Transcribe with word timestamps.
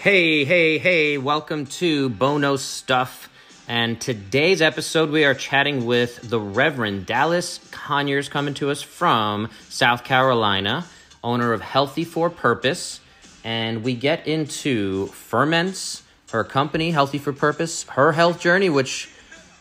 Hey, 0.00 0.46
hey, 0.46 0.78
hey, 0.78 1.18
welcome 1.18 1.66
to 1.66 2.08
Bono 2.08 2.56
Stuff. 2.56 3.28
And 3.68 4.00
today's 4.00 4.62
episode, 4.62 5.10
we 5.10 5.26
are 5.26 5.34
chatting 5.34 5.84
with 5.84 6.26
the 6.26 6.40
Reverend 6.40 7.04
Dallas 7.04 7.60
Conyers, 7.70 8.30
coming 8.30 8.54
to 8.54 8.70
us 8.70 8.80
from 8.80 9.50
South 9.68 10.04
Carolina, 10.04 10.86
owner 11.22 11.52
of 11.52 11.60
Healthy 11.60 12.04
for 12.04 12.30
Purpose. 12.30 13.00
And 13.44 13.84
we 13.84 13.94
get 13.94 14.26
into 14.26 15.08
ferments, 15.08 16.02
her 16.30 16.44
company, 16.44 16.92
Healthy 16.92 17.18
for 17.18 17.34
Purpose, 17.34 17.82
her 17.88 18.12
health 18.12 18.40
journey, 18.40 18.70
which 18.70 19.10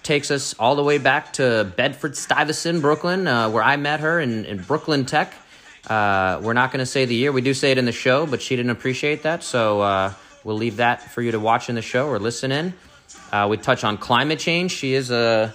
takes 0.03 0.31
us 0.31 0.55
all 0.57 0.77
the 0.77 0.83
way 0.85 0.99
back 0.99 1.33
to 1.33 1.69
Bedford 1.75 2.15
Stuyvesant, 2.15 2.81
Brooklyn, 2.81 3.27
uh, 3.27 3.49
where 3.49 3.61
I 3.61 3.75
met 3.75 3.99
her 3.99 4.21
in, 4.21 4.45
in 4.45 4.59
Brooklyn 4.59 5.05
Tech. 5.05 5.33
Uh, 5.85 6.39
we're 6.41 6.53
not 6.53 6.71
going 6.71 6.79
to 6.79 6.85
say 6.85 7.03
the 7.03 7.15
year. 7.15 7.33
We 7.33 7.41
do 7.41 7.53
say 7.53 7.71
it 7.71 7.77
in 7.77 7.83
the 7.83 7.91
show, 7.91 8.25
but 8.25 8.41
she 8.41 8.55
didn't 8.55 8.71
appreciate 8.71 9.23
that. 9.23 9.43
So 9.43 9.81
uh, 9.81 10.13
we'll 10.43 10.57
leave 10.57 10.77
that 10.77 11.01
for 11.01 11.21
you 11.21 11.31
to 11.31 11.39
watch 11.39 11.69
in 11.69 11.75
the 11.75 11.81
show 11.81 12.07
or 12.07 12.19
listen 12.19 12.51
in. 12.51 12.73
Uh, 13.31 13.47
we 13.49 13.57
touch 13.57 13.83
on 13.83 13.97
climate 13.97 14.39
change. 14.39 14.71
She 14.71 14.93
is 14.93 15.11
a 15.11 15.53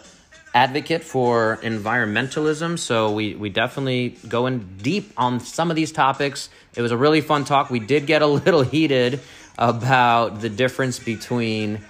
advocate 0.54 1.02
for 1.02 1.58
environmentalism, 1.62 2.78
so 2.78 3.12
we, 3.12 3.34
we 3.34 3.48
definitely 3.48 4.16
go 4.28 4.46
in 4.46 4.76
deep 4.76 5.12
on 5.16 5.40
some 5.40 5.70
of 5.70 5.76
these 5.76 5.90
topics. 5.90 6.48
It 6.76 6.82
was 6.82 6.92
a 6.92 6.96
really 6.96 7.20
fun 7.20 7.44
talk. 7.44 7.70
We 7.70 7.80
did 7.80 8.06
get 8.06 8.22
a 8.22 8.26
little 8.44 8.62
heated 8.62 9.20
about 9.58 10.40
the 10.40 10.48
difference 10.48 10.98
between 10.98 11.80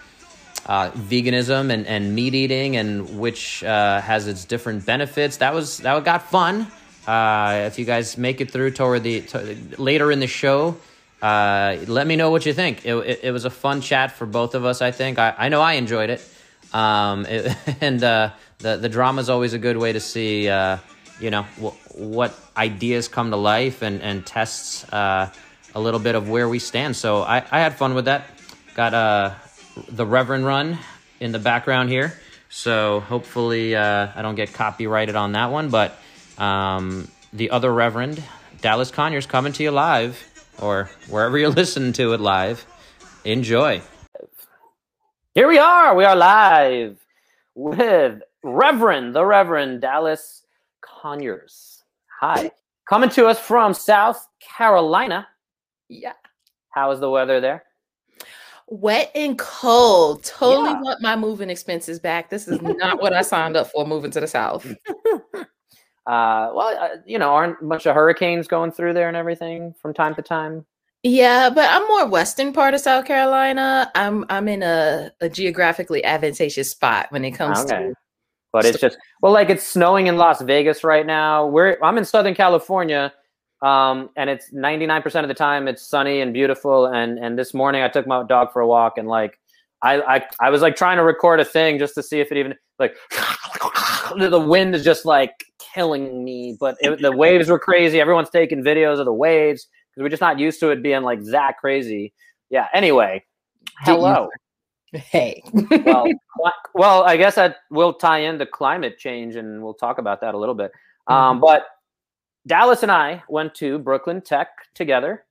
uh, 0.67 0.91
veganism 0.93 1.71
and, 1.71 1.87
and 1.87 2.15
meat 2.15 2.35
eating 2.35 2.77
and 2.77 3.19
which 3.19 3.63
uh, 3.63 4.01
has 4.01 4.27
its 4.27 4.45
different 4.45 4.87
benefits. 4.87 5.39
That 5.39 5.55
was 5.55 5.79
that 5.79 6.03
got 6.05 6.31
fun. 6.31 6.67
Uh, 7.07 7.65
if 7.67 7.79
you 7.79 7.85
guys 7.85 8.17
make 8.17 8.41
it 8.41 8.51
through 8.51 8.71
toward 8.71 9.03
the 9.03 9.21
to, 9.23 9.57
later 9.77 10.11
in 10.11 10.21
the 10.21 10.27
show, 10.27 10.77
uh, 11.25 11.79
let 11.87 12.07
me 12.07 12.17
know 12.17 12.31
what 12.31 12.45
you 12.45 12.53
think. 12.53 12.85
It, 12.85 12.95
it, 12.95 13.21
it, 13.25 13.31
was 13.31 13.47
a 13.47 13.51
fun 13.51 13.81
chat 13.81 14.13
for 14.13 14.27
both 14.27 14.55
of 14.55 14.67
us. 14.67 14.83
I 14.83 14.91
think 14.91 15.19
I, 15.19 15.35
I 15.39 15.49
know 15.49 15.63
I 15.63 15.75
enjoyed 15.75 16.11
it, 16.11 16.21
um, 16.75 17.25
it 17.25 17.57
and 17.81 18.05
uh, 18.05 18.31
the 18.59 18.77
the 18.77 18.91
drama 18.91 19.23
is 19.23 19.31
always 19.31 19.55
a 19.55 19.59
good 19.59 19.79
way 19.79 19.93
to 19.95 20.01
see 20.01 20.51
uh, 20.51 20.77
you 21.19 21.31
know 21.31 21.45
wh- 21.63 21.99
what 21.99 22.39
ideas 22.59 23.09
come 23.09 23.31
to 23.31 23.39
life 23.39 23.81
and 23.81 24.03
and 24.03 24.27
tests 24.27 24.85
a 24.93 25.33
little 25.75 25.99
bit 25.99 26.15
of 26.15 26.29
where 26.29 26.47
we 26.47 26.59
stand. 26.59 26.95
So 26.95 27.23
I, 27.23 27.39
I 27.39 27.61
had 27.61 27.75
fun 27.75 27.95
with 27.95 28.05
that. 28.05 28.27
Got 28.75 28.93
uh 28.93 29.35
the 29.89 30.05
Reverend 30.05 30.45
Run 30.45 30.79
in 31.21 31.33
the 31.33 31.39
background 31.39 31.89
here. 31.89 32.13
So 32.51 33.01
hopefully 33.01 33.75
uh, 33.75 34.09
I 34.15 34.21
don't 34.21 34.35
get 34.35 34.53
copyrighted 34.53 35.17
on 35.17 35.33
that 35.33 35.51
one. 35.51 35.71
But 35.71 35.99
um, 36.37 37.09
the 37.33 37.51
other 37.51 37.73
Reverend, 37.73 38.23
Dallas 38.61 38.91
Conyers, 38.91 39.27
coming 39.27 39.55
to 39.55 39.63
you 39.63 39.71
live 39.71 40.23
or 40.61 40.91
wherever 41.09 41.39
you're 41.39 41.49
listening 41.63 41.93
to 41.95 42.13
it 42.13 42.21
live. 42.21 42.67
Enjoy. 43.25 43.81
Here 45.35 45.49
we 45.49 45.59
are. 45.59 45.95
We 45.95 46.05
are 46.05 46.17
live 46.17 46.99
with 47.55 48.23
Reverend, 48.43 49.15
the 49.15 49.25
Reverend 49.25 49.81
Dallas 49.81 50.45
Conyers. 50.81 51.83
Hi. 52.21 52.51
Coming 52.89 53.11
to 53.11 53.27
us 53.27 53.39
from 53.39 53.75
South 53.75 54.29
Carolina. 54.41 55.27
Yeah. 55.89 56.13
How 56.71 56.91
is 56.91 57.01
the 57.01 57.11
weather 57.11 57.41
there? 57.41 57.65
wet 58.67 59.11
and 59.15 59.39
cold. 59.39 60.25
Totally 60.25 60.71
yeah. 60.71 60.81
want 60.81 61.03
my 61.03 61.17
moving 61.17 61.51
expenses 61.51 61.99
back. 61.99 62.31
This 62.31 62.49
is 62.49 62.61
not 62.63 63.01
what 63.01 63.13
I 63.13 63.23
signed 63.23 63.57
up 63.57 63.71
for 63.71 63.87
moving 63.87 64.11
to 64.13 64.21
the 64.21 64.27
south. 64.27 64.67
Uh, 66.07 66.51
well, 66.55 66.77
uh, 66.79 66.97
you 67.07 67.19
know, 67.19 67.31
aren't 67.31 67.61
a 67.61 67.65
bunch 67.65 67.87
of 67.87 67.95
hurricanes 67.95 68.47
going 68.47 68.71
through 68.73 68.93
there 68.93 69.09
and 69.09 69.17
everything 69.17 69.75
from 69.81 69.95
time 69.95 70.15
to 70.15 70.23
time? 70.23 70.67
Yeah, 71.03 71.51
but 71.51 71.69
I'm 71.71 71.87
more 71.87 72.07
western 72.07 72.53
part 72.53 72.73
of 72.73 72.81
South 72.81 73.05
Carolina. 73.05 73.91
I'm 73.95 74.25
I'm 74.31 74.49
in 74.49 74.63
a, 74.63 75.13
a 75.21 75.29
geographically 75.29 76.03
advantageous 76.03 76.71
spot 76.71 77.07
when 77.11 77.25
it 77.25 77.33
comes 77.33 77.59
okay. 77.61 77.89
to. 77.89 77.95
But 78.53 78.65
it's 78.65 78.81
just 78.81 78.97
well, 79.21 79.33
like 79.33 79.51
it's 79.51 79.67
snowing 79.67 80.07
in 80.07 80.17
Las 80.17 80.41
Vegas 80.41 80.83
right 80.83 81.05
now. 81.05 81.47
We're 81.47 81.77
I'm 81.83 81.99
in 81.99 82.05
Southern 82.05 82.35
California, 82.35 83.13
um, 83.63 84.09
and 84.17 84.31
it's 84.31 84.51
99% 84.53 85.23
of 85.23 85.29
the 85.29 85.35
time 85.35 85.69
it's 85.69 85.87
sunny 85.87 86.21
and 86.21 86.33
beautiful. 86.33 86.87
And 86.87 87.19
and 87.19 87.39
this 87.39 87.53
morning 87.53 87.83
I 87.83 87.89
took 87.89 88.07
my 88.07 88.23
dog 88.23 88.53
for 88.53 88.63
a 88.63 88.67
walk 88.67 88.97
and 88.97 89.07
like 89.07 89.39
I 89.83 90.01
I, 90.01 90.27
I 90.41 90.51
was 90.51 90.63
like 90.63 90.77
trying 90.77 90.97
to 90.97 91.05
record 91.05 91.41
a 91.41 91.45
thing 91.45 91.79
just 91.79 91.95
to 91.97 92.03
see 92.03 92.21
if 92.21 92.33
it 92.33 92.39
even 92.39 92.55
like 92.79 92.97
the 94.17 94.41
wind 94.41 94.75
is 94.75 94.85
just 94.85 95.05
like 95.05 95.33
killing 95.75 96.25
me. 96.25 96.57
But 96.59 96.77
it, 96.81 97.01
the 97.01 97.13
waves 97.13 97.49
were 97.49 97.59
crazy. 97.59 98.01
Everyone's 98.01 98.31
taking 98.31 98.63
videos 98.63 98.99
of 98.99 99.07
the 99.07 99.13
waves 99.13 99.67
because 99.91 100.05
we're 100.05 100.11
just 100.11 100.21
not 100.21 100.39
used 100.39 100.61
to 100.61 100.71
it 100.71 100.83
being 100.83 101.03
like 101.03 101.23
that 101.25 101.59
crazy. 101.59 102.13
Yeah. 102.51 102.69
Anyway, 102.73 103.25
hello. 103.81 104.29
Hey. 104.93 105.43
well, 105.85 106.07
well, 106.75 107.03
I 107.03 107.17
guess 107.17 107.35
that 107.35 107.57
will 107.71 107.93
tie 107.93 108.21
into 108.21 108.47
climate 108.47 108.99
change, 108.99 109.37
and 109.37 109.63
we'll 109.63 109.75
talk 109.75 109.99
about 109.99 110.21
that 110.21 110.35
a 110.35 110.39
little 110.39 110.55
bit. 110.55 110.73
Um, 111.07 111.17
mm-hmm. 111.17 111.41
But 111.41 111.67
Dallas 112.47 112.83
and 112.83 112.93
I 112.93 113.23
went 113.29 113.55
to 113.57 113.79
Brooklyn 113.79 114.21
Tech 114.21 114.49
together. 114.75 115.25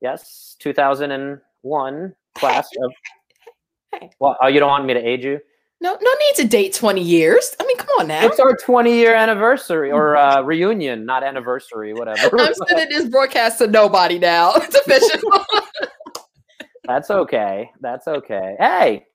Yes, 0.00 0.56
2001 0.60 2.14
class 2.34 2.68
of. 2.82 2.92
Well, 4.20 4.36
oh, 4.42 4.48
you 4.48 4.60
don't 4.60 4.68
want 4.68 4.84
me 4.84 4.92
to 4.92 5.00
age 5.00 5.24
you? 5.24 5.40
No, 5.80 5.96
no 6.00 6.10
need 6.10 6.42
to 6.42 6.48
date 6.48 6.74
20 6.74 7.00
years. 7.00 7.54
I 7.60 7.64
mean, 7.64 7.76
come 7.76 7.88
on 8.00 8.08
now. 8.08 8.26
It's 8.26 8.40
our 8.40 8.56
20 8.56 8.92
year 8.92 9.14
anniversary 9.14 9.92
or 9.92 10.16
uh, 10.16 10.42
reunion, 10.42 11.06
not 11.06 11.22
anniversary, 11.22 11.94
whatever. 11.94 12.40
I'm 12.40 12.52
sending 12.66 12.88
this 12.88 13.08
broadcast 13.08 13.58
to 13.58 13.68
nobody 13.68 14.18
now. 14.18 14.54
It's 14.56 14.74
official. 14.74 15.44
That's 16.84 17.10
okay. 17.10 17.70
That's 17.80 18.08
okay. 18.08 18.56
Hey, 18.58 19.06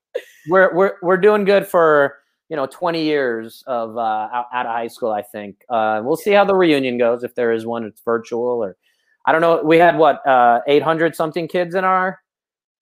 we're 0.47 0.73
we're 0.73 0.93
we're 1.01 1.17
doing 1.17 1.43
good 1.43 1.67
for 1.67 2.19
you 2.47 2.55
know 2.55 2.67
20 2.67 3.03
years 3.03 3.63
of 3.67 3.97
uh, 3.97 4.29
out, 4.31 4.45
out 4.53 4.65
of 4.65 4.71
high 4.71 4.87
school. 4.87 5.11
I 5.11 5.21
think 5.21 5.57
uh, 5.69 6.01
we'll 6.03 6.15
see 6.15 6.31
how 6.31 6.45
the 6.45 6.55
reunion 6.55 6.97
goes. 6.97 7.23
If 7.23 7.35
there 7.35 7.51
is 7.51 7.65
one, 7.65 7.83
it's 7.83 8.01
virtual 8.05 8.63
or 8.63 8.77
I 9.25 9.31
don't 9.31 9.41
know. 9.41 9.61
We 9.63 9.79
had 9.79 9.97
what 9.97 10.25
uh, 10.25 10.61
800 10.67 11.15
something 11.15 11.47
kids 11.47 11.75
in 11.75 11.83
our 11.83 12.19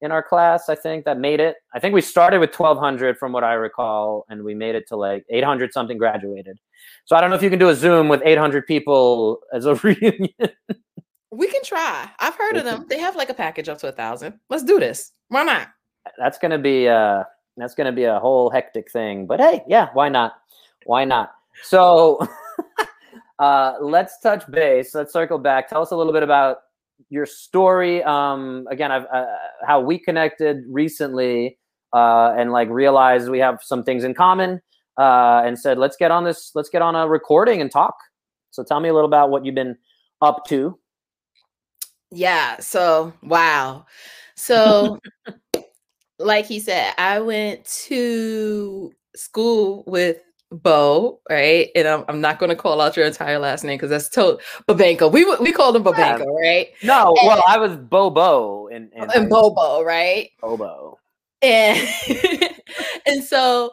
in 0.02 0.12
our 0.12 0.24
class. 0.24 0.70
I 0.70 0.76
think 0.76 1.06
that 1.06 1.18
made 1.20 1.40
it. 1.40 1.58
I 1.74 1.80
think 1.80 1.94
we 1.94 2.02
started 2.02 2.40
with 2.40 2.58
1200 2.58 3.18
from 3.18 3.32
what 3.32 3.44
I 3.44 3.54
recall, 3.54 4.26
and 4.30 4.44
we 4.44 4.54
made 4.54 4.76
it 4.76 4.88
to 4.90 4.96
like 4.96 5.26
800 5.30 5.74
something 5.74 5.98
graduated. 5.98 6.58
So 7.06 7.16
I 7.16 7.22
don't 7.22 7.30
know 7.30 7.36
if 7.36 7.44
you 7.44 7.50
can 7.50 7.60
do 7.60 7.70
a 7.70 7.76
Zoom 7.76 8.08
with 8.10 8.22
800 8.26 8.66
people 8.66 9.40
as 9.54 9.66
a 9.66 9.76
reunion. 9.84 10.30
we 11.32 11.48
can 11.48 11.64
try. 11.64 12.10
I've 12.20 12.36
heard 12.36 12.58
of 12.58 12.66
them. 12.66 12.86
They 12.90 13.00
have 13.00 13.16
like 13.16 13.30
a 13.30 13.34
package 13.34 13.70
up 13.70 13.78
to 13.80 13.88
a 13.88 13.92
thousand. 13.92 14.40
Let's 14.50 14.64
do 14.64 14.80
this. 14.80 15.12
Why 15.30 15.44
not? 15.44 15.70
That's 16.18 16.38
gonna 16.40 16.58
be 16.58 16.88
uh 16.88 17.24
that's 17.58 17.76
gonna 17.76 17.92
be 17.92 18.06
a 18.06 18.20
whole 18.20 18.50
hectic 18.50 18.92
thing. 18.92 19.28
But 19.28 19.40
hey, 19.40 19.64
yeah, 19.68 19.90
why 19.94 20.10
not? 20.10 20.34
Why 20.86 21.06
not? 21.06 21.32
So 21.64 22.28
uh 23.40 23.76
let's 23.80 24.20
touch 24.20 24.50
base. 24.50 24.96
Let's 24.96 25.14
circle 25.14 25.38
back. 25.38 25.70
Tell 25.70 25.82
us 25.82 25.92
a 25.92 25.96
little 25.96 26.14
bit 26.14 26.24
about 26.24 26.58
your 27.10 27.26
story. 27.26 28.04
Um, 28.04 28.68
again, 28.70 28.92
I've 28.92 29.06
uh, 29.14 29.26
how 29.66 29.82
we 29.82 29.98
connected 29.98 30.64
recently, 30.68 31.58
uh, 31.94 32.34
and 32.38 32.52
like 32.52 32.70
realized 32.70 33.30
we 33.30 33.40
have 33.40 33.60
some 33.62 33.84
things 33.84 34.04
in 34.04 34.14
common, 34.14 34.62
uh, 34.98 35.44
and 35.46 35.58
said 35.58 35.78
let's 35.78 35.98
get 35.98 36.12
on 36.12 36.24
this, 36.24 36.52
let's 36.56 36.70
get 36.70 36.82
on 36.82 36.96
a 36.96 37.08
recording 37.08 37.62
and 37.62 37.72
talk. 37.72 37.96
So 38.52 38.64
tell 38.64 38.80
me 38.80 38.90
a 38.90 38.94
little 38.94 39.08
about 39.08 39.30
what 39.30 39.46
you've 39.46 39.56
been 39.56 39.78
up 40.22 40.46
to. 40.48 40.78
Yeah. 42.12 42.60
So 42.60 43.14
wow. 43.24 43.86
So, 44.36 45.00
like 46.20 46.46
he 46.46 46.60
said, 46.60 46.94
I 46.98 47.20
went 47.20 47.66
to 47.88 48.92
school 49.16 49.84
with 49.86 50.22
Bo, 50.52 51.22
right? 51.30 51.70
And 51.76 51.88
I'm, 51.88 52.04
I'm 52.10 52.22
not 52.22 52.40
going 52.40 52.50
to 52.50 52.56
call 52.56 52.82
out 52.82 52.98
your 52.98 53.06
entire 53.06 53.40
last 53.40 53.64
name 53.64 53.78
because 53.78 53.90
that's 53.90 54.10
told 54.10 54.42
Babenko. 54.68 55.12
We 55.12 55.24
we 55.38 55.52
called 55.52 55.76
him 55.76 55.84
Babenko, 55.84 56.20
yeah. 56.20 56.50
right? 56.50 56.68
No, 56.84 57.16
and, 57.18 57.28
well, 57.28 57.44
I 57.48 57.58
was 57.58 57.76
Bobo 57.78 58.68
and 58.68 58.92
and, 58.94 59.12
and 59.12 59.30
Bobo, 59.30 59.84
right? 59.84 60.30
Bobo. 60.42 61.00
And 61.42 61.88
and 63.06 63.24
so 63.24 63.72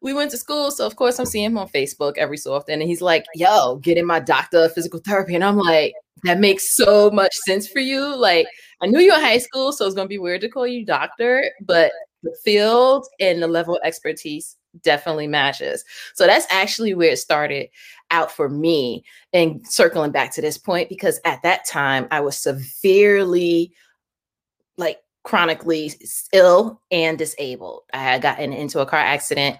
we 0.00 0.14
went 0.14 0.30
to 0.30 0.36
school. 0.36 0.70
So 0.70 0.86
of 0.86 0.96
course 0.96 1.18
I'm 1.18 1.26
seeing 1.26 1.46
him 1.46 1.58
on 1.58 1.68
Facebook 1.68 2.18
every 2.18 2.36
so 2.36 2.54
often. 2.54 2.80
And 2.80 2.88
he's 2.88 3.02
like, 3.02 3.24
yo, 3.34 3.76
getting 3.76 4.06
my 4.06 4.20
doctor 4.20 4.64
of 4.64 4.72
physical 4.72 5.00
therapy. 5.00 5.34
And 5.34 5.44
I'm 5.44 5.58
like, 5.58 5.94
that 6.24 6.38
makes 6.38 6.74
so 6.76 7.10
much 7.10 7.34
sense 7.34 7.66
for 7.68 7.80
you. 7.80 8.16
Like 8.16 8.46
I 8.80 8.86
knew 8.86 9.00
you 9.00 9.12
in 9.14 9.20
high 9.20 9.38
school, 9.38 9.72
so 9.72 9.86
it's 9.86 9.94
gonna 9.94 10.08
be 10.08 10.18
weird 10.18 10.40
to 10.42 10.48
call 10.48 10.66
you 10.66 10.84
doctor, 10.84 11.44
but 11.60 11.92
the 12.22 12.36
field 12.44 13.06
and 13.20 13.42
the 13.42 13.48
level 13.48 13.76
of 13.76 13.82
expertise 13.84 14.56
definitely 14.82 15.26
matches. 15.26 15.84
So 16.14 16.26
that's 16.26 16.46
actually 16.50 16.94
where 16.94 17.12
it 17.12 17.18
started 17.18 17.68
out 18.10 18.30
for 18.30 18.48
me. 18.48 19.04
And 19.32 19.66
circling 19.66 20.12
back 20.12 20.32
to 20.32 20.40
this 20.40 20.58
point, 20.58 20.88
because 20.88 21.20
at 21.24 21.42
that 21.42 21.66
time 21.66 22.06
I 22.10 22.20
was 22.20 22.36
severely 22.36 23.72
like 24.76 25.00
chronically 25.24 25.92
ill 26.32 26.80
and 26.90 27.18
disabled. 27.18 27.82
I 27.92 27.98
had 27.98 28.22
gotten 28.22 28.52
into 28.52 28.80
a 28.80 28.86
car 28.86 29.00
accident. 29.00 29.58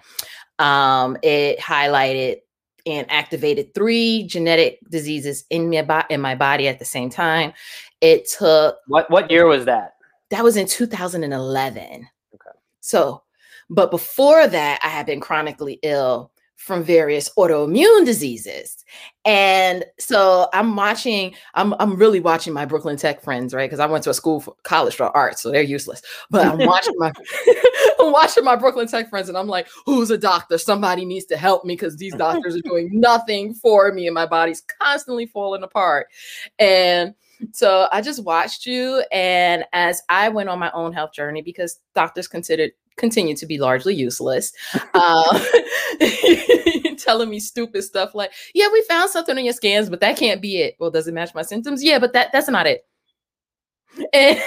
Um, 0.59 1.17
it 1.21 1.59
highlighted 1.59 2.37
and 2.85 3.09
activated 3.09 3.73
three 3.73 4.23
genetic 4.23 4.79
diseases 4.89 5.45
in 5.49 5.69
my, 5.69 5.81
bo- 5.83 6.03
in 6.09 6.19
my 6.19 6.35
body 6.35 6.67
at 6.67 6.79
the 6.79 6.85
same 6.85 7.09
time. 7.09 7.53
It 8.01 8.29
took 8.29 8.77
what 8.87 9.09
what 9.09 9.31
year 9.31 9.45
was 9.45 9.65
that? 9.65 9.93
that 10.33 10.43
was 10.43 10.57
in 10.57 10.65
2011. 10.65 12.07
So, 12.83 13.23
but 13.69 13.91
before 13.91 14.45
that, 14.45 14.79
I 14.83 14.89
had 14.89 15.05
been 15.05 15.21
chronically 15.21 15.79
ill 15.83 16.31
from 16.57 16.83
various 16.83 17.29
autoimmune 17.37 18.05
diseases. 18.05 18.85
And 19.25 19.83
so 19.99 20.47
I'm 20.53 20.75
watching, 20.75 21.33
I'm, 21.55 21.73
I'm 21.79 21.95
really 21.95 22.19
watching 22.19 22.53
my 22.53 22.65
Brooklyn 22.65 22.97
Tech 22.97 23.21
friends, 23.21 23.53
right? 23.53 23.69
Because 23.69 23.79
I 23.79 23.85
went 23.85 24.03
to 24.03 24.09
a 24.09 24.13
school 24.13 24.41
for 24.41 24.55
college 24.63 24.95
for 24.95 25.05
art, 25.15 25.39
so 25.39 25.49
they're 25.49 25.61
useless. 25.61 26.01
But 26.29 26.45
I'm 26.45 26.57
watching 26.67 26.93
my 26.97 27.11
I'm 27.99 28.11
watching 28.11 28.43
my 28.43 28.57
Brooklyn 28.57 28.87
Tech 28.87 29.09
friends, 29.09 29.29
and 29.29 29.37
I'm 29.37 29.47
like, 29.47 29.67
who's 29.85 30.11
a 30.11 30.17
doctor? 30.17 30.57
Somebody 30.57 31.05
needs 31.05 31.25
to 31.27 31.37
help 31.37 31.63
me 31.63 31.73
because 31.73 31.97
these 31.97 32.15
doctors 32.15 32.55
are 32.55 32.61
doing 32.61 32.89
nothing 32.99 33.53
for 33.53 33.91
me, 33.93 34.07
and 34.07 34.13
my 34.13 34.25
body's 34.25 34.61
constantly 34.81 35.25
falling 35.25 35.63
apart. 35.63 36.07
And 36.59 37.15
so 37.51 37.87
I 37.91 38.01
just 38.01 38.23
watched 38.23 38.65
you. 38.65 39.03
And 39.11 39.65
as 39.73 40.01
I 40.09 40.29
went 40.29 40.49
on 40.49 40.59
my 40.59 40.71
own 40.71 40.93
health 40.93 41.13
journey, 41.13 41.41
because 41.41 41.79
doctors 41.95 42.27
considered 42.27 42.71
continue 42.95 43.35
to 43.35 43.45
be 43.45 43.57
largely 43.57 43.95
useless. 43.95 44.53
Uh, 44.93 45.45
telling 46.97 47.29
me 47.29 47.39
stupid 47.39 47.83
stuff 47.83 48.15
like, 48.15 48.31
"Yeah, 48.53 48.67
we 48.71 48.83
found 48.83 49.09
something 49.09 49.37
on 49.37 49.43
your 49.43 49.53
scans, 49.53 49.89
but 49.89 49.99
that 50.01 50.17
can't 50.17 50.41
be 50.41 50.57
it." 50.57 50.75
Well, 50.79 50.91
does 50.91 51.07
it 51.07 51.13
match 51.13 51.33
my 51.33 51.41
symptoms? 51.41 51.83
Yeah, 51.83 51.99
but 51.99 52.13
that 52.13 52.31
that's 52.31 52.49
not 52.49 52.67
it. 52.67 52.85
And 54.13 54.39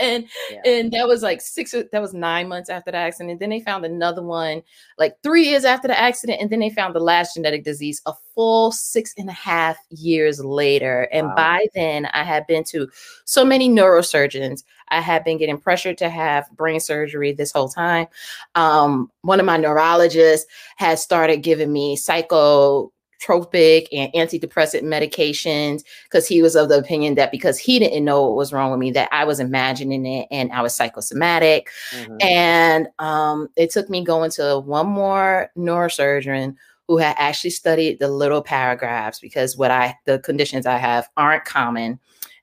and, 0.00 0.26
yeah. 0.50 0.60
and 0.64 0.92
that 0.92 1.06
was 1.06 1.22
like 1.22 1.40
six. 1.40 1.72
That 1.72 2.00
was 2.00 2.14
nine 2.14 2.48
months 2.48 2.70
after 2.70 2.90
the 2.90 2.96
accident. 2.96 3.32
and 3.32 3.40
Then 3.40 3.50
they 3.50 3.60
found 3.60 3.84
another 3.84 4.22
one 4.22 4.62
like 4.98 5.16
three 5.22 5.46
years 5.46 5.64
after 5.64 5.88
the 5.88 5.98
accident, 5.98 6.40
and 6.40 6.50
then 6.50 6.60
they 6.60 6.70
found 6.70 6.94
the 6.94 7.00
last 7.00 7.34
genetic 7.34 7.64
disease 7.64 8.00
a 8.06 8.12
full 8.34 8.72
six 8.72 9.12
and 9.18 9.28
a 9.28 9.34
half 9.34 9.76
years 9.90 10.42
later. 10.42 11.08
And 11.12 11.28
wow. 11.28 11.34
by 11.36 11.66
then, 11.74 12.06
I 12.06 12.24
had 12.24 12.46
been 12.46 12.64
to 12.64 12.88
so 13.24 13.44
many 13.44 13.68
neurosurgeons. 13.68 14.64
I 14.88 15.00
had 15.00 15.22
been 15.24 15.38
getting 15.38 15.58
pressured 15.58 15.98
to 15.98 16.08
have 16.08 16.50
brain 16.52 16.80
surgery 16.80 17.32
this 17.32 17.52
whole 17.52 17.68
time. 17.68 18.06
Um, 18.54 19.10
one 19.22 19.40
of 19.40 19.46
my 19.46 19.56
neurologists 19.56 20.50
had 20.76 20.98
started 20.98 21.38
giving 21.38 21.72
me 21.72 21.96
psycho 21.96 22.90
tropic 23.20 23.88
and 23.92 24.12
antidepressant 24.14 24.82
medications 24.82 25.84
because 26.04 26.26
he 26.26 26.42
was 26.42 26.56
of 26.56 26.68
the 26.68 26.78
opinion 26.78 27.14
that 27.14 27.30
because 27.30 27.58
he 27.58 27.78
didn't 27.78 28.04
know 28.04 28.22
what 28.22 28.36
was 28.36 28.52
wrong 28.52 28.70
with 28.70 28.80
me 28.80 28.90
that 28.90 29.08
i 29.12 29.24
was 29.24 29.38
imagining 29.38 30.06
it 30.06 30.26
and 30.30 30.50
i 30.52 30.62
was 30.62 30.74
psychosomatic 30.74 31.70
mm-hmm. 31.92 32.16
and 32.20 32.88
um, 32.98 33.48
it 33.56 33.70
took 33.70 33.88
me 33.90 34.02
going 34.02 34.30
to 34.30 34.58
one 34.60 34.86
more 34.86 35.50
neurosurgeon 35.56 36.56
who 36.88 36.96
had 36.96 37.14
actually 37.18 37.50
studied 37.50 38.00
the 38.00 38.08
little 38.08 38.42
paragraphs 38.42 39.20
because 39.20 39.56
what 39.56 39.70
i 39.70 39.94
the 40.06 40.18
conditions 40.20 40.66
i 40.66 40.76
have 40.76 41.08
aren't 41.16 41.44
common 41.44 42.00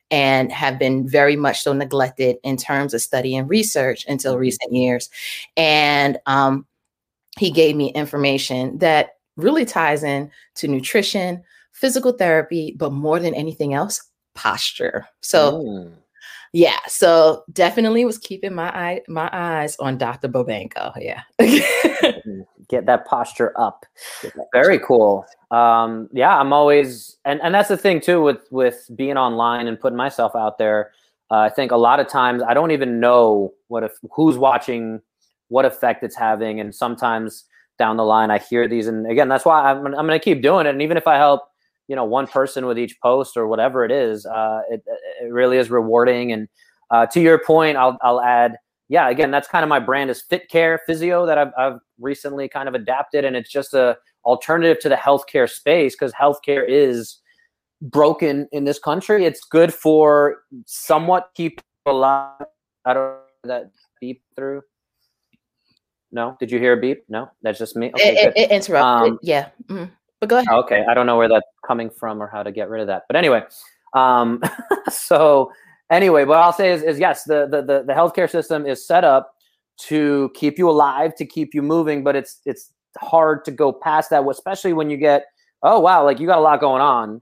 and 0.09 0.51
have 0.51 0.79
been 0.79 1.07
very 1.07 1.35
much 1.35 1.61
so 1.61 1.73
neglected 1.73 2.37
in 2.43 2.55
terms 2.55 2.93
of 2.93 3.01
study 3.01 3.35
and 3.35 3.49
research 3.49 4.05
until 4.07 4.33
mm-hmm. 4.33 4.41
recent 4.41 4.73
years. 4.73 5.09
And 5.57 6.17
um, 6.25 6.65
he 7.37 7.51
gave 7.51 7.75
me 7.75 7.91
information 7.93 8.77
that 8.79 9.16
really 9.37 9.65
ties 9.65 10.03
in 10.03 10.29
to 10.55 10.67
nutrition, 10.67 11.41
physical 11.71 12.11
therapy, 12.11 12.75
but 12.77 12.91
more 12.91 13.19
than 13.19 13.33
anything 13.33 13.73
else, 13.73 14.01
posture. 14.35 15.07
So, 15.21 15.63
mm. 15.63 15.93
yeah, 16.51 16.79
so 16.87 17.43
definitely 17.53 18.03
was 18.03 18.17
keeping 18.17 18.53
my 18.53 18.69
eye 18.69 19.01
my 19.07 19.29
eyes 19.31 19.77
on 19.79 19.97
Dr. 19.97 20.27
Bobenko. 20.27 20.93
Yeah. 20.99 21.21
Mm-hmm 21.97 22.41
get 22.67 22.85
that 22.85 23.05
posture 23.05 23.53
up. 23.59 23.85
Very 24.53 24.79
cool. 24.79 25.25
Um, 25.51 26.09
yeah, 26.11 26.37
I'm 26.37 26.53
always, 26.53 27.17
and, 27.25 27.39
and 27.41 27.53
that's 27.53 27.69
the 27.69 27.77
thing 27.77 28.01
too 28.01 28.21
with 28.21 28.45
with 28.51 28.89
being 28.95 29.17
online 29.17 29.67
and 29.67 29.79
putting 29.79 29.97
myself 29.97 30.35
out 30.35 30.57
there. 30.57 30.91
Uh, 31.29 31.39
I 31.39 31.49
think 31.49 31.71
a 31.71 31.77
lot 31.77 31.99
of 31.99 32.07
times 32.07 32.41
I 32.47 32.53
don't 32.53 32.71
even 32.71 32.99
know 32.99 33.53
what 33.67 33.83
if 33.83 33.93
who's 34.11 34.37
watching, 34.37 35.01
what 35.49 35.65
effect 35.65 36.03
it's 36.03 36.15
having, 36.15 36.59
and 36.59 36.73
sometimes 36.73 37.45
down 37.77 37.97
the 37.97 38.03
line 38.03 38.31
I 38.31 38.39
hear 38.39 38.67
these, 38.67 38.87
and 38.87 39.09
again, 39.09 39.29
that's 39.29 39.45
why 39.45 39.71
I'm 39.71 39.85
I'm 39.85 39.93
going 39.93 40.09
to 40.09 40.19
keep 40.19 40.41
doing 40.41 40.65
it. 40.65 40.69
And 40.69 40.81
even 40.81 40.97
if 40.97 41.07
I 41.07 41.15
help, 41.17 41.43
you 41.87 41.95
know, 41.95 42.05
one 42.05 42.27
person 42.27 42.65
with 42.65 42.77
each 42.77 42.99
post 43.01 43.37
or 43.37 43.47
whatever 43.47 43.85
it 43.85 43.91
is, 43.91 44.25
uh, 44.25 44.61
it 44.69 44.83
it 45.21 45.31
really 45.31 45.57
is 45.57 45.69
rewarding. 45.69 46.31
And 46.31 46.47
uh, 46.91 47.05
to 47.07 47.21
your 47.21 47.43
point, 47.43 47.77
I'll 47.77 47.97
I'll 48.01 48.21
add 48.21 48.57
yeah, 48.89 49.09
again, 49.09 49.31
that's 49.31 49.47
kind 49.47 49.63
of 49.63 49.69
my 49.69 49.79
brand 49.79 50.09
is 50.09 50.21
fit 50.21 50.49
care 50.49 50.79
physio 50.85 51.25
that 51.25 51.37
I've, 51.37 51.51
I've 51.57 51.79
recently 51.99 52.47
kind 52.47 52.69
of 52.69 52.75
adapted. 52.75 53.25
And 53.25 53.35
it's 53.35 53.51
just 53.51 53.73
a 53.73 53.97
alternative 54.25 54.79
to 54.81 54.89
the 54.89 54.95
healthcare 54.95 55.49
space 55.49 55.95
because 55.95 56.13
healthcare 56.13 56.63
is 56.67 57.19
broken 57.81 58.47
in 58.51 58.63
this 58.63 58.79
country. 58.79 59.25
It's 59.25 59.43
good 59.43 59.73
for 59.73 60.37
somewhat 60.65 61.29
keep 61.35 61.61
alive. 61.85 62.45
I 62.85 62.93
don't 62.93 63.03
know 63.03 63.19
that 63.45 63.71
beep 63.99 64.21
through. 64.35 64.61
No, 66.11 66.37
did 66.39 66.51
you 66.51 66.59
hear 66.59 66.73
a 66.73 66.77
beep? 66.77 67.03
No, 67.09 67.29
that's 67.41 67.59
just 67.59 67.75
me. 67.75 67.87
Okay, 67.87 68.17
it, 68.17 68.33
it, 68.35 68.51
interrupted. 68.51 69.13
Um, 69.13 69.19
yeah, 69.21 69.49
mm-hmm. 69.65 69.85
but 70.19 70.29
go 70.29 70.37
ahead. 70.37 70.47
Okay, 70.49 70.85
I 70.89 70.93
don't 70.93 71.05
know 71.05 71.17
where 71.17 71.27
that's 71.27 71.45
coming 71.65 71.89
from 71.89 72.21
or 72.21 72.27
how 72.27 72.43
to 72.43 72.51
get 72.51 72.69
rid 72.69 72.81
of 72.81 72.87
that. 72.87 73.03
But 73.07 73.17
anyway, 73.17 73.43
um, 73.93 74.41
so 74.89 75.51
anyway, 75.91 76.23
what 76.23 76.37
I'll 76.37 76.53
say 76.53 76.71
is, 76.71 76.83
is 76.83 76.99
yes, 76.99 77.23
the, 77.23 77.47
the 77.49 77.61
the 77.61 77.83
the 77.83 77.93
healthcare 77.93 78.29
system 78.29 78.65
is 78.65 78.85
set 78.85 79.03
up 79.03 79.33
to 79.77 80.31
keep 80.33 80.57
you 80.57 80.69
alive, 80.69 81.13
to 81.15 81.25
keep 81.25 81.53
you 81.53 81.61
moving, 81.61 82.03
but 82.03 82.15
it's 82.15 82.39
it's 82.45 82.71
hard 82.97 83.43
to 83.45 83.51
go 83.51 83.71
past 83.71 84.09
that, 84.09 84.25
especially 84.27 84.73
when 84.73 84.89
you 84.89 84.97
get 84.97 85.25
oh 85.63 85.79
wow, 85.79 86.03
like 86.03 86.19
you 86.19 86.27
got 86.27 86.37
a 86.37 86.41
lot 86.41 86.59
going 86.59 86.81
on, 86.81 87.21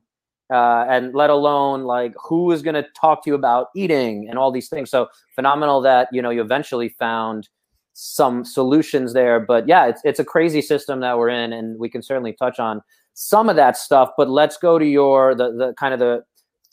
uh, 0.54 0.86
and 0.90 1.14
let 1.14 1.30
alone 1.30 1.84
like 1.84 2.14
who 2.22 2.52
is 2.52 2.62
going 2.62 2.76
to 2.76 2.86
talk 3.00 3.24
to 3.24 3.30
you 3.30 3.36
about 3.36 3.68
eating 3.76 4.28
and 4.30 4.38
all 4.38 4.52
these 4.52 4.70
things. 4.70 4.90
So 4.90 5.08
phenomenal 5.34 5.82
that 5.82 6.08
you 6.12 6.22
know 6.22 6.30
you 6.30 6.42
eventually 6.42 6.90
found 6.90 7.50
some 7.98 8.46
solutions 8.46 9.14
there. 9.14 9.40
But 9.40 9.68
yeah, 9.68 9.88
it's 9.88 10.02
it's 10.04 10.20
a 10.20 10.26
crazy 10.26 10.62
system 10.62 11.00
that 11.00 11.18
we're 11.18 11.30
in, 11.30 11.54
and 11.54 11.80
we 11.80 11.90
can 11.90 12.02
certainly 12.02 12.34
touch 12.34 12.60
on 12.60 12.82
some 13.14 13.50
of 13.50 13.56
that 13.56 13.78
stuff. 13.78 14.12
But 14.18 14.30
let's 14.30 14.58
go 14.58 14.78
to 14.78 14.86
your 14.86 15.34
the 15.34 15.52
the 15.52 15.74
kind 15.80 15.94
of 15.94 16.00
the 16.00 16.24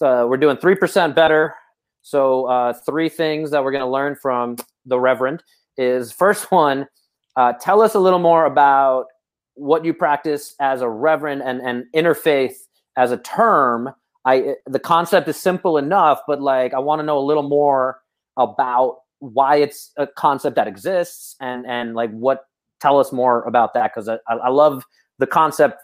uh, 0.06 0.26
we're 0.26 0.36
doing 0.36 0.56
three 0.56 0.74
percent 0.74 1.14
better 1.14 1.54
so, 2.02 2.46
uh, 2.46 2.72
three 2.72 3.08
things 3.08 3.52
that 3.52 3.62
we're 3.62 3.70
going 3.70 3.84
to 3.84 3.90
learn 3.90 4.16
from 4.16 4.56
the 4.84 4.98
Reverend 4.98 5.42
is 5.76 6.12
first 6.12 6.50
one, 6.50 6.88
uh, 7.36 7.54
tell 7.54 7.80
us 7.80 7.94
a 7.94 8.00
little 8.00 8.18
more 8.18 8.44
about 8.44 9.06
what 9.54 9.84
you 9.84 9.94
practice 9.94 10.54
as 10.60 10.82
a 10.82 10.88
Reverend 10.88 11.42
and, 11.42 11.60
and 11.62 11.84
interfaith 11.94 12.54
as 12.96 13.12
a 13.12 13.16
term. 13.18 13.94
I 14.24 14.54
the 14.66 14.78
concept 14.78 15.28
is 15.28 15.36
simple 15.36 15.78
enough, 15.78 16.20
but 16.26 16.40
like 16.40 16.74
I 16.74 16.78
want 16.80 17.00
to 17.00 17.04
know 17.04 17.18
a 17.18 17.20
little 17.20 17.48
more 17.48 18.00
about 18.36 18.98
why 19.22 19.56
it's 19.56 19.92
a 19.96 20.06
concept 20.06 20.56
that 20.56 20.66
exists 20.66 21.36
and 21.40 21.64
and 21.64 21.94
like 21.94 22.10
what 22.10 22.44
tell 22.80 22.98
us 22.98 23.12
more 23.12 23.42
about 23.44 23.72
that 23.74 23.92
because 23.94 24.08
I, 24.08 24.18
I 24.28 24.48
love 24.48 24.84
the 25.18 25.26
concept 25.28 25.76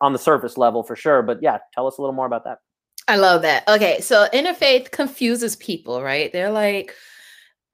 on 0.00 0.12
the 0.12 0.18
surface 0.18 0.56
level 0.56 0.84
for 0.84 0.94
sure. 0.94 1.22
But 1.22 1.42
yeah, 1.42 1.58
tell 1.74 1.88
us 1.88 1.98
a 1.98 2.00
little 2.00 2.14
more 2.14 2.26
about 2.26 2.44
that. 2.44 2.58
I 3.08 3.16
love 3.16 3.42
that. 3.42 3.68
Okay, 3.68 4.00
so 4.00 4.28
interfaith 4.32 4.92
confuses 4.92 5.56
people, 5.56 6.02
right? 6.02 6.32
They're 6.32 6.52
like, 6.52 6.94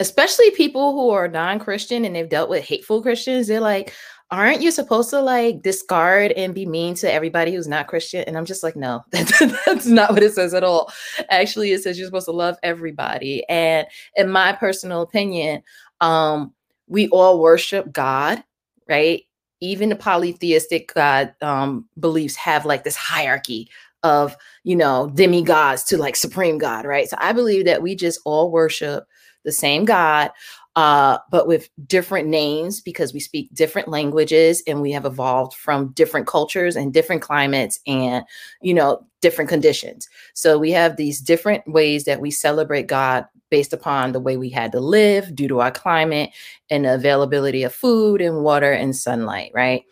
especially 0.00 0.50
people 0.52 0.92
who 0.92 1.10
are 1.10 1.28
non-Christian 1.28 2.06
and 2.06 2.16
they've 2.16 2.28
dealt 2.28 2.48
with 2.48 2.64
hateful 2.64 3.02
Christians, 3.02 3.46
they're 3.46 3.60
like, 3.60 3.92
aren't 4.30 4.60
you 4.60 4.70
supposed 4.70 5.10
to 5.10 5.20
like 5.20 5.62
discard 5.62 6.32
and 6.32 6.54
be 6.54 6.66
mean 6.66 6.94
to 6.96 7.12
everybody 7.12 7.52
who's 7.52 7.68
not 7.68 7.86
Christian? 7.86 8.24
And 8.26 8.36
I'm 8.36 8.44
just 8.44 8.62
like, 8.62 8.76
no, 8.76 9.02
that's, 9.10 9.86
not 9.86 10.12
what 10.12 10.22
it 10.22 10.34
says 10.34 10.54
at 10.54 10.64
all. 10.64 10.92
Actually, 11.30 11.72
it 11.72 11.82
says 11.82 11.98
you're 11.98 12.06
supposed 12.06 12.26
to 12.26 12.32
love 12.32 12.56
everybody. 12.62 13.44
And 13.48 13.86
in 14.16 14.30
my 14.30 14.52
personal 14.52 15.02
opinion, 15.02 15.62
um, 16.00 16.52
we 16.86 17.08
all 17.08 17.40
worship 17.40 17.90
God, 17.92 18.42
right? 18.88 19.22
Even 19.60 19.88
the 19.88 19.96
polytheistic 19.96 20.92
God 20.94 21.34
um, 21.40 21.88
beliefs 21.98 22.36
have 22.36 22.66
like 22.66 22.84
this 22.84 22.96
hierarchy 22.96 23.68
of 24.04 24.36
you 24.62 24.76
know 24.76 25.10
demigods 25.14 25.82
to 25.82 25.98
like 25.98 26.14
supreme 26.14 26.56
god 26.56 26.86
right 26.86 27.08
so 27.08 27.16
i 27.20 27.32
believe 27.32 27.64
that 27.64 27.82
we 27.82 27.96
just 27.96 28.20
all 28.24 28.50
worship 28.50 29.04
the 29.44 29.50
same 29.50 29.84
god 29.84 30.30
uh, 30.78 31.18
but 31.28 31.48
with 31.48 31.70
different 31.88 32.28
names 32.28 32.80
because 32.80 33.12
we 33.12 33.18
speak 33.18 33.52
different 33.52 33.88
languages 33.88 34.62
and 34.64 34.80
we 34.80 34.92
have 34.92 35.04
evolved 35.04 35.52
from 35.54 35.90
different 35.94 36.28
cultures 36.28 36.76
and 36.76 36.94
different 36.94 37.20
climates 37.20 37.80
and 37.88 38.24
you 38.62 38.72
know 38.72 39.04
different 39.20 39.50
conditions. 39.50 40.08
So 40.34 40.56
we 40.56 40.70
have 40.70 40.96
these 40.96 41.20
different 41.20 41.66
ways 41.66 42.04
that 42.04 42.20
we 42.20 42.30
celebrate 42.30 42.86
god 42.86 43.26
based 43.50 43.72
upon 43.72 44.12
the 44.12 44.20
way 44.20 44.36
we 44.36 44.50
had 44.50 44.70
to 44.70 44.78
live 44.78 45.34
due 45.34 45.48
to 45.48 45.58
our 45.58 45.72
climate 45.72 46.30
and 46.70 46.84
the 46.84 46.94
availability 46.94 47.64
of 47.64 47.74
food 47.74 48.20
and 48.20 48.44
water 48.44 48.70
and 48.70 48.94
sunlight 48.94 49.50
right? 49.52 49.82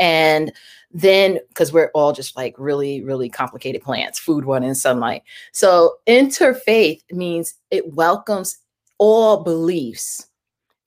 And 0.00 0.52
then 0.90 1.38
because 1.48 1.72
we're 1.72 1.92
all 1.94 2.12
just 2.12 2.36
like 2.36 2.56
really 2.58 3.04
really 3.04 3.28
complicated 3.28 3.82
plants 3.82 4.18
food 4.18 4.46
water 4.46 4.66
and 4.66 4.76
sunlight. 4.76 5.22
So 5.52 5.94
interfaith 6.08 7.02
means 7.12 7.54
it 7.70 7.94
welcomes 7.94 8.58
all 8.98 9.42
beliefs 9.42 10.28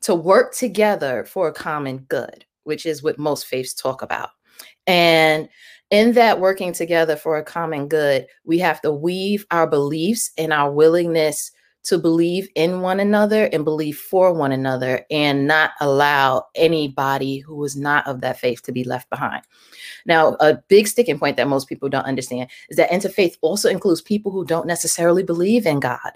to 0.02 0.16
work 0.16 0.54
together 0.54 1.26
for 1.26 1.48
a 1.48 1.54
common 1.54 2.00
good 2.10 2.46
which 2.64 2.86
is 2.86 3.02
what 3.02 3.18
most 3.18 3.48
faiths 3.48 3.74
talk 3.74 4.02
about 4.02 4.30
and 4.86 5.50
in 5.90 6.14
that 6.14 6.40
working 6.40 6.74
together 6.74 7.16
for 7.16 7.38
a 7.38 7.44
common 7.44 7.88
good 7.88 8.28
we 8.46 8.58
have 8.60 8.82
to 8.82 8.92
weave 8.92 9.46
our 9.52 9.68
beliefs 9.68 10.32
and 10.38 10.52
our 10.52 10.72
willingness 10.72 11.52
to 11.88 11.98
believe 11.98 12.50
in 12.56 12.82
one 12.82 13.00
another 13.00 13.46
and 13.54 13.64
believe 13.64 13.98
for 13.98 14.34
one 14.34 14.52
another 14.52 15.06
and 15.10 15.48
not 15.48 15.72
allow 15.80 16.44
anybody 16.56 17.40
who 17.40 17.64
is 17.64 17.78
not 17.78 18.06
of 18.08 18.20
that 18.20 18.38
faith 18.38 18.62
to 18.62 18.74
be 18.74 18.84
left 18.84 19.10
behind. 19.10 19.42
Now, 20.06 20.36
a 20.42 20.58
big 20.68 20.88
sticking 20.88 21.18
point 21.18 21.38
that 21.38 21.48
most 21.48 21.70
people 21.70 21.88
don't 21.88 22.04
understand 22.04 22.50
is 22.70 22.76
that 22.76 22.90
interfaith 22.90 23.38
also 23.42 23.70
includes 23.70 24.02
people 24.02 24.34
who 24.34 24.44
don't 24.44 24.68
necessarily 24.68 25.24
believe 25.24 25.66
in 25.66 25.80
God. 25.80 26.12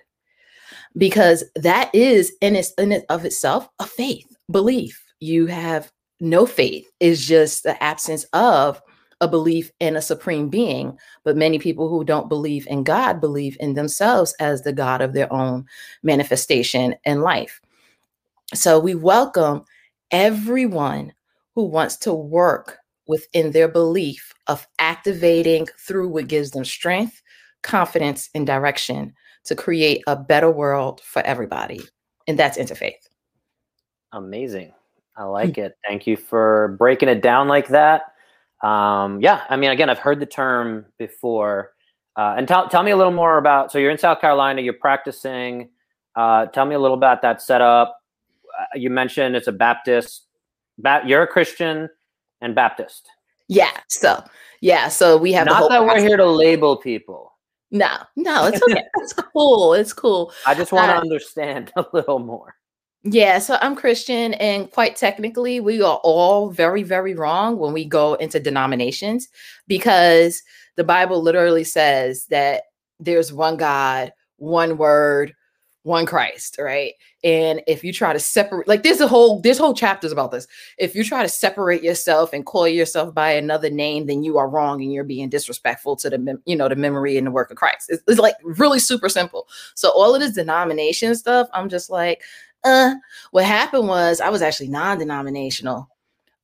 Because 0.98 1.44
that 1.56 1.90
is 1.94 2.34
in, 2.42 2.56
its, 2.56 2.74
in 2.74 2.92
it 2.92 3.06
of 3.10 3.26
itself 3.26 3.68
a 3.80 3.86
faith, 3.86 4.28
belief. 4.50 5.04
You 5.20 5.48
have 5.48 5.92
no 6.20 6.46
faith, 6.46 6.88
is 7.00 7.26
just 7.26 7.64
the 7.64 7.82
absence 7.82 8.26
of 8.34 8.82
a 9.22 9.28
belief 9.28 9.72
in 9.80 9.96
a 9.96 10.02
supreme 10.02 10.50
being, 10.50 10.98
but 11.24 11.38
many 11.38 11.60
people 11.60 11.88
who 11.88 12.04
don't 12.04 12.28
believe 12.28 12.68
in 12.68 12.84
God 12.84 13.22
believe 13.22 13.56
in 13.60 13.76
themselves 13.76 14.36
as 14.40 14.64
the 14.64 14.74
God 14.74 15.02
of 15.02 15.14
their 15.14 15.32
own 15.32 15.66
manifestation 16.02 16.96
in 17.06 17.22
life. 17.22 17.62
So 18.54 18.80
we 18.80 18.96
welcome 18.96 19.64
everyone 20.10 21.14
who 21.56 21.66
wants 21.66 21.96
to 21.98 22.14
work 22.14 22.80
within 23.08 23.52
their 23.52 23.68
belief 23.68 24.34
of 24.48 24.68
activating 24.80 25.68
through 25.80 26.10
what 26.10 26.28
gives 26.28 26.52
them 26.52 26.66
strength, 26.66 27.22
confidence, 27.62 28.30
and 28.34 28.46
direction 28.48 29.14
to 29.46 29.56
create 29.56 30.04
a 30.08 30.16
better 30.16 30.50
world 30.50 31.02
for 31.02 31.22
everybody. 31.24 31.82
And 32.28 32.38
that's 32.38 32.58
interfaith. 32.58 33.08
Amazing. 34.14 34.74
I 35.18 35.24
like 35.24 35.58
it. 35.58 35.78
Thank 35.88 36.08
you 36.08 36.18
for 36.18 36.76
breaking 36.80 37.10
it 37.10 37.22
down 37.22 37.48
like 37.48 37.68
that. 37.70 38.14
Um, 38.64 39.22
yeah, 39.22 39.44
I 39.50 39.56
mean, 39.56 39.72
again, 39.72 39.90
I've 39.90 40.00
heard 40.00 40.20
the 40.20 40.26
term 40.26 40.86
before. 40.98 41.72
Uh, 42.16 42.36
and 42.38 42.48
tell, 42.48 42.68
tell 42.70 42.84
me 42.84 42.92
a 42.92 42.98
little 42.98 43.14
more 43.14 43.38
about. 43.38 43.72
So 43.72 43.78
you're 43.78 43.92
in 43.92 43.98
South 43.98 44.22
Carolina, 44.22 44.62
you're 44.62 44.74
practicing. 44.74 45.70
Uh, 46.16 46.46
tell 46.48 46.66
me 46.66 46.76
a 46.76 46.80
little 46.80 46.98
about 46.98 47.22
that 47.22 47.42
setup. 47.42 47.98
Uh, 48.60 48.66
you 48.76 48.90
mentioned 48.90 49.36
it's 49.36 49.48
a 49.48 49.52
Baptist. 49.52 50.28
Ba- 50.78 51.04
you're 51.06 51.24
a 51.24 51.28
Christian 51.28 51.90
and 52.42 52.54
Baptist. 52.54 53.08
Yeah. 53.48 53.72
So 53.88 54.24
yeah. 54.62 54.88
So 54.90 55.18
we 55.18 55.32
have 55.34 55.46
not 55.46 55.70
that 55.70 55.80
process. 55.80 56.02
we're 56.02 56.08
here 56.08 56.18
to 56.18 56.26
label 56.26 56.78
people. 56.78 57.31
No, 57.72 57.90
no, 58.18 58.48
it's 58.48 58.62
okay. 58.62 58.84
it's 58.98 59.14
cool. 59.14 59.74
It's 59.74 59.94
cool. 59.94 60.34
I 60.46 60.54
just 60.54 60.72
want 60.72 60.90
to 60.90 60.98
uh, 60.98 61.02
understand 61.02 61.72
a 61.78 61.86
little 61.94 62.20
more. 62.20 62.56
Yeah, 63.04 63.40
so 63.40 63.58
I'm 63.62 63.76
Christian, 63.76 64.36
and 64.36 64.70
quite 64.70 64.96
technically, 64.96 65.60
we 65.60 65.82
are 65.82 66.00
all 66.04 66.52
very, 66.52 66.84
very 66.84 67.16
wrong 67.16 67.58
when 67.58 67.74
we 67.74 67.84
go 67.84 68.14
into 68.16 68.40
denominations 68.40 69.28
because 69.68 70.44
the 70.76 70.84
Bible 70.84 71.22
literally 71.22 71.64
says 71.64 72.28
that 72.28 72.64
there's 73.00 73.34
one 73.34 73.58
God, 73.58 74.14
one 74.38 74.78
word, 74.78 75.34
one 75.84 76.06
Christ, 76.06 76.58
right? 76.60 76.94
And 77.24 77.62
if 77.68 77.84
you 77.84 77.92
try 77.94 78.14
to 78.14 78.20
separate, 78.20 78.68
like 78.68 78.84
there's 78.84 79.02
a 79.02 79.08
whole 79.08 79.42
there's 79.42 79.58
whole 79.58 79.74
chapters 79.74 80.12
about 80.12 80.32
this. 80.32 80.48
If 80.78 80.96
you 80.96 81.04
try 81.04 81.24
to 81.24 81.30
separate 81.30 81.84
yourself 81.84 82.34
and 82.34 82.46
call 82.46 82.68
yourself 82.68 83.14
by 83.14 83.32
another 83.32 83.70
name, 83.70 84.06
then 84.06 84.24
you 84.24 84.38
are 84.38 84.50
wrong 84.50 84.82
and 84.82 84.94
you're 84.94 85.04
being 85.04 85.30
disrespectful 85.30 85.96
to 85.98 86.10
the 86.10 86.40
you 86.46 86.56
know 86.56 86.70
the 86.70 86.76
memory 86.76 87.18
and 87.18 87.28
the 87.28 87.32
work 87.32 87.52
of 87.52 87.58
Christ. 87.58 87.90
It's, 87.90 88.04
it's 88.08 88.20
like 88.20 88.36
really 88.44 88.80
super 88.80 89.10
simple. 89.10 89.48
So 89.76 89.90
all 89.90 90.14
of 90.14 90.22
this 90.22 90.34
denomination 90.34 91.16
stuff, 91.16 91.48
I'm 91.54 91.70
just 91.70 91.90
like, 91.90 92.22
uh, 92.64 92.96
what 93.32 93.46
happened 93.46 93.88
was 93.88 94.22
I 94.22 94.30
was 94.30 94.42
actually 94.42 94.70
non-denominational 94.70 95.90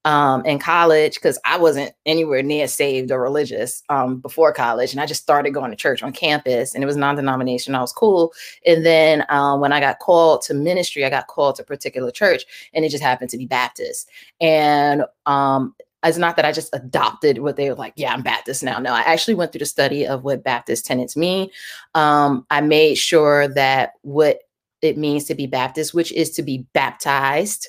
um, 0.08 0.46
in 0.46 0.58
college 0.58 1.16
because 1.16 1.38
I 1.44 1.58
wasn't 1.58 1.92
anywhere 2.06 2.42
near 2.42 2.70
saved 2.70 3.12
or 3.12 3.22
religious 3.22 3.84
um, 3.90 4.22
before 4.22 4.54
college, 4.54 4.94
and 4.94 5.02
I 5.02 5.06
just 5.06 5.22
started 5.22 5.52
going 5.52 5.70
to 5.70 5.76
church 5.76 6.02
on 6.02 6.14
campus, 6.14 6.74
and 6.74 6.82
it 6.82 6.88
was 6.88 6.96
non-denominational. 6.96 7.78
I 7.78 7.82
was 7.82 7.92
cool, 7.92 8.32
and 8.66 8.86
then 8.86 9.26
um, 9.28 9.60
when 9.60 9.74
I 9.74 9.82
got 9.82 10.00
called 10.00 10.44
to 10.44 10.54
ministry, 10.54 11.04
I 11.04 11.10
got 11.10 11.28
called 11.28 11.58
to 11.58 11.64
a 11.64 11.66
particular 11.66 12.10
church, 12.10 12.46
and 12.74 12.86
it 12.86 12.90
just 12.90 13.04
happened 13.04 13.30
to 13.32 13.38
be 13.38 13.46
Baptist, 13.46 14.10
and 14.40 15.04
um, 15.26 15.76
it's 16.06 16.18
not 16.18 16.38
that 16.38 16.46
I 16.46 16.54
just 16.54 16.74
adopted 16.74 17.40
what 17.40 17.58
they 17.58 17.70
were 17.70 17.76
like, 17.76 17.92
yeah, 17.98 18.14
I'm 18.14 18.24
Baptist 18.24 18.64
now. 18.64 18.80
No, 18.80 18.94
I 18.94 19.02
actually 19.02 19.34
went 19.34 19.52
through 19.52 19.60
the 19.60 19.66
study 19.66 20.08
of 20.08 20.24
what 20.24 20.42
Baptist 20.42 20.86
tenets 20.86 21.18
mean. 21.18 21.50
Um, 21.96 22.46
I 22.50 22.62
made 22.62 22.96
sure 22.96 23.50
that 23.50 23.94
what 24.04 24.40
it 24.82 24.98
means 24.98 25.26
to 25.26 25.36
be 25.36 25.48
Baptist, 25.48 25.94
which 25.94 26.14
is 26.14 26.30
to 26.32 26.44
be 26.44 26.66
baptized 26.72 27.68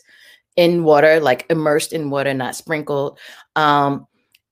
in 0.58 0.82
water, 0.82 1.20
like 1.20 1.46
immersed 1.48 1.92
in 1.92 2.10
water, 2.10 2.34
not 2.34 2.56
sprinkled. 2.56 3.18
Um, 3.54 4.06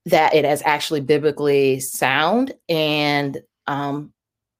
that 0.05 0.33
it 0.33 0.45
has 0.45 0.63
actually 0.63 1.01
biblically 1.01 1.81
sound. 1.81 2.53
And 2.69 3.41
um, 3.67 4.13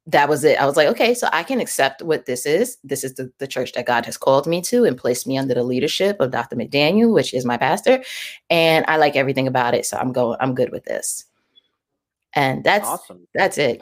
that 0.07 0.27
was 0.27 0.43
it. 0.43 0.59
I 0.59 0.65
was 0.65 0.75
like, 0.75 0.89
okay, 0.89 1.13
so 1.13 1.29
I 1.31 1.43
can 1.43 1.61
accept 1.61 2.01
what 2.01 2.25
this 2.25 2.45
is. 2.45 2.77
This 2.83 3.05
is 3.05 3.13
the, 3.13 3.31
the 3.37 3.47
church 3.47 3.71
that 3.73 3.85
God 3.85 4.05
has 4.05 4.17
called 4.17 4.45
me 4.45 4.61
to 4.63 4.83
and 4.83 4.97
placed 4.97 5.25
me 5.25 5.37
under 5.37 5.53
the 5.53 5.63
leadership 5.63 6.17
of 6.19 6.31
Dr. 6.31 6.57
McDaniel, 6.57 7.13
which 7.13 7.33
is 7.33 7.45
my 7.45 7.55
pastor. 7.55 8.03
And 8.49 8.83
I 8.89 8.97
like 8.97 9.15
everything 9.15 9.47
about 9.47 9.73
it. 9.73 9.85
So 9.85 9.95
I'm 9.95 10.11
going, 10.11 10.37
I'm 10.41 10.53
good 10.53 10.73
with 10.73 10.83
this. 10.83 11.23
And 12.33 12.61
that's 12.61 12.85
awesome. 12.85 13.25
That's 13.33 13.57
it. 13.57 13.81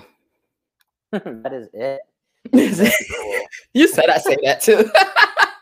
that 1.11 1.51
is 1.51 1.69
it. 1.73 3.41
you 3.73 3.87
said 3.87 4.09
I 4.11 4.19
say 4.19 4.37
that 4.43 4.61
too. 4.61 4.87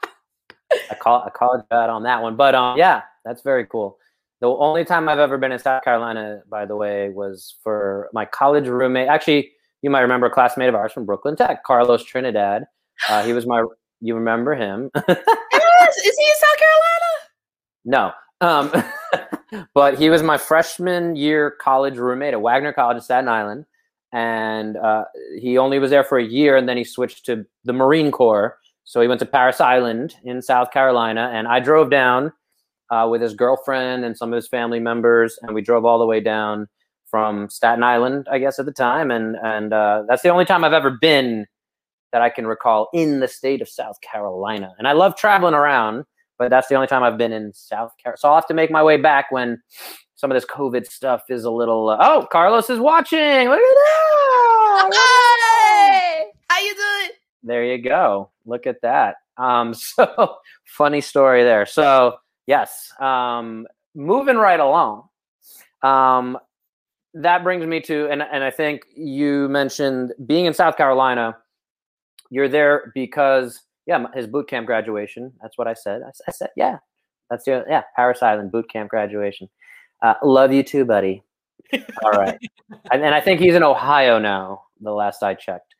I 0.89 0.95
call 0.95 1.23
I 1.25 1.29
called 1.29 1.63
you 1.69 1.77
out 1.77 1.89
on 1.89 2.03
that 2.03 2.21
one, 2.21 2.35
but 2.35 2.55
um, 2.55 2.77
yeah, 2.77 3.01
that's 3.25 3.41
very 3.41 3.65
cool. 3.65 3.97
The 4.41 4.47
only 4.47 4.83
time 4.83 5.07
I've 5.07 5.19
ever 5.19 5.37
been 5.37 5.51
in 5.51 5.59
South 5.59 5.83
Carolina, 5.83 6.41
by 6.49 6.65
the 6.65 6.75
way, 6.75 7.09
was 7.09 7.55
for 7.63 8.09
my 8.13 8.25
college 8.25 8.67
roommate. 8.67 9.07
Actually, 9.07 9.51
you 9.81 9.89
might 9.89 10.01
remember 10.01 10.27
a 10.27 10.31
classmate 10.31 10.69
of 10.69 10.75
ours 10.75 10.91
from 10.91 11.05
Brooklyn 11.05 11.35
Tech, 11.35 11.63
Carlos 11.63 12.03
Trinidad. 12.03 12.65
Uh, 13.09 13.23
he 13.23 13.33
was 13.33 13.45
my. 13.45 13.63
You 14.01 14.15
remember 14.15 14.53
him? 14.53 14.91
yes. 15.07 15.97
Is 15.97 16.17
he 16.17 16.25
in 16.25 16.33
South 16.41 16.59
Carolina? 16.59 17.13
No. 17.85 18.11
Um, 18.41 19.65
but 19.73 19.97
he 19.97 20.09
was 20.09 20.21
my 20.21 20.37
freshman 20.37 21.15
year 21.15 21.51
college 21.61 21.97
roommate 21.97 22.33
at 22.33 22.41
Wagner 22.41 22.73
College 22.73 22.97
in 22.97 23.01
Staten 23.01 23.29
Island 23.29 23.65
and 24.11 24.77
uh, 24.77 25.05
he 25.39 25.57
only 25.57 25.79
was 25.79 25.89
there 25.89 26.03
for 26.03 26.19
a 26.19 26.23
year 26.23 26.55
and 26.55 26.69
then 26.69 26.77
he 26.77 26.83
switched 26.83 27.25
to 27.25 27.45
the 27.63 27.73
marine 27.73 28.11
corps 28.11 28.57
so 28.83 29.01
he 29.01 29.07
went 29.07 29.19
to 29.19 29.25
Parris 29.25 29.61
island 29.61 30.15
in 30.23 30.41
south 30.41 30.71
carolina 30.71 31.31
and 31.33 31.47
i 31.47 31.59
drove 31.59 31.89
down 31.89 32.31
uh, 32.89 33.07
with 33.09 33.21
his 33.21 33.33
girlfriend 33.33 34.05
and 34.05 34.17
some 34.17 34.31
of 34.31 34.35
his 34.35 34.47
family 34.47 34.79
members 34.79 35.37
and 35.41 35.55
we 35.55 35.61
drove 35.61 35.85
all 35.85 35.99
the 35.99 36.05
way 36.05 36.19
down 36.19 36.67
from 37.09 37.49
staten 37.49 37.83
island 37.83 38.27
i 38.31 38.37
guess 38.37 38.59
at 38.59 38.65
the 38.65 38.71
time 38.71 39.11
and 39.11 39.35
and 39.43 39.73
uh, 39.73 40.03
that's 40.07 40.21
the 40.21 40.29
only 40.29 40.45
time 40.45 40.63
i've 40.63 40.73
ever 40.73 40.91
been 40.91 41.45
that 42.11 42.21
i 42.21 42.29
can 42.29 42.45
recall 42.45 42.89
in 42.93 43.19
the 43.19 43.27
state 43.27 43.61
of 43.61 43.69
south 43.69 43.99
carolina 44.01 44.73
and 44.77 44.87
i 44.87 44.91
love 44.91 45.15
traveling 45.15 45.53
around 45.53 46.03
but 46.37 46.49
that's 46.49 46.67
the 46.67 46.75
only 46.75 46.87
time 46.87 47.03
i've 47.03 47.17
been 47.17 47.31
in 47.31 47.51
south 47.53 47.91
carolina 48.01 48.17
so 48.17 48.29
i'll 48.29 48.35
have 48.35 48.47
to 48.47 48.53
make 48.53 48.71
my 48.71 48.83
way 48.83 48.97
back 48.97 49.31
when 49.31 49.61
some 50.23 50.31
of 50.31 50.35
this 50.35 50.45
COVID 50.45 50.89
stuff 50.89 51.23
is 51.29 51.43
a 51.43 51.51
little. 51.51 51.89
Uh, 51.89 51.97
oh, 51.99 52.27
Carlos 52.31 52.69
is 52.69 52.79
watching. 52.79 53.19
Look 53.49 53.59
at 53.59 53.75
that. 53.75 54.89
Hey, 54.93 56.31
how 56.49 56.59
you 56.59 56.73
doing? 56.73 56.92
There 57.43 57.63
you 57.63 57.81
go. 57.81 58.29
Look 58.45 58.67
at 58.67 58.81
that. 58.81 59.15
Um, 59.37 59.73
so 59.73 60.37
funny 60.65 61.01
story 61.01 61.43
there. 61.43 61.65
So 61.65 62.17
yes, 62.47 62.91
um, 62.99 63.67
moving 63.95 64.37
right 64.37 64.59
along. 64.59 65.09
Um, 65.81 66.37
that 67.15 67.43
brings 67.43 67.65
me 67.65 67.79
to, 67.81 68.09
and 68.09 68.23
and 68.23 68.43
I 68.43 68.49
think 68.49 68.85
you 68.95 69.47
mentioned 69.49 70.13
being 70.25 70.45
in 70.45 70.53
South 70.53 70.77
Carolina. 70.77 71.37
You're 72.29 72.49
there 72.49 72.91
because 72.95 73.61
yeah, 73.85 74.05
his 74.15 74.25
boot 74.25 74.47
camp 74.47 74.65
graduation. 74.65 75.31
That's 75.41 75.57
what 75.57 75.67
I 75.67 75.73
said. 75.73 76.01
I, 76.01 76.09
I 76.27 76.31
said 76.31 76.49
yeah. 76.55 76.77
That's 77.29 77.45
the 77.45 77.65
yeah 77.69 77.83
Parris 77.95 78.23
Island 78.23 78.51
boot 78.51 78.69
camp 78.69 78.89
graduation. 78.89 79.49
Uh, 80.01 80.15
love 80.23 80.51
you 80.51 80.63
too, 80.63 80.85
buddy. 80.85 81.23
All 82.03 82.11
right. 82.11 82.37
and, 82.91 83.03
and 83.03 83.15
I 83.15 83.21
think 83.21 83.39
he's 83.39 83.55
in 83.55 83.63
Ohio 83.63 84.19
now, 84.19 84.63
the 84.81 84.91
last 84.91 85.23
I 85.23 85.33
checked. 85.33 85.72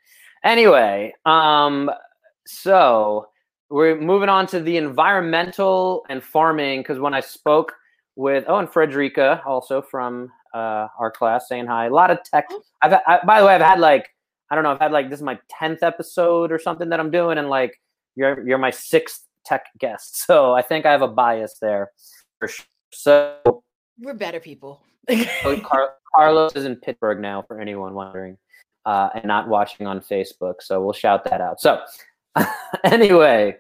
Anyway, 0.43 1.13
um, 1.25 1.89
so 2.45 3.27
we're 3.69 3.99
moving 3.99 4.29
on 4.29 4.45
to 4.47 4.59
the 4.59 4.77
environmental 4.77 6.05
and 6.09 6.23
farming 6.23 6.81
because 6.81 6.99
when 6.99 7.13
I 7.13 7.21
spoke 7.21 7.73
with 8.15 8.45
oh 8.47 8.57
and 8.57 8.69
Frederica 8.69 9.41
also 9.45 9.81
from 9.81 10.31
uh, 10.53 10.87
our 10.99 11.11
class 11.11 11.47
saying 11.47 11.65
hi. 11.65 11.87
A 11.87 11.89
lot 11.89 12.11
of 12.11 12.19
tech. 12.23 12.45
Oh. 12.51 12.61
I've 12.81 12.93
I, 12.93 13.19
by 13.25 13.39
the 13.39 13.47
way, 13.47 13.55
I've 13.55 13.61
had 13.61 13.79
like 13.79 14.09
I 14.49 14.55
don't 14.55 14.63
know. 14.63 14.71
I've 14.71 14.79
had 14.79 14.91
like 14.91 15.09
this 15.09 15.19
is 15.19 15.23
my 15.23 15.39
tenth 15.49 15.83
episode 15.83 16.51
or 16.51 16.59
something 16.59 16.89
that 16.89 16.99
I'm 16.99 17.11
doing, 17.11 17.37
and 17.37 17.49
like 17.49 17.79
you're 18.15 18.47
you're 18.47 18.57
my 18.57 18.69
sixth 18.69 19.25
tech 19.45 19.65
guest, 19.79 20.23
so 20.25 20.53
I 20.53 20.61
think 20.61 20.85
I 20.85 20.91
have 20.91 21.01
a 21.01 21.07
bias 21.07 21.57
there 21.61 21.91
for 22.39 22.47
sure. 22.47 22.65
So 22.91 23.63
we're 23.99 24.13
better 24.13 24.39
people. 24.39 24.83
Carlos 26.15 26.55
is 26.55 26.65
in 26.65 26.75
Pittsburgh 26.75 27.19
now, 27.19 27.43
for 27.47 27.59
anyone 27.59 27.95
wondering, 27.95 28.37
uh, 28.85 29.09
and 29.15 29.25
not 29.25 29.47
watching 29.47 29.87
on 29.87 29.99
Facebook. 29.99 30.55
So 30.61 30.83
we'll 30.83 30.93
shout 30.93 31.23
that 31.25 31.41
out. 31.41 31.61
So, 31.61 31.81
anyway, 32.83 33.57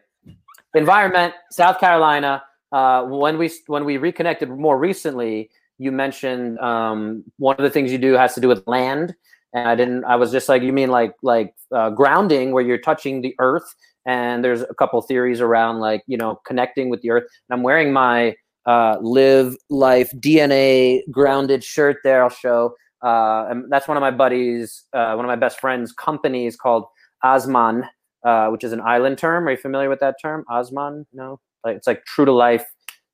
environment, 0.73 1.33
South 1.51 1.79
Carolina. 1.79 2.43
Uh, 2.71 3.03
when 3.03 3.37
we 3.37 3.51
when 3.67 3.85
we 3.85 3.97
reconnected 3.97 4.49
more 4.49 4.77
recently, 4.79 5.49
you 5.77 5.91
mentioned 5.91 6.57
um, 6.59 7.23
one 7.37 7.55
of 7.55 7.63
the 7.63 7.69
things 7.69 7.91
you 7.91 7.99
do 7.99 8.13
has 8.13 8.33
to 8.33 8.41
do 8.41 8.47
with 8.47 8.63
land 8.65 9.13
and 9.53 9.69
I 9.69 9.75
didn't. 9.75 10.03
I 10.05 10.15
was 10.15 10.31
just 10.31 10.49
like, 10.49 10.63
you 10.63 10.73
mean 10.73 10.89
like 10.89 11.13
like 11.21 11.53
uh, 11.71 11.91
grounding, 11.91 12.51
where 12.51 12.63
you're 12.63 12.79
touching 12.79 13.21
the 13.21 13.35
earth, 13.39 13.75
and 14.05 14.43
there's 14.43 14.61
a 14.61 14.73
couple 14.73 15.01
theories 15.01 15.41
around 15.41 15.79
like 15.79 16.03
you 16.07 16.17
know 16.17 16.41
connecting 16.45 16.89
with 16.89 17.01
the 17.01 17.11
earth. 17.11 17.23
And 17.49 17.57
I'm 17.57 17.63
wearing 17.63 17.93
my 17.93 18.35
uh, 18.65 18.97
live 19.01 19.55
life 19.69 20.11
DNA 20.13 21.01
grounded 21.11 21.63
shirt 21.63 21.97
there. 22.03 22.23
I'll 22.23 22.29
show. 22.29 22.75
Uh, 23.03 23.47
and 23.49 23.71
that's 23.71 23.87
one 23.87 23.97
of 23.97 24.01
my 24.01 24.11
buddies, 24.11 24.85
uh, 24.93 25.13
one 25.13 25.25
of 25.25 25.27
my 25.29 25.35
best 25.35 25.59
friends' 25.59 25.91
companies 25.91 26.55
called 26.55 26.85
Osman, 27.23 27.85
uh, 28.23 28.47
which 28.47 28.63
is 28.63 28.71
an 28.71 28.81
island 28.81 29.17
term. 29.17 29.47
Are 29.47 29.51
you 29.51 29.57
familiar 29.57 29.89
with 29.89 29.99
that 29.99 30.15
term? 30.21 30.45
Osman? 30.49 31.05
No, 31.11 31.39
like 31.65 31.75
it's 31.75 31.87
like 31.87 32.05
true 32.05 32.25
to 32.25 32.31
life. 32.31 32.65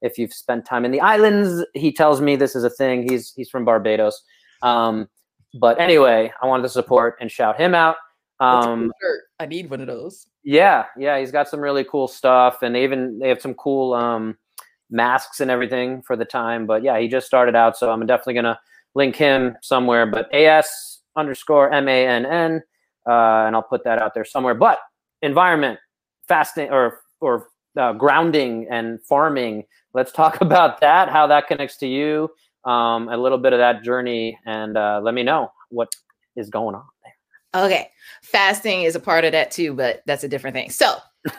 If 0.01 0.17
you've 0.17 0.33
spent 0.33 0.65
time 0.65 0.85
in 0.85 0.91
the 0.91 1.01
islands, 1.01 1.65
he 1.73 1.91
tells 1.91 2.21
me 2.21 2.35
this 2.35 2.55
is 2.55 2.63
a 2.63 2.69
thing. 2.69 3.09
He's 3.09 3.33
he's 3.35 3.49
from 3.49 3.65
Barbados. 3.65 4.21
Um, 4.61 5.09
but 5.59 5.79
anyway, 5.79 6.31
I 6.41 6.45
wanted 6.45 6.63
to 6.63 6.69
support 6.69 7.17
and 7.19 7.31
shout 7.31 7.59
him 7.59 7.73
out. 7.73 7.95
Um, 8.39 8.91
I 9.39 9.45
need 9.45 9.69
one 9.69 9.81
of 9.81 9.87
those. 9.87 10.27
Yeah, 10.43 10.85
yeah, 10.97 11.19
he's 11.19 11.31
got 11.31 11.49
some 11.49 11.59
really 11.59 11.83
cool 11.83 12.07
stuff, 12.07 12.61
and 12.61 12.75
they 12.75 12.83
even 12.83 13.19
they 13.19 13.27
have 13.29 13.41
some 13.41 13.55
cool 13.55 13.93
um, 13.93 14.37
masks 14.89 15.39
and 15.39 15.51
everything 15.51 16.01
for 16.03 16.15
the 16.15 16.25
time. 16.25 16.65
But 16.65 16.83
yeah, 16.83 16.99
he 16.99 17.07
just 17.07 17.27
started 17.27 17.55
out, 17.55 17.75
so 17.75 17.91
I'm 17.91 18.05
definitely 18.05 18.35
gonna 18.35 18.59
link 18.95 19.15
him 19.15 19.55
somewhere. 19.61 20.05
But 20.05 20.33
AS 20.33 20.99
underscore 21.15 21.71
M 21.71 21.87
A 21.87 22.07
N 22.07 22.25
N, 22.25 22.61
uh, 23.07 23.45
and 23.45 23.55
I'll 23.55 23.63
put 23.63 23.83
that 23.83 23.99
out 23.99 24.13
there 24.13 24.25
somewhere. 24.25 24.53
But 24.53 24.79
environment, 25.21 25.79
fasting, 26.27 26.69
or 26.69 27.01
or 27.19 27.47
uh, 27.77 27.93
grounding 27.93 28.67
and 28.69 29.01
farming. 29.03 29.65
Let's 29.93 30.11
talk 30.11 30.41
about 30.41 30.81
that. 30.81 31.09
How 31.09 31.27
that 31.27 31.47
connects 31.47 31.77
to 31.77 31.87
you. 31.87 32.29
Um, 32.65 33.07
a 33.07 33.17
little 33.17 33.37
bit 33.37 33.53
of 33.53 33.59
that 33.59 33.83
journey, 33.83 34.37
and 34.45 34.77
uh, 34.77 34.99
let 35.01 35.13
me 35.13 35.23
know 35.23 35.51
what 35.69 35.89
is 36.35 36.49
going 36.49 36.75
on 36.75 36.83
there. 37.03 37.63
Okay, 37.65 37.89
fasting 38.21 38.83
is 38.83 38.95
a 38.95 38.99
part 38.99 39.25
of 39.25 39.31
that 39.31 39.49
too, 39.51 39.73
but 39.73 40.03
that's 40.05 40.23
a 40.23 40.29
different 40.29 40.55
thing. 40.55 40.69
So. 40.69 40.97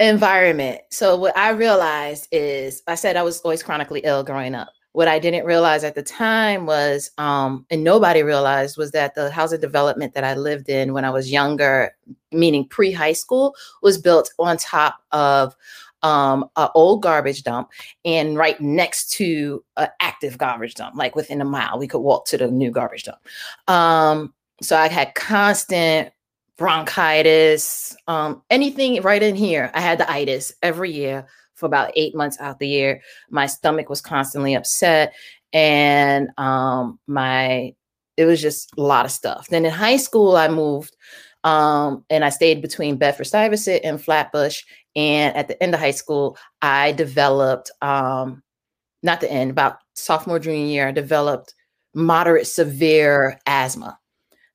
environment. 0.00 0.80
So 0.90 1.16
what 1.16 1.36
I 1.36 1.50
realized 1.50 2.28
is 2.32 2.82
I 2.86 2.94
said 2.94 3.16
I 3.16 3.22
was 3.22 3.40
always 3.42 3.62
chronically 3.62 4.00
ill 4.04 4.24
growing 4.24 4.54
up. 4.54 4.72
What 4.94 5.08
I 5.08 5.18
didn't 5.18 5.44
realize 5.44 5.82
at 5.84 5.96
the 5.96 6.02
time 6.02 6.66
was, 6.66 7.10
um, 7.18 7.66
and 7.68 7.84
nobody 7.84 8.22
realized, 8.22 8.78
was 8.78 8.92
that 8.92 9.14
the 9.14 9.30
housing 9.30 9.60
development 9.60 10.14
that 10.14 10.24
I 10.24 10.34
lived 10.34 10.68
in 10.68 10.92
when 10.92 11.04
I 11.04 11.10
was 11.10 11.30
younger, 11.30 11.94
meaning 12.30 12.66
pre 12.68 12.92
high 12.92 13.12
school, 13.12 13.54
was 13.82 13.98
built 13.98 14.32
on 14.38 14.56
top 14.56 15.00
of 15.10 15.56
um, 16.04 16.48
an 16.56 16.68
old 16.74 17.02
garbage 17.02 17.42
dump 17.42 17.70
and 18.04 18.36
right 18.36 18.60
next 18.60 19.10
to 19.12 19.64
an 19.76 19.88
active 20.00 20.38
garbage 20.38 20.74
dump, 20.74 20.94
like 20.94 21.16
within 21.16 21.40
a 21.40 21.44
mile. 21.44 21.78
We 21.78 21.88
could 21.88 22.00
walk 22.00 22.26
to 22.26 22.38
the 22.38 22.48
new 22.48 22.70
garbage 22.70 23.04
dump. 23.04 23.18
Um, 23.66 24.32
so 24.62 24.76
I 24.76 24.88
had 24.88 25.14
constant 25.14 26.12
bronchitis, 26.56 27.96
um, 28.06 28.42
anything 28.50 29.02
right 29.02 29.22
in 29.22 29.34
here. 29.34 29.70
I 29.74 29.80
had 29.80 29.98
the 29.98 30.10
itis 30.10 30.54
every 30.62 30.92
year 30.92 31.26
for 31.54 31.66
about 31.66 31.92
eight 31.96 32.14
months 32.14 32.40
out 32.40 32.58
the 32.58 32.68
year. 32.68 33.00
My 33.30 33.46
stomach 33.46 33.88
was 33.88 34.00
constantly 34.00 34.54
upset, 34.54 35.14
and 35.52 36.28
um, 36.38 36.98
my 37.06 37.74
it 38.16 38.26
was 38.26 38.40
just 38.40 38.72
a 38.76 38.82
lot 38.82 39.04
of 39.04 39.10
stuff. 39.10 39.48
Then 39.48 39.64
in 39.64 39.72
high 39.72 39.96
school, 39.96 40.36
I 40.36 40.48
moved, 40.48 40.96
um, 41.42 42.04
and 42.10 42.24
I 42.24 42.28
stayed 42.28 42.62
between 42.62 42.96
Bedford 42.96 43.24
Stuyvesant 43.24 43.84
and 43.84 44.00
Flatbush. 44.00 44.62
And 44.96 45.36
at 45.36 45.48
the 45.48 45.60
end 45.62 45.74
of 45.74 45.80
high 45.80 45.90
school, 45.90 46.38
I 46.62 46.92
developed, 46.92 47.70
um, 47.82 48.42
not 49.02 49.20
the 49.20 49.30
end, 49.30 49.50
about 49.50 49.78
sophomore 49.94 50.38
junior 50.38 50.66
year, 50.66 50.88
I 50.88 50.92
developed 50.92 51.54
moderate 51.94 52.46
severe 52.46 53.38
asthma. 53.46 53.98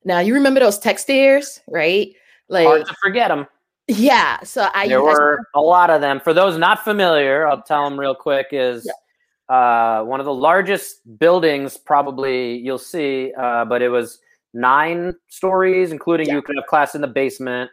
Now 0.04 0.20
you 0.20 0.34
remember 0.34 0.60
those 0.60 0.78
tech 0.78 0.98
stairs, 0.98 1.60
right? 1.68 2.12
Like 2.48 2.66
hard 2.66 2.86
to 2.86 2.94
forget 3.02 3.28
them. 3.28 3.46
Yeah. 3.90 4.40
So 4.44 4.68
I 4.72 4.88
there 4.88 5.02
were 5.02 5.40
a 5.54 5.60
lot 5.60 5.90
of 5.90 6.00
them. 6.00 6.20
For 6.20 6.32
those 6.32 6.56
not 6.56 6.84
familiar, 6.84 7.46
I'll 7.46 7.62
tell 7.62 7.88
them 7.88 7.98
real 7.98 8.14
quick. 8.14 8.48
Is 8.52 8.86
yeah. 8.86 9.54
uh, 9.54 10.04
one 10.04 10.20
of 10.20 10.26
the 10.26 10.34
largest 10.34 11.00
buildings 11.18 11.76
probably 11.76 12.56
you'll 12.58 12.78
see, 12.78 13.32
uh, 13.36 13.64
but 13.64 13.82
it 13.82 13.88
was 13.88 14.20
nine 14.54 15.14
stories, 15.28 15.92
including 15.92 16.28
yeah. 16.28 16.34
you 16.34 16.42
could 16.42 16.56
have 16.56 16.66
class 16.66 16.94
in 16.94 17.00
the 17.00 17.08
basement. 17.08 17.70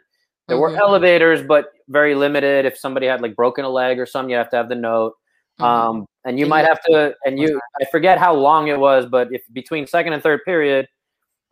There 0.48 0.56
mm-hmm. 0.56 0.74
were 0.74 0.82
elevators, 0.82 1.42
but 1.42 1.66
very 1.88 2.14
limited. 2.14 2.64
If 2.64 2.76
somebody 2.76 3.06
had 3.06 3.20
like 3.20 3.36
broken 3.36 3.64
a 3.64 3.68
leg 3.68 3.98
or 3.98 4.06
something, 4.06 4.30
you 4.30 4.36
have 4.36 4.50
to 4.50 4.56
have 4.56 4.68
the 4.68 4.74
note. 4.74 5.14
Mm-hmm. 5.60 5.64
Um, 5.64 6.06
and 6.24 6.38
you 6.38 6.44
and 6.44 6.50
might 6.50 6.64
have 6.64 6.80
to, 6.90 7.14
and 7.24 7.38
you, 7.38 7.60
I 7.80 7.84
forget 7.86 8.18
how 8.18 8.34
long 8.34 8.68
it 8.68 8.78
was, 8.78 9.06
but 9.06 9.28
if 9.32 9.42
between 9.52 9.86
second 9.86 10.12
and 10.12 10.22
third 10.22 10.40
period, 10.44 10.88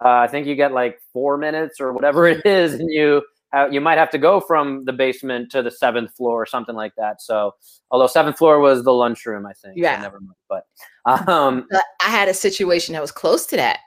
uh, 0.04 0.08
I 0.08 0.26
think 0.26 0.46
you 0.46 0.54
get 0.54 0.72
like 0.72 0.98
four 1.12 1.38
minutes 1.38 1.80
or 1.80 1.92
whatever 1.92 2.26
it 2.26 2.44
is, 2.44 2.74
and 2.74 2.90
you 2.90 3.22
uh, 3.56 3.68
you 3.70 3.80
might 3.80 3.96
have 3.96 4.10
to 4.10 4.18
go 4.18 4.40
from 4.40 4.84
the 4.84 4.92
basement 4.92 5.50
to 5.50 5.62
the 5.62 5.70
seventh 5.70 6.14
floor 6.14 6.42
or 6.42 6.46
something 6.46 6.74
like 6.74 6.92
that. 6.96 7.22
So, 7.22 7.52
although 7.90 8.06
seventh 8.06 8.36
floor 8.36 8.60
was 8.60 8.84
the 8.84 8.92
lunchroom, 8.92 9.46
I 9.46 9.52
think. 9.54 9.76
Yeah. 9.76 9.96
So 9.96 10.02
never 10.02 10.20
mind. 10.20 10.36
But 10.48 11.28
um, 11.28 11.66
I 12.00 12.10
had 12.10 12.28
a 12.28 12.34
situation 12.34 12.92
that 12.92 13.00
was 13.00 13.12
close 13.12 13.46
to 13.46 13.56
that. 13.56 13.80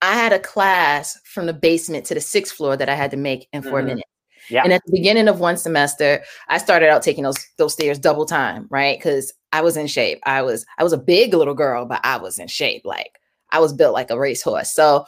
I 0.00 0.14
had 0.14 0.32
a 0.32 0.40
class 0.40 1.18
from 1.24 1.46
the 1.46 1.52
basement 1.52 2.04
to 2.06 2.14
the 2.14 2.20
sixth 2.20 2.56
floor 2.56 2.76
that 2.76 2.88
I 2.88 2.94
had 2.96 3.12
to 3.12 3.16
make 3.16 3.48
in 3.52 3.62
4 3.62 3.72
mm-hmm. 3.72 3.86
minutes. 3.86 4.08
Yeah. 4.50 4.64
And 4.64 4.72
at 4.72 4.82
the 4.84 4.92
beginning 4.92 5.28
of 5.28 5.38
one 5.38 5.56
semester, 5.56 6.24
I 6.48 6.58
started 6.58 6.88
out 6.88 7.02
taking 7.02 7.22
those 7.22 7.38
those 7.58 7.74
stairs 7.74 8.00
double 8.00 8.26
time, 8.26 8.66
right? 8.70 8.98
Because 8.98 9.32
I 9.52 9.60
was 9.60 9.76
in 9.76 9.86
shape. 9.86 10.18
I 10.24 10.42
was 10.42 10.66
I 10.78 10.82
was 10.82 10.92
a 10.92 10.98
big 10.98 11.32
little 11.32 11.54
girl, 11.54 11.86
but 11.86 12.00
I 12.02 12.16
was 12.16 12.40
in 12.40 12.48
shape. 12.48 12.82
Like 12.84 13.20
I 13.50 13.60
was 13.60 13.72
built 13.72 13.92
like 13.92 14.10
a 14.10 14.18
racehorse. 14.18 14.72
So 14.72 15.04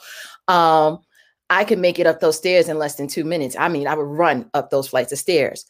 um 0.47 0.99
I 1.49 1.63
could 1.63 1.79
make 1.79 1.99
it 1.99 2.07
up 2.07 2.19
those 2.19 2.37
stairs 2.37 2.69
in 2.69 2.79
less 2.79 2.95
than 2.95 3.07
two 3.07 3.23
minutes. 3.23 3.55
I 3.57 3.69
mean, 3.69 3.87
I 3.87 3.95
would 3.95 4.03
run 4.03 4.49
up 4.53 4.69
those 4.69 4.87
flights 4.87 5.11
of 5.11 5.19
stairs. 5.19 5.65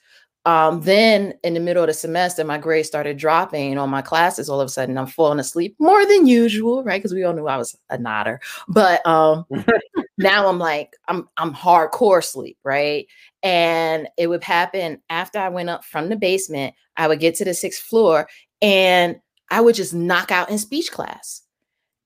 Um, 0.46 0.82
then 0.82 1.34
in 1.44 1.56
the 1.56 1.60
middle 1.60 1.84
of 1.84 1.88
the 1.88 1.94
semester, 1.94 2.44
my 2.44 2.60
grades 2.60 2.88
started 2.88 3.18
dropping 3.18 3.80
on 3.80 3.90
my 3.90 4.04
classes. 4.04 4.48
All 4.48 4.62
of 4.62 4.68
a 4.68 4.70
sudden, 4.70 4.98
I'm 4.98 5.08
falling 5.08 5.40
asleep 5.40 5.76
more 5.80 6.06
than 6.06 6.28
usual, 6.28 6.84
right? 6.84 7.00
Because 7.00 7.14
we 7.14 7.24
all 7.24 7.34
knew 7.34 7.48
I 7.48 7.58
was 7.58 7.76
a 7.90 7.98
nodder. 7.98 8.40
But 8.68 9.06
um, 9.08 9.46
now 10.20 10.48
I'm 10.48 10.60
like, 10.60 10.96
I'm 11.08 11.28
I'm 11.38 11.54
hardcore 11.54 12.24
sleep, 12.24 12.58
right? 12.64 13.08
And 13.42 14.08
it 14.18 14.28
would 14.28 14.44
happen 14.44 15.02
after 15.10 15.40
I 15.40 15.50
went 15.50 15.70
up 15.70 15.84
from 15.84 16.10
the 16.10 16.16
basement. 16.16 16.76
I 16.96 17.08
would 17.08 17.20
get 17.20 17.34
to 17.36 17.46
the 17.46 17.56
sixth 17.56 17.82
floor, 17.82 18.28
and 18.62 19.20
I 19.50 19.62
would 19.62 19.76
just 19.76 19.96
knock 19.96 20.32
out 20.32 20.52
in 20.52 20.60
speech 20.60 20.92
class. 20.92 21.42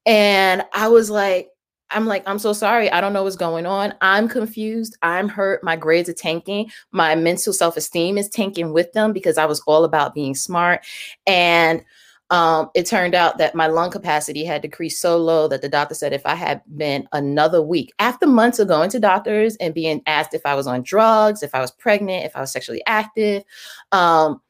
And 0.06 0.64
I 0.74 0.88
was 0.88 1.10
like, 1.10 1.50
I'm 1.92 2.06
like, 2.06 2.24
I'm 2.28 2.40
so 2.40 2.54
sorry. 2.54 2.92
I 2.92 3.02
don't 3.02 3.14
know 3.14 3.24
what's 3.24 3.36
going 3.36 3.66
on. 3.66 3.94
I'm 4.02 4.28
confused. 4.28 4.98
I'm 5.02 5.28
hurt. 5.28 5.64
My 5.64 5.76
grades 5.76 6.10
are 6.10 6.14
tanking. 6.14 6.72
My 6.92 7.16
mental 7.16 7.54
self 7.54 7.78
esteem 7.78 8.18
is 8.18 8.30
tanking 8.30 8.74
with 8.74 8.92
them 8.94 9.14
because 9.14 9.38
I 9.38 9.46
was 9.46 9.62
all 9.62 9.84
about 9.84 10.14
being 10.14 10.36
smart. 10.36 10.86
And 11.26 11.84
um, 12.32 12.70
it 12.76 12.86
turned 12.86 13.16
out 13.16 13.40
that 13.40 13.56
my 13.56 13.68
lung 13.68 13.90
capacity 13.90 14.46
had 14.46 14.62
decreased 14.62 15.02
so 15.02 15.18
low 15.18 15.48
that 15.48 15.62
the 15.62 15.70
doctor 15.70 15.96
said 15.96 16.14
if 16.14 16.26
I 16.26 16.36
had 16.36 16.62
been 16.78 17.08
another 17.12 17.62
week, 17.62 17.92
after 17.98 18.28
months 18.28 18.60
of 18.60 18.68
going 18.68 18.92
to 18.92 19.00
doctors 19.00 19.56
and 19.56 19.74
being 19.74 20.04
asked 20.06 20.36
if 20.36 20.46
I 20.46 20.54
was 20.54 20.68
on 20.68 20.84
drugs, 20.84 21.42
if 21.42 21.56
I 21.56 21.60
was 21.60 21.72
pregnant, 21.72 22.26
if 22.26 22.36
I 22.36 22.42
was 22.42 22.52
sexually 22.52 22.84
active, 22.86 23.44
um, 23.92 24.42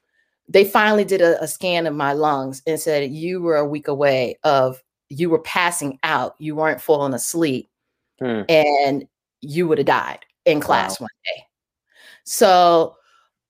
they 0.49 0.65
finally 0.65 1.05
did 1.05 1.21
a, 1.21 1.41
a 1.41 1.47
scan 1.47 1.87
of 1.87 1.95
my 1.95 2.11
lungs 2.11 2.61
and 2.67 2.79
said, 2.79 3.11
You 3.11 3.41
were 3.41 3.55
a 3.55 3.67
week 3.67 3.87
away 3.87 4.37
of 4.43 4.83
you 5.09 5.29
were 5.29 5.39
passing 5.39 5.99
out, 6.03 6.35
you 6.39 6.55
weren't 6.55 6.81
falling 6.81 7.13
asleep, 7.13 7.69
hmm. 8.19 8.41
and 8.47 9.07
you 9.41 9.67
would 9.67 9.77
have 9.77 9.87
died 9.87 10.25
in 10.45 10.59
class 10.59 10.99
wow. 10.99 11.05
one 11.05 11.09
day. 11.25 11.43
So 12.23 12.95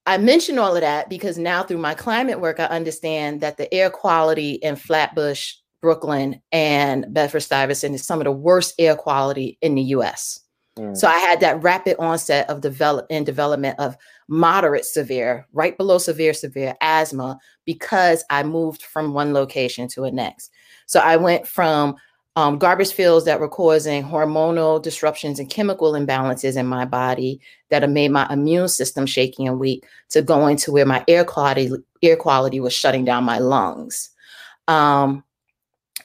I 0.06 0.18
mention 0.18 0.58
all 0.58 0.76
of 0.76 0.82
that 0.82 1.10
because 1.10 1.38
now 1.38 1.64
through 1.64 1.78
my 1.80 1.94
climate 1.94 2.40
work, 2.40 2.60
I 2.60 2.66
understand 2.66 3.42
that 3.42 3.58
the 3.58 3.72
air 3.74 3.90
quality 3.90 4.54
in 4.54 4.76
Flatbush, 4.76 5.56
Brooklyn, 5.82 6.42
and 6.52 7.06
Bedford 7.14 7.42
Stuyvesant 7.42 7.96
is 7.96 8.06
some 8.06 8.20
of 8.20 8.26
the 8.26 8.32
worst 8.32 8.74
air 8.80 8.96
quality 8.96 9.58
in 9.62 9.76
the 9.76 9.82
US. 9.84 10.40
Hmm. 10.78 10.94
So 10.94 11.08
I 11.08 11.18
had 11.18 11.42
that 11.42 11.62
rapid 11.62 11.98
onset 12.00 12.50
of 12.50 12.62
develop 12.62 13.06
and 13.10 13.26
development 13.26 13.78
of 13.80 13.98
moderate 14.28 14.86
severe, 14.86 15.48
right 15.52 15.78
below 15.78 15.98
severe, 15.98 16.34
severe 16.34 16.76
asthma 16.82 17.38
because 17.66 18.24
I 18.30 18.44
moved 18.44 18.84
from 18.84 19.14
one 19.14 19.34
location 19.34 19.88
to 19.90 20.06
a 20.06 20.12
next. 20.12 20.52
So 20.90 21.00
I 21.00 21.18
went 21.18 21.48
from 21.48 21.96
um, 22.36 22.58
garbage 22.58 22.94
fields 22.94 23.26
that 23.26 23.40
were 23.40 23.48
causing 23.48 24.04
hormonal 24.04 24.82
disruptions 24.82 25.40
and 25.40 25.48
chemical 25.48 25.92
imbalances 25.94 26.58
in 26.58 26.66
my 26.66 26.84
body 26.84 27.40
that 27.70 27.84
have 27.84 27.92
made 27.92 28.10
my 28.10 28.26
immune 28.32 28.70
system 28.70 29.06
shaky 29.06 29.46
and 29.46 29.60
weak 29.60 29.86
to 30.10 30.24
going 30.24 30.58
to 30.58 30.72
where 30.72 30.88
my 30.88 31.06
air 31.08 31.24
quality 31.24 31.70
air 32.02 32.16
quality 32.16 32.60
was 32.60 32.74
shutting 32.74 33.06
down 33.06 33.24
my 33.24 33.38
lungs. 33.38 34.10
Um, 34.68 35.24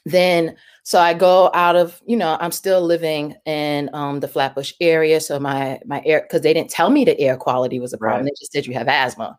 then 0.05 0.55
so 0.83 1.01
I 1.01 1.15
go 1.15 1.51
out 1.55 1.77
of, 1.77 2.03
you 2.05 2.17
know, 2.17 2.37
I'm 2.39 2.53
still 2.53 2.83
living 2.83 3.35
in 3.47 3.89
um, 3.95 4.21
the 4.21 4.29
Flatbush 4.29 4.75
area. 4.83 5.19
So 5.23 5.41
my 5.41 5.81
my 5.87 6.03
air 6.05 6.21
because 6.21 6.43
they 6.43 6.53
didn't 6.53 6.69
tell 6.71 6.91
me 6.91 7.07
the 7.07 7.19
air 7.19 7.39
quality 7.39 7.81
was 7.81 7.95
a 7.95 7.99
problem. 7.99 8.25
Right. 8.25 8.33
They 8.35 8.39
just 8.39 8.53
said 8.53 8.67
you 8.67 8.75
have 8.75 8.89
asthma. 8.89 9.39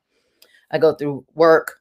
I 0.72 0.80
go 0.80 0.96
through 0.96 1.24
work, 1.36 1.76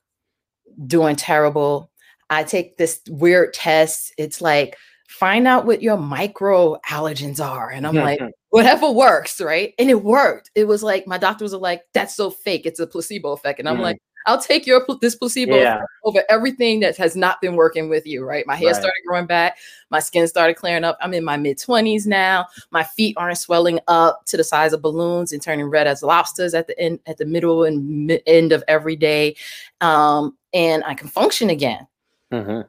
doing 0.87 1.17
terrible. 1.17 1.91
I 2.31 2.45
take 2.45 2.77
this 2.77 3.01
weird 3.09 3.55
test. 3.55 4.13
It's 4.19 4.41
like 4.41 4.77
find 5.09 5.47
out 5.47 5.67
what 5.67 5.83
your 5.83 5.97
micro 5.97 6.77
allergens 6.89 7.45
are. 7.45 7.71
And 7.71 7.87
I'm 7.87 7.95
like, 7.97 8.21
whatever 8.51 8.91
works, 8.91 9.41
right? 9.41 9.75
And 9.79 9.91
it 9.91 10.03
worked. 10.03 10.51
It 10.55 10.65
was 10.67 10.83
like 10.83 11.07
my 11.07 11.19
doctor 11.19 11.45
was 11.45 11.53
like, 11.55 11.83
that's 11.93 12.17
so 12.17 12.31
fake. 12.31 12.67
It's 12.67 12.81
a 12.81 12.87
placebo 12.87 13.33
effect. 13.33 13.59
And 13.61 13.69
I'm 13.69 13.77
Mm. 13.77 13.83
like, 13.83 13.99
I'll 14.27 14.41
take 14.41 14.67
your 14.67 14.85
this 15.03 15.15
placebo 15.17 15.55
Yeah. 15.57 15.83
over 16.05 16.25
everything 16.31 16.81
that 16.81 16.97
has 16.97 17.15
not 17.15 17.41
been 17.43 17.57
working 17.57 17.89
with 17.91 18.07
you, 18.07 18.25
right? 18.25 18.47
My 18.47 18.57
hair 18.57 18.69
Right. 18.69 18.77
started 18.77 19.03
growing 19.07 19.27
back, 19.27 19.59
my 19.91 20.01
skin 20.01 20.27
started 20.27 20.55
clearing 20.55 20.83
up. 20.83 20.97
I'm 21.03 21.13
in 21.13 21.25
my 21.25 21.37
mid 21.37 21.59
20s 21.59 22.07
now. 22.07 22.47
My 22.71 22.83
feet 22.85 23.15
aren't 23.19 23.37
swelling 23.39 23.81
up 23.87 24.25
to 24.27 24.37
the 24.39 24.45
size 24.45 24.73
of 24.73 24.81
balloons 24.81 25.33
and 25.33 25.43
turning 25.43 25.67
red 25.67 25.87
as 25.87 26.03
lobsters 26.03 26.55
at 26.55 26.67
the 26.69 26.79
end, 26.81 27.01
at 27.07 27.19
the 27.19 27.27
middle 27.27 27.65
and 27.65 28.19
end 28.27 28.53
of 28.53 28.65
every 28.67 28.97
day. 28.97 29.37
Um, 29.83 30.39
and 30.55 30.83
I 30.85 30.95
can 30.95 31.09
function 31.09 31.51
again. 31.51 31.87
Mhm. 32.35 32.69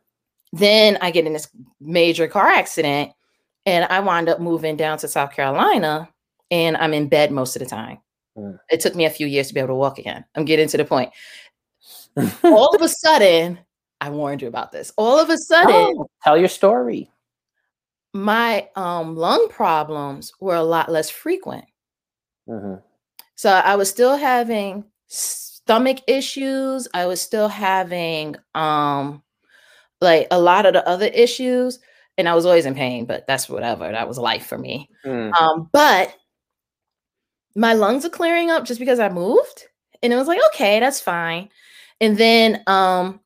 Then 0.53 0.97
I 1.01 1.11
get 1.11 1.25
in 1.25 1.33
this 1.33 1.49
major 1.81 2.27
car 2.27 2.47
accident 2.47 3.11
and 3.65 3.85
I 3.85 3.99
wind 3.99 4.29
up 4.29 4.39
moving 4.39 4.77
down 4.77 4.97
to 4.99 5.07
South 5.07 5.31
Carolina 5.33 6.07
and 6.51 6.77
I'm 6.77 6.93
in 6.93 7.09
bed 7.09 7.31
most 7.31 7.55
of 7.55 7.61
the 7.61 7.65
time. 7.65 7.97
Mm. 8.37 8.59
It 8.69 8.79
took 8.79 8.95
me 8.95 9.05
a 9.05 9.09
few 9.09 9.27
years 9.27 9.47
to 9.47 9.53
be 9.53 9.59
able 9.59 9.69
to 9.69 9.75
walk 9.75 9.97
again. 9.97 10.23
I'm 10.35 10.45
getting 10.45 10.67
to 10.69 10.77
the 10.77 10.85
point. 10.85 11.11
All 12.43 12.73
of 12.75 12.81
a 12.81 12.87
sudden, 12.89 13.59
I 14.01 14.09
warned 14.09 14.41
you 14.41 14.47
about 14.47 14.71
this. 14.71 14.91
All 14.97 15.19
of 15.19 15.29
a 15.29 15.37
sudden, 15.37 15.73
Oh, 15.97 16.09
tell 16.23 16.37
your 16.37 16.47
story. 16.49 17.09
my 18.13 18.69
um, 18.75 19.15
lung 19.15 19.47
problems 19.49 20.31
were 20.39 20.55
a 20.55 20.63
lot 20.63 20.89
less 20.89 21.09
frequent. 21.09 21.65
Mhm. 22.47 22.81
So 23.35 23.49
I 23.49 23.75
was 23.75 23.89
still 23.89 24.15
having 24.15 24.85
stomach 25.07 25.97
issues. 26.07 26.87
I 26.93 27.05
was 27.07 27.19
still 27.19 27.49
having 27.49 28.35
um 28.53 29.21
like 30.05 30.27
a 30.31 30.39
lot 30.39 30.65
of 30.65 30.71
the 30.73 30.87
other 30.87 31.07
issues 31.07 31.79
and 32.17 32.29
I 32.29 32.33
was 32.35 32.45
always 32.45 32.65
in 32.65 32.75
pain, 32.75 33.05
but 33.05 33.27
that's 33.27 33.49
whatever. 33.49 33.91
That 33.91 34.07
was 34.07 34.17
life 34.17 34.45
for 34.45 34.57
me. 34.57 34.89
Mm. 35.05 35.33
Um 35.33 35.69
but 35.73 36.15
my 37.55 37.73
lungs 37.73 38.05
are 38.05 38.09
clearing 38.09 38.49
up 38.51 38.63
just 38.65 38.79
because 38.79 38.99
I 38.99 39.09
moved 39.09 39.65
and 40.01 40.13
it 40.13 40.15
was 40.15 40.27
like 40.27 40.39
okay, 40.53 40.79
that's 40.79 41.01
fine. 41.01 41.49
And 41.99 42.17
then 42.17 42.63
um 42.67 43.19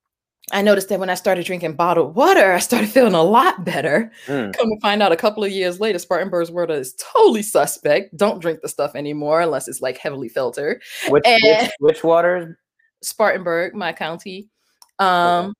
I 0.51 0.63
noticed 0.63 0.89
that 0.89 0.99
when 0.99 1.11
I 1.11 1.15
started 1.15 1.45
drinking 1.45 1.73
bottled 1.73 2.15
water, 2.15 2.53
I 2.53 2.59
started 2.59 2.89
feeling 2.89 3.13
a 3.13 3.21
lot 3.21 3.63
better. 3.63 4.11
Mm. 4.25 4.51
Come 4.57 4.69
to 4.69 4.79
find 4.81 5.03
out 5.03 5.11
a 5.11 5.15
couple 5.15 5.43
of 5.43 5.51
years 5.51 5.79
later, 5.79 5.99
Spartanburg's 5.99 6.49
water 6.49 6.73
is 6.73 6.95
totally 6.95 7.43
suspect. 7.43 8.17
Don't 8.17 8.41
drink 8.41 8.61
the 8.61 8.67
stuff 8.67 8.95
anymore 8.95 9.41
unless 9.41 9.67
it's 9.67 9.81
like 9.81 9.97
heavily 9.99 10.29
filtered. 10.29 10.81
Which, 11.09 11.23
And- 11.27 11.39
which 11.43 11.71
which 11.79 12.03
waters? 12.03 12.55
Spartanburg, 13.03 13.75
my 13.75 13.93
county. 13.93 14.49
Um, 14.97 15.53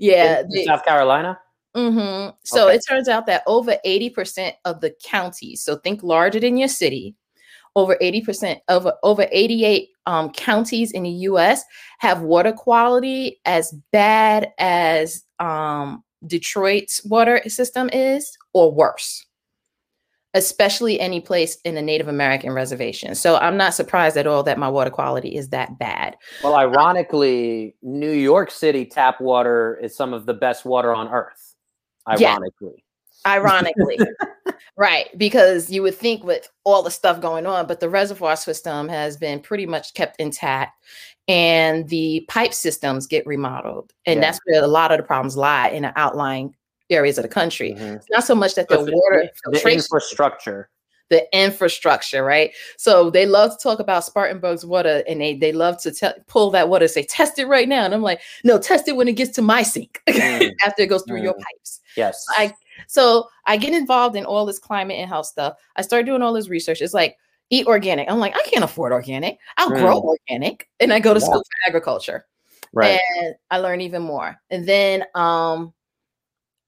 yeah. 0.00 0.40
In 0.40 0.48
the- 0.50 0.64
South 0.64 0.84
Carolina. 0.84 1.38
mhm. 1.76 2.34
So 2.44 2.66
Okay. 2.66 2.76
it 2.76 2.82
turns 2.88 3.08
out 3.08 3.26
that 3.26 3.42
over 3.46 3.76
80% 3.84 4.54
of 4.64 4.80
the 4.80 4.92
counties, 5.04 5.62
so 5.62 5.76
think 5.76 6.02
larger 6.02 6.40
than 6.40 6.56
your 6.56 6.68
city, 6.68 7.14
over 7.76 7.96
80% 8.00 8.60
of 8.68 8.88
over 9.04 9.28
88 9.30 9.90
um, 10.06 10.32
counties 10.32 10.90
in 10.90 11.04
the 11.04 11.10
US 11.30 11.62
have 12.00 12.22
water 12.22 12.52
quality 12.52 13.40
as 13.44 13.72
bad 13.92 14.52
as 14.58 15.22
um, 15.38 16.02
Detroit's 16.26 17.04
water 17.04 17.40
system 17.48 17.88
is, 17.92 18.36
or 18.52 18.72
worse. 18.72 19.24
Especially 20.34 21.00
any 21.00 21.20
place 21.20 21.56
in 21.64 21.74
the 21.74 21.82
Native 21.82 22.06
American 22.06 22.52
reservation. 22.52 23.14
So 23.16 23.36
I'm 23.36 23.56
not 23.56 23.74
surprised 23.74 24.16
at 24.16 24.26
all 24.28 24.42
that 24.44 24.58
my 24.58 24.68
water 24.68 24.90
quality 24.90 25.34
is 25.36 25.48
that 25.48 25.78
bad. 25.78 26.16
Well, 26.44 26.54
um, 26.54 26.60
ironically, 26.60 27.74
New 27.82 28.12
York 28.12 28.50
City 28.52 28.84
tap 28.86 29.20
water 29.20 29.78
is 29.82 29.96
some 29.96 30.12
of 30.14 30.26
the 30.26 30.34
best 30.34 30.64
water 30.64 30.94
on 30.94 31.08
earth. 31.08 31.54
Yeah. 32.18 32.34
Ironically. 32.34 32.84
ironically 33.26 33.98
right 34.78 35.06
because 35.18 35.70
you 35.70 35.82
would 35.82 35.94
think 35.94 36.24
with 36.24 36.48
all 36.64 36.82
the 36.82 36.90
stuff 36.90 37.20
going 37.20 37.44
on 37.46 37.66
but 37.66 37.78
the 37.78 37.88
reservoir 37.88 38.34
system 38.34 38.88
has 38.88 39.16
been 39.18 39.38
pretty 39.40 39.66
much 39.66 39.92
kept 39.92 40.18
intact 40.18 40.82
and 41.28 41.86
the 41.90 42.24
pipe 42.28 42.54
systems 42.54 43.06
get 43.06 43.26
remodeled 43.26 43.92
and 44.06 44.16
Yeah. 44.16 44.26
that's 44.26 44.40
where 44.46 44.64
a 44.64 44.66
lot 44.66 44.90
of 44.90 44.96
the 44.96 45.04
problems 45.04 45.36
lie 45.36 45.68
in 45.68 45.82
the 45.82 45.92
outlying 45.96 46.54
areas 46.90 47.18
of 47.18 47.22
the 47.22 47.28
country 47.28 47.72
Mhm. 47.74 47.96
it's 47.96 48.06
not 48.10 48.24
so 48.24 48.34
much 48.34 48.54
that 48.54 48.68
the 48.68 48.76
the- 48.84 48.92
water 48.92 49.28
the 49.44 49.72
infrastructure. 49.72 50.68
the 51.10 51.26
infrastructure, 51.36 52.22
right? 52.22 52.52
So 52.76 53.10
they 53.10 53.26
love 53.26 53.50
to 53.50 53.56
talk 53.60 53.80
about 53.80 54.04
Spartanburg's 54.04 54.64
water 54.64 55.02
and 55.08 55.20
they 55.20 55.34
they 55.34 55.50
love 55.52 55.80
to 55.82 55.90
te- 55.90 56.20
pull 56.28 56.50
that 56.52 56.68
water, 56.68 56.86
say, 56.86 57.02
test 57.02 57.38
it 57.40 57.46
right 57.46 57.68
now. 57.68 57.84
And 57.84 57.92
I'm 57.92 58.02
like, 58.02 58.20
no, 58.44 58.58
test 58.58 58.86
it 58.86 58.94
when 58.94 59.08
it 59.08 59.14
gets 59.16 59.32
to 59.36 59.42
my 59.42 59.62
sink 59.64 60.00
Mm. 60.08 60.52
after 60.64 60.82
it 60.82 60.86
goes 60.86 61.02
through 61.02 61.22
your 61.22 61.34
Mm. 61.34 61.38
pipes. 61.42 61.80
Yes. 61.96 62.24
I 62.38 62.54
so 62.86 63.28
I 63.46 63.56
get 63.56 63.72
involved 63.74 64.14
in 64.16 64.24
all 64.24 64.46
this 64.46 64.60
climate 64.60 64.98
and 65.00 65.08
health 65.08 65.26
stuff. 65.26 65.54
I 65.74 65.82
start 65.82 66.06
doing 66.06 66.22
all 66.22 66.32
this 66.32 66.48
research. 66.48 66.80
It's 66.80 66.94
like 66.94 67.16
eat 67.50 67.66
organic. 67.66 68.08
I'm 68.08 68.20
like, 68.20 68.36
I 68.36 68.42
can't 68.44 68.62
afford 68.62 68.92
organic. 68.92 69.36
I'll 69.56 69.70
grow 69.70 70.00
Mm. 70.00 70.04
organic. 70.04 70.68
And 70.78 70.92
I 70.92 71.00
go 71.00 71.12
to 71.12 71.18
Yeah. 71.18 71.26
school 71.26 71.42
for 71.42 71.68
agriculture 71.68 72.26
right. 72.72 73.00
and 73.18 73.34
I 73.50 73.58
learn 73.58 73.80
even 73.80 74.02
more. 74.02 74.36
And 74.50 74.64
then 74.64 75.04
um 75.16 75.72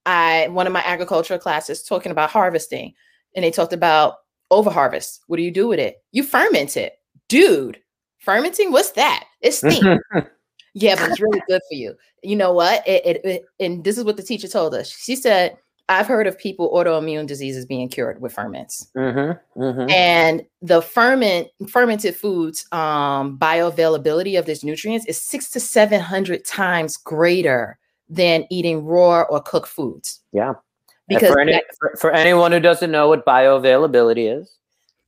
I 0.06 0.48
one 0.48 0.66
of 0.66 0.72
my 0.72 0.82
agricultural 0.84 1.38
classes 1.40 1.82
talking 1.82 2.12
about 2.12 2.30
harvesting, 2.30 2.92
and 3.36 3.44
they 3.44 3.50
talked 3.50 3.72
about 3.72 4.16
over 4.50 4.70
harvest. 4.70 5.20
What 5.26 5.36
do 5.36 5.42
you 5.42 5.50
do 5.50 5.68
with 5.68 5.78
it? 5.78 5.96
You 6.12 6.22
ferment 6.22 6.76
it, 6.76 6.94
dude. 7.28 7.78
Fermenting, 8.18 8.70
what's 8.70 8.90
that? 8.92 9.24
It's 9.40 9.58
steam. 9.58 9.98
yeah, 10.74 10.94
but 10.94 11.10
it's 11.10 11.20
really 11.20 11.42
good 11.48 11.60
for 11.68 11.74
you. 11.74 11.94
You 12.22 12.36
know 12.36 12.52
what? 12.52 12.86
It, 12.86 13.04
it, 13.04 13.24
it- 13.24 13.44
and 13.58 13.82
this 13.82 13.98
is 13.98 14.04
what 14.04 14.16
the 14.16 14.22
teacher 14.22 14.46
told 14.48 14.74
us. 14.74 14.88
She 14.90 15.16
said, 15.16 15.56
"I've 15.88 16.06
heard 16.06 16.26
of 16.28 16.38
people 16.38 16.70
autoimmune 16.72 17.26
diseases 17.26 17.66
being 17.66 17.88
cured 17.88 18.20
with 18.20 18.32
ferments." 18.32 18.88
mm-hmm. 18.96 19.60
Mm-hmm. 19.60 19.90
and 19.90 20.42
the 20.60 20.80
ferment 20.82 21.48
fermented 21.68 22.14
foods 22.14 22.64
um 22.72 23.38
bioavailability 23.38 24.38
of 24.38 24.46
these 24.46 24.62
nutrients 24.64 25.06
is 25.06 25.18
six 25.20 25.50
to 25.50 25.60
seven 25.60 26.00
hundred 26.00 26.44
times 26.44 26.96
greater 26.96 27.78
than 28.12 28.46
eating 28.50 28.84
raw 28.84 29.22
or 29.22 29.40
cooked 29.40 29.68
foods 29.68 30.20
Yeah. 30.32 30.54
Because 31.08 31.32
for, 31.32 31.40
any, 31.40 31.60
for, 31.80 31.96
for 31.98 32.10
anyone 32.12 32.52
who 32.52 32.60
doesn't 32.60 32.90
know 32.90 33.08
what 33.08 33.26
bioavailability 33.26 34.40
is, 34.40 34.56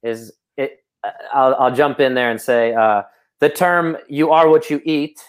is 0.03 0.33
it? 0.57 0.83
uh, 1.05 1.11
I'll, 1.33 1.55
I'll 1.55 1.75
jump 1.75 2.01
in 2.01 2.15
there 2.15 2.31
and 2.31 2.41
say 2.41 2.75
uh, 2.75 3.03
the 3.41 3.49
term 3.49 3.97
"you 4.09 4.33
are 4.33 4.49
what 4.49 4.69
you 4.71 4.83
eat" 4.85 5.21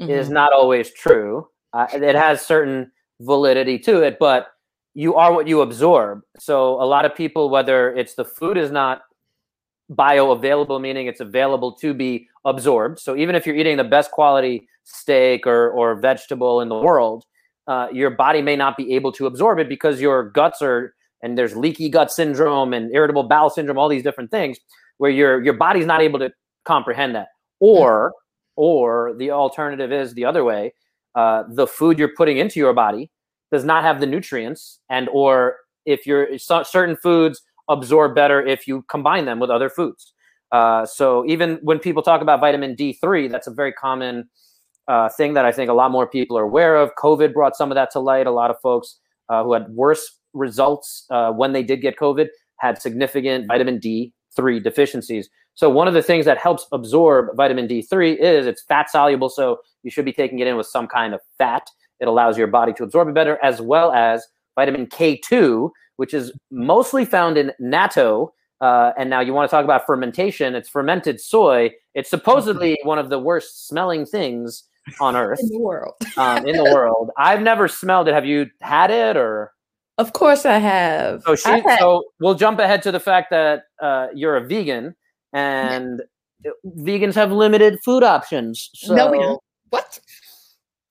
is 0.00 0.28
Mhm. 0.28 0.32
not 0.32 0.52
always 0.52 0.90
true. 0.92 1.48
Uh, 1.72 1.86
it 1.92 2.16
has 2.16 2.44
certain 2.44 2.90
validity 3.20 3.78
to 3.78 4.02
it, 4.02 4.18
but 4.18 4.48
you 4.94 5.14
are 5.14 5.32
what 5.32 5.46
you 5.46 5.60
absorb. 5.60 6.22
So 6.38 6.82
a 6.82 6.84
lot 6.84 7.04
of 7.04 7.14
people, 7.14 7.48
whether 7.48 7.94
it's 7.94 8.14
the 8.14 8.24
food 8.24 8.56
is 8.56 8.70
not 8.70 9.02
bioavailable, 9.92 10.80
meaning 10.80 11.06
it's 11.06 11.20
available 11.20 11.72
to 11.72 11.94
be 11.94 12.28
absorbed. 12.44 12.98
So 12.98 13.16
even 13.16 13.34
if 13.36 13.46
you're 13.46 13.56
eating 13.56 13.76
the 13.76 13.84
best 13.84 14.10
quality 14.10 14.68
steak 14.84 15.46
or 15.46 15.70
or 15.70 15.94
vegetable 15.94 16.60
in 16.60 16.68
the 16.68 16.78
world, 16.78 17.24
uh, 17.66 17.88
your 17.92 18.10
body 18.10 18.42
may 18.42 18.56
not 18.56 18.76
be 18.76 18.94
able 18.94 19.12
to 19.12 19.26
absorb 19.26 19.58
it 19.58 19.68
because 19.68 20.00
your 20.00 20.30
guts 20.30 20.62
are 20.62 20.94
and 21.22 21.36
there's 21.36 21.54
leaky 21.54 21.88
gut 21.88 22.10
syndrome 22.10 22.72
and 22.72 22.94
irritable 22.94 23.24
bowel 23.24 23.50
syndrome, 23.50 23.78
all 23.78 23.88
these 23.88 24.02
different 24.02 24.30
things 24.30 24.58
where 24.98 25.10
your 25.10 25.42
your 25.42 25.54
body's 25.54 25.86
not 25.86 26.00
able 26.00 26.18
to 26.18 26.30
comprehend 26.64 27.14
that. 27.14 27.28
Or 27.60 28.12
or 28.56 29.14
the 29.16 29.30
alternative 29.30 29.92
is 29.92 30.14
the 30.14 30.24
other 30.24 30.44
way: 30.44 30.74
uh, 31.14 31.44
the 31.48 31.66
food 31.66 31.98
you're 31.98 32.14
putting 32.16 32.38
into 32.38 32.60
your 32.60 32.72
body 32.72 33.10
does 33.52 33.64
not 33.64 33.82
have 33.82 34.00
the 34.00 34.06
nutrients, 34.06 34.80
and 34.88 35.08
or 35.12 35.56
if 35.86 36.06
you're 36.06 36.38
so- 36.38 36.62
certain 36.62 36.96
foods 36.96 37.42
absorb 37.68 38.14
better 38.14 38.44
if 38.44 38.66
you 38.66 38.82
combine 38.88 39.24
them 39.24 39.38
with 39.38 39.50
other 39.50 39.68
foods. 39.68 40.12
Uh, 40.52 40.84
so 40.84 41.24
even 41.26 41.58
when 41.62 41.78
people 41.78 42.02
talk 42.02 42.20
about 42.20 42.40
vitamin 42.40 42.74
D3, 42.74 43.30
that's 43.30 43.46
a 43.46 43.52
very 43.52 43.72
common 43.72 44.28
uh, 44.90 45.08
thing 45.08 45.34
that 45.34 45.44
I 45.44 45.52
think 45.52 45.70
a 45.70 45.72
lot 45.72 45.92
more 45.92 46.06
people 46.08 46.36
are 46.36 46.42
aware 46.42 46.74
of. 46.74 46.90
COVID 46.96 47.32
brought 47.32 47.56
some 47.56 47.70
of 47.70 47.76
that 47.76 47.92
to 47.92 48.00
light. 48.00 48.26
A 48.26 48.32
lot 48.32 48.50
of 48.50 48.60
folks 48.60 48.98
uh, 49.28 49.44
who 49.44 49.52
had 49.52 49.68
worse 49.68 50.18
results 50.32 51.06
uh, 51.10 51.30
when 51.30 51.52
they 51.52 51.62
did 51.62 51.80
get 51.80 51.96
COVID 51.96 52.26
had 52.56 52.82
significant 52.82 53.46
vitamin 53.46 53.78
D3 53.78 54.60
deficiencies. 54.62 55.30
So 55.54 55.70
one 55.70 55.86
of 55.86 55.94
the 55.94 56.02
things 56.02 56.24
that 56.24 56.38
helps 56.38 56.66
absorb 56.72 57.36
vitamin 57.36 57.68
D3 57.68 58.16
is 58.18 58.46
it's 58.46 58.62
fat 58.62 58.90
soluble. 58.90 59.28
So 59.28 59.60
you 59.84 59.92
should 59.92 60.04
be 60.04 60.12
taking 60.12 60.40
it 60.40 60.48
in 60.48 60.56
with 60.56 60.66
some 60.66 60.88
kind 60.88 61.14
of 61.14 61.20
fat. 61.38 61.70
It 62.00 62.08
allows 62.08 62.36
your 62.36 62.48
body 62.48 62.72
to 62.72 62.82
absorb 62.82 63.06
it 63.06 63.14
better, 63.14 63.38
as 63.44 63.60
well 63.60 63.92
as 63.92 64.26
vitamin 64.56 64.88
K2, 64.88 65.70
which 65.96 66.14
is 66.14 66.32
mostly 66.50 67.04
found 67.04 67.38
in 67.38 67.52
natto. 67.62 68.30
Uh, 68.60 68.90
and 68.98 69.08
now 69.08 69.20
you 69.20 69.34
want 69.34 69.48
to 69.48 69.54
talk 69.54 69.64
about 69.64 69.86
fermentation. 69.86 70.56
It's 70.56 70.68
fermented 70.68 71.20
soy. 71.20 71.70
It's 71.94 72.10
supposedly 72.10 72.76
one 72.82 72.98
of 72.98 73.08
the 73.08 73.20
worst 73.20 73.68
smelling 73.68 74.04
things 74.04 74.64
on 75.00 75.14
earth 75.16 75.40
in 75.40 75.48
the 75.48 75.58
world 75.58 75.94
um, 76.16 76.46
in 76.46 76.56
the 76.56 76.64
world. 76.64 77.10
I've 77.18 77.42
never 77.42 77.68
smelled 77.68 78.08
it. 78.08 78.14
Have 78.14 78.24
you 78.26 78.48
had 78.60 78.90
it 78.90 79.16
or? 79.16 79.52
of 79.98 80.14
course 80.14 80.46
i 80.46 80.56
have 80.56 81.22
So 81.24 81.34
she. 81.36 81.50
Had- 81.50 81.78
So 81.78 82.04
we'll 82.20 82.34
jump 82.34 82.58
ahead 82.58 82.82
to 82.84 82.92
the 82.92 83.00
fact 83.00 83.28
that 83.30 83.64
uh, 83.82 84.06
you're 84.14 84.36
a 84.36 84.40
vegan, 84.46 84.96
and 85.34 86.00
vegans 86.78 87.14
have 87.14 87.30
limited 87.32 87.78
food 87.84 88.02
options. 88.02 88.70
So 88.74 88.94
No, 88.94 89.10
we 89.10 89.18
don't. 89.18 89.40
what 89.68 89.98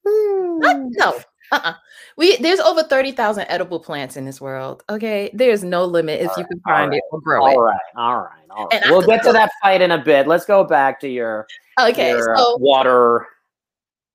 Hmm. 0.07 0.59
What? 0.59 0.77
no 0.91 1.19
Uh-uh. 1.51 1.73
We 2.17 2.37
there's 2.37 2.59
over 2.59 2.83
thirty 2.83 3.11
thousand 3.11 3.45
edible 3.49 3.79
plants 3.79 4.15
in 4.15 4.25
this 4.25 4.39
world. 4.39 4.83
Okay, 4.89 5.31
there's 5.33 5.63
no 5.63 5.85
limit 5.85 6.21
if 6.21 6.29
All 6.29 6.35
you 6.37 6.43
right, 6.43 6.49
can 6.49 6.59
find 6.61 6.91
all 6.91 6.97
it 6.97 7.03
or 7.11 7.21
grow 7.21 7.41
All 7.43 7.51
it. 7.51 7.57
right, 7.57 7.79
all 7.97 8.17
right, 8.17 8.43
all 8.51 8.67
right. 8.67 8.81
And 8.83 8.91
We'll 8.91 9.01
get 9.01 9.23
to 9.23 9.31
that 9.33 9.49
fight 9.63 9.81
in 9.81 9.89
a 9.91 9.97
bit. 10.03 10.27
Let's 10.27 10.45
go 10.45 10.63
back 10.63 10.99
to 11.01 11.09
your, 11.09 11.47
Okay, 11.79 12.09
your 12.11 12.35
so 12.37 12.57
water. 12.57 13.25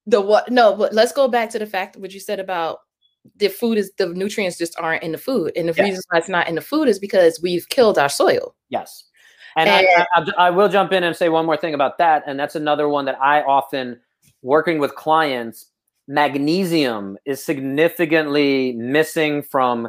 The 0.06 0.20
what? 0.20 0.50
No, 0.50 0.74
but 0.76 0.92
let's 0.92 1.12
go 1.12 1.28
back 1.28 1.50
to 1.50 1.58
the 1.58 1.66
fact 1.66 1.96
what 1.96 2.12
you 2.12 2.20
said 2.20 2.40
about 2.40 2.80
the 3.36 3.48
food 3.48 3.78
is 3.78 3.90
the 3.96 4.06
nutrients 4.08 4.58
just 4.58 4.78
aren't 4.78 5.02
in 5.02 5.12
the 5.12 5.18
food, 5.18 5.52
and 5.56 5.68
the 5.68 5.72
Yes. 5.74 5.84
reason 5.86 6.02
why 6.10 6.18
it's 6.18 6.28
not 6.28 6.46
in 6.48 6.54
the 6.56 6.60
food 6.60 6.88
is 6.88 6.98
because 6.98 7.40
we've 7.42 7.68
killed 7.70 7.98
our 7.98 8.08
soil. 8.10 8.54
Yes. 8.68 9.04
And 9.56 9.68
And- 9.70 9.86
I, 9.86 10.06
I- 10.14 10.46
I 10.48 10.50
will 10.50 10.68
jump 10.68 10.92
in 10.92 11.04
and 11.04 11.14
say 11.16 11.28
one 11.28 11.46
more 11.46 11.56
thing 11.56 11.74
about 11.74 11.96
that. 11.98 12.24
And 12.26 12.38
that's 12.38 12.56
another 12.56 12.88
one 12.88 13.04
that 13.06 13.16
I 13.22 13.40
often, 13.42 14.00
working 14.42 14.78
with 14.78 14.94
clients, 14.96 15.66
magnesium 16.08 17.16
is 17.24 17.42
significantly 17.42 18.72
missing 18.72 19.42
from 19.42 19.88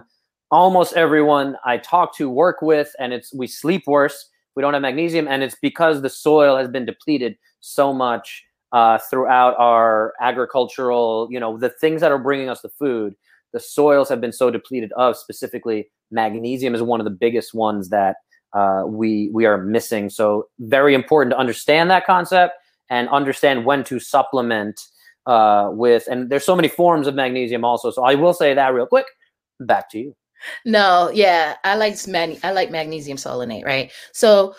almost 0.51 0.93
everyone 0.93 1.57
I 1.65 1.77
talk 1.77 2.15
to, 2.17 2.29
work 2.29 2.61
with. 2.61 2.95
And 2.99 3.11
it's 3.11 3.33
we 3.33 3.47
sleep 3.47 3.83
worse. 3.87 4.29
We 4.55 4.61
don't 4.61 4.73
have 4.73 4.81
magnesium. 4.81 5.27
And 5.27 5.43
it's 5.43 5.57
because 5.61 6.01
the 6.01 6.09
soil 6.09 6.55
has 6.57 6.67
been 6.69 6.85
depleted 6.85 7.35
so 7.59 7.91
much 7.91 8.43
uh, 8.75 8.97
throughout 8.97 9.55
our 9.57 10.13
agricultural, 10.19 11.29
you 11.31 11.39
know, 11.39 11.57
the 11.57 11.69
things 11.69 12.01
that 12.01 12.11
are 12.11 12.19
bringing 12.19 12.49
us 12.49 12.59
the 12.59 12.67
food. 12.67 13.15
The 13.53 13.59
soils 13.61 14.09
have 14.09 14.19
been 14.19 14.33
so 14.33 14.51
depleted 14.51 14.91
of 14.97 15.15
specifically 15.15 15.89
magnesium 16.11 16.75
is 16.75 16.81
one 16.81 16.99
of 16.99 17.05
the 17.05 17.09
biggest 17.25 17.53
ones 17.53 17.87
that 17.87 18.17
uh, 18.51 18.83
we 18.85 19.29
we 19.33 19.45
are 19.45 19.57
missing. 19.57 20.09
So 20.09 20.49
very 20.59 20.93
important 20.93 21.31
to 21.31 21.37
understand 21.37 21.89
that 21.89 22.05
concept 22.05 22.53
and 22.89 23.07
understand 23.09 23.65
when 23.65 23.85
to 23.85 23.97
supplement 23.97 24.81
uh, 25.25 25.69
with. 25.71 26.05
And 26.11 26.29
there's 26.29 26.45
so 26.45 26.55
many 26.55 26.67
forms 26.67 27.07
of 27.07 27.15
magnesium 27.15 27.63
also. 27.63 27.91
So 27.91 28.03
I 28.03 28.15
will 28.15 28.33
say 28.33 28.53
that 28.53 28.73
real 28.73 28.87
quick. 28.87 29.05
Back 29.61 29.89
to 29.91 29.99
you. 29.99 30.15
No, 30.65 31.09
yeah, 31.13 31.55
I 31.63 31.77
like 31.77 31.95
mag- 32.09 32.39
I 32.43 32.51
like 32.51 32.71
magnesium 32.71 33.17
solanate, 33.17 33.65
right? 33.65 33.89
So 34.11 34.53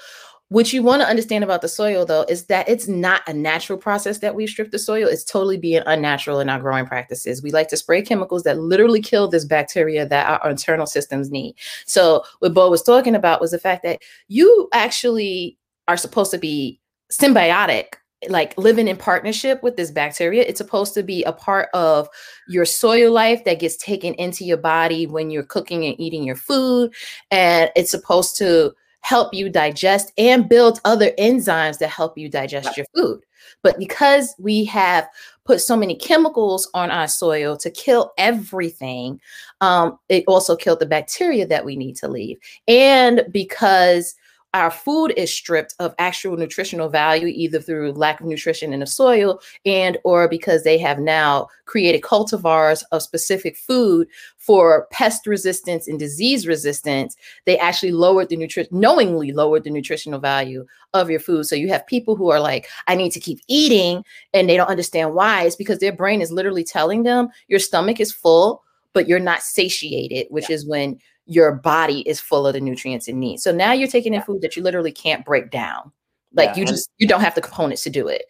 what 0.48 0.72
you 0.72 0.82
want 0.82 1.02
to 1.02 1.08
understand 1.08 1.42
about 1.42 1.60
the 1.60 1.68
soil 1.68 2.06
though 2.06 2.24
is 2.28 2.46
that 2.46 2.68
it's 2.68 2.86
not 2.86 3.22
a 3.26 3.32
natural 3.32 3.78
process 3.78 4.18
that 4.18 4.34
we 4.34 4.46
strip 4.46 4.70
the 4.70 4.78
soil. 4.78 5.08
It's 5.08 5.24
totally 5.24 5.56
being 5.56 5.82
unnatural 5.86 6.38
in 6.38 6.48
our 6.48 6.60
growing 6.60 6.86
practices. 6.86 7.42
We 7.42 7.50
like 7.50 7.68
to 7.68 7.76
spray 7.76 8.02
chemicals 8.02 8.44
that 8.44 8.58
literally 8.58 9.02
kill 9.02 9.28
this 9.28 9.44
bacteria 9.44 10.06
that 10.06 10.40
our 10.40 10.50
internal 10.50 10.86
systems 10.86 11.30
need. 11.30 11.56
So 11.86 12.22
what 12.38 12.54
Bo 12.54 12.70
was 12.70 12.82
talking 12.82 13.16
about 13.16 13.40
was 13.40 13.50
the 13.50 13.58
fact 13.58 13.82
that 13.82 14.02
you 14.28 14.68
actually 14.72 15.58
are 15.88 15.96
supposed 15.96 16.30
to 16.30 16.38
be 16.38 16.80
symbiotic 17.10 17.94
like 18.28 18.56
living 18.56 18.88
in 18.88 18.96
partnership 18.96 19.62
with 19.62 19.76
this 19.76 19.90
bacteria. 19.90 20.42
It's 20.42 20.58
supposed 20.58 20.94
to 20.94 21.02
be 21.02 21.22
a 21.24 21.32
part 21.32 21.68
of 21.74 22.08
your 22.48 22.64
soil 22.64 23.12
life 23.12 23.44
that 23.44 23.60
gets 23.60 23.76
taken 23.76 24.14
into 24.14 24.44
your 24.44 24.56
body 24.56 25.06
when 25.06 25.30
you're 25.30 25.42
cooking 25.42 25.84
and 25.84 25.98
eating 26.00 26.24
your 26.24 26.36
food. 26.36 26.94
And 27.30 27.70
it's 27.76 27.90
supposed 27.90 28.36
to 28.38 28.72
help 29.06 29.32
you 29.32 29.48
digest 29.48 30.12
and 30.18 30.48
build 30.48 30.80
other 30.84 31.12
enzymes 31.12 31.78
that 31.78 31.90
help 31.90 32.18
you 32.18 32.28
digest 32.28 32.76
your 32.76 32.86
food. 32.92 33.20
But 33.62 33.78
because 33.78 34.34
we 34.36 34.64
have 34.64 35.06
put 35.44 35.60
so 35.60 35.76
many 35.76 35.94
chemicals 35.94 36.68
on 36.74 36.90
our 36.90 37.06
soil 37.06 37.56
to 37.58 37.70
kill 37.70 38.12
everything, 38.18 39.20
um, 39.60 39.96
it 40.08 40.24
also 40.26 40.56
killed 40.56 40.80
the 40.80 40.86
bacteria 40.86 41.46
that 41.46 41.64
we 41.64 41.76
need 41.76 41.94
to 41.96 42.08
leave. 42.08 42.36
And 42.66 43.24
because 43.30 44.16
our 44.56 44.70
food 44.70 45.12
is 45.18 45.30
stripped 45.30 45.74
of 45.80 45.94
actual 45.98 46.36
nutritional 46.38 46.88
value 46.88 47.26
either 47.26 47.60
through 47.60 47.92
lack 47.92 48.20
of 48.20 48.26
nutrition 48.26 48.72
in 48.72 48.80
the 48.80 48.86
soil 48.86 49.38
and 49.66 49.98
or 50.02 50.28
because 50.28 50.64
they 50.64 50.78
have 50.78 50.98
now 50.98 51.46
created 51.66 52.00
cultivars 52.00 52.82
of 52.90 53.02
specific 53.02 53.54
food 53.54 54.08
for 54.38 54.86
pest 54.90 55.26
resistance 55.26 55.86
and 55.86 55.98
disease 55.98 56.46
resistance. 56.46 57.16
They 57.44 57.58
actually 57.58 57.92
lowered 57.92 58.30
the 58.30 58.36
nutrition 58.36 58.80
knowingly 58.80 59.32
lowered 59.32 59.64
the 59.64 59.70
nutritional 59.70 60.20
value 60.20 60.64
of 60.94 61.10
your 61.10 61.20
food. 61.20 61.44
So 61.44 61.54
you 61.54 61.68
have 61.68 61.86
people 61.86 62.16
who 62.16 62.30
are 62.30 62.40
like 62.40 62.66
i 62.86 62.94
need 62.94 63.10
to 63.10 63.20
keep 63.20 63.40
eating 63.48 64.04
and 64.32 64.48
they 64.48 64.56
don't 64.56 64.70
understand 64.70 65.12
why. 65.14 65.42
It's 65.42 65.56
because 65.56 65.80
their 65.80 65.92
brain 65.92 66.22
is 66.22 66.32
literally 66.32 66.64
telling 66.64 67.02
them 67.02 67.28
your 67.48 67.60
stomach 67.60 68.00
is 68.00 68.10
full 68.10 68.62
but 68.94 69.06
you're 69.06 69.20
not 69.20 69.42
satiated 69.42 70.26
which 70.30 70.48
is 70.48 70.66
when 70.66 70.98
your 71.26 71.52
body 71.52 72.00
is 72.02 72.20
full 72.20 72.46
of 72.46 72.54
the 72.54 72.60
nutrients 72.60 73.08
it 73.08 73.14
needs. 73.14 73.42
So 73.42 73.52
now 73.52 73.72
you're 73.72 73.88
taking 73.88 74.14
in 74.14 74.22
food 74.22 74.42
that 74.42 74.56
you 74.56 74.62
literally 74.62 74.92
can't 74.92 75.24
break 75.24 75.50
down. 75.50 75.92
Like 76.34 76.50
Yeah, 76.50 76.56
you 76.60 76.66
just 76.66 76.90
you 76.98 77.06
don't 77.06 77.20
have 77.20 77.34
the 77.34 77.40
components 77.40 77.82
to 77.84 77.90
do 77.90 78.08
it. 78.08 78.24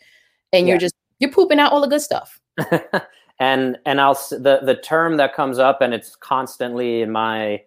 And 0.52 0.66
you're 0.66 0.78
just 0.78 0.94
you're 1.18 1.30
pooping 1.30 1.58
out 1.58 1.72
all 1.72 1.80
the 1.80 1.88
good 1.88 2.00
stuff. 2.00 2.40
and 3.40 3.78
and 3.84 4.00
I'll 4.00 4.14
the 4.14 4.60
the 4.62 4.76
term 4.82 5.16
that 5.18 5.34
comes 5.34 5.58
up 5.58 5.80
and 5.82 5.92
it's 5.92 6.16
constantly 6.16 7.02
in 7.02 7.10
my 7.10 7.62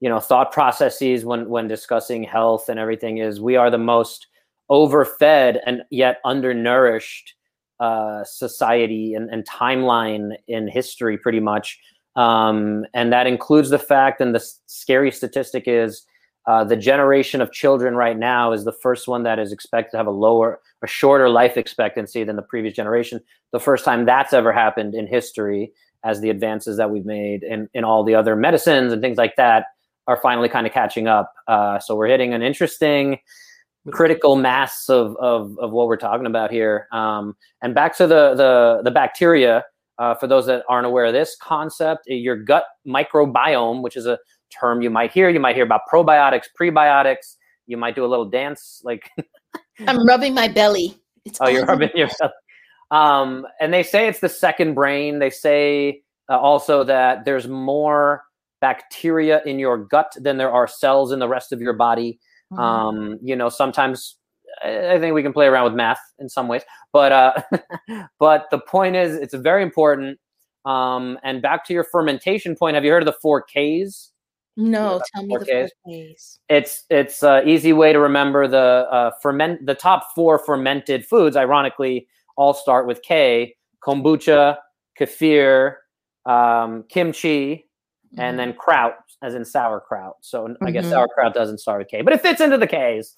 you 0.00 0.08
know 0.08 0.20
thought 0.20 0.52
processes 0.52 1.24
when 1.24 1.48
when 1.48 1.68
discussing 1.68 2.22
health 2.22 2.68
and 2.68 2.78
everything 2.78 3.18
is 3.18 3.40
we 3.40 3.56
are 3.56 3.70
the 3.70 3.78
most 3.78 4.26
overfed 4.68 5.58
and 5.64 5.82
yet 5.90 6.20
undernourished 6.24 7.34
uh, 7.78 8.24
society 8.24 9.14
and, 9.14 9.30
and 9.30 9.46
timeline 9.46 10.34
in 10.48 10.66
history 10.66 11.16
pretty 11.16 11.40
much 11.40 11.78
um, 12.16 12.84
and 12.94 13.12
that 13.12 13.26
includes 13.26 13.70
the 13.70 13.78
fact 13.78 14.20
and 14.20 14.34
the 14.34 14.44
scary 14.66 15.10
statistic 15.12 15.64
is 15.66 16.06
uh, 16.46 16.62
the 16.62 16.76
generation 16.76 17.40
of 17.40 17.50
children 17.52 17.96
right 17.96 18.18
now 18.18 18.52
is 18.52 18.64
the 18.64 18.72
first 18.72 19.08
one 19.08 19.24
that 19.24 19.38
is 19.38 19.52
expected 19.52 19.92
to 19.92 19.96
have 19.96 20.06
a 20.06 20.10
lower 20.10 20.60
a 20.82 20.86
shorter 20.86 21.28
life 21.28 21.56
expectancy 21.56 22.24
than 22.24 22.36
the 22.36 22.42
previous 22.42 22.74
generation 22.74 23.20
the 23.52 23.60
first 23.60 23.84
time 23.84 24.04
that's 24.04 24.32
ever 24.32 24.52
happened 24.52 24.94
in 24.94 25.06
history 25.06 25.72
as 26.04 26.20
the 26.20 26.30
advances 26.30 26.76
that 26.76 26.90
we've 26.90 27.04
made 27.04 27.42
in, 27.42 27.68
in 27.74 27.84
all 27.84 28.04
the 28.04 28.14
other 28.14 28.36
medicines 28.36 28.92
and 28.92 29.02
things 29.02 29.18
like 29.18 29.34
that 29.36 29.66
are 30.06 30.16
finally 30.16 30.48
kind 30.48 30.66
of 30.66 30.72
catching 30.72 31.08
up. 31.08 31.34
Uh, 31.48 31.78
so 31.80 31.96
we're 31.96 32.06
hitting 32.06 32.32
an 32.32 32.42
interesting 32.42 33.18
critical 33.90 34.36
mass 34.36 34.88
of, 34.88 35.16
of, 35.16 35.58
of 35.58 35.72
what 35.72 35.88
we're 35.88 35.96
talking 35.96 36.26
about 36.26 36.50
here. 36.50 36.86
Um, 36.92 37.36
and 37.62 37.74
back 37.74 37.96
to 37.98 38.06
the, 38.06 38.34
the, 38.34 38.82
the 38.84 38.90
bacteria, 38.90 39.64
uh, 39.98 40.14
for 40.14 40.26
those 40.26 40.46
that 40.46 40.64
aren't 40.68 40.86
aware 40.86 41.06
of 41.06 41.12
this 41.12 41.36
concept, 41.40 42.02
your 42.06 42.36
gut 42.36 42.64
microbiome, 42.86 43.82
which 43.82 43.96
is 43.96 44.06
a 44.06 44.18
term 44.58 44.82
you 44.82 44.90
might 44.90 45.12
hear, 45.12 45.28
you 45.28 45.40
might 45.40 45.54
hear 45.56 45.64
about 45.64 45.82
probiotics, 45.92 46.44
prebiotics, 46.60 47.36
you 47.66 47.76
might 47.76 47.94
do 47.94 48.04
a 48.04 48.06
little 48.06 48.24
dance 48.28 48.80
like 48.84 49.10
I'm 49.86 50.06
rubbing 50.06 50.34
my 50.34 50.48
belly. 50.48 50.96
It's 51.24 51.38
Oh, 51.40 51.48
you're 51.48 51.62
all- 51.62 51.66
rubbing 51.68 51.90
yourself. 51.94 52.32
Um, 52.90 53.46
and 53.60 53.72
they 53.74 53.82
say 53.82 54.06
it's 54.06 54.20
the 54.20 54.28
second 54.28 54.74
brain. 54.74 55.18
They 55.18 55.30
say 55.30 56.02
uh, 56.30 56.38
also 56.38 56.84
that 56.84 57.24
there's 57.24 57.48
more 57.48 58.22
bacteria 58.60 59.42
in 59.44 59.58
your 59.58 59.76
gut 59.78 60.12
than 60.16 60.36
there 60.36 60.50
are 60.52 60.66
cells 60.68 61.12
in 61.12 61.18
the 61.18 61.28
rest 61.28 61.52
of 61.52 61.60
your 61.60 61.72
body. 61.72 62.18
Mhm. 62.52 62.58
Um, 62.58 63.18
you 63.22 63.34
know, 63.34 63.48
sometimes 63.48 64.16
I 64.64 64.98
think 64.98 65.14
we 65.14 65.22
can 65.22 65.32
play 65.32 65.46
around 65.46 65.64
with 65.64 65.74
math 65.74 66.00
in 66.18 66.28
some 66.28 66.48
ways, 66.48 66.62
but 66.92 67.12
uh, 67.12 67.32
but 68.18 68.46
the 68.50 68.58
point 68.58 68.96
is, 68.96 69.14
it's 69.14 69.34
very 69.34 69.62
important. 69.62 70.18
Um, 70.64 71.18
and 71.22 71.40
back 71.42 71.64
to 71.66 71.72
your 71.74 71.84
fermentation 71.84 72.56
point, 72.56 72.74
have 72.74 72.84
you 72.84 72.90
heard 72.90 73.02
of 73.02 73.06
the 73.06 73.18
four 73.22 73.42
Ks? 73.42 74.12
no, 74.56 75.00
tell 75.14 75.22
me 75.24 75.36
the 75.36 75.68
four 75.84 75.92
Ks. 76.14 76.38
it's 76.48 76.84
it's 76.88 77.22
an 77.22 77.46
easy 77.48 77.72
way 77.74 77.92
to 77.92 77.98
remember 78.00 78.48
the 78.48 78.86
uh, 78.90 79.10
ferment 79.22 79.66
the 79.66 79.74
top 79.74 80.08
four 80.14 80.38
fermented 80.38 81.04
foods 81.04 81.36
ironically 81.36 82.08
all 82.38 82.54
start 82.54 82.86
with 82.86 83.02
k 83.02 83.54
kombucha 83.86 84.56
kefir 84.98 85.74
um, 86.24 86.84
kimchi 86.88 87.66
and 88.18 88.38
then 88.38 88.54
kraut 88.54 88.94
as 89.22 89.34
in 89.34 89.44
sauerkraut 89.44 90.14
so 90.22 90.56
i 90.64 90.70
guess 90.70 90.86
Mhm. 90.86 90.90
sauerkraut 90.90 91.34
doesn't 91.34 91.58
start 91.58 91.80
with 91.80 91.88
k 91.88 92.00
but 92.00 92.14
it 92.14 92.22
fits 92.22 92.40
into 92.40 92.56
the 92.56 92.66
k's 92.66 93.14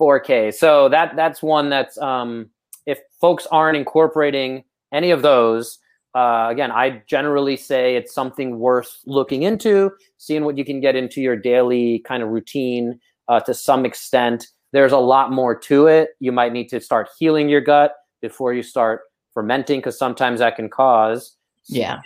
4k 0.00 0.54
so 0.54 0.88
that 0.88 1.16
that's 1.16 1.42
one 1.42 1.68
that's 1.70 1.98
um, 1.98 2.48
if 2.86 2.98
folks 3.20 3.46
aren't 3.50 3.76
incorporating 3.76 4.64
any 4.92 5.10
of 5.10 5.22
those 5.22 5.78
uh, 6.14 6.48
again 6.50 6.70
i 6.70 7.02
generally 7.06 7.56
say 7.56 7.96
it's 7.96 8.14
something 8.14 8.58
worth 8.58 9.00
looking 9.06 9.42
into 9.42 9.90
seeing 10.18 10.44
what 10.44 10.56
you 10.56 10.64
can 10.64 10.80
get 10.80 10.94
into 10.96 11.20
your 11.20 11.36
daily 11.36 12.00
kind 12.06 12.22
of 12.22 12.28
routine 12.30 12.98
uh, 13.28 13.40
to 13.40 13.52
some 13.54 13.84
extent 13.84 14.46
there's 14.72 14.92
a 14.92 14.98
lot 14.98 15.32
more 15.32 15.54
to 15.58 15.86
it 15.86 16.10
you 16.20 16.32
might 16.32 16.52
need 16.52 16.68
to 16.68 16.80
start 16.80 17.08
healing 17.18 17.48
your 17.48 17.60
gut 17.60 17.94
before 18.22 18.52
you 18.54 18.62
start 18.62 19.02
fermenting 19.34 19.78
because 19.80 19.98
sometimes 19.98 20.40
that 20.40 20.56
can 20.56 20.68
cause 20.68 21.36
Yeah. 21.66 22.00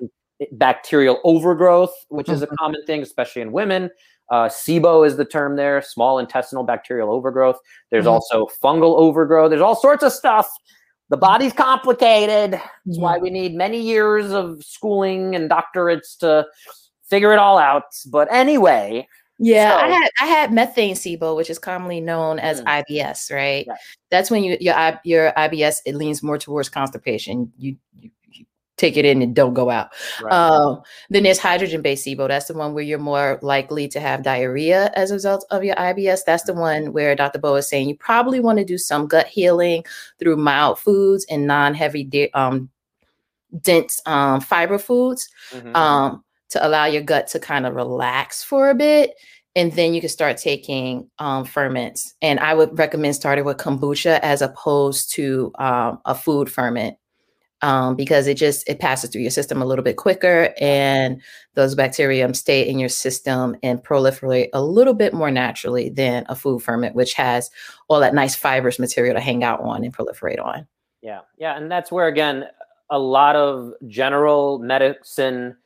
bacterial 0.52 1.20
overgrowth 1.22 1.94
which 2.08 2.28
is 2.28 2.42
a 2.42 2.48
Mhm. 2.48 2.56
common 2.58 2.84
thing 2.84 3.00
especially 3.02 3.42
in 3.42 3.52
women 3.52 3.88
uh, 4.30 4.48
SIBO 4.48 5.06
is 5.06 5.16
the 5.16 5.24
term 5.24 5.56
there, 5.56 5.82
small 5.82 6.18
intestinal 6.18 6.64
bacterial 6.64 7.10
overgrowth. 7.10 7.58
There's 7.90 8.06
Mhm. 8.06 8.12
also 8.12 8.46
fungal 8.62 8.96
overgrowth. 8.98 9.50
There's 9.50 9.62
all 9.62 9.76
sorts 9.76 10.02
of 10.02 10.12
stuff. 10.12 10.50
The 11.10 11.16
body's 11.18 11.52
complicated. 11.52 12.52
That's 12.52 12.98
why 12.98 13.18
we 13.18 13.28
need 13.28 13.54
many 13.54 13.78
years 13.78 14.32
of 14.32 14.62
schooling 14.64 15.34
and 15.34 15.50
doctorates 15.50 16.16
to 16.20 16.46
figure 17.04 17.32
it 17.34 17.38
all 17.38 17.58
out. 17.58 17.84
But 18.10 18.32
anyway, 18.32 19.06
Yeah, 19.38 19.74
I 19.76 19.88
had 19.88 20.10
I 20.20 20.26
had 20.26 20.52
methane 20.52 20.94
SIBO, 20.94 21.34
which 21.36 21.50
is 21.50 21.58
commonly 21.58 22.00
known 22.00 22.38
as 22.38 22.62
Mm. 22.62 22.66
IBS, 22.84 23.30
right? 23.34 23.66
Yeah. 23.66 23.74
That's 24.10 24.30
when 24.30 24.44
you 24.44 24.56
your 24.60 25.00
your 25.04 25.32
IBS 25.36 25.82
it 25.84 25.96
leans 25.96 26.22
more 26.22 26.38
towards 26.38 26.68
constipation. 26.70 27.50
You, 27.58 27.76
you 27.98 28.10
take 28.82 28.96
it 28.96 29.04
in 29.04 29.22
and 29.22 29.34
don't 29.34 29.54
go 29.54 29.70
out. 29.70 29.90
Right. 30.20 30.32
Um, 30.32 30.82
then 31.08 31.22
there's 31.22 31.38
hydrogen 31.38 31.82
based 31.82 32.06
SIBO. 32.06 32.28
That's 32.28 32.46
the 32.46 32.54
one 32.54 32.74
where 32.74 32.82
you're 32.82 32.98
more 32.98 33.38
likely 33.40 33.88
to 33.88 34.00
have 34.00 34.24
diarrhea 34.24 34.90
as 34.94 35.10
a 35.10 35.14
result 35.14 35.46
of 35.50 35.64
your 35.64 35.76
IBS. 35.76 36.24
That's 36.26 36.42
the 36.42 36.54
one 36.54 36.92
where 36.92 37.14
Dr. 37.14 37.38
Bo 37.38 37.54
is 37.54 37.68
saying 37.68 37.88
you 37.88 37.96
probably 37.96 38.40
want 38.40 38.58
to 38.58 38.64
do 38.64 38.76
some 38.76 39.06
gut 39.06 39.28
healing 39.28 39.84
through 40.18 40.36
mild 40.36 40.78
foods 40.78 41.24
and 41.30 41.46
non 41.46 41.74
heavy, 41.74 42.32
um, 42.34 42.68
dense 43.60 44.00
um, 44.06 44.40
fiber 44.40 44.78
foods 44.78 45.28
mm-hmm. 45.50 45.74
um, 45.76 46.24
to 46.50 46.66
allow 46.66 46.84
your 46.84 47.02
gut 47.02 47.28
to 47.28 47.38
kind 47.38 47.66
of 47.66 47.74
relax 47.74 48.42
for 48.42 48.68
a 48.68 48.74
bit 48.74 49.14
and 49.54 49.70
then 49.72 49.92
you 49.92 50.00
can 50.00 50.08
start 50.08 50.38
taking 50.38 51.10
um, 51.18 51.44
ferments. 51.44 52.14
And 52.22 52.40
I 52.40 52.54
would 52.54 52.78
recommend 52.78 53.14
starting 53.14 53.44
with 53.44 53.58
kombucha 53.58 54.18
as 54.20 54.40
opposed 54.40 55.12
to 55.16 55.52
um, 55.58 56.00
a 56.06 56.14
food 56.14 56.50
ferment 56.50 56.96
um, 57.62 57.96
because 57.96 58.26
it 58.26 58.36
just 58.36 58.68
it 58.68 58.78
passes 58.78 59.10
through 59.10 59.22
your 59.22 59.30
system 59.30 59.62
a 59.62 59.64
little 59.64 59.84
bit 59.84 59.96
quicker, 59.96 60.54
and 60.60 61.20
those 61.54 61.74
bacteria 61.74 62.32
stay 62.34 62.68
in 62.68 62.78
your 62.78 62.88
system 62.88 63.56
and 63.62 63.82
proliferate 63.82 64.48
a 64.52 64.62
little 64.62 64.94
bit 64.94 65.14
more 65.14 65.30
naturally 65.30 65.88
than 65.88 66.24
a 66.28 66.36
food 66.36 66.62
ferment, 66.62 66.94
which 66.94 67.14
has 67.14 67.50
all 67.88 68.00
that 68.00 68.14
nice 68.14 68.34
fibrous 68.34 68.78
material 68.78 69.14
to 69.14 69.20
hang 69.20 69.44
out 69.44 69.60
on 69.60 69.84
and 69.84 69.96
proliferate 69.96 70.44
on. 70.44 70.66
Yeah, 71.00 71.20
yeah, 71.38 71.56
and 71.56 71.70
that's 71.70 71.90
where 71.90 72.08
again 72.08 72.44
a 72.90 72.98
lot 72.98 73.36
of 73.36 73.72
general 73.86 74.58
medicine 74.58 75.56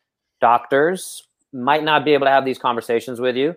doctors 0.41 1.27
might 1.53 1.83
not 1.83 2.05
be 2.05 2.13
able 2.13 2.27
to 2.27 2.31
have 2.31 2.45
these 2.45 2.59
conversations 2.59 3.21
with 3.21 3.37
you 3.37 3.57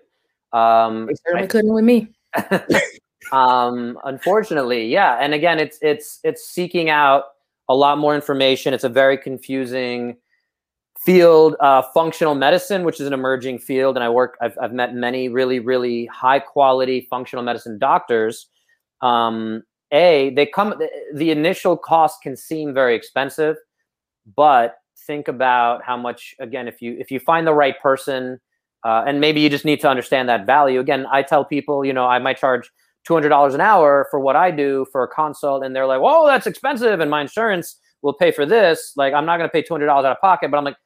um, 0.54 1.06
they 1.06 1.14
certainly 1.16 1.44
I, 1.44 1.48
couldn't 1.48 1.74
with 1.74 1.84
me. 1.84 2.08
um, 3.32 4.00
unfortunately, 4.04 4.88
yeah. 4.88 5.18
And 5.22 5.34
again, 5.34 5.60
it's 5.60 5.78
it's 5.82 6.20
it's 6.24 6.48
seeking 6.48 6.90
out 6.90 7.26
a 7.70 7.76
lot 7.76 7.98
more 7.98 8.16
information. 8.16 8.74
It's 8.74 8.84
a 8.84 8.90
very 8.90 9.18
confusing 9.18 10.18
field. 11.06 11.56
Uh, 11.62 11.84
functional 11.94 12.36
medicine, 12.36 12.84
which 12.84 13.00
is 13.00 13.08
an 13.08 13.14
emerging 13.14 13.60
field, 13.60 13.96
and 13.96 14.04
I 14.04 14.10
work. 14.10 14.38
I've 14.42 14.58
I've 14.62 14.74
met 14.74 14.94
many 14.94 15.30
really 15.30 15.60
really 15.60 16.08
high 16.08 16.40
quality 16.40 17.08
functional 17.10 17.44
medicine 17.44 17.80
doctors. 17.80 18.48
Um, 19.02 19.64
a 19.92 20.32
they 20.36 20.46
come 20.46 20.76
the, 21.14 21.32
initial 21.32 21.78
cost 21.78 22.22
can 22.22 22.36
seem 22.36 22.74
very 22.74 22.96
expensive, 22.96 23.56
but 24.36 24.76
think 25.08 25.28
about 25.28 25.84
how 25.84 25.96
much 25.96 26.36
again 26.40 26.68
if 26.68 26.82
you 26.82 26.98
if 27.00 27.10
you 27.10 27.20
find 27.20 27.48
the 27.48 27.54
right 27.54 27.80
person 27.82 28.40
uh, 28.84 29.04
and 29.08 29.20
maybe 29.20 29.42
you 29.42 29.50
just 29.50 29.66
need 29.66 29.80
to 29.82 29.90
understand 29.90 30.30
that 30.30 30.46
value. 30.46 30.80
Again, 30.80 31.06
I 31.12 31.22
tell 31.24 31.44
people, 31.44 31.84
you 31.84 31.94
know, 31.94 32.06
I 32.06 32.20
might 32.20 32.38
charge 32.38 32.70
$200 33.08 33.54
an 33.54 33.62
hour 33.62 34.08
for 34.12 34.20
what 34.20 34.36
I 34.36 34.52
do 34.52 34.86
for 34.92 35.04
a 35.04 35.08
consult, 35.08 35.64
and 35.64 35.76
they're 35.76 35.86
like, 35.86 36.02
whoa, 36.02 36.28
that's 36.28 36.48
expensive, 36.48 37.00
and 37.00 37.10
my 37.10 37.22
insurance 37.22 37.80
will 38.02 38.14
pay 38.14 38.32
for 38.32 38.46
this. 38.46 38.94
Like, 38.96 39.14
I'm 39.14 39.26
not 39.26 39.38
going 39.38 39.50
to 39.50 39.52
pay 39.52 39.64
$200 39.64 39.88
out 39.90 40.06
of 40.06 40.20
pocket, 40.22 40.52
but 40.52 40.58
I'm 40.58 40.64
like, 40.64 40.78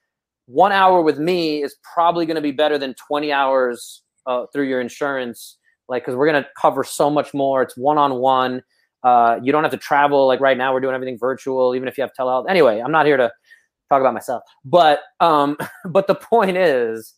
one 0.45 0.71
hour 0.71 1.02
with 1.02 1.19
me 1.19 1.63
is 1.63 1.76
probably 1.93 2.26
going 2.26 2.36
to 2.36 2.41
be 2.41 2.52
better 2.52 2.78
than 2.78 2.95
20 3.08 3.32
hours 3.32 4.02
uh, 4.26 4.45
through 4.52 4.67
your 4.67 4.82
insurance. 4.82 5.58
Like, 5.88 6.04
because 6.04 6.15
we're 6.15 6.30
going 6.30 6.43
to 6.43 6.49
cover 6.60 6.84
so 6.84 7.10
much 7.10 7.34
more. 7.34 7.62
It's 7.62 7.78
one 7.78 7.97
on 7.97 8.15
one. 8.15 8.63
You 9.06 9.52
don't 9.52 9.63
have 9.63 9.71
to 9.71 9.78
travel. 9.78 10.28
Like 10.28 10.39
right 10.39 10.58
now, 10.58 10.73
we're 10.73 10.80
doing 10.80 10.95
everything 10.95 11.17
virtual, 11.17 11.76
even 11.76 11.88
if 11.88 11.97
you 11.97 12.02
have 12.04 12.12
telehealth. 12.17 12.49
Anyway, 12.49 12.80
I'm 12.80 12.91
not 12.91 13.06
here 13.06 13.17
to 13.17 13.32
talk 13.89 14.02
about 14.02 14.13
myself, 14.13 14.43
but 14.65 15.02
um, 15.19 15.58
but 15.86 16.08
the 16.08 16.15
point 16.15 16.58
is, 16.58 17.15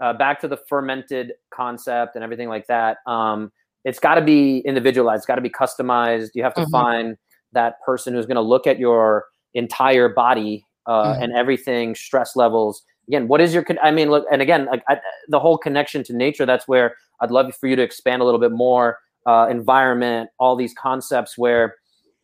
uh, 0.00 0.12
back 0.12 0.40
to 0.40 0.48
the 0.48 0.58
fermented 0.68 1.32
concept 1.52 2.14
and 2.14 2.24
everything 2.24 2.48
like 2.48 2.66
that. 2.68 2.98
Um, 3.06 3.50
it's 3.84 3.98
got 3.98 4.16
to 4.16 4.22
be 4.22 4.58
individualized. 4.60 5.20
It's 5.20 5.26
got 5.26 5.36
to 5.36 5.40
be 5.40 5.50
customized. 5.50 6.30
You 6.34 6.42
have 6.42 6.54
to 6.54 6.62
mm-hmm. 6.62 6.70
find 6.70 7.16
that 7.52 7.74
person 7.84 8.14
who's 8.14 8.26
going 8.26 8.36
to 8.36 8.42
look 8.42 8.66
at 8.66 8.78
your 8.78 9.26
entire 9.54 10.08
body 10.08 10.64
uh, 10.86 11.14
mm-hmm. 11.14 11.22
and 11.22 11.32
everything, 11.34 11.94
stress 11.94 12.36
levels. 12.36 12.82
Again, 13.08 13.28
what 13.28 13.40
is 13.40 13.54
your? 13.54 13.64
Con- 13.64 13.78
I 13.82 13.90
mean, 13.90 14.10
look, 14.10 14.26
and 14.30 14.42
again, 14.42 14.66
like 14.66 14.82
I, 14.88 14.98
the 15.28 15.40
whole 15.40 15.56
connection 15.56 16.04
to 16.04 16.12
nature. 16.14 16.44
That's 16.44 16.68
where 16.68 16.96
I'd 17.20 17.30
love 17.30 17.54
for 17.54 17.66
you 17.66 17.76
to 17.76 17.82
expand 17.82 18.22
a 18.22 18.24
little 18.24 18.40
bit 18.40 18.52
more. 18.52 18.98
Uh, 19.26 19.46
environment, 19.50 20.30
all 20.38 20.56
these 20.56 20.72
concepts 20.72 21.36
where 21.36 21.74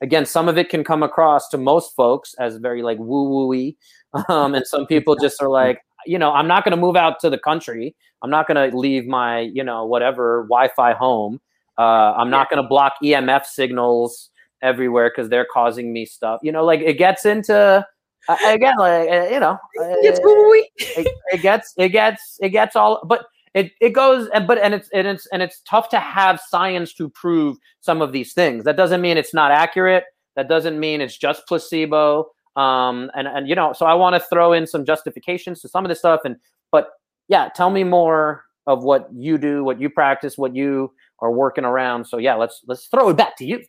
again, 0.00 0.26
some 0.26 0.48
of 0.48 0.58
it 0.58 0.68
can 0.68 0.84
come 0.84 1.02
across 1.02 1.48
to 1.48 1.58
most 1.58 1.94
folks 1.96 2.34
as 2.38 2.56
very 2.56 2.82
like 2.82 2.98
woo 2.98 3.48
woo 3.48 3.72
um, 4.28 4.54
and 4.54 4.66
some 4.66 4.86
people 4.86 5.16
just 5.16 5.42
are 5.42 5.48
like, 5.48 5.80
you 6.06 6.18
know, 6.18 6.32
I'm 6.32 6.46
not 6.46 6.64
going 6.64 6.72
to 6.72 6.80
move 6.80 6.96
out 6.96 7.20
to 7.20 7.30
the 7.30 7.38
country. 7.38 7.94
I'm 8.22 8.30
not 8.30 8.46
going 8.46 8.70
to 8.70 8.76
leave 8.76 9.06
my, 9.06 9.40
you 9.40 9.64
know, 9.64 9.84
whatever 9.84 10.42
Wi-Fi 10.48 10.94
home. 10.94 11.40
Uh, 11.78 12.14
I'm 12.16 12.30
not 12.30 12.50
going 12.50 12.62
to 12.62 12.68
block 12.68 12.94
EMF 13.02 13.44
signals 13.46 14.30
everywhere 14.62 15.10
because 15.10 15.28
they're 15.28 15.46
causing 15.52 15.92
me 15.92 16.06
stuff. 16.06 16.40
You 16.42 16.52
know, 16.52 16.64
like 16.64 16.80
it 16.80 16.94
gets 16.94 17.24
into 17.26 17.86
uh, 18.28 18.36
again, 18.46 18.74
like 18.78 19.08
uh, 19.08 19.26
you 19.30 19.40
know, 19.40 19.58
it, 19.74 21.06
it, 21.32 21.42
gets 21.42 21.74
it 21.76 21.90
gets 21.90 22.38
it 22.40 22.50
gets 22.50 22.74
all, 22.74 23.04
but 23.06 23.26
it 23.52 23.72
it 23.80 23.90
goes 23.90 24.28
and 24.32 24.46
but 24.46 24.58
and 24.58 24.74
it's 24.74 24.88
and 24.92 25.06
it's 25.06 25.26
and 25.26 25.42
it's 25.42 25.60
tough 25.68 25.88
to 25.90 26.00
have 26.00 26.40
science 26.40 26.94
to 26.94 27.08
prove 27.10 27.56
some 27.80 28.00
of 28.00 28.12
these 28.12 28.32
things. 28.32 28.64
That 28.64 28.76
doesn't 28.76 29.00
mean 29.00 29.16
it's 29.16 29.34
not 29.34 29.50
accurate. 29.50 30.04
That 30.36 30.48
doesn't 30.48 30.80
mean 30.80 31.00
it's 31.00 31.16
just 31.16 31.46
placebo. 31.46 32.26
Um, 32.56 33.10
and 33.14 33.26
and 33.26 33.48
you 33.48 33.54
know, 33.54 33.72
so 33.72 33.86
I 33.86 33.94
want 33.94 34.14
to 34.14 34.20
throw 34.20 34.52
in 34.52 34.66
some 34.66 34.84
justifications 34.84 35.60
to 35.62 35.68
some 35.68 35.84
of 35.84 35.88
this 35.88 35.98
stuff. 35.98 36.20
And 36.24 36.36
but 36.70 36.88
yeah, 37.28 37.48
tell 37.54 37.70
me 37.70 37.84
more 37.84 38.44
of 38.66 38.82
what 38.82 39.08
you 39.12 39.38
do, 39.38 39.64
what 39.64 39.80
you 39.80 39.90
practice, 39.90 40.38
what 40.38 40.54
you 40.54 40.92
are 41.20 41.30
working 41.30 41.64
around. 41.64 42.06
So 42.06 42.18
yeah, 42.18 42.34
let's 42.34 42.62
let's 42.66 42.86
throw 42.86 43.10
it 43.10 43.16
back 43.16 43.36
to 43.38 43.44
you. 43.44 43.64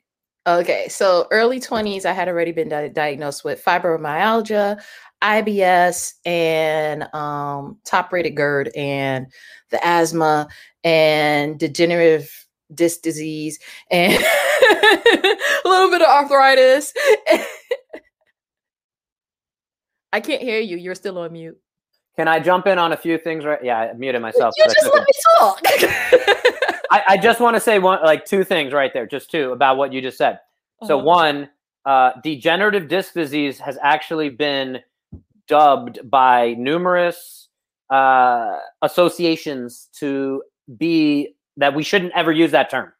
Okay, 0.47 0.87
so 0.89 1.27
early 1.31 1.59
20s, 1.59 2.05
I 2.05 2.11
had 2.11 2.27
already 2.27 2.51
been 2.51 2.69
di- 2.69 2.89
diagnosed 2.89 3.43
with 3.43 3.63
fibromyalgia, 3.65 4.79
IBS, 5.23 6.13
and 6.23 7.11
um, 7.15 7.79
top 7.83 8.13
rated 8.13 8.35
GERD, 8.35 8.69
and 8.75 9.25
the 9.71 9.83
asthma, 9.83 10.47
and 10.83 11.57
degenerative 11.57 12.31
disc 12.75 13.01
disease, 13.01 13.57
and 13.89 14.13
a 14.71 15.37
little 15.65 15.89
bit 15.89 16.03
of 16.03 16.07
arthritis. 16.07 16.93
I 20.15 20.21
can't 20.21 20.41
hear 20.41 20.61
you. 20.61 20.77
You're 20.77 20.95
still 20.95 21.17
on 21.17 21.33
mute. 21.33 21.57
Can 22.15 22.29
I 22.29 22.39
jump 22.39 22.67
in 22.67 22.79
on 22.79 22.93
a 22.93 22.97
few 22.97 23.17
things? 23.17 23.43
Right? 23.43 23.59
Yeah, 23.61 23.77
I 23.77 23.93
muted 23.93 24.21
myself. 24.21 24.53
You 24.55 24.63
just 24.63 24.93
let 24.93 25.01
me 25.01 25.13
talk. 25.37 25.61
I, 26.89 27.03
I, 27.09 27.17
just 27.17 27.41
want 27.41 27.57
to 27.57 27.59
say 27.59 27.79
one, 27.79 28.01
like 28.01 28.23
two 28.23 28.45
things 28.45 28.71
right 28.71 28.93
there, 28.93 29.05
just 29.05 29.29
two 29.29 29.51
about 29.51 29.75
what 29.75 29.91
you 29.91 30.01
just 30.01 30.17
said. 30.17 30.39
So 30.85 30.99
uh-huh. 30.99 31.05
one, 31.05 31.49
uh, 31.83 32.11
degenerative 32.23 32.87
disc 32.87 33.13
disease 33.13 33.59
has 33.59 33.77
actually 33.83 34.29
been 34.29 34.79
dubbed 35.49 35.99
by 36.09 36.53
numerous 36.53 37.49
uh, 37.89 38.57
associations 38.83 39.89
to 39.99 40.43
be 40.77 41.35
that 41.57 41.75
we 41.75 41.83
shouldn't 41.83 42.13
ever 42.15 42.31
use 42.31 42.51
that 42.51 42.69
term. 42.69 42.93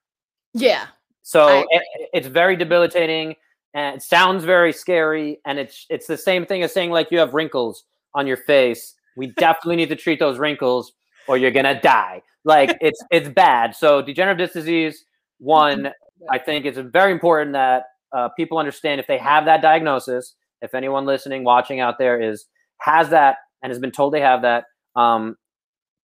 Yeah. 0.53 0.87
So 1.21 1.65
it, 1.69 1.81
it's 2.13 2.27
very 2.27 2.57
debilitating 2.57 3.35
and 3.75 3.97
it 3.97 4.01
sounds 4.01 4.43
very 4.43 4.73
scary 4.73 5.39
and 5.45 5.59
it's 5.59 5.85
it's 5.89 6.07
the 6.07 6.17
same 6.17 6.45
thing 6.45 6.63
as 6.63 6.73
saying 6.73 6.89
like 6.89 7.11
you 7.11 7.19
have 7.19 7.35
wrinkles 7.35 7.83
on 8.15 8.25
your 8.25 8.37
face. 8.37 8.95
We 9.15 9.27
definitely 9.37 9.75
need 9.75 9.89
to 9.89 9.95
treat 9.95 10.17
those 10.17 10.39
wrinkles 10.39 10.93
or 11.27 11.37
you're 11.37 11.51
gonna 11.51 11.79
die. 11.79 12.23
Like 12.43 12.75
it's 12.81 12.99
it's 13.11 13.29
bad. 13.29 13.75
So 13.75 14.01
degenerative 14.01 14.47
disc 14.47 14.53
disease 14.53 15.05
one 15.39 15.91
i 16.31 16.37
think 16.37 16.65
it's 16.65 16.77
very 16.77 17.11
important 17.11 17.53
that 17.53 17.83
uh, 18.15 18.29
people 18.37 18.57
understand 18.57 19.01
if 19.01 19.07
they 19.07 19.17
have 19.17 19.45
that 19.45 19.61
diagnosis 19.61 20.35
if 20.61 20.73
anyone 20.73 21.05
listening 21.05 21.43
watching 21.43 21.81
out 21.81 21.97
there 21.97 22.21
is 22.21 22.45
has 22.79 23.09
that 23.09 23.37
and 23.61 23.69
has 23.69 23.79
been 23.79 23.91
told 23.91 24.13
they 24.13 24.21
have 24.21 24.41
that 24.41 24.65
um 24.95 25.35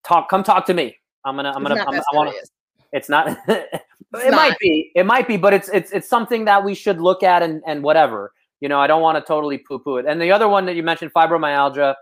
talk 0.03 0.29
come 0.29 0.43
talk 0.43 0.65
to 0.65 0.73
me. 0.73 0.97
I'm 1.23 1.35
gonna 1.35 1.53
i'm 1.55 1.63
gonna 1.63 1.81
I'm, 1.81 1.93
i 1.93 2.15
want 2.15 2.31
to 2.31 2.47
it's 2.91 3.07
not 3.07 3.37
It's 4.13 4.25
it 4.25 4.31
not. 4.31 4.37
might 4.37 4.59
be. 4.59 4.91
It 4.95 5.05
might 5.05 5.27
be, 5.27 5.37
but 5.37 5.53
it's 5.53 5.69
it's 5.69 5.91
it's 5.91 6.07
something 6.07 6.45
that 6.45 6.63
we 6.63 6.75
should 6.75 6.99
look 6.99 7.23
at 7.23 7.41
and 7.41 7.61
and 7.65 7.83
whatever. 7.83 8.33
You 8.59 8.69
know, 8.69 8.79
I 8.79 8.87
don't 8.87 9.01
want 9.01 9.17
to 9.17 9.27
totally 9.27 9.57
poo 9.57 9.79
poo 9.79 9.97
it. 9.97 10.05
And 10.05 10.21
the 10.21 10.31
other 10.31 10.47
one 10.47 10.65
that 10.65 10.75
you 10.75 10.83
mentioned, 10.83 11.11
fibromyalgia, 11.13 11.95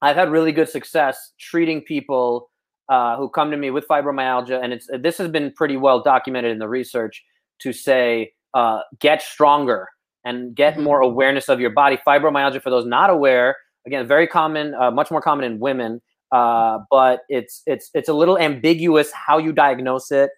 I've 0.00 0.16
had 0.16 0.30
really 0.30 0.52
good 0.52 0.68
success 0.68 1.32
treating 1.38 1.82
people 1.82 2.50
uh, 2.88 3.16
who 3.16 3.28
come 3.28 3.50
to 3.50 3.56
me 3.56 3.70
with 3.70 3.86
fibromyalgia, 3.88 4.62
and 4.62 4.72
it's 4.72 4.88
this 5.00 5.18
has 5.18 5.28
been 5.28 5.52
pretty 5.52 5.76
well 5.76 6.02
documented 6.02 6.52
in 6.52 6.58
the 6.58 6.68
research 6.68 7.24
to 7.60 7.72
say 7.72 8.32
uh, 8.54 8.80
get 9.00 9.20
stronger 9.20 9.88
and 10.24 10.54
get 10.54 10.74
mm-hmm. 10.74 10.84
more 10.84 11.00
awareness 11.00 11.48
of 11.48 11.60
your 11.60 11.70
body. 11.70 11.98
Fibromyalgia, 12.06 12.62
for 12.62 12.70
those 12.70 12.86
not 12.86 13.10
aware, 13.10 13.56
again, 13.86 14.06
very 14.06 14.26
common, 14.26 14.74
uh, 14.74 14.90
much 14.90 15.10
more 15.10 15.20
common 15.20 15.44
in 15.44 15.58
women, 15.58 16.00
uh, 16.32 16.78
but 16.90 17.20
it's 17.28 17.62
it's 17.66 17.90
it's 17.94 18.08
a 18.08 18.14
little 18.14 18.38
ambiguous 18.38 19.10
how 19.12 19.38
you 19.38 19.52
diagnose 19.52 20.10
it. 20.10 20.30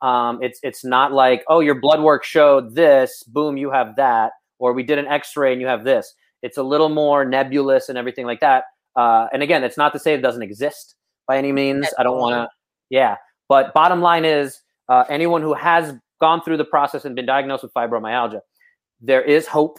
Um, 0.00 0.42
it's 0.42 0.60
it's 0.62 0.84
not 0.84 1.12
like 1.12 1.44
oh 1.48 1.60
your 1.60 1.74
blood 1.74 2.02
work 2.02 2.24
showed 2.24 2.74
this, 2.74 3.22
boom, 3.24 3.56
you 3.56 3.70
have 3.70 3.96
that, 3.96 4.32
or 4.58 4.72
we 4.72 4.82
did 4.82 4.98
an 4.98 5.06
X-ray 5.06 5.52
and 5.52 5.60
you 5.60 5.66
have 5.66 5.84
this. 5.84 6.14
It's 6.42 6.56
a 6.56 6.62
little 6.62 6.88
more 6.88 7.24
nebulous 7.24 7.88
and 7.88 7.98
everything 7.98 8.26
like 8.26 8.40
that. 8.40 8.64
Uh, 8.96 9.26
and 9.32 9.42
again, 9.42 9.64
it's 9.64 9.76
not 9.76 9.92
to 9.92 9.98
say 9.98 10.14
it 10.14 10.22
doesn't 10.22 10.42
exist 10.42 10.94
by 11.26 11.36
any 11.36 11.52
means. 11.52 11.88
I 11.98 12.02
don't 12.02 12.18
want 12.18 12.34
to, 12.34 12.48
yeah. 12.90 13.16
But 13.48 13.74
bottom 13.74 14.00
line 14.00 14.24
is, 14.24 14.60
uh, 14.88 15.04
anyone 15.08 15.42
who 15.42 15.54
has 15.54 15.94
gone 16.20 16.42
through 16.42 16.56
the 16.56 16.64
process 16.64 17.04
and 17.04 17.14
been 17.14 17.26
diagnosed 17.26 17.62
with 17.62 17.72
fibromyalgia, 17.74 18.40
there 19.00 19.22
is 19.22 19.46
hope. 19.46 19.78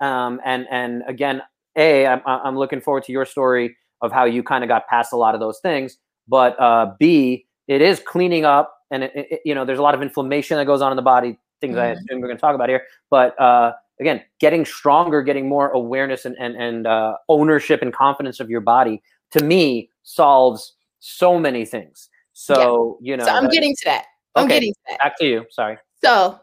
Um, 0.00 0.40
and 0.44 0.66
and 0.70 1.02
again, 1.06 1.42
a 1.76 2.06
I'm 2.06 2.20
I'm 2.26 2.58
looking 2.58 2.80
forward 2.80 3.04
to 3.04 3.12
your 3.12 3.24
story 3.24 3.76
of 4.00 4.10
how 4.12 4.24
you 4.24 4.42
kind 4.42 4.64
of 4.64 4.68
got 4.68 4.88
past 4.88 5.12
a 5.12 5.16
lot 5.16 5.34
of 5.34 5.40
those 5.40 5.60
things, 5.60 5.98
but 6.26 6.58
uh, 6.60 6.92
b 6.98 7.46
it 7.68 7.80
is 7.80 8.00
cleaning 8.00 8.44
up, 8.44 8.74
and 8.92 9.04
it, 9.04 9.12
it, 9.14 9.40
you 9.44 9.54
know 9.54 9.64
there's 9.64 9.78
a 9.78 9.82
lot 9.82 9.94
of 9.94 10.02
inflammation 10.02 10.56
that 10.56 10.66
goes 10.66 10.82
on 10.82 10.92
in 10.92 10.96
the 10.96 11.02
body. 11.02 11.38
Things 11.60 11.74
mm-hmm. 11.74 11.82
I 11.82 11.86
assume 11.88 12.20
we're 12.20 12.28
going 12.28 12.36
to 12.36 12.40
talk 12.40 12.54
about 12.54 12.68
here, 12.68 12.82
but 13.10 13.38
uh, 13.40 13.72
again, 14.00 14.22
getting 14.38 14.64
stronger, 14.64 15.22
getting 15.22 15.48
more 15.48 15.70
awareness 15.70 16.24
and 16.24 16.36
and, 16.38 16.54
and 16.56 16.86
uh, 16.86 17.16
ownership 17.28 17.82
and 17.82 17.92
confidence 17.92 18.38
of 18.38 18.50
your 18.50 18.60
body 18.60 19.02
to 19.32 19.42
me 19.44 19.90
solves 20.02 20.74
so 21.00 21.38
many 21.38 21.64
things. 21.64 22.08
So 22.32 22.98
yeah. 23.00 23.10
you 23.12 23.16
know, 23.16 23.24
so 23.24 23.30
I'm 23.32 23.48
getting 23.48 23.74
to 23.74 23.84
that. 23.86 24.04
I'm 24.34 24.44
okay, 24.44 24.54
getting 24.54 24.72
to 24.72 24.80
that. 24.90 24.98
Back 24.98 25.18
to 25.18 25.26
you. 25.26 25.46
Sorry. 25.50 25.78
So 26.02 26.38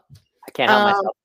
I 0.46 0.50
can't 0.52 0.70
help 0.70 0.80
um, 0.80 0.90
myself. 0.92 1.16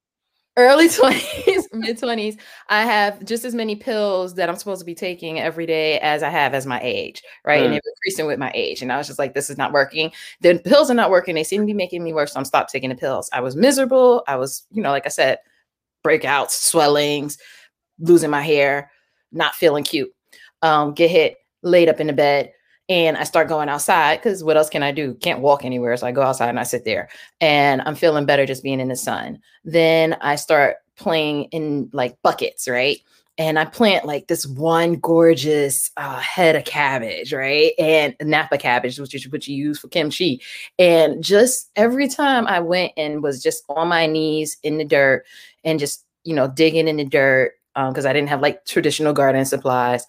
Early 0.58 0.88
20s, 0.90 1.74
mid 1.74 2.00
20s, 2.00 2.40
I 2.70 2.84
have 2.84 3.24
just 3.26 3.44
as 3.44 3.54
many 3.54 3.76
pills 3.76 4.36
that 4.36 4.48
I'm 4.48 4.56
supposed 4.56 4.80
to 4.80 4.86
be 4.86 4.96
taking 4.96 5.40
every 5.40 5.66
day 5.66 6.00
as 6.00 6.24
I 6.24 6.30
have 6.30 6.54
as 6.54 6.66
my 6.66 6.80
age, 6.82 7.22
right? 7.44 7.62
Mm. 7.62 7.66
And 7.66 7.74
they're 7.74 7.82
increasing 7.86 8.26
with 8.26 8.40
my 8.40 8.52
age. 8.56 8.82
And 8.82 8.92
I 8.92 8.98
was 8.98 9.08
just 9.08 9.20
like, 9.20 9.34
this 9.34 9.50
is 9.50 9.58
not 9.58 9.74
working. 9.74 10.12
The 10.40 10.58
pills 10.60 10.90
are 10.90 10.96
not 10.96 11.10
working. 11.10 11.36
They 11.36 11.44
seem 11.44 11.62
to 11.62 11.66
be 11.66 11.74
making 11.74 12.04
me 12.04 12.14
worse. 12.14 12.34
So 12.34 12.40
I'm 12.40 12.46
stopped 12.46 12.72
taking 12.72 12.90
the 12.90 12.96
pills. 12.96 13.30
I 13.34 13.42
was 13.42 13.58
miserable. 13.58 14.24
I 14.30 14.38
was, 14.38 14.66
you 14.72 14.82
know, 14.82 14.92
like 14.92 15.06
I 15.06 15.10
said, 15.10 15.40
breakouts, 16.06 16.52
swellings, 16.52 17.38
losing 18.00 18.30
my 18.30 18.42
hair, 18.42 18.92
not 19.34 19.56
feeling 19.56 19.84
cute. 19.84 20.12
Um, 20.62 20.94
get 20.94 21.12
hit, 21.12 21.36
laid 21.64 21.90
up 21.90 22.00
in 22.00 22.08
the 22.08 22.14
bed, 22.14 22.54
and 22.88 23.18
I 23.18 23.24
start 23.24 23.48
going 23.48 23.70
outside 23.70 24.18
because 24.18 24.44
what 24.44 24.58
else 24.58 24.70
can 24.70 24.84
I 24.84 24.92
do? 24.92 25.16
Can't 25.16 25.40
walk 25.40 25.66
anywhere. 25.66 25.96
So 25.98 26.06
I 26.06 26.12
go 26.12 26.22
outside 26.22 26.50
and 26.50 26.60
I 26.60 26.64
sit 26.64 26.86
there 26.86 27.10
and 27.42 27.82
I'm 27.86 27.96
feeling 27.96 28.26
better 28.26 28.46
just 28.46 28.64
being 28.64 28.80
in 28.80 28.90
the 28.90 28.96
sun. 28.96 29.40
Then 29.64 30.16
I 30.22 30.36
start 30.36 30.78
playing 30.96 31.46
in 31.46 31.90
like 31.94 32.22
buckets, 32.22 32.68
right? 32.68 33.00
And 33.38 33.60
I 33.60 33.66
plant 33.66 34.06
like 34.06 34.28
this 34.28 34.46
one 34.46 34.94
gorgeous 34.94 35.92
uh, 35.98 36.20
head 36.20 36.56
of 36.56 36.64
cabbage, 36.64 37.34
right? 37.34 37.74
And 37.78 38.16
Napa 38.22 38.58
cabbage, 38.58 38.98
which 38.98 39.14
is 39.14 39.30
what 39.30 39.46
you 39.46 39.58
use 39.58 39.80
for 39.80 39.90
kimchi. 39.90 40.42
And 40.80 41.22
just 41.22 41.70
every 41.76 42.08
time 42.08 42.48
I 42.48 42.62
went 42.62 42.94
and 42.96 43.22
was 43.22 43.44
just 43.44 43.64
on 43.68 43.90
my 43.90 44.06
knees 44.06 44.58
in 44.64 44.78
the 44.78 44.86
dirt 44.86 45.26
and 45.66 45.80
just, 45.80 46.06
you 46.24 46.34
know, 46.34 46.48
digging 46.48 46.88
in 46.88 46.96
the 46.96 47.04
dirt 47.04 47.56
because 47.76 48.06
um, 48.06 48.10
I 48.10 48.14
didn't 48.14 48.30
have 48.30 48.42
like 48.42 48.64
traditional 48.64 49.12
garden 49.12 49.44
supplies 49.44 50.06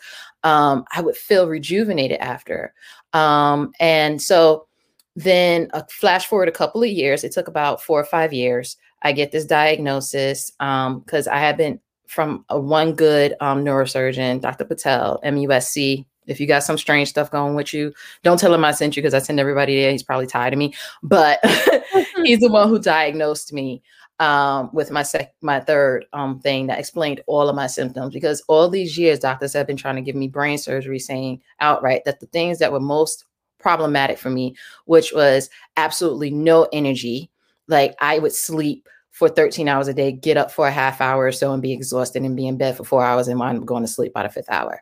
um, 0.46 0.84
I 0.94 1.00
would 1.00 1.16
feel 1.16 1.48
rejuvenated 1.48 2.18
after. 2.20 2.72
Um, 3.12 3.72
and 3.80 4.22
so 4.22 4.68
then 5.16 5.68
a 5.72 5.84
flash 5.88 6.24
forward 6.26 6.48
a 6.48 6.52
couple 6.52 6.84
of 6.84 6.88
years, 6.88 7.24
it 7.24 7.32
took 7.32 7.48
about 7.48 7.82
four 7.82 7.98
or 7.98 8.04
five 8.04 8.32
years. 8.32 8.76
I 9.02 9.10
get 9.10 9.32
this 9.32 9.44
diagnosis 9.44 10.52
because 10.52 11.26
um, 11.26 11.32
I 11.32 11.40
had 11.40 11.56
been 11.56 11.80
from 12.06 12.44
a 12.48 12.60
one 12.60 12.94
good 12.94 13.34
um, 13.40 13.64
neurosurgeon, 13.64 14.40
Dr. 14.40 14.64
Patel, 14.64 15.20
MUSC. 15.24 16.04
If 16.28 16.38
you 16.38 16.46
got 16.46 16.62
some 16.62 16.78
strange 16.78 17.08
stuff 17.08 17.30
going 17.30 17.56
with 17.56 17.74
you, 17.74 17.92
don't 18.22 18.38
tell 18.38 18.54
him 18.54 18.64
I 18.64 18.70
sent 18.70 18.96
you 18.96 19.02
because 19.02 19.14
I 19.14 19.18
send 19.18 19.40
everybody 19.40 19.80
there. 19.80 19.90
He's 19.90 20.02
probably 20.04 20.26
tired 20.28 20.52
of 20.52 20.60
me, 20.60 20.74
but 21.02 21.40
he's 22.22 22.40
the 22.40 22.50
one 22.50 22.68
who 22.68 22.78
diagnosed 22.78 23.52
me 23.52 23.82
um, 24.18 24.70
with 24.72 24.90
my 24.90 25.02
sec- 25.02 25.34
my 25.42 25.60
third 25.60 26.06
um, 26.12 26.40
thing 26.40 26.66
that 26.66 26.78
explained 26.78 27.22
all 27.26 27.48
of 27.48 27.56
my 27.56 27.66
symptoms 27.66 28.14
because 28.14 28.42
all 28.48 28.68
these 28.68 28.96
years 28.96 29.18
doctors 29.18 29.52
have 29.52 29.66
been 29.66 29.76
trying 29.76 29.96
to 29.96 30.02
give 30.02 30.16
me 30.16 30.28
brain 30.28 30.56
surgery 30.56 30.98
saying 30.98 31.40
outright 31.60 32.02
that 32.04 32.20
the 32.20 32.26
things 32.26 32.58
that 32.58 32.72
were 32.72 32.80
most 32.80 33.24
problematic 33.58 34.18
for 34.18 34.30
me 34.30 34.54
which 34.86 35.12
was 35.12 35.50
absolutely 35.76 36.30
no 36.30 36.66
energy 36.72 37.30
like 37.68 37.94
i 38.00 38.18
would 38.18 38.32
sleep 38.32 38.88
for 39.10 39.28
13 39.28 39.68
hours 39.68 39.88
a 39.88 39.94
day 39.94 40.12
get 40.12 40.36
up 40.36 40.50
for 40.50 40.66
a 40.66 40.72
half 40.72 41.00
hour 41.00 41.24
or 41.24 41.32
so 41.32 41.52
and 41.52 41.62
be 41.62 41.72
exhausted 41.72 42.22
and 42.22 42.36
be 42.36 42.46
in 42.46 42.56
bed 42.56 42.76
for 42.76 42.84
four 42.84 43.04
hours 43.04 43.28
and 43.28 43.40
wind 43.40 43.66
going 43.66 43.82
to 43.82 43.88
sleep 43.88 44.12
by 44.12 44.22
the 44.22 44.28
fifth 44.28 44.50
hour 44.50 44.80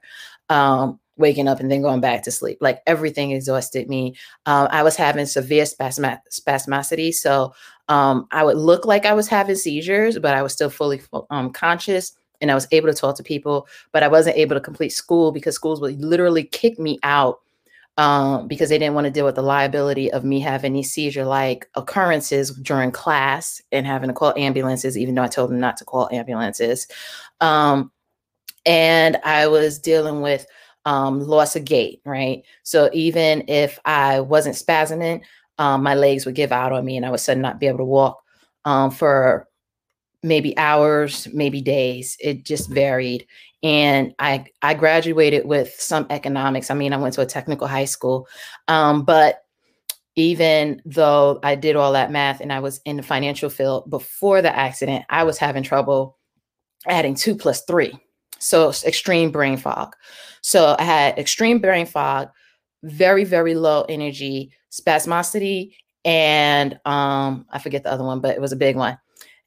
um, 0.49 1.01
waking 1.17 1.49
up 1.49 1.61
and 1.61 1.71
then 1.71 1.83
going 1.83 2.01
back 2.01 2.23
to 2.23 2.31
sleep. 2.31 2.59
Like 2.61 2.83
everything 2.87 3.31
exhausted 3.31 3.89
me. 3.89 4.17
Um, 4.47 4.69
I 4.71 4.83
was 4.83 4.97
having 4.97 5.27
severe 5.27 5.65
spasm- 5.65 6.19
spasmicity. 6.31 7.15
So 7.15 7.55
um, 7.89 8.27
I 8.31 8.45
would 8.45 8.57
look 8.57 8.87
like 8.87 9.05
I 9.05 9.13
was 9.13 9.29
having 9.29 9.57
seizures, 9.57 10.19
but 10.19 10.35
I 10.35 10.43
was 10.43 10.53
still 10.53 10.71
fully 10.71 11.01
um, 11.31 11.51
conscious 11.51 12.17
and 12.41 12.51
I 12.51 12.55
was 12.55 12.67
able 12.73 12.89
to 12.89 12.95
talk 12.95 13.17
to 13.17 13.23
people, 13.23 13.67
but 13.93 14.03
I 14.03 14.09
wasn't 14.09 14.37
able 14.37 14.55
to 14.55 14.61
complete 14.61 14.91
school 14.91 15.33
because 15.33 15.55
schools 15.55 15.81
would 15.81 16.01
literally 16.01 16.45
kick 16.45 16.79
me 16.79 16.99
out 17.03 17.41
um, 17.97 18.49
because 18.49 18.71
they 18.71 18.79
didn't 18.79 18.95
want 18.95 19.07
to 19.07 19.11
deal 19.11 19.25
with 19.25 19.37
the 19.37 19.43
liability 19.43 20.11
of 20.13 20.25
me 20.25 20.41
having 20.41 20.73
these 20.73 20.93
seizure 20.93 21.25
like 21.25 21.69
occurrences 21.75 22.51
during 22.51 22.91
class 22.91 23.63
and 23.71 23.87
having 23.87 24.09
to 24.09 24.15
call 24.15 24.35
ambulances, 24.37 24.99
even 24.99 25.15
though 25.15 25.23
I 25.23 25.29
told 25.29 25.51
them 25.51 25.61
not 25.61 25.77
to 25.77 25.85
call 25.85 26.09
ambulances. 26.11 26.89
Um, 27.41 27.93
and 28.67 29.19
I 29.25 29.47
was 29.47 29.79
dealing 29.79 30.23
with 30.23 30.47
um, 30.87 31.21
loss 31.21 31.55
of 31.57 31.65
gait, 31.65 32.01
right? 32.05 32.43
So 32.63 32.91
even 32.93 33.45
if 33.49 33.79
I 33.85 34.21
wasn't 34.21 34.57
spasming, 34.57 35.23
um, 35.59 35.83
my 35.83 35.95
legs 35.95 36.27
would 36.27 36.35
give 36.35 36.53
out 36.53 36.73
on 36.73 36.85
me 36.85 36.97
and 36.97 37.07
I 37.07 37.11
would 37.11 37.21
suddenly 37.21 37.49
not 37.49 37.61
be 37.61 37.67
able 37.67 37.79
to 37.79 37.85
walk 37.85 38.23
um, 38.65 38.91
for 38.91 39.49
maybe 40.23 40.57
hours, 40.57 41.29
maybe 41.33 41.61
days. 41.61 42.17
It 42.21 42.45
just 42.45 42.71
varied. 42.71 43.27
And 43.63 44.15
I, 44.19 44.47
I 44.63 44.75
graduated 44.75 45.47
with 45.47 45.75
some 45.79 46.07
economics. 46.11 46.71
I 46.71 46.75
mean, 46.75 46.93
I 46.93 46.97
went 46.97 47.15
to 47.15 47.23
a 47.23 47.27
technical 47.27 47.67
high 47.67 47.85
school, 47.85 48.27
um, 48.69 49.05
but 49.05 49.43
even 50.17 50.81
though 50.85 51.41
I 51.43 51.55
did 51.55 51.77
all 51.77 51.93
that 51.93 52.11
math 52.11 52.41
and 52.41 52.53
I 52.53 52.61
was 52.61 52.81
in 52.85 52.97
the 52.97 53.03
financial 53.03 53.51
field 53.51 53.91
before 53.91 54.43
the 54.43 54.57
accident, 54.57 55.05
I 55.09 55.25
was 55.25 55.39
having 55.39 55.63
trouble 55.63 56.19
adding 56.87 57.15
two 57.15 57.35
plus 57.35 57.65
three. 57.65 57.99
So 58.39 58.69
extreme 58.85 59.31
brain 59.31 59.57
fog. 59.57 59.97
So 60.43 60.77
I 60.79 60.85
had 60.85 61.19
extreme 61.19 61.59
brain 61.59 61.87
fog, 61.87 62.29
very, 62.83 63.25
very 63.25 63.55
low 63.55 63.87
energy, 63.89 64.53
spasmosity, 64.75 65.77
and 66.05 66.79
um, 66.85 67.47
I 67.51 67.59
forget 67.59 67.83
the 67.83 67.93
other 67.93 68.05
one, 68.05 68.21
but 68.21 68.35
it 68.35 68.41
was 68.41 68.53
a 68.53 68.57
big 68.57 68.77
one. 68.77 68.99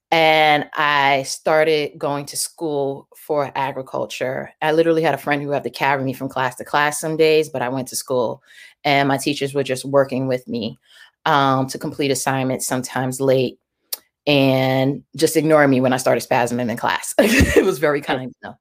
And 0.10 0.70
I 0.74 1.24
started 1.24 1.98
going 1.98 2.26
to 2.28 2.38
school 2.38 3.10
for 3.16 3.52
agriculture. 3.56 4.52
I 4.62 4.72
literally 4.72 5.02
had 5.02 5.14
a 5.14 5.18
friend 5.18 5.42
who 5.42 5.52
had 5.52 5.64
to 5.64 5.70
carry 5.70 6.02
me 6.02 6.14
from 6.14 6.30
class 6.30 6.56
to 6.56 6.64
class 6.64 7.00
some 7.00 7.18
days, 7.18 7.50
but 7.50 7.62
I 7.62 7.68
went 7.68 7.90
to 7.90 7.98
school 7.98 8.42
and 8.86 9.10
my 9.10 9.18
teachers 9.18 9.54
were 9.54 9.64
just 9.64 9.84
working 9.84 10.28
with 10.28 10.48
me 10.48 10.80
um, 11.26 11.68
to 11.68 11.78
complete 11.78 12.10
assignments, 12.10 12.66
sometimes 12.66 13.20
late 13.20 13.60
and 14.26 15.04
just 15.16 15.38
ignoring 15.38 15.70
me 15.70 15.82
when 15.82 15.94
I 15.94 15.98
started 15.98 16.28
spasming 16.28 16.70
in 16.70 16.78
class. 16.78 17.14
it 17.18 17.66
was 17.66 17.80
very 17.80 18.02
kind. 18.02 18.34
Know? 18.44 18.56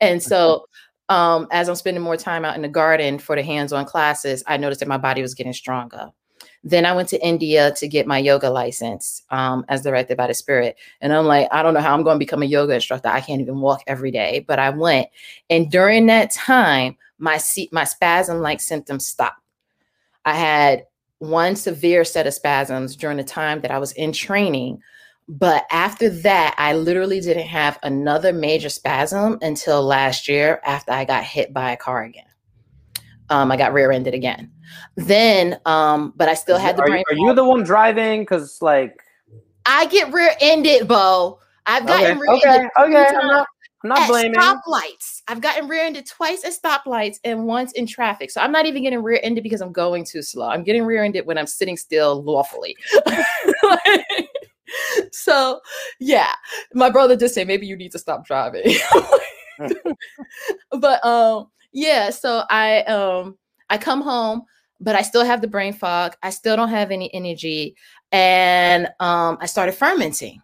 And 0.00 0.22
so 0.22 0.66
um, 1.08 1.46
as 1.50 1.68
I'm 1.68 1.74
spending 1.74 2.02
more 2.02 2.16
time 2.16 2.44
out 2.44 2.56
in 2.56 2.62
the 2.62 2.68
garden 2.68 3.18
for 3.18 3.36
the 3.36 3.42
hands-on 3.42 3.84
classes, 3.84 4.42
I 4.46 4.56
noticed 4.56 4.80
that 4.80 4.88
my 4.88 4.98
body 4.98 5.22
was 5.22 5.34
getting 5.34 5.52
stronger. 5.52 6.10
Then 6.64 6.84
I 6.84 6.92
went 6.92 7.08
to 7.10 7.24
India 7.24 7.72
to 7.76 7.88
get 7.88 8.06
my 8.06 8.18
yoga 8.18 8.50
license 8.50 9.22
um, 9.30 9.64
as 9.68 9.82
directed 9.82 10.16
by 10.16 10.26
the 10.26 10.34
spirit. 10.34 10.76
And 11.00 11.12
I'm 11.12 11.24
like, 11.24 11.48
I 11.52 11.62
don't 11.62 11.72
know 11.72 11.80
how 11.80 11.94
I'm 11.94 12.02
going 12.02 12.16
to 12.16 12.18
become 12.18 12.42
a 12.42 12.46
yoga 12.46 12.74
instructor. 12.74 13.08
I 13.08 13.20
can't 13.20 13.40
even 13.40 13.60
walk 13.60 13.82
every 13.86 14.10
day, 14.10 14.44
but 14.46 14.58
I 14.58 14.70
went. 14.70 15.08
And 15.48 15.70
during 15.70 16.06
that 16.06 16.30
time, 16.30 16.96
my 17.18 17.40
my 17.72 17.84
spasm-like 17.84 18.60
symptoms 18.60 19.06
stopped. 19.06 19.40
I 20.24 20.34
had 20.34 20.84
one 21.18 21.56
severe 21.56 22.04
set 22.04 22.26
of 22.26 22.34
spasms 22.34 22.96
during 22.96 23.16
the 23.16 23.24
time 23.24 23.60
that 23.60 23.70
I 23.70 23.78
was 23.78 23.92
in 23.92 24.12
training, 24.12 24.80
but 25.28 25.66
after 25.70 26.08
that, 26.08 26.54
I 26.56 26.72
literally 26.72 27.20
didn't 27.20 27.46
have 27.46 27.78
another 27.82 28.32
major 28.32 28.70
spasm 28.70 29.38
until 29.42 29.82
last 29.82 30.26
year 30.26 30.60
after 30.64 30.92
I 30.92 31.04
got 31.04 31.22
hit 31.22 31.52
by 31.52 31.72
a 31.72 31.76
car 31.76 32.02
again. 32.02 32.24
Um, 33.28 33.52
I 33.52 33.58
got 33.58 33.74
rear-ended 33.74 34.14
again. 34.14 34.50
Then, 34.96 35.60
um, 35.66 36.14
but 36.16 36.30
I 36.30 36.34
still 36.34 36.56
had 36.56 36.78
the 36.78 36.82
are 36.82 36.86
brain. 36.86 37.04
You, 37.10 37.26
are 37.26 37.28
you 37.28 37.34
the 37.34 37.44
one 37.44 37.62
driving? 37.62 38.22
Because 38.22 38.62
like, 38.62 39.02
I 39.66 39.84
get 39.86 40.10
rear-ended, 40.14 40.88
Bo. 40.88 41.40
I've 41.66 41.86
gotten 41.86 42.12
okay, 42.12 42.20
rear-ended. 42.20 42.70
Okay, 42.78 42.96
okay. 42.96 43.16
I'm 43.16 43.26
not, 43.26 43.46
I'm 43.84 43.88
not 43.90 44.08
blaming. 44.08 44.40
Stoplights. 44.40 45.22
I've 45.28 45.42
gotten 45.42 45.68
rear-ended 45.68 46.06
twice 46.06 46.42
at 46.42 46.54
stoplights 46.54 47.18
and 47.22 47.44
once 47.44 47.72
in 47.72 47.86
traffic. 47.86 48.30
So 48.30 48.40
I'm 48.40 48.50
not 48.50 48.64
even 48.64 48.82
getting 48.82 49.02
rear-ended 49.02 49.42
because 49.42 49.60
I'm 49.60 49.72
going 49.72 50.06
too 50.06 50.22
slow. 50.22 50.48
I'm 50.48 50.64
getting 50.64 50.86
rear-ended 50.86 51.26
when 51.26 51.36
I'm 51.36 51.46
sitting 51.46 51.76
still 51.76 52.22
lawfully. 52.22 52.74
like, 53.62 54.30
so 55.12 55.60
yeah, 56.00 56.32
my 56.74 56.90
brother 56.90 57.16
just 57.16 57.34
said 57.34 57.46
maybe 57.46 57.66
you 57.66 57.76
need 57.76 57.92
to 57.92 57.98
stop 57.98 58.26
driving. 58.26 58.74
but 60.70 61.04
um 61.04 61.48
yeah, 61.72 62.10
so 62.10 62.44
I 62.50 62.82
um 62.82 63.38
I 63.70 63.78
come 63.78 64.00
home, 64.00 64.42
but 64.80 64.96
I 64.96 65.02
still 65.02 65.24
have 65.24 65.40
the 65.40 65.48
brain 65.48 65.72
fog. 65.72 66.14
I 66.22 66.30
still 66.30 66.56
don't 66.56 66.70
have 66.70 66.90
any 66.90 67.12
energy. 67.14 67.76
And 68.12 68.86
um 69.00 69.38
I 69.40 69.46
started 69.46 69.72
fermenting. 69.72 70.40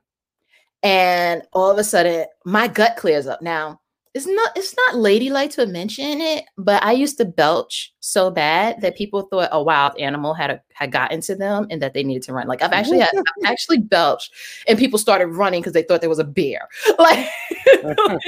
And 0.82 1.42
all 1.52 1.70
of 1.70 1.78
a 1.78 1.84
sudden 1.84 2.26
my 2.44 2.68
gut 2.68 2.96
clears 2.96 3.26
up. 3.26 3.40
Now 3.40 3.80
it's 4.14 4.28
not 4.28 4.56
it's 4.56 4.76
not 4.76 4.96
ladylike 4.96 5.50
to 5.50 5.66
mention 5.66 6.20
it, 6.20 6.44
but 6.56 6.82
I 6.84 6.92
used 6.92 7.18
to 7.18 7.24
belch 7.24 7.92
so 7.98 8.30
bad 8.30 8.80
that 8.80 8.96
people 8.96 9.22
thought 9.22 9.48
oh, 9.50 9.60
a 9.60 9.62
wild 9.62 9.98
animal 9.98 10.34
had 10.34 10.50
a, 10.52 10.60
had 10.72 10.92
gotten 10.92 11.20
to 11.22 11.34
them 11.34 11.66
and 11.68 11.82
that 11.82 11.94
they 11.94 12.04
needed 12.04 12.22
to 12.24 12.32
run. 12.32 12.46
Like 12.46 12.62
I've 12.62 12.72
actually 12.72 13.00
had, 13.00 13.10
I've 13.16 13.50
actually 13.50 13.78
belched 13.78 14.32
and 14.68 14.78
people 14.78 15.00
started 15.00 15.26
running 15.26 15.60
because 15.60 15.72
they 15.72 15.82
thought 15.82 16.00
there 16.00 16.08
was 16.08 16.20
a 16.20 16.24
bear. 16.24 16.68
Like 16.98 17.28
uh-huh. 17.84 18.18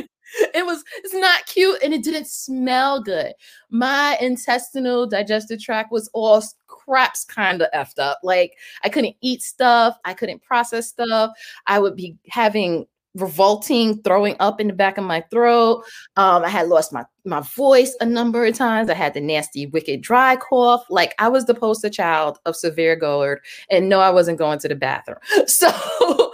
it 0.53 0.66
was 0.66 0.82
it's 0.99 1.14
not 1.14 1.47
cute 1.47 1.80
and 1.84 1.95
it 1.95 2.03
didn't 2.03 2.26
smell 2.26 3.01
good. 3.01 3.32
My 3.70 4.18
intestinal 4.20 5.07
digestive 5.07 5.62
tract 5.62 5.93
was 5.93 6.11
all 6.12 6.43
craps 6.66 7.24
kind 7.24 7.62
of 7.62 7.70
effed 7.72 8.01
up. 8.01 8.18
Like 8.24 8.55
I 8.82 8.89
couldn't 8.89 9.14
eat 9.20 9.43
stuff, 9.43 9.97
I 10.05 10.14
couldn't 10.14 10.43
process 10.43 10.89
stuff. 10.89 11.30
I 11.68 11.78
would 11.78 11.95
be 11.95 12.16
having 12.28 12.87
revolting 13.17 14.01
throwing 14.03 14.37
up 14.41 14.61
in 14.61 14.69
the 14.69 14.73
back 14.73 14.99
of 14.99 15.05
my 15.05 15.23
throat. 15.31 15.85
Um, 16.17 16.45
I 16.45 16.49
had 16.49 16.69
lost 16.69 16.93
my 16.93 17.05
my 17.25 17.41
voice 17.41 17.97
a 18.01 18.07
number 18.07 18.47
of 18.47 18.55
times. 18.55 18.89
I 18.89 18.95
had 18.95 19.14
the 19.14 19.21
nasty, 19.21 19.67
wicked 19.67 20.01
dry 20.01 20.37
cough. 20.37 20.85
Like 20.89 21.14
I 21.19 21.29
was 21.29 21.47
the 21.47 21.55
poster 21.55 21.91
child 21.91 22.39
of 22.47 22.55
severe 22.55 22.97
GERD, 22.97 23.41
and 23.71 23.89
no, 23.89 24.01
I 24.01 24.11
wasn't 24.11 24.39
going 24.39 24.59
to 24.61 24.69
the 24.69 24.77
bathroom. 24.77 25.19
So 25.47 26.33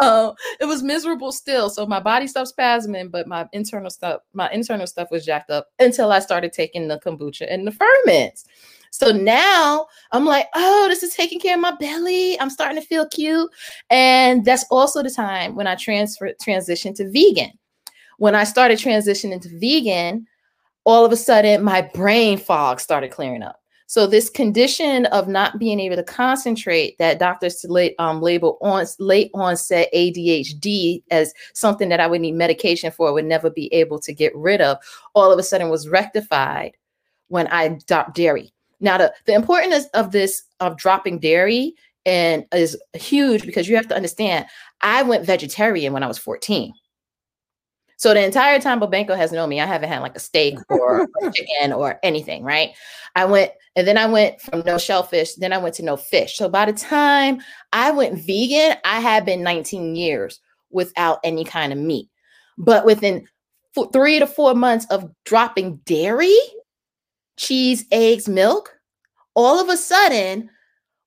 uh, 0.00 0.32
it 0.60 0.64
was 0.64 0.82
miserable 0.82 1.32
still. 1.32 1.68
So 1.68 1.86
my 1.86 2.00
body 2.00 2.26
stopped 2.26 2.52
spasming, 2.56 3.10
but 3.10 3.26
my 3.26 3.46
internal 3.52 3.90
stuff, 3.90 4.22
my 4.32 4.50
internal 4.50 4.86
stuff 4.86 5.08
was 5.10 5.24
jacked 5.24 5.50
up 5.50 5.68
until 5.78 6.10
I 6.10 6.20
started 6.20 6.52
taking 6.52 6.88
the 6.88 6.98
kombucha 6.98 7.46
and 7.48 7.66
the 7.66 7.72
ferments. 7.72 8.44
So 8.90 9.12
now 9.12 9.86
I'm 10.12 10.26
like, 10.26 10.46
oh, 10.54 10.86
this 10.88 11.02
is 11.02 11.14
taking 11.14 11.40
care 11.40 11.54
of 11.54 11.60
my 11.60 11.72
belly. 11.76 12.38
I'm 12.40 12.50
starting 12.50 12.80
to 12.80 12.86
feel 12.86 13.08
cute. 13.08 13.50
And 13.88 14.44
that's 14.44 14.64
also 14.70 15.02
the 15.02 15.10
time 15.10 15.54
when 15.54 15.66
I 15.66 15.76
transfer 15.76 16.32
transitioned 16.42 16.96
to 16.96 17.10
vegan. 17.10 17.52
When 18.18 18.34
I 18.34 18.44
started 18.44 18.78
transitioning 18.78 19.40
to 19.42 19.58
vegan, 19.58 20.26
all 20.84 21.04
of 21.04 21.12
a 21.12 21.16
sudden 21.16 21.62
my 21.62 21.82
brain 21.82 22.38
fog 22.38 22.80
started 22.80 23.10
clearing 23.10 23.42
up. 23.42 23.60
So 23.86 24.06
this 24.06 24.30
condition 24.30 25.06
of 25.06 25.26
not 25.26 25.58
being 25.58 25.80
able 25.80 25.96
to 25.96 26.04
concentrate 26.04 26.96
that 26.98 27.18
doctors 27.18 27.66
um, 27.98 28.22
label 28.22 28.56
on 28.60 28.86
late 29.00 29.32
onset 29.34 29.88
ADHD 29.92 31.02
as 31.10 31.34
something 31.54 31.88
that 31.88 31.98
I 31.98 32.06
would 32.06 32.20
need 32.20 32.36
medication 32.36 32.92
for, 32.92 33.12
would 33.12 33.24
never 33.24 33.50
be 33.50 33.66
able 33.74 33.98
to 33.98 34.12
get 34.12 34.32
rid 34.36 34.60
of, 34.60 34.78
all 35.14 35.32
of 35.32 35.40
a 35.40 35.42
sudden 35.42 35.70
was 35.70 35.88
rectified 35.88 36.76
when 37.26 37.48
I 37.48 37.80
dropped 37.88 38.14
dairy. 38.14 38.52
Now, 38.80 38.98
the, 38.98 39.12
the 39.26 39.34
importance 39.34 39.86
of 39.94 40.12
this 40.12 40.42
of 40.60 40.76
dropping 40.76 41.18
dairy 41.18 41.74
and 42.06 42.44
is 42.52 42.76
huge 42.94 43.44
because 43.44 43.68
you 43.68 43.76
have 43.76 43.88
to 43.88 43.96
understand 43.96 44.46
I 44.80 45.02
went 45.02 45.26
vegetarian 45.26 45.92
when 45.92 46.02
I 46.02 46.06
was 46.06 46.18
14. 46.18 46.72
So 47.98 48.14
the 48.14 48.24
entire 48.24 48.58
time 48.58 48.80
Bobenko 48.80 49.14
has 49.14 49.30
known 49.30 49.50
me, 49.50 49.60
I 49.60 49.66
haven't 49.66 49.90
had 49.90 50.00
like 50.00 50.16
a 50.16 50.20
steak 50.20 50.56
or 50.70 51.02
a 51.02 51.30
chicken 51.32 51.74
or 51.74 52.00
anything, 52.02 52.42
right? 52.42 52.70
I 53.14 53.26
went 53.26 53.52
and 53.76 53.86
then 53.86 53.98
I 53.98 54.06
went 54.06 54.40
from 54.40 54.62
no 54.64 54.78
shellfish, 54.78 55.34
then 55.34 55.52
I 55.52 55.58
went 55.58 55.74
to 55.76 55.84
no 55.84 55.96
fish. 55.96 56.36
So 56.36 56.48
by 56.48 56.64
the 56.64 56.72
time 56.72 57.40
I 57.72 57.90
went 57.90 58.18
vegan, 58.24 58.78
I 58.84 59.00
had 59.00 59.26
been 59.26 59.42
19 59.42 59.94
years 59.96 60.40
without 60.70 61.18
any 61.24 61.44
kind 61.44 61.72
of 61.72 61.78
meat. 61.78 62.08
But 62.56 62.86
within 62.86 63.26
four, 63.74 63.90
three 63.92 64.18
to 64.18 64.26
four 64.26 64.54
months 64.54 64.86
of 64.86 65.10
dropping 65.24 65.76
dairy, 65.84 66.36
cheese, 67.40 67.86
eggs, 67.90 68.28
milk, 68.28 68.78
all 69.34 69.58
of 69.58 69.70
a 69.70 69.76
sudden, 69.76 70.50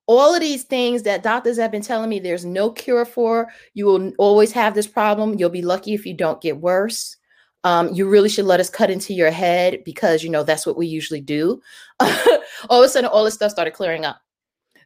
all 0.08 0.34
of 0.34 0.42
these 0.42 0.64
things 0.64 1.04
that 1.04 1.22
doctors 1.22 1.58
have 1.58 1.72
been 1.72 1.84
telling 1.84 2.10
me 2.10 2.20
there's 2.20 2.44
no 2.44 2.72
cure 2.72 3.06
for, 3.06 3.50
you 3.76 3.86
will 3.86 4.12
always 4.18 4.52
have 4.52 4.74
this 4.74 4.88
problem. 4.88 5.36
You'll 5.36 5.50
be 5.50 5.62
lucky 5.62 5.94
if 5.94 6.06
you 6.06 6.14
don't 6.16 6.42
get 6.42 6.58
worse. 6.60 7.16
Um, 7.64 7.94
you 7.94 8.10
really 8.10 8.30
should 8.30 8.46
let 8.46 8.60
us 8.60 8.70
cut 8.70 8.90
into 8.90 9.14
your 9.14 9.32
head 9.32 9.84
because 9.86 10.24
you 10.24 10.30
know 10.30 10.44
that's 10.44 10.66
what 10.66 10.76
we 10.76 10.88
usually 10.88 11.22
do. 11.22 11.62
all 12.00 12.82
of 12.82 12.86
a 12.86 12.90
sudden, 12.90 13.10
all 13.10 13.24
this 13.24 13.36
stuff 13.36 13.52
started 13.52 13.76
clearing 13.76 14.04
up. 14.04 14.20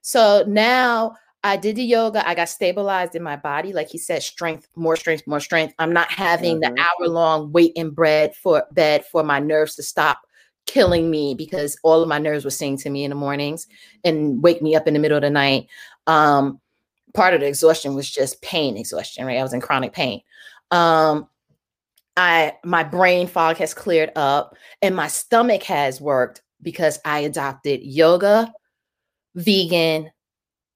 So 0.02 0.44
now 0.48 1.16
I 1.44 1.56
did 1.56 1.78
the 1.78 1.84
yoga. 1.84 2.28
I 2.28 2.36
got 2.36 2.50
stabilized 2.50 3.16
in 3.16 3.24
my 3.24 3.38
body. 3.38 3.72
Like 3.74 3.90
he 3.90 3.98
said, 3.98 4.22
strength, 4.22 4.68
more 4.76 4.98
strength, 4.98 5.26
more 5.26 5.40
strength. 5.40 5.74
I'm 5.80 5.94
not 5.94 6.12
having 6.12 6.60
mm-hmm. 6.60 6.76
the 6.76 6.82
hour 6.82 7.08
long 7.08 7.52
wait 7.54 7.72
in 7.76 7.92
bed 7.92 8.36
for 8.36 8.66
bed 8.74 9.06
for 9.06 9.24
my 9.24 9.40
nerves 9.40 9.76
to 9.76 9.84
stop 9.84 10.20
killing 10.68 11.10
me 11.10 11.34
because 11.34 11.78
all 11.82 12.04
of 12.04 12.10
my 12.10 12.20
nerves 12.20 12.46
were 12.46 12.52
saying 12.52 12.78
to 12.78 12.90
me 12.90 13.04
in 13.04 13.10
the 13.10 13.16
mornings 13.16 13.68
and 14.04 14.44
wake 14.44 14.62
me 14.62 14.76
up 14.76 14.88
in 14.88 14.94
the 14.94 15.00
middle 15.00 15.18
of 15.18 15.24
the 15.24 15.30
night. 15.30 15.68
Um, 16.06 16.60
part 17.14 17.34
of 17.34 17.40
the 17.40 17.48
exhaustion 17.48 17.96
was 17.96 18.10
just 18.10 18.42
pain 18.42 18.78
exhaustion, 18.78 19.26
right? 19.26 19.38
I 19.38 19.44
was 19.44 19.54
in 19.54 19.62
chronic 19.62 19.94
pain. 19.94 20.22
Um, 20.70 21.28
I 22.16 22.56
my 22.64 22.84
brain 22.84 23.28
fog 23.28 23.58
has 23.58 23.74
cleared 23.74 24.12
up 24.16 24.56
and 24.82 24.96
my 24.96 25.08
stomach 25.08 25.64
has 25.64 26.02
worked 26.02 26.42
because 26.62 27.00
I 27.06 27.20
adopted 27.20 27.82
yoga, 27.84 28.54
vegan. 29.36 30.12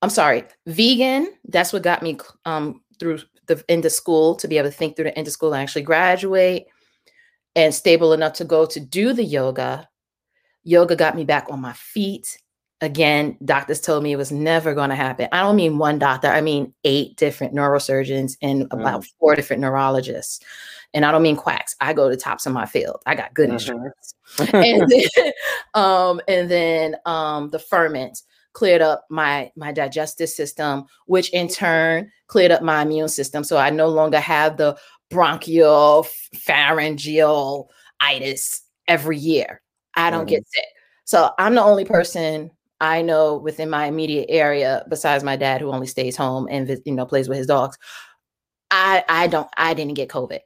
I'm 0.02 0.10
sorry, 0.10 0.46
vegan. 0.66 1.32
That's 1.46 1.74
what 1.74 1.84
got 1.84 2.02
me 2.02 2.18
um, 2.46 2.82
through 3.00 3.20
the 3.48 3.64
into 3.68 3.90
school 3.90 4.36
to 4.36 4.48
be 4.48 4.58
able 4.58 4.70
to 4.70 4.76
think 4.76 4.96
through 4.96 5.06
the 5.06 5.20
into 5.20 5.32
school 5.32 5.54
and 5.54 5.62
actually 5.62 5.82
graduate 5.82 6.68
and 7.56 7.74
stable 7.74 8.14
enough 8.14 8.34
to 8.34 8.46
go 8.46 8.66
to 8.66 8.80
do 8.80 9.14
the 9.14 9.24
yoga. 9.24 9.90
Yoga 10.64 10.96
got 10.96 11.16
me 11.16 11.24
back 11.24 11.48
on 11.50 11.60
my 11.60 11.74
feet. 11.74 12.38
Again, 12.82 13.38
doctors 13.46 13.82
told 13.82 14.04
me 14.04 14.12
it 14.12 14.18
was 14.18 14.32
never 14.32 14.74
going 14.74 14.90
to 14.90 14.96
happen. 14.96 15.28
I 15.32 15.42
don't 15.42 15.56
mean 15.56 15.78
one 15.78 16.00
doctor, 16.00 16.28
I 16.28 16.42
mean 16.42 16.74
eight 16.84 17.16
different 17.16 17.54
neurosurgeons 17.54 18.38
and 18.42 18.64
mm. 18.70 18.80
about 18.80 19.06
four 19.20 19.36
different 19.36 19.62
neurologists. 19.62 20.40
And 20.94 21.06
I 21.06 21.12
don't 21.12 21.22
mean 21.22 21.36
quacks. 21.36 21.76
I 21.80 21.94
go 21.94 22.10
to 22.10 22.18
tops 22.18 22.46
in 22.46 22.54
my 22.54 22.66
field. 22.66 23.02
I 23.06 23.16
got 23.16 23.34
good 23.34 23.50
mm-hmm. 23.50 23.54
insurance. 23.54 24.16
and 24.54 24.90
then, 25.16 25.32
um, 25.74 26.22
and 26.28 26.50
then 26.50 26.96
um, 27.06 27.50
the 27.50 27.60
ferment 27.60 28.22
cleared 28.54 28.82
up 28.82 29.06
my 29.10 29.52
my 29.56 29.72
digestive 29.72 30.30
system, 30.30 30.86
which 31.06 31.30
in 31.30 31.48
turn 31.48 32.12
cleared 32.28 32.52
up 32.52 32.62
my 32.62 32.82
immune 32.82 33.10
system. 33.10 33.44
So 33.44 33.58
I 33.58 33.70
no 33.70 33.88
longer 33.88 34.20
have 34.20 34.58
the 34.58 34.78
bronchial, 35.12 36.08
pharyngeal 36.34 37.70
itis 38.00 38.64
every 38.88 39.18
year. 39.18 39.62
I 39.96 40.10
don't 40.10 40.22
mm-hmm. 40.22 40.30
get 40.30 40.48
sick. 40.48 40.66
So 41.06 41.32
I'm 41.38 41.56
the 41.56 41.64
only 41.64 41.86
person 41.86 42.52
I 42.80 43.02
know 43.02 43.38
within 43.38 43.70
my 43.70 43.86
immediate 43.86 44.28
area, 44.30 44.84
besides 44.90 45.24
my 45.24 45.36
dad, 45.36 45.62
who 45.62 45.72
only 45.72 45.88
stays 45.88 46.16
home 46.16 46.48
and 46.50 46.68
you 46.86 46.94
know 46.94 47.06
plays 47.06 47.30
with 47.30 47.38
his 47.38 47.48
dogs. 47.48 47.78
I 48.72 49.04
I 49.08 49.28
don't 49.28 49.50
I 49.58 49.74
didn't 49.74 49.94
get 49.96 50.10
COVID. 50.10 50.40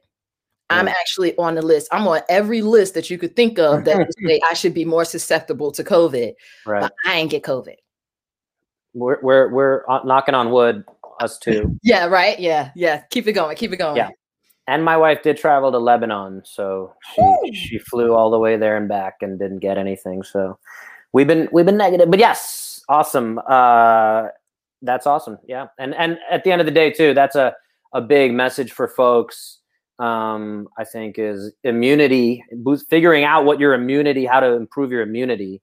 I'm 0.68 0.88
actually 0.88 1.36
on 1.38 1.54
the 1.54 1.62
list. 1.62 1.86
I'm 1.92 2.08
on 2.08 2.22
every 2.28 2.60
list 2.60 2.94
that 2.94 3.08
you 3.08 3.18
could 3.18 3.36
think 3.36 3.56
of 3.60 3.84
that 3.84 4.08
say 4.18 4.40
I 4.44 4.54
should 4.54 4.74
be 4.74 4.84
more 4.84 5.04
susceptible 5.04 5.70
to 5.72 5.84
COVID. 5.84 6.32
Right. 6.66 6.80
But 6.80 6.92
I 7.06 7.14
ain't 7.14 7.30
get 7.30 7.44
COVID. 7.44 7.76
We're 8.92 9.20
we're 9.22 9.48
we're 9.50 9.84
knocking 10.04 10.34
on 10.34 10.50
wood, 10.50 10.84
us 11.20 11.38
too. 11.38 11.78
yeah. 11.84 12.06
Right. 12.06 12.40
Yeah. 12.40 12.72
Yeah. 12.74 13.02
Keep 13.10 13.28
it 13.28 13.34
going. 13.34 13.56
Keep 13.56 13.72
it 13.72 13.76
going. 13.76 13.96
Yeah 13.96 14.10
and 14.66 14.84
my 14.84 14.96
wife 14.96 15.22
did 15.22 15.36
travel 15.36 15.70
to 15.70 15.78
Lebanon, 15.78 16.42
so 16.44 16.92
she 17.14 17.22
Ooh. 17.22 17.54
she 17.54 17.78
flew 17.78 18.14
all 18.14 18.30
the 18.30 18.38
way 18.38 18.56
there 18.56 18.76
and 18.76 18.88
back 18.88 19.16
and 19.20 19.38
didn't 19.38 19.60
get 19.60 19.78
anything. 19.78 20.22
So 20.22 20.58
we've 21.12 21.26
been 21.26 21.48
we've 21.52 21.66
been 21.66 21.76
negative, 21.76 22.10
but 22.10 22.18
yes, 22.18 22.82
awesome. 22.88 23.40
Uh, 23.48 24.28
that's 24.82 25.06
awesome. 25.06 25.38
Yeah, 25.46 25.66
and 25.78 25.94
and 25.94 26.18
at 26.30 26.44
the 26.44 26.52
end 26.52 26.60
of 26.60 26.66
the 26.66 26.72
day 26.72 26.90
too, 26.90 27.14
that's 27.14 27.36
a 27.36 27.54
a 27.94 28.00
big 28.00 28.32
message 28.32 28.72
for 28.72 28.88
folks. 28.88 29.60
Um, 29.98 30.68
I 30.76 30.84
think 30.84 31.18
is 31.18 31.52
immunity, 31.64 32.44
figuring 32.90 33.24
out 33.24 33.46
what 33.46 33.58
your 33.58 33.72
immunity, 33.72 34.26
how 34.26 34.40
to 34.40 34.52
improve 34.52 34.90
your 34.90 35.00
immunity, 35.00 35.62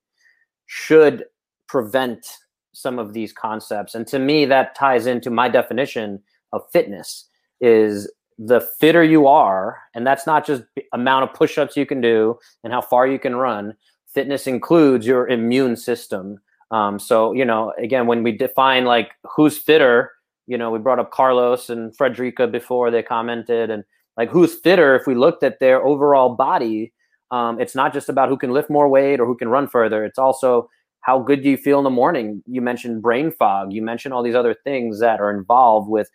should 0.66 1.26
prevent 1.68 2.38
some 2.74 2.98
of 2.98 3.14
these 3.14 3.32
concepts. 3.32 3.94
And 3.94 4.08
to 4.08 4.18
me, 4.18 4.46
that 4.46 4.76
ties 4.76 5.06
into 5.06 5.30
my 5.30 5.50
definition 5.50 6.20
of 6.52 6.64
fitness 6.72 7.30
is 7.62 8.12
the 8.38 8.62
fitter 8.80 9.04
you 9.04 9.28
are, 9.28 9.78
and 9.94 10.06
that's 10.06 10.26
not 10.26 10.46
just 10.46 10.64
amount 10.92 11.30
of 11.30 11.36
push-ups 11.36 11.78
you 11.78 11.86
can 11.86 12.02
do 12.02 12.38
and 12.64 12.74
how 12.74 12.82
far 12.82 13.08
you 13.08 13.20
can 13.20 13.36
run. 13.36 13.74
Fitness 14.14 14.48
includes 14.48 15.06
your 15.06 15.28
immune 15.28 15.76
system. 15.76 16.40
Um, 16.72 17.00
so 17.00 17.34
you 17.34 17.46
know, 17.46 17.74
again, 17.78 18.08
when 18.08 18.24
we 18.24 18.32
define 18.32 18.86
like 18.86 19.12
who's 19.36 19.58
fitter, 19.58 20.12
you 20.48 20.58
know, 20.58 20.72
we 20.72 20.80
brought 20.80 21.00
up 21.00 21.12
Carlos 21.12 21.70
and 21.70 21.96
Frederica 21.96 22.48
before 22.48 22.92
they 22.92 23.04
commented, 23.04 23.70
and 23.70 23.84
like 24.18 24.30
who's 24.30 24.56
fitter. 24.56 24.96
If 24.96 25.08
we 25.08 25.16
looked 25.16 25.44
at 25.44 25.60
their 25.60 25.84
overall 25.84 26.36
body, 26.36 26.94
um, 27.32 27.60
it's 27.60 27.76
not 27.76 27.94
just 27.94 28.10
about 28.10 28.30
who 28.30 28.38
can 28.38 28.52
lift 28.52 28.70
more 28.70 28.88
weight 28.88 29.20
or 29.20 29.26
who 29.26 29.36
can 29.36 29.50
run 29.50 29.68
further. 29.68 30.04
It's 30.04 30.20
also 30.20 30.70
how 31.02 31.20
good 31.20 31.44
do 31.44 31.50
you 31.50 31.58
feel 31.58 31.80
in 31.80 31.84
the 31.84 31.90
morning. 31.90 32.42
You 32.48 32.62
mentioned 32.62 33.02
brain 33.02 33.32
fog. 33.32 33.74
You 33.74 33.82
mentioned 33.82 34.14
all 34.14 34.24
these 34.24 34.36
other 34.36 34.56
things 34.64 35.00
that 35.00 35.20
are 35.20 35.32
involved 35.32 35.90
with 35.90 36.10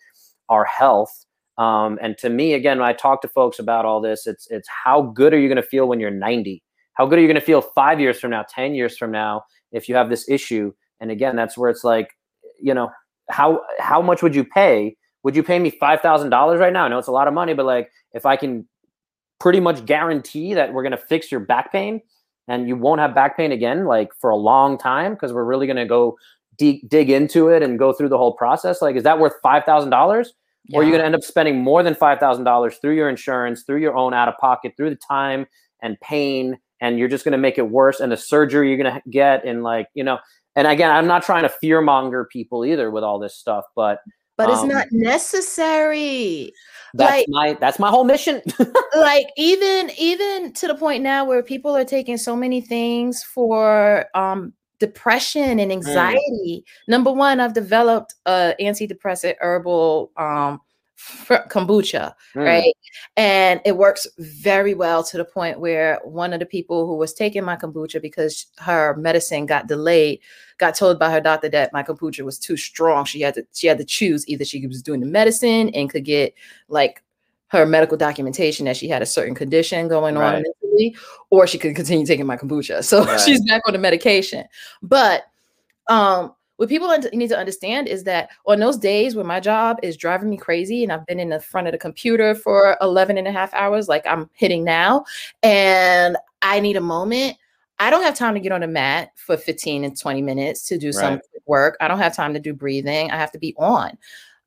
our 0.48 0.64
health 0.64 1.26
um, 1.58 1.98
and 2.00 2.16
to 2.18 2.30
me, 2.30 2.54
again, 2.54 2.78
when 2.78 2.88
I 2.88 2.92
talk 2.92 3.20
to 3.22 3.28
folks 3.28 3.58
about 3.58 3.84
all 3.84 4.00
this, 4.00 4.26
it's 4.26 4.46
it's 4.48 4.68
how 4.84 5.02
good 5.02 5.34
are 5.34 5.38
you 5.38 5.48
going 5.48 5.56
to 5.56 5.62
feel 5.62 5.88
when 5.88 5.98
you're 5.98 6.10
90? 6.10 6.62
How 6.94 7.06
good 7.06 7.18
are 7.18 7.22
you 7.22 7.28
going 7.28 7.34
to 7.40 7.44
feel 7.44 7.60
five 7.60 8.00
years 8.00 8.18
from 8.18 8.30
now, 8.30 8.44
10 8.48 8.74
years 8.74 8.96
from 8.96 9.10
now, 9.10 9.42
if 9.72 9.88
you 9.88 9.94
have 9.96 10.08
this 10.08 10.28
issue? 10.28 10.72
And 11.00 11.10
again, 11.10 11.36
that's 11.36 11.58
where 11.58 11.70
it's 11.70 11.84
like, 11.84 12.10
you 12.60 12.74
know, 12.74 12.90
how 13.28 13.60
how 13.80 14.00
much 14.00 14.22
would 14.22 14.34
you 14.34 14.44
pay? 14.44 14.96
Would 15.24 15.34
you 15.34 15.42
pay 15.42 15.58
me 15.58 15.70
five 15.70 16.00
thousand 16.00 16.30
dollars 16.30 16.60
right 16.60 16.72
now? 16.72 16.84
I 16.84 16.88
know 16.88 16.98
it's 16.98 17.08
a 17.08 17.12
lot 17.12 17.28
of 17.28 17.34
money, 17.34 17.54
but 17.54 17.66
like 17.66 17.90
if 18.12 18.24
I 18.24 18.36
can 18.36 18.66
pretty 19.40 19.60
much 19.60 19.84
guarantee 19.84 20.54
that 20.54 20.72
we're 20.72 20.82
going 20.82 20.92
to 20.92 20.96
fix 20.96 21.30
your 21.30 21.40
back 21.40 21.70
pain 21.72 22.00
and 22.46 22.68
you 22.68 22.76
won't 22.76 23.00
have 23.00 23.14
back 23.14 23.36
pain 23.36 23.52
again, 23.52 23.84
like 23.84 24.10
for 24.20 24.30
a 24.30 24.36
long 24.36 24.78
time, 24.78 25.14
because 25.14 25.32
we're 25.32 25.44
really 25.44 25.66
going 25.66 25.76
to 25.76 25.86
go 25.86 26.16
dig 26.56 26.88
dig 26.88 27.10
into 27.10 27.48
it 27.48 27.62
and 27.64 27.80
go 27.80 27.92
through 27.92 28.08
the 28.08 28.18
whole 28.18 28.34
process. 28.34 28.80
Like, 28.80 28.94
is 28.94 29.02
that 29.02 29.18
worth 29.18 29.34
five 29.42 29.64
thousand 29.64 29.90
dollars? 29.90 30.34
Or 30.72 30.82
you're 30.82 30.90
going 30.90 31.00
to 31.00 31.06
end 31.06 31.14
up 31.14 31.22
spending 31.22 31.58
more 31.58 31.82
than 31.82 31.94
$5,000 31.94 32.80
through 32.80 32.94
your 32.94 33.08
insurance, 33.08 33.62
through 33.62 33.80
your 33.80 33.96
own 33.96 34.12
out 34.12 34.28
of 34.28 34.36
pocket, 34.38 34.74
through 34.76 34.90
the 34.90 34.96
time 35.08 35.46
and 35.82 35.98
pain. 36.00 36.58
And 36.80 36.98
you're 36.98 37.08
just 37.08 37.24
going 37.24 37.32
to 37.32 37.38
make 37.38 37.58
it 37.58 37.70
worse. 37.70 38.00
And 38.00 38.12
the 38.12 38.16
surgery 38.16 38.68
you're 38.68 38.82
going 38.82 38.94
to 38.94 39.02
get, 39.10 39.44
and 39.44 39.62
like, 39.62 39.88
you 39.94 40.04
know, 40.04 40.18
and 40.54 40.66
again, 40.66 40.90
I'm 40.90 41.06
not 41.06 41.22
trying 41.22 41.42
to 41.42 41.48
fear 41.48 41.80
monger 41.80 42.24
people 42.24 42.64
either 42.64 42.90
with 42.90 43.04
all 43.04 43.18
this 43.18 43.36
stuff, 43.36 43.64
but 43.76 44.00
but 44.36 44.50
it's 44.50 44.60
um, 44.60 44.68
not 44.68 44.86
necessary. 44.92 46.52
That's 46.94 47.10
like, 47.10 47.26
my 47.28 47.56
that's 47.60 47.80
my 47.80 47.90
whole 47.90 48.04
mission. 48.04 48.40
like 48.96 49.26
even 49.36 49.90
even 49.98 50.52
to 50.54 50.68
the 50.68 50.76
point 50.76 51.02
now 51.02 51.24
where 51.24 51.42
people 51.42 51.76
are 51.76 51.84
taking 51.84 52.16
so 52.16 52.36
many 52.36 52.60
things 52.60 53.22
for 53.22 54.06
um 54.14 54.52
depression 54.78 55.58
and 55.58 55.70
mm. 55.70 55.74
anxiety. 55.74 56.20
Mm. 56.64 56.88
Number 56.88 57.12
one, 57.12 57.40
I've 57.40 57.54
developed 57.54 58.14
a 58.26 58.54
antidepressant 58.60 59.36
herbal 59.40 60.12
um 60.16 60.60
kombucha, 60.98 62.12
mm. 62.34 62.44
right? 62.44 62.74
And 63.16 63.60
it 63.64 63.76
works 63.76 64.06
very 64.18 64.74
well 64.74 65.04
to 65.04 65.16
the 65.16 65.24
point 65.24 65.60
where 65.60 66.00
one 66.04 66.32
of 66.32 66.40
the 66.40 66.46
people 66.46 66.86
who 66.86 66.96
was 66.96 67.14
taking 67.14 67.44
my 67.44 67.56
kombucha 67.56 68.02
because 68.02 68.46
her 68.58 68.96
medicine 68.96 69.46
got 69.46 69.68
delayed 69.68 70.20
got 70.58 70.74
told 70.74 70.98
by 70.98 71.10
her 71.10 71.20
doctor 71.20 71.48
that 71.50 71.72
my 71.72 71.82
kombucha 71.82 72.24
was 72.24 72.38
too 72.38 72.56
strong. 72.56 73.04
She 73.04 73.20
had 73.20 73.34
to 73.34 73.46
she 73.52 73.66
had 73.66 73.78
to 73.78 73.84
choose 73.84 74.28
either 74.28 74.44
she 74.44 74.66
was 74.66 74.82
doing 74.82 75.00
the 75.00 75.06
medicine 75.06 75.70
and 75.70 75.90
could 75.90 76.04
get 76.04 76.34
like 76.68 77.02
her 77.48 77.64
medical 77.64 77.96
documentation 77.96 78.66
that 78.66 78.76
she 78.76 78.88
had 78.88 79.00
a 79.00 79.06
certain 79.06 79.34
condition 79.34 79.88
going 79.88 80.16
right. 80.16 80.36
on 80.36 80.44
or 81.30 81.46
she 81.46 81.58
could 81.58 81.76
continue 81.76 82.06
taking 82.06 82.26
my 82.26 82.36
kombucha. 82.36 82.84
So 82.84 83.04
right. 83.06 83.20
she's 83.20 83.44
back 83.46 83.62
on 83.66 83.72
the 83.72 83.78
medication. 83.78 84.46
But 84.82 85.24
um 85.88 86.34
what 86.58 86.68
people 86.68 86.88
need 87.12 87.28
to 87.28 87.38
understand 87.38 87.86
is 87.86 88.02
that 88.02 88.30
on 88.44 88.58
those 88.58 88.76
days 88.76 89.14
when 89.14 89.26
my 89.26 89.38
job 89.38 89.78
is 89.80 89.96
driving 89.96 90.28
me 90.28 90.36
crazy 90.36 90.82
and 90.82 90.92
I've 90.92 91.06
been 91.06 91.20
in 91.20 91.28
the 91.28 91.38
front 91.38 91.68
of 91.68 91.72
the 91.72 91.78
computer 91.78 92.34
for 92.34 92.76
11 92.80 93.16
and 93.16 93.28
a 93.28 93.32
half 93.32 93.54
hours, 93.54 93.88
like 93.88 94.04
I'm 94.08 94.28
hitting 94.32 94.64
now, 94.64 95.04
and 95.44 96.16
I 96.42 96.58
need 96.58 96.76
a 96.76 96.80
moment, 96.80 97.36
I 97.78 97.90
don't 97.90 98.02
have 98.02 98.16
time 98.16 98.34
to 98.34 98.40
get 98.40 98.50
on 98.50 98.64
a 98.64 98.66
mat 98.66 99.12
for 99.14 99.36
15 99.36 99.84
and 99.84 99.96
20 99.96 100.20
minutes 100.20 100.64
to 100.64 100.78
do 100.78 100.88
right. 100.88 100.94
some 100.94 101.20
work. 101.46 101.76
I 101.80 101.86
don't 101.86 102.00
have 102.00 102.16
time 102.16 102.34
to 102.34 102.40
do 102.40 102.52
breathing. 102.52 103.12
I 103.12 103.16
have 103.16 103.30
to 103.32 103.38
be 103.38 103.54
on. 103.56 103.96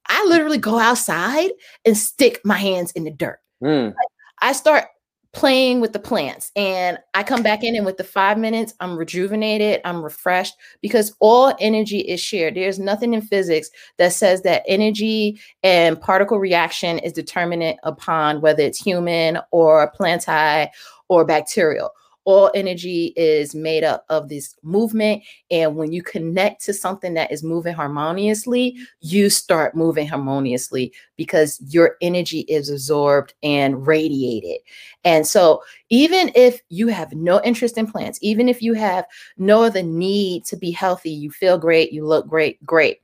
I 0.08 0.26
literally 0.26 0.58
go 0.58 0.80
outside 0.80 1.52
and 1.86 1.98
stick 1.98 2.42
my 2.44 2.58
hands 2.58 2.92
in 2.92 3.06
the 3.06 3.12
dirt. 3.12 3.40
Mm. 3.64 3.94
I 4.40 4.52
start 4.52 4.88
playing 5.34 5.80
with 5.80 5.94
the 5.94 6.00
plants 6.00 6.52
and 6.56 6.98
I 7.14 7.24
come 7.24 7.42
back 7.42 7.64
in 7.64 7.76
and 7.76 7.86
with 7.86 7.98
the 7.98 8.04
5 8.04 8.38
minutes 8.38 8.74
I'm 8.80 8.98
rejuvenated, 8.98 9.80
I'm 9.86 10.04
refreshed 10.04 10.56
because 10.82 11.16
all 11.20 11.56
energy 11.60 12.00
is 12.00 12.20
shared. 12.20 12.56
There's 12.56 12.80
nothing 12.80 13.14
in 13.14 13.22
physics 13.22 13.70
that 13.98 14.12
says 14.12 14.42
that 14.42 14.64
energy 14.68 15.40
and 15.64 16.00
particle 16.00 16.38
reaction 16.38 17.00
is 17.00 17.14
determinant 17.14 17.80
upon 17.84 18.42
whether 18.42 18.64
it's 18.64 18.82
human 18.82 19.40
or 19.52 19.92
plantae 19.98 20.70
or 21.08 21.24
bacterial 21.24 21.92
all 22.26 22.52
energy 22.54 23.14
is 23.16 23.56
made 23.56 23.84
up 23.84 24.06
of 24.10 24.30
this 24.30 24.56
movement. 24.64 25.24
And 25.50 25.76
when 25.76 25.92
you 25.92 26.04
connect 26.04 26.64
to 26.66 26.74
something 26.74 27.14
that 27.16 27.32
is 27.32 27.44
moving 27.44 27.74
harmoniously, 27.74 28.78
you 29.00 29.30
start 29.30 29.76
moving 29.76 30.08
harmoniously 30.08 30.94
because 31.18 31.60
your 31.70 31.96
energy 32.02 32.42
is 32.42 32.70
absorbed 32.70 33.34
and 33.42 33.86
radiated. 33.88 34.60
And 35.04 35.26
so, 35.26 35.64
even 35.90 36.32
if 36.36 36.62
you 36.70 36.88
have 36.88 37.12
no 37.14 37.42
interest 37.44 37.78
in 37.78 37.92
plants, 37.92 38.20
even 38.22 38.48
if 38.48 38.62
you 38.62 38.74
have 38.74 39.06
no 39.38 39.64
other 39.64 39.84
need 39.84 40.46
to 40.46 40.56
be 40.56 40.72
healthy, 40.72 41.12
you 41.12 41.32
feel 41.32 41.58
great, 41.58 41.92
you 41.92 42.06
look 42.06 42.28
great, 42.28 42.64
great. 42.66 43.02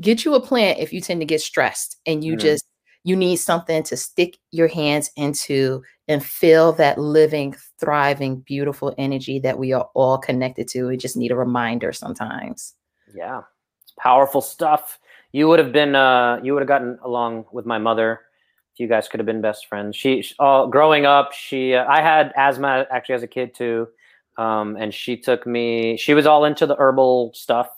Get 0.00 0.24
you 0.24 0.34
a 0.34 0.40
plant 0.40 0.78
if 0.78 0.92
you 0.92 1.00
tend 1.00 1.20
to 1.20 1.26
get 1.26 1.42
stressed 1.42 1.98
and 2.06 2.24
you 2.24 2.32
mm-hmm. 2.32 2.40
just 2.40 2.64
you 3.04 3.16
need 3.16 3.36
something 3.36 3.82
to 3.84 3.96
stick 3.96 4.38
your 4.50 4.68
hands 4.68 5.10
into 5.16 5.82
and 6.08 6.24
feel 6.24 6.72
that 6.72 6.98
living, 6.98 7.54
thriving, 7.80 8.40
beautiful 8.40 8.94
energy 8.98 9.38
that 9.40 9.58
we 9.58 9.72
are 9.72 9.88
all 9.94 10.18
connected 10.18 10.68
to. 10.68 10.86
We 10.88 10.96
just 10.96 11.16
need 11.16 11.32
a 11.32 11.36
reminder 11.36 11.92
sometimes. 11.92 12.74
Yeah, 13.14 13.42
it's 13.82 13.94
powerful 13.98 14.40
stuff. 14.40 14.98
You 15.32 15.48
would 15.48 15.58
have 15.58 15.72
been, 15.72 15.94
uh, 15.94 16.40
you 16.42 16.52
would 16.52 16.60
have 16.60 16.68
gotten 16.68 16.98
along 17.02 17.46
with 17.52 17.66
my 17.66 17.78
mother. 17.78 18.20
You 18.76 18.88
guys 18.88 19.08
could 19.08 19.20
have 19.20 19.26
been 19.26 19.42
best 19.42 19.66
friends. 19.66 19.94
She, 19.94 20.24
uh, 20.38 20.66
growing 20.66 21.04
up, 21.04 21.32
she, 21.32 21.74
uh, 21.74 21.84
I 21.86 22.00
had 22.00 22.32
asthma 22.34 22.86
actually 22.90 23.16
as 23.16 23.22
a 23.22 23.26
kid 23.26 23.54
too. 23.54 23.88
Um, 24.38 24.76
and 24.76 24.94
she 24.94 25.18
took 25.18 25.46
me, 25.46 25.98
she 25.98 26.14
was 26.14 26.24
all 26.24 26.46
into 26.46 26.64
the 26.64 26.76
herbal 26.76 27.32
stuff. 27.34 27.68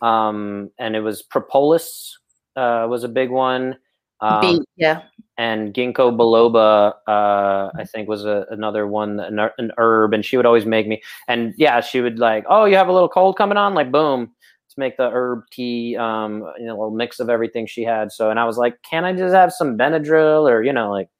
Um, 0.00 0.70
and 0.78 0.94
it 0.94 1.00
was 1.00 1.22
propolis, 1.22 2.16
uh, 2.54 2.86
was 2.88 3.02
a 3.02 3.08
big 3.08 3.30
one. 3.30 3.76
Um, 4.20 4.64
yeah. 4.76 5.02
and 5.36 5.74
ginkgo 5.74 6.10
biloba 6.16 6.94
uh, 7.06 7.70
i 7.78 7.84
think 7.84 8.08
was 8.08 8.24
a, 8.24 8.46
another 8.50 8.86
one 8.86 9.20
an, 9.20 9.38
an, 9.58 9.72
herb 9.76 10.14
and 10.14 10.24
she 10.24 10.38
would 10.38 10.46
always 10.46 10.64
make 10.64 10.88
me 10.88 11.02
and 11.28 11.52
yeah 11.58 11.80
she 11.82 12.00
would 12.00 12.18
like 12.18 12.44
oh 12.48 12.64
you 12.64 12.76
have 12.76 12.88
a 12.88 12.92
little 12.92 13.10
cold 13.10 13.36
coming 13.36 13.58
on? 13.58 13.74
Like 13.74 13.92
boom 13.92 14.32
let's 14.64 14.78
make 14.78 14.96
the 14.96 15.10
herb 15.10 15.42
tea 15.52 15.96
um 15.98 16.50
you 16.58 16.64
know 16.64 16.72
a 16.72 16.78
little 16.78 16.90
mix 16.90 17.20
of 17.20 17.28
everything 17.28 17.66
she 17.66 17.82
had. 17.82 18.10
So 18.10 18.30
and 18.30 18.40
i 18.40 18.44
was 18.44 18.56
like 18.56 18.80
can 18.82 19.04
i 19.04 19.12
just 19.12 19.34
have 19.34 19.52
some 19.52 19.76
benadryl 19.76 20.48
or 20.48 20.62
you 20.62 20.72
know 20.72 20.90
like 20.90 21.10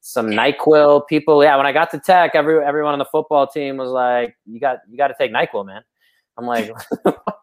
some 0.00 0.28
nyquil? 0.28 1.06
People 1.08 1.44
yeah 1.44 1.56
when 1.56 1.66
i 1.66 1.72
got 1.72 1.90
to 1.90 1.98
tech 1.98 2.30
every 2.34 2.64
everyone 2.64 2.94
on 2.94 2.98
the 2.98 3.04
football 3.04 3.46
team 3.46 3.76
was 3.76 3.90
like 3.90 4.34
you 4.46 4.60
got 4.60 4.78
you 4.88 4.96
got 4.96 5.08
to 5.08 5.14
take 5.18 5.30
nyquil 5.30 5.66
man. 5.66 5.82
I'm 6.38 6.46
like 6.46 6.70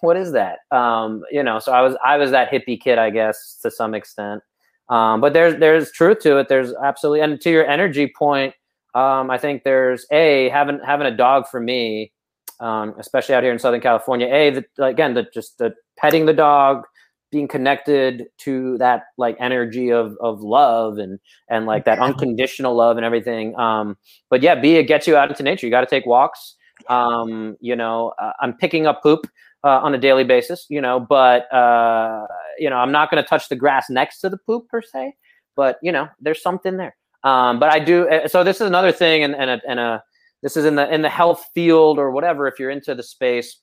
what 0.00 0.16
is 0.16 0.32
that 0.32 0.58
um 0.70 1.22
you 1.30 1.42
know 1.42 1.58
so 1.58 1.72
i 1.72 1.80
was 1.80 1.96
i 2.04 2.16
was 2.16 2.30
that 2.30 2.50
hippie 2.50 2.80
kid 2.80 2.98
i 2.98 3.10
guess 3.10 3.58
to 3.60 3.70
some 3.70 3.94
extent 3.94 4.42
um, 4.88 5.20
but 5.20 5.32
there's 5.32 5.58
there's 5.60 5.92
truth 5.92 6.20
to 6.20 6.38
it. 6.38 6.48
There's 6.48 6.72
absolutely, 6.82 7.20
and 7.20 7.40
to 7.42 7.50
your 7.50 7.66
energy 7.66 8.10
point, 8.16 8.54
um, 8.94 9.30
I 9.30 9.38
think 9.38 9.64
there's 9.64 10.06
a 10.10 10.48
having 10.48 10.80
having 10.84 11.06
a 11.06 11.14
dog 11.14 11.46
for 11.46 11.60
me, 11.60 12.12
um, 12.60 12.94
especially 12.98 13.34
out 13.34 13.42
here 13.42 13.52
in 13.52 13.58
Southern 13.58 13.80
California. 13.80 14.28
A 14.28 14.50
the, 14.50 14.64
again, 14.82 15.14
the 15.14 15.26
just 15.34 15.58
the 15.58 15.74
petting 15.98 16.24
the 16.24 16.32
dog, 16.32 16.84
being 17.30 17.48
connected 17.48 18.28
to 18.38 18.78
that 18.78 19.04
like 19.18 19.36
energy 19.38 19.92
of 19.92 20.16
of 20.22 20.40
love 20.40 20.96
and 20.96 21.18
and 21.50 21.66
like 21.66 21.84
that 21.84 21.98
unconditional 21.98 22.74
love 22.74 22.96
and 22.96 23.04
everything. 23.04 23.54
Um, 23.58 23.98
but 24.30 24.40
yeah, 24.40 24.54
B 24.54 24.76
it 24.76 24.84
gets 24.84 25.06
you 25.06 25.16
out 25.16 25.28
into 25.28 25.42
nature. 25.42 25.66
You 25.66 25.70
got 25.70 25.82
to 25.82 25.86
take 25.86 26.06
walks. 26.06 26.54
Um, 26.88 27.56
you 27.60 27.76
know, 27.76 28.14
uh, 28.18 28.32
I'm 28.40 28.54
picking 28.54 28.86
up 28.86 29.02
poop 29.02 29.26
uh, 29.64 29.80
on 29.80 29.94
a 29.94 29.98
daily 29.98 30.24
basis, 30.24 30.66
you 30.68 30.80
know, 30.80 31.00
but, 31.00 31.52
uh, 31.52 32.26
you 32.58 32.70
know, 32.70 32.76
I'm 32.76 32.92
not 32.92 33.10
going 33.10 33.22
to 33.22 33.28
touch 33.28 33.48
the 33.48 33.56
grass 33.56 33.90
next 33.90 34.20
to 34.20 34.28
the 34.28 34.38
poop 34.38 34.68
per 34.68 34.82
se, 34.82 35.14
but, 35.56 35.78
you 35.82 35.92
know, 35.92 36.08
there's 36.20 36.42
something 36.42 36.76
there. 36.76 36.96
Um, 37.24 37.58
but 37.58 37.72
I 37.72 37.78
do. 37.80 38.08
Uh, 38.08 38.28
so 38.28 38.44
this 38.44 38.60
is 38.60 38.66
another 38.66 38.92
thing, 38.92 39.24
and, 39.24 39.34
and, 39.34 39.50
a, 39.50 39.60
and 39.68 39.80
a, 39.80 40.02
this 40.42 40.56
is 40.56 40.64
in 40.64 40.76
the 40.76 40.92
in 40.92 41.02
the 41.02 41.08
health 41.08 41.46
field 41.52 41.98
or 41.98 42.12
whatever. 42.12 42.46
If 42.46 42.60
you're 42.60 42.70
into 42.70 42.94
the 42.94 43.02
space, 43.02 43.58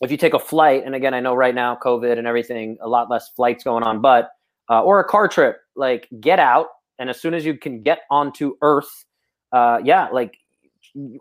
if 0.00 0.10
you 0.10 0.16
take 0.16 0.34
a 0.34 0.40
flight, 0.40 0.82
and 0.84 0.94
again, 0.94 1.14
I 1.14 1.20
know 1.20 1.34
right 1.34 1.54
now 1.54 1.78
COVID 1.80 2.18
and 2.18 2.26
everything, 2.26 2.76
a 2.80 2.88
lot 2.88 3.08
less 3.08 3.30
flights 3.36 3.62
going 3.62 3.84
on, 3.84 4.00
but 4.00 4.30
uh, 4.68 4.82
or 4.82 4.98
a 4.98 5.04
car 5.04 5.28
trip, 5.28 5.58
like 5.76 6.08
get 6.20 6.40
out, 6.40 6.66
and 6.98 7.08
as 7.08 7.20
soon 7.20 7.32
as 7.32 7.44
you 7.44 7.56
can 7.56 7.82
get 7.82 8.00
onto 8.10 8.56
Earth, 8.60 9.04
uh, 9.52 9.78
yeah, 9.84 10.08
like 10.12 10.36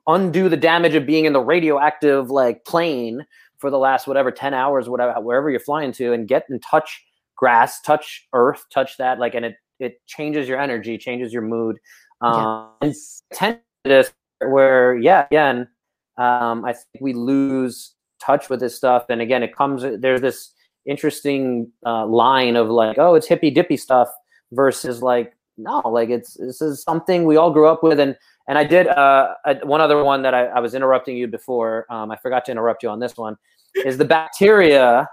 undo 0.07 0.49
the 0.49 0.57
damage 0.57 0.95
of 0.95 1.05
being 1.05 1.25
in 1.25 1.33
the 1.33 1.41
radioactive 1.41 2.31
like 2.31 2.65
plane 2.65 3.25
for 3.63 3.69
the 3.69 3.79
last 3.79 4.07
whatever 4.07 4.29
10 4.29 4.53
hours 4.53 4.89
whatever 4.89 5.13
wherever 5.21 5.49
you're 5.49 5.57
flying 5.57 5.93
to 5.93 6.11
and 6.11 6.27
get 6.27 6.43
and 6.49 6.61
touch 6.61 7.01
grass 7.37 7.79
touch 7.79 8.27
earth 8.33 8.65
touch 8.73 8.97
that 8.97 9.19
like 9.19 9.35
and 9.35 9.45
it 9.45 9.55
it 9.79 10.05
changes 10.05 10.49
your 10.49 10.59
energy 10.59 10.97
changes 10.97 11.31
your 11.31 11.41
mood. 11.41 11.77
Um 12.19 12.69
yes. 12.81 13.23
and 13.39 13.59
this 13.85 14.11
where 14.39 14.97
yeah 14.97 15.27
again 15.27 15.69
um 16.17 16.65
i 16.65 16.73
think 16.73 16.99
we 16.99 17.13
lose 17.13 17.95
touch 18.19 18.49
with 18.49 18.59
this 18.59 18.75
stuff. 18.75 19.05
And 19.07 19.21
again 19.21 19.43
it 19.43 19.55
comes 19.55 19.85
there's 20.01 20.19
this 20.19 20.51
interesting 20.85 21.71
uh, 21.85 22.05
line 22.05 22.57
of 22.57 22.69
like 22.69 22.97
oh 22.97 23.15
it's 23.15 23.27
hippy 23.27 23.49
dippy 23.49 23.77
stuff 23.77 24.09
versus 24.51 25.01
like 25.01 25.37
no 25.57 25.81
like 25.85 26.09
it's 26.09 26.33
this 26.33 26.61
is 26.61 26.83
something 26.83 27.23
we 27.23 27.37
all 27.37 27.51
grew 27.51 27.69
up 27.69 27.81
with. 27.81 27.97
And 27.97 28.17
and 28.47 28.57
I 28.57 28.63
did 28.63 28.87
uh, 28.87 29.35
one 29.63 29.81
other 29.81 30.03
one 30.03 30.21
that 30.23 30.33
I, 30.33 30.47
I 30.47 30.59
was 30.59 30.75
interrupting 30.75 31.17
you 31.17 31.27
before. 31.27 31.85
Um, 31.89 32.11
I 32.11 32.17
forgot 32.17 32.45
to 32.45 32.51
interrupt 32.51 32.83
you 32.83 32.89
on 32.89 32.99
this 32.99 33.17
one 33.17 33.37
is 33.75 33.97
the 33.97 34.05
bacteria, 34.05 35.07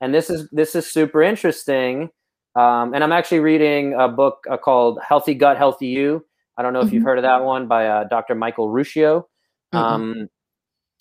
and 0.00 0.14
this 0.14 0.30
is 0.30 0.48
this 0.50 0.74
is 0.74 0.90
super 0.90 1.22
interesting. 1.22 2.10
Um, 2.54 2.94
and 2.94 3.02
I'm 3.02 3.12
actually 3.12 3.40
reading 3.40 3.94
a 3.94 4.08
book 4.08 4.44
uh, 4.50 4.56
called 4.56 4.98
Healthy 5.06 5.34
Gut, 5.34 5.56
Healthy 5.56 5.86
You. 5.86 6.24
I 6.58 6.62
don't 6.62 6.72
know 6.72 6.80
if 6.80 6.86
mm-hmm. 6.86 6.96
you've 6.96 7.04
heard 7.04 7.18
of 7.18 7.22
that 7.22 7.44
one 7.44 7.66
by 7.66 7.86
uh, 7.86 8.04
Dr. 8.04 8.34
Michael 8.34 8.68
Ruscio. 8.68 9.24
Mm-hmm. 9.72 9.76
Um, 9.76 10.28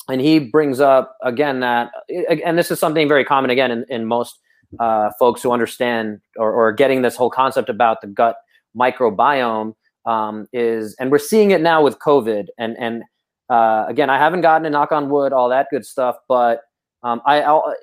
and 0.09 0.21
he 0.21 0.39
brings 0.39 0.79
up 0.79 1.17
again 1.21 1.59
that, 1.59 1.91
and 2.09 2.57
this 2.57 2.71
is 2.71 2.79
something 2.79 3.07
very 3.07 3.25
common 3.25 3.49
again 3.49 3.69
in, 3.69 3.85
in 3.89 4.05
most 4.05 4.39
uh, 4.79 5.11
folks 5.19 5.43
who 5.43 5.51
understand 5.51 6.19
or, 6.37 6.51
or 6.51 6.71
getting 6.71 7.01
this 7.01 7.15
whole 7.15 7.29
concept 7.29 7.69
about 7.69 8.01
the 8.01 8.07
gut 8.07 8.37
microbiome 8.75 9.73
um, 10.05 10.47
is, 10.53 10.95
and 10.99 11.11
we're 11.11 11.19
seeing 11.19 11.51
it 11.51 11.61
now 11.61 11.83
with 11.83 11.99
COVID. 11.99 12.47
And 12.57 12.77
and 12.77 13.03
uh, 13.49 13.85
again, 13.87 14.09
I 14.09 14.17
haven't 14.17 14.41
gotten 14.41 14.65
a 14.65 14.69
knock 14.69 14.91
on 14.91 15.09
wood, 15.09 15.33
all 15.33 15.49
that 15.49 15.67
good 15.71 15.85
stuff, 15.85 16.17
but 16.27 16.61
um, 17.03 17.21
I, 17.25 17.39
will 17.51 17.75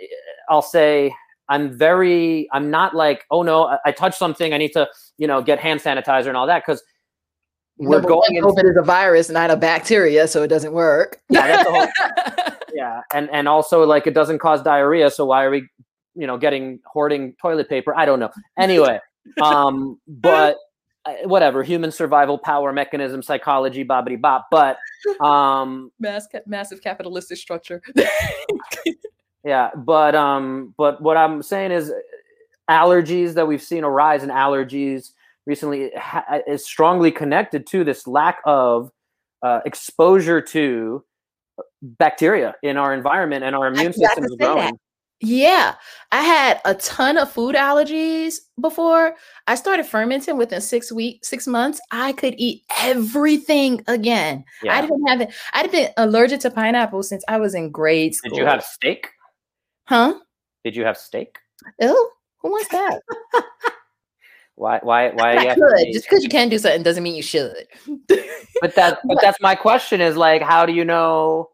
I'll 0.48 0.62
say 0.62 1.12
I'm 1.48 1.76
very, 1.76 2.48
I'm 2.52 2.70
not 2.70 2.94
like, 2.94 3.24
oh 3.30 3.42
no, 3.42 3.64
I, 3.64 3.78
I 3.86 3.92
touched 3.92 4.18
something. 4.18 4.52
I 4.54 4.58
need 4.58 4.72
to, 4.72 4.88
you 5.18 5.26
know, 5.26 5.42
get 5.42 5.58
hand 5.58 5.80
sanitizer 5.80 6.28
and 6.28 6.36
all 6.36 6.46
that 6.46 6.62
because 6.66 6.82
we're 7.76 7.96
Number 7.96 8.08
going 8.08 8.34
one, 8.34 8.36
into 8.36 8.48
COVID 8.48 8.70
is 8.70 8.76
a 8.76 8.82
virus, 8.82 9.28
not 9.30 9.50
a 9.50 9.56
bacteria, 9.56 10.26
so 10.26 10.42
it 10.42 10.48
doesn't 10.48 10.72
work. 10.72 11.20
Yeah, 11.28 11.46
that's 11.46 11.64
the 11.64 11.70
whole- 11.70 12.48
yeah 12.78 13.02
and 13.12 13.28
and 13.32 13.48
also 13.48 13.84
like 13.84 14.06
it 14.06 14.14
doesn't 14.14 14.38
cause 14.38 14.62
diarrhea 14.62 15.10
so 15.10 15.24
why 15.24 15.42
are 15.42 15.50
we 15.50 15.68
you 16.14 16.26
know 16.26 16.38
getting 16.38 16.78
hoarding 16.86 17.34
toilet 17.40 17.68
paper 17.68 17.94
i 17.96 18.04
don't 18.04 18.20
know 18.20 18.30
anyway 18.58 18.98
um 19.42 19.98
but 20.06 20.56
whatever 21.24 21.62
human 21.62 21.90
survival 21.90 22.38
power 22.38 22.72
mechanism 22.72 23.22
psychology 23.22 23.84
bobbity 23.84 24.20
bop 24.20 24.48
but 24.50 24.78
um 25.20 25.90
Mass, 25.98 26.26
ca- 26.30 26.40
massive 26.46 26.82
capitalistic 26.82 27.38
structure. 27.38 27.82
yeah 29.44 29.70
but 29.76 30.14
um 30.14 30.74
but 30.76 31.00
what 31.00 31.16
i'm 31.16 31.42
saying 31.42 31.70
is 31.70 31.90
uh, 31.90 31.94
allergies 32.70 33.34
that 33.34 33.46
we've 33.46 33.62
seen 33.62 33.84
a 33.84 33.90
rise 33.90 34.22
in 34.22 34.30
allergies 34.30 35.12
recently 35.46 35.90
ha- 35.96 36.24
is 36.46 36.64
strongly 36.64 37.10
connected 37.10 37.66
to 37.66 37.84
this 37.84 38.06
lack 38.06 38.40
of 38.44 38.90
uh, 39.42 39.60
exposure 39.64 40.40
to 40.40 41.02
bacteria 41.82 42.54
in 42.62 42.76
our 42.76 42.92
environment 42.92 43.44
and 43.44 43.54
our 43.54 43.68
immune 43.68 43.92
system 43.92 44.24
is 44.24 44.36
growing 44.38 44.58
that. 44.58 44.74
Yeah, 45.20 45.74
I 46.12 46.22
had 46.22 46.60
a 46.64 46.74
ton 46.74 47.18
of 47.18 47.30
food 47.30 47.56
allergies 47.56 48.36
before. 48.60 49.16
I 49.48 49.56
started 49.56 49.84
fermenting 49.84 50.36
within 50.36 50.60
six 50.60 50.92
weeks, 50.92 51.28
six 51.28 51.46
months. 51.48 51.80
I 51.90 52.12
could 52.12 52.34
eat 52.38 52.62
everything 52.80 53.82
again. 53.88 54.44
Yeah. 54.62 54.76
I 54.76 54.82
didn't 54.82 55.06
have 55.08 55.20
it. 55.20 55.34
I'd 55.54 55.72
been 55.72 55.90
allergic 55.96 56.40
to 56.40 56.50
pineapple 56.50 57.02
since 57.02 57.24
I 57.26 57.38
was 57.38 57.54
in 57.54 57.70
grade 57.70 58.14
school. 58.14 58.30
did 58.30 58.38
you 58.38 58.46
have 58.46 58.62
steak 58.62 59.08
Huh? 59.88 60.14
Did 60.64 60.76
you 60.76 60.84
have 60.84 60.98
steak? 60.98 61.38
Ew. 61.80 62.10
Who 62.42 62.50
wants 62.50 62.68
that? 62.68 63.00
Why? 64.56 64.80
Why? 64.82 65.10
Why? 65.10 65.30
I 65.30 65.42
you 65.42 65.48
have 65.48 65.56
to 65.56 65.62
could. 65.62 65.92
Just 65.94 66.10
because 66.10 66.22
you 66.22 66.28
can 66.28 66.50
do 66.50 66.58
something 66.58 66.82
doesn't 66.82 67.02
mean 67.02 67.14
you 67.14 67.22
should. 67.22 67.66
but 68.60 68.74
that. 68.74 68.98
But 69.04 69.18
that's 69.22 69.40
my 69.40 69.54
question. 69.54 70.02
Is 70.02 70.16
like, 70.16 70.42
how 70.42 70.66
do 70.66 70.74
you 70.74 70.84
know 70.84 71.48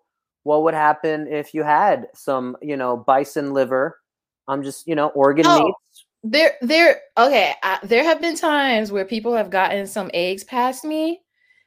what 0.45 0.63
would 0.63 0.75
happen 0.75 1.27
if 1.27 1.53
you 1.53 1.63
had 1.63 2.07
some, 2.15 2.57
you 2.63 2.77
know, 2.77 2.97
bison 2.97 3.53
liver? 3.53 4.01
I'm 4.49 4.63
just, 4.63 4.87
you 4.87 4.95
know, 4.95 5.09
organ 5.09 5.47
Oh. 5.47 5.65
meats. 5.65 6.05
There, 6.23 6.53
there. 6.63 7.01
Okay, 7.19 7.55
I, 7.63 7.79
there 7.83 8.03
have 8.05 8.19
been 8.21 8.35
times 8.37 8.91
where 8.91 9.05
people 9.05 9.35
have 9.35 9.51
gotten 9.51 9.87
some 9.87 10.11
eggs 10.15 10.43
past 10.45 10.83
me. 10.85 11.21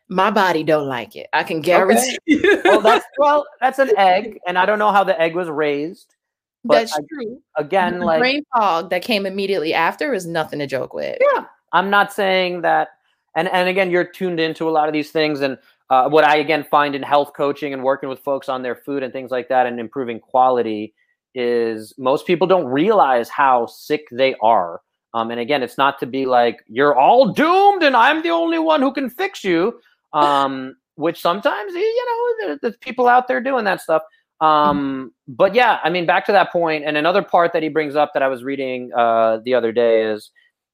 My 0.09 0.31
body 0.31 0.63
don't 0.63 0.87
like 0.87 1.15
it. 1.15 1.27
I 1.33 1.43
can 1.43 1.61
guarantee 1.61 2.17
you. 2.25 2.61
Well, 2.63 2.81
that's 2.81 3.05
well, 3.19 3.45
that's 3.61 3.77
an 3.77 3.91
egg, 3.97 4.39
and 4.47 4.57
I 4.57 4.65
don't 4.65 4.79
know 4.79 4.91
how 4.91 5.03
the 5.03 5.19
egg 5.21 5.35
was 5.35 5.47
raised. 5.49 6.15
But 6.63 6.73
That's 6.79 6.93
I- 6.93 7.01
true. 7.13 7.39
again, 7.55 7.99
the 7.99 8.05
like, 8.05 8.19
brain 8.19 8.43
fog 8.55 8.89
that 8.89 9.01
came 9.03 9.25
immediately 9.27 9.73
after 9.75 10.11
is 10.13 10.25
nothing 10.25 10.57
to 10.59 10.65
joke 10.67 10.93
with. 10.93 11.17
yeah, 11.35 11.45
I'm 11.71 11.89
not 11.91 12.11
saying 12.11 12.61
that. 12.61 12.89
And 13.35 13.47
and 13.49 13.69
again, 13.69 13.91
you're 13.91 14.05
tuned 14.05 14.39
into 14.39 14.67
a 14.67 14.71
lot 14.71 14.87
of 14.89 14.93
these 14.93 15.11
things, 15.11 15.41
and 15.41 15.57
uh, 15.89 16.09
what 16.09 16.23
I 16.23 16.37
again 16.37 16.63
find 16.69 16.95
in 16.95 17.03
health 17.03 17.31
coaching 17.35 17.73
and 17.73 17.83
working 17.83 18.09
with 18.09 18.19
folks 18.19 18.49
on 18.49 18.61
their 18.61 18.75
food 18.75 19.03
and 19.03 19.13
things 19.13 19.31
like 19.31 19.49
that, 19.49 19.65
and 19.67 19.79
improving 19.79 20.19
quality 20.19 20.93
is 21.35 21.93
most 21.97 22.25
people 22.25 22.47
don't 22.47 22.65
realize 22.65 23.29
how 23.29 23.65
sick 23.67 24.07
they 24.11 24.35
are. 24.41 24.81
Um, 25.13 25.31
and 25.31 25.39
again, 25.39 25.63
it's 25.63 25.77
not 25.77 25.99
to 25.99 26.05
be 26.05 26.25
like 26.25 26.59
you're 26.67 26.95
all 26.95 27.31
doomed 27.33 27.83
and 27.83 27.95
I'm 27.95 28.21
the 28.23 28.31
only 28.31 28.59
one 28.59 28.81
who 28.81 28.91
can 28.93 29.09
fix 29.09 29.43
you. 29.43 29.79
Um, 30.13 30.77
which 30.95 31.19
sometimes 31.19 31.73
you 31.73 32.05
know 32.05 32.47
there- 32.47 32.59
there's 32.61 32.77
people 32.77 33.07
out 33.07 33.27
there 33.27 33.41
doing 33.41 33.65
that 33.65 33.81
stuff. 33.81 34.01
Um, 34.39 35.11
but 35.27 35.53
yeah, 35.53 35.79
I 35.83 35.89
mean, 35.89 36.05
back 36.05 36.25
to 36.27 36.31
that 36.31 36.51
point, 36.51 36.85
and 36.85 36.95
another 36.95 37.21
part 37.21 37.51
that 37.53 37.61
he 37.61 37.69
brings 37.69 37.95
up 37.95 38.11
that 38.13 38.23
I 38.23 38.27
was 38.29 38.43
reading 38.43 38.91
uh, 38.95 39.39
the 39.43 39.53
other 39.53 39.71
day 39.73 40.03
is 40.03 40.31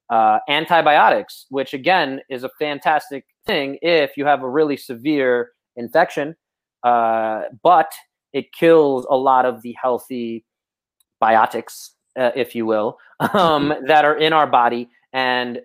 uh, 0.10 0.40
antibiotics, 0.50 1.46
which 1.50 1.74
again 1.74 2.22
is 2.30 2.44
a 2.44 2.50
fantastic 2.60 3.26
thing 3.46 3.78
if 3.82 4.18
you 4.18 4.26
have 4.26 4.44
a 4.44 4.50
really 4.50 4.78
severe 4.78 5.52
infection, 5.76 6.36
uh, 6.84 7.44
but 7.64 7.92
it 8.34 8.52
kills 8.54 9.06
a 9.10 9.16
lot 9.16 9.46
of 9.46 9.62
the 9.62 9.76
healthy 9.82 10.46
biotics, 11.22 11.90
uh, 12.18 12.32
if 12.36 12.56
you 12.56 12.66
will, 12.66 12.98
um, 13.34 13.74
that 13.88 14.06
are 14.06 14.18
in 14.18 14.34
our 14.34 14.48
body. 14.48 14.90
And 15.14 15.62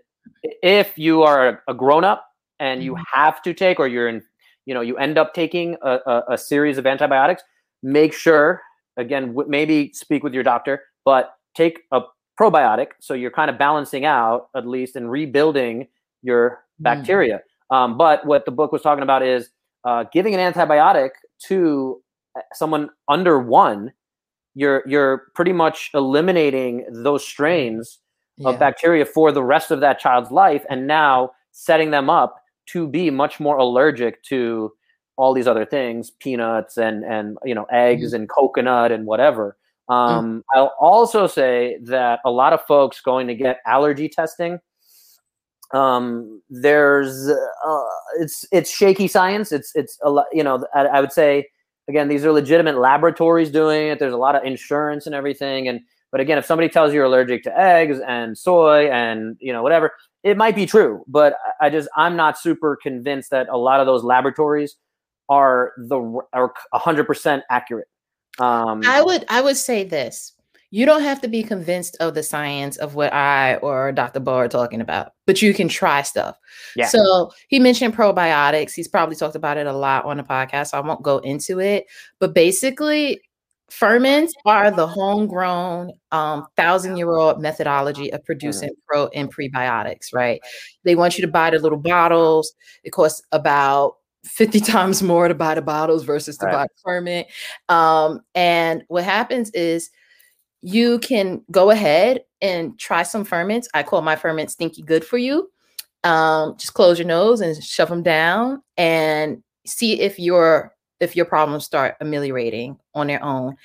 if 0.62 0.98
you 0.98 1.22
are 1.22 1.62
a 1.68 1.74
grown 1.74 2.04
up 2.04 2.26
and 2.60 2.82
you 2.82 2.94
Mhm. 2.94 3.04
have 3.12 3.42
to 3.42 3.54
take, 3.54 3.80
or 3.80 3.88
you're 3.88 4.08
in, 4.08 4.22
you 4.66 4.74
know, 4.74 4.80
you 4.82 4.96
end 4.98 5.18
up 5.18 5.34
taking 5.34 5.76
a, 5.82 5.98
a, 6.06 6.24
a 6.30 6.38
series 6.38 6.78
of 6.78 6.86
antibiotics, 6.86 7.42
make 7.82 8.12
sure, 8.12 8.60
again, 8.96 9.28
w- 9.28 9.48
maybe 9.48 9.92
speak 9.92 10.22
with 10.22 10.34
your 10.34 10.42
doctor, 10.42 10.82
but 11.04 11.34
take 11.54 11.80
a 11.92 12.02
probiotic. 12.38 12.88
So 13.00 13.14
you're 13.14 13.30
kind 13.30 13.50
of 13.50 13.58
balancing 13.58 14.04
out, 14.04 14.48
at 14.54 14.66
least, 14.66 14.96
and 14.96 15.10
rebuilding 15.10 15.88
your 16.22 16.64
Mm. 16.80 16.84
bacteria. 16.84 17.42
Um, 17.70 17.96
but 17.98 18.24
what 18.26 18.44
the 18.44 18.50
book 18.52 18.72
was 18.72 18.82
talking 18.82 19.02
about 19.02 19.22
is 19.22 19.50
uh, 19.84 20.04
giving 20.12 20.34
an 20.34 20.52
antibiotic 20.52 21.10
to 21.48 22.00
uh, 22.36 22.40
someone 22.52 22.90
under 23.08 23.38
one. 23.38 23.92
You're 24.54 24.82
you're 24.86 25.24
pretty 25.34 25.52
much 25.52 25.90
eliminating 25.94 26.84
those 26.90 27.24
strains 27.26 27.98
Yeah. 28.36 28.50
of 28.50 28.58
bacteria 28.58 29.04
for 29.04 29.32
the 29.32 29.42
rest 29.42 29.70
of 29.70 29.80
that 29.80 29.98
child's 29.98 30.30
life, 30.30 30.64
and 30.70 30.86
now 30.86 31.32
setting 31.52 31.90
them 31.90 32.08
up 32.10 32.36
to 32.66 32.86
be 32.86 33.10
much 33.10 33.40
more 33.40 33.56
allergic 33.56 34.22
to 34.24 34.72
all 35.16 35.32
these 35.34 35.48
other 35.48 35.64
things, 35.66 36.10
peanuts 36.10 36.76
and 36.78 37.04
and 37.04 37.36
you 37.44 37.54
know 37.54 37.66
eggs 37.72 38.12
and 38.12 38.28
coconut 38.28 38.92
and 38.92 39.06
whatever. 39.06 39.56
Um, 39.88 40.44
I'll 40.54 40.74
also 40.80 41.26
say 41.26 41.78
that 41.84 42.20
a 42.24 42.30
lot 42.30 42.52
of 42.52 42.62
folks 42.66 43.00
going 43.00 43.26
to 43.28 43.34
get 43.34 43.58
allergy 43.66 44.08
testing 44.08 44.58
um 45.74 46.40
there's 46.48 47.28
uh, 47.28 47.80
it's 48.20 48.44
it's 48.52 48.70
shaky 48.74 49.06
science. 49.06 49.52
It's 49.52 49.72
it's 49.74 49.98
a 50.02 50.10
lot 50.10 50.26
you 50.32 50.42
know 50.42 50.64
I, 50.74 50.86
I 50.86 51.00
would 51.00 51.12
say 51.12 51.46
again 51.88 52.08
these 52.08 52.24
are 52.24 52.32
legitimate 52.32 52.78
laboratories 52.78 53.50
doing 53.50 53.88
it. 53.88 53.98
There's 53.98 54.14
a 54.14 54.18
lot 54.18 54.34
of 54.34 54.44
insurance 54.44 55.04
and 55.06 55.14
everything. 55.14 55.68
And 55.68 55.80
but 56.10 56.20
again 56.22 56.38
if 56.38 56.46
somebody 56.46 56.70
tells 56.70 56.92
you 56.92 56.96
you're 56.96 57.04
allergic 57.04 57.42
to 57.42 57.58
eggs 57.58 57.98
and 58.06 58.36
soy 58.38 58.90
and 58.90 59.36
you 59.40 59.52
know 59.52 59.62
whatever 59.62 59.92
it 60.22 60.38
might 60.38 60.56
be 60.56 60.64
true. 60.64 61.04
But 61.06 61.34
I- 61.60 61.66
i 61.66 61.70
just 61.70 61.88
i'm 61.96 62.16
not 62.16 62.38
super 62.38 62.78
convinced 62.82 63.30
that 63.30 63.46
a 63.50 63.58
lot 63.58 63.80
of 63.80 63.86
those 63.86 64.02
laboratories 64.04 64.76
are 65.28 65.72
the 65.76 65.98
are 66.32 66.54
100% 66.74 67.42
accurate 67.50 67.88
um 68.38 68.82
I 68.86 69.02
would 69.02 69.24
I 69.28 69.40
would 69.40 69.56
say 69.56 69.84
this. 69.84 70.32
You 70.70 70.84
don't 70.84 71.02
have 71.02 71.22
to 71.22 71.28
be 71.28 71.42
convinced 71.42 71.96
of 71.98 72.14
the 72.14 72.22
science 72.22 72.76
of 72.76 72.94
what 72.94 73.12
I 73.14 73.56
or 73.56 73.90
Dr. 73.90 74.20
Bo 74.20 74.34
are 74.34 74.48
talking 74.48 74.82
about, 74.82 75.12
but 75.26 75.40
you 75.40 75.54
can 75.54 75.66
try 75.66 76.02
stuff. 76.02 76.36
Yeah. 76.76 76.88
So 76.88 77.32
he 77.48 77.58
mentioned 77.58 77.96
probiotics. 77.96 78.74
He's 78.74 78.88
probably 78.88 79.16
talked 79.16 79.34
about 79.34 79.56
it 79.56 79.66
a 79.66 79.72
lot 79.72 80.04
on 80.04 80.18
the 80.18 80.22
podcast. 80.22 80.68
So 80.68 80.78
I 80.78 80.82
won't 80.82 81.02
go 81.02 81.18
into 81.18 81.58
it. 81.58 81.86
But 82.18 82.34
basically, 82.34 83.22
ferments 83.70 84.34
are 84.44 84.70
the 84.70 84.86
homegrown 84.86 85.92
um, 86.12 86.46
thousand 86.56 86.96
year 86.96 87.16
old 87.16 87.40
methodology 87.40 88.12
of 88.12 88.24
producing 88.24 88.70
pro 88.86 89.08
and 89.08 89.34
prebiotics, 89.34 90.12
right? 90.12 90.40
They 90.84 90.96
want 90.96 91.18
you 91.18 91.22
to 91.22 91.30
buy 91.30 91.50
the 91.50 91.58
little 91.58 91.78
bottles. 91.78 92.52
It 92.84 92.90
costs 92.90 93.22
about 93.32 93.96
50 94.28 94.60
times 94.60 95.02
more 95.02 95.28
to 95.28 95.34
buy 95.34 95.54
the 95.54 95.62
bottles 95.62 96.04
versus 96.04 96.36
to 96.38 96.46
Right. 96.46 96.52
buy 96.52 96.62
the 96.64 96.80
ferment. 96.82 97.26
Um, 97.68 98.20
and 98.34 98.84
what 98.88 99.04
happens 99.04 99.50
is 99.50 99.90
you 100.62 100.98
can 101.00 101.42
go 101.50 101.70
ahead 101.70 102.22
and 102.40 102.78
try 102.78 103.02
some 103.02 103.24
ferments. 103.24 103.68
I 103.74 103.82
call 103.82 104.02
my 104.02 104.16
ferment 104.16 104.50
stinky 104.50 104.82
good 104.82 105.04
for 105.04 105.18
you. 105.18 105.50
Um, 106.04 106.56
just 106.58 106.74
close 106.74 106.98
your 106.98 107.08
nose 107.08 107.40
and 107.40 107.62
shove 107.62 107.88
them 107.88 108.02
down 108.02 108.62
and 108.76 109.42
see 109.66 110.00
if 110.00 110.18
your 110.18 110.74
if 111.00 111.14
your 111.14 111.26
problems 111.26 111.64
start 111.64 111.96
ameliorating 112.00 112.76
on 112.94 113.06
their 113.06 113.22
own. 113.22 113.56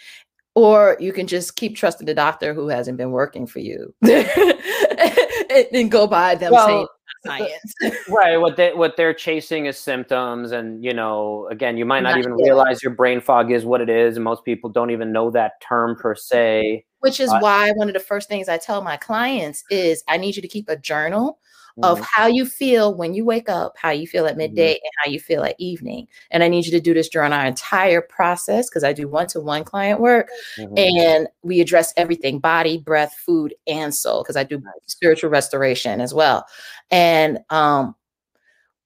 Or 0.56 0.98
you 1.00 1.12
can 1.14 1.26
just 1.26 1.56
keep 1.56 1.76
trusting 1.76 2.06
the 2.06 2.14
doctor 2.14 2.54
who 2.54 2.68
hasn't 2.68 2.98
been 2.98 3.10
working 3.10 3.48
for 3.48 3.58
you 3.60 3.94
and, 4.04 5.68
and 5.74 5.92
go 5.92 6.06
by 6.06 6.36
them 6.36 6.52
Well, 6.52 6.68
saying 6.68 6.88
science. 7.26 7.74
right 8.10 8.38
what 8.38 8.56
they 8.56 8.74
what 8.74 8.98
they're 8.98 9.14
chasing 9.14 9.66
is 9.66 9.78
symptoms 9.78 10.52
and 10.52 10.84
you 10.84 10.94
know 10.94 11.48
again 11.52 11.78
you 11.78 11.86
might 11.86 12.02
not 12.02 12.12
Not 12.12 12.20
even 12.20 12.34
realize 12.34 12.84
your 12.84 12.94
brain 12.94 13.22
fog 13.22 13.52
is 13.52 13.66
what 13.66 13.82
it 13.82 13.90
is 13.90 14.18
and 14.18 14.24
most 14.24 14.44
people 14.46 14.70
don't 14.70 14.92
even 14.92 15.12
know 15.12 15.32
that 15.32 15.60
term 15.62 15.96
per 15.96 16.16
se 16.16 16.86
Which 17.00 17.20
is 17.20 17.32
Uh, 17.32 17.40
why 17.40 17.72
one 17.74 17.88
of 17.88 17.94
the 17.94 18.00
first 18.00 18.30
things 18.30 18.50
I 18.50 18.58
tell 18.58 18.82
my 18.82 18.98
clients 18.98 19.64
is 19.70 20.04
I 20.08 20.18
need 20.18 20.36
you 20.36 20.42
to 20.42 20.48
keep 20.48 20.70
a 20.70 20.76
journal 20.76 21.40
of 21.82 22.00
Mhm. 22.00 22.04
how 22.12 22.28
you 22.28 22.46
feel 22.46 22.94
when 22.96 23.14
you 23.14 23.26
wake 23.26 23.50
up, 23.50 23.76
how 23.78 23.90
you 23.90 24.08
feel 24.08 24.26
at 24.28 24.38
midday, 24.38 24.74
and 24.74 24.92
how 25.04 25.10
you 25.10 25.20
feel 25.20 25.44
at 25.44 25.56
evening. 25.58 26.08
And 26.32 26.44
I 26.44 26.48
need 26.48 26.66
you 26.66 26.72
to 26.72 26.80
do 26.80 26.94
this 26.94 27.10
during 27.10 27.34
our 27.34 27.46
entire 27.46 28.02
process 28.02 28.70
because 28.70 28.84
I 28.84 28.94
do 28.94 29.08
one 29.08 29.28
to 29.28 29.40
one 29.42 29.64
client 29.64 30.00
work 30.00 30.30
Mhm. 30.60 30.78
and 30.78 31.28
we 31.42 31.60
address 31.62 31.94
everything 31.98 32.40
body, 32.40 32.78
breath, 32.78 33.14
food, 33.16 33.54
and 33.68 33.94
soul 33.94 34.24
because 34.24 34.36
I 34.38 34.44
do 34.44 34.62
spiritual 34.86 35.30
restoration 35.30 36.00
as 36.00 36.14
well. 36.14 36.46
And 36.92 37.40
um, 37.50 37.96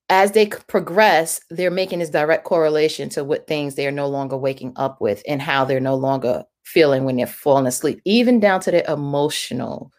as 0.09 0.31
they 0.31 0.47
progress, 0.47 1.41
they're 1.49 1.69
making 1.69 1.99
this 1.99 2.09
direct 2.09 2.45
correlation 2.45 3.09
to 3.09 3.23
what 3.23 3.45
things 3.47 3.75
they 3.75 3.85
are 3.87 3.91
no 3.91 4.07
longer 4.07 4.37
waking 4.37 4.73
up 4.77 5.01
with 5.01 5.21
and 5.27 5.41
how 5.41 5.65
they're 5.65 5.79
no 5.81 5.95
longer 5.95 6.43
feeling 6.63 7.03
when 7.03 7.17
they're 7.17 7.27
falling 7.27 7.67
asleep, 7.67 8.01
even 8.05 8.39
down 8.39 8.61
to 8.61 8.71
their 8.71 8.85
emotional 8.87 9.91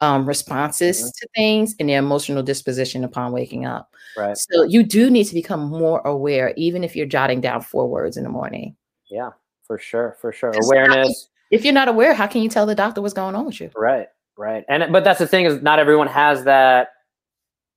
um, 0.00 0.26
responses 0.26 1.00
mm-hmm. 1.00 1.08
to 1.08 1.28
things 1.34 1.74
and 1.80 1.88
their 1.88 1.98
emotional 1.98 2.42
disposition 2.42 3.04
upon 3.04 3.32
waking 3.32 3.64
up. 3.64 3.90
Right. 4.16 4.36
So 4.36 4.62
you 4.62 4.82
do 4.82 5.10
need 5.10 5.24
to 5.24 5.34
become 5.34 5.68
more 5.68 6.00
aware, 6.00 6.52
even 6.56 6.84
if 6.84 6.96
you're 6.96 7.06
jotting 7.06 7.40
down 7.40 7.62
four 7.62 7.88
words 7.88 8.16
in 8.16 8.24
the 8.24 8.30
morning. 8.30 8.76
Yeah, 9.10 9.30
for 9.64 9.78
sure, 9.78 10.16
for 10.20 10.32
sure. 10.32 10.52
Awareness. 10.64 11.28
If 11.50 11.64
you're 11.64 11.74
not 11.74 11.88
aware, 11.88 12.12
how 12.14 12.26
can 12.26 12.42
you 12.42 12.48
tell 12.48 12.66
the 12.66 12.74
doctor 12.74 13.00
what's 13.00 13.14
going 13.14 13.34
on 13.34 13.46
with 13.46 13.60
you? 13.60 13.70
Right, 13.76 14.08
right. 14.36 14.64
And 14.68 14.92
but 14.92 15.04
that's 15.04 15.18
the 15.18 15.26
thing 15.26 15.44
is 15.44 15.62
not 15.62 15.78
everyone 15.78 16.08
has 16.08 16.44
that 16.44 16.88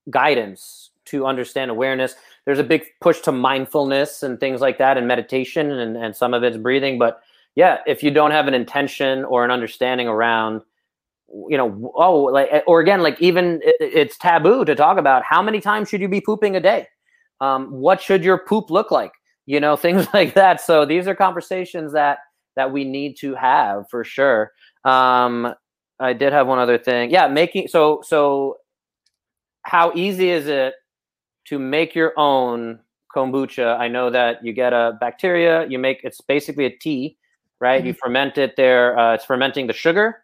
guidance 0.09 0.91
to 1.05 1.25
understand 1.25 1.71
awareness. 1.71 2.15
There's 2.45 2.59
a 2.59 2.63
big 2.63 2.83
push 3.01 3.19
to 3.21 3.31
mindfulness 3.31 4.23
and 4.23 4.39
things 4.39 4.61
like 4.61 4.77
that 4.77 4.97
and 4.97 5.07
meditation 5.07 5.71
and, 5.71 5.97
and 5.97 6.15
some 6.15 6.33
of 6.33 6.43
it's 6.43 6.57
breathing. 6.57 6.97
But 6.97 7.21
yeah, 7.55 7.79
if 7.85 8.01
you 8.01 8.11
don't 8.11 8.31
have 8.31 8.47
an 8.47 8.53
intention 8.53 9.25
or 9.25 9.43
an 9.43 9.51
understanding 9.51 10.07
around 10.07 10.61
you 11.49 11.57
know, 11.57 11.91
oh, 11.95 12.23
like, 12.23 12.49
eh, 12.51 12.61
or 12.67 12.79
again, 12.79 13.01
like 13.01 13.19
even 13.21 13.59
it's 13.63 14.17
taboo 14.17 14.65
to 14.65 14.75
talk 14.75 14.97
about 14.97 15.23
how 15.23 15.41
many 15.41 15.59
times 15.59 15.89
should 15.89 16.01
you 16.01 16.07
be 16.07 16.21
pooping 16.21 16.55
a 16.55 16.59
day? 16.59 16.87
Um, 17.41 17.67
what 17.71 18.01
should 18.01 18.23
your 18.23 18.37
poop 18.37 18.69
look 18.69 18.91
like? 18.91 19.11
You 19.45 19.59
know, 19.59 19.75
things 19.85 20.07
like 20.13 20.33
that. 20.33 20.61
So 20.61 20.85
these 20.85 21.07
are 21.07 21.15
conversations 21.15 21.93
that 21.93 22.19
that 22.55 22.71
we 22.71 22.83
need 22.83 23.15
to 23.17 23.35
have 23.35 23.89
for 23.89 24.03
sure. 24.03 24.51
Um, 24.83 25.53
I 25.99 26.13
did 26.13 26.33
have 26.33 26.47
one 26.47 26.59
other 26.59 26.77
thing. 26.77 27.11
Yeah, 27.11 27.27
making 27.27 27.67
so 27.67 28.01
so. 28.03 28.57
How 29.63 29.91
easy 29.93 30.31
is 30.31 30.47
it 30.47 30.73
to 31.45 31.59
make 31.59 31.93
your 31.93 32.13
own 32.17 32.79
kombucha? 33.15 33.77
I 33.77 33.87
know 33.87 34.09
that 34.09 34.43
you 34.43 34.53
get 34.53 34.73
a 34.73 34.97
bacteria. 34.99 35.67
You 35.67 35.77
make 35.77 35.99
it's 36.03 36.21
basically 36.21 36.65
a 36.65 36.75
tea, 36.75 37.17
right? 37.59 37.79
Mm-hmm. 37.79 37.87
You 37.87 37.93
ferment 37.93 38.37
it 38.37 38.55
there. 38.55 38.97
Uh, 38.97 39.13
it's 39.13 39.25
fermenting 39.25 39.67
the 39.67 39.73
sugar 39.73 40.23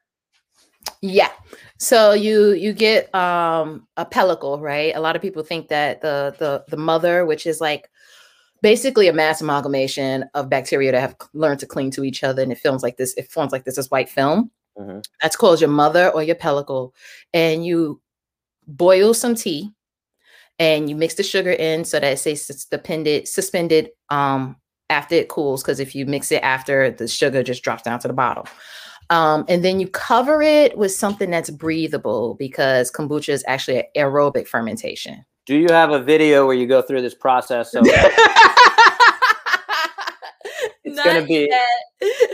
yeah. 1.02 1.32
So 1.78 2.14
you 2.14 2.54
you 2.54 2.74
get 2.74 3.14
um 3.14 3.88
a 3.98 4.06
pellicle, 4.06 4.60
right? 4.62 4.96
A 4.96 5.00
lot 5.00 5.16
of 5.16 5.22
people 5.22 5.44
think 5.44 5.68
that 5.70 6.02
the 6.02 6.36
the 6.40 6.64
the 6.70 6.78
mother, 6.78 7.26
which 7.26 7.46
is 7.46 7.60
like 7.62 7.90
basically 8.62 9.08
a 9.08 9.14
mass 9.14 9.42
amalgamation 9.42 10.26
of 10.34 10.50
bacteria 10.50 10.92
that 10.92 11.02
have 11.02 11.16
learned 11.34 11.60
to 11.60 11.66
cling 11.68 11.92
to 11.92 12.04
each 12.04 12.24
other, 12.24 12.42
and 12.42 12.52
it 12.52 12.58
films 12.58 12.82
like 12.82 12.98
this. 12.98 13.14
It 13.16 13.30
forms 13.30 13.52
like 13.52 13.66
this 13.66 13.78
is 13.78 13.92
white 13.92 14.10
film. 14.10 14.52
Mm-hmm. 14.78 15.00
That's 15.22 15.36
called 15.36 15.62
your 15.62 15.70
mother 15.70 16.10
or 16.10 16.24
your 16.24 16.36
pellicle, 16.36 16.92
and 17.34 17.66
you 17.66 18.02
boil 18.68 19.14
some 19.14 19.36
tea, 19.36 19.72
and 20.60 20.90
you 20.90 20.96
mix 20.96 21.16
the 21.16 21.24
sugar 21.24 21.52
in 21.52 21.86
so 21.86 22.00
that 22.00 22.14
it 22.14 22.18
stays 22.18 22.46
suspended 22.46 23.28
suspended 23.28 23.90
um 24.10 24.56
after 24.90 25.16
it 25.16 25.30
cools. 25.30 25.62
Because 25.62 25.80
if 25.80 25.94
you 25.94 26.06
mix 26.06 26.32
it 26.32 26.42
after, 26.42 26.90
the 26.90 27.08
sugar 27.08 27.44
just 27.44 27.64
drops 27.64 27.84
down 27.84 28.00
to 28.00 28.08
the 28.08 28.14
bottom. 28.14 28.46
Um, 29.10 29.46
and 29.48 29.64
then 29.64 29.80
you 29.80 29.88
cover 29.88 30.42
it 30.42 30.78
with 30.78 30.92
something 30.92 31.30
that's 31.30 31.50
breathable 31.50 32.36
because 32.36 32.92
kombucha 32.92 33.30
is 33.30 33.44
actually 33.48 33.78
an 33.80 33.86
aerobic 33.96 34.48
fermentation. 34.48 35.26
Do 35.46 35.56
you 35.56 35.68
have 35.70 35.92
a 35.92 36.02
video 36.02 36.48
where 36.48 36.56
you 36.56 36.66
go 36.66 36.82
through 36.82 37.02
this 37.02 37.14
process? 37.14 37.72
So 37.72 37.82
it's 40.84 41.04
going 41.04 41.22
to 41.22 41.28
be. 41.28 41.54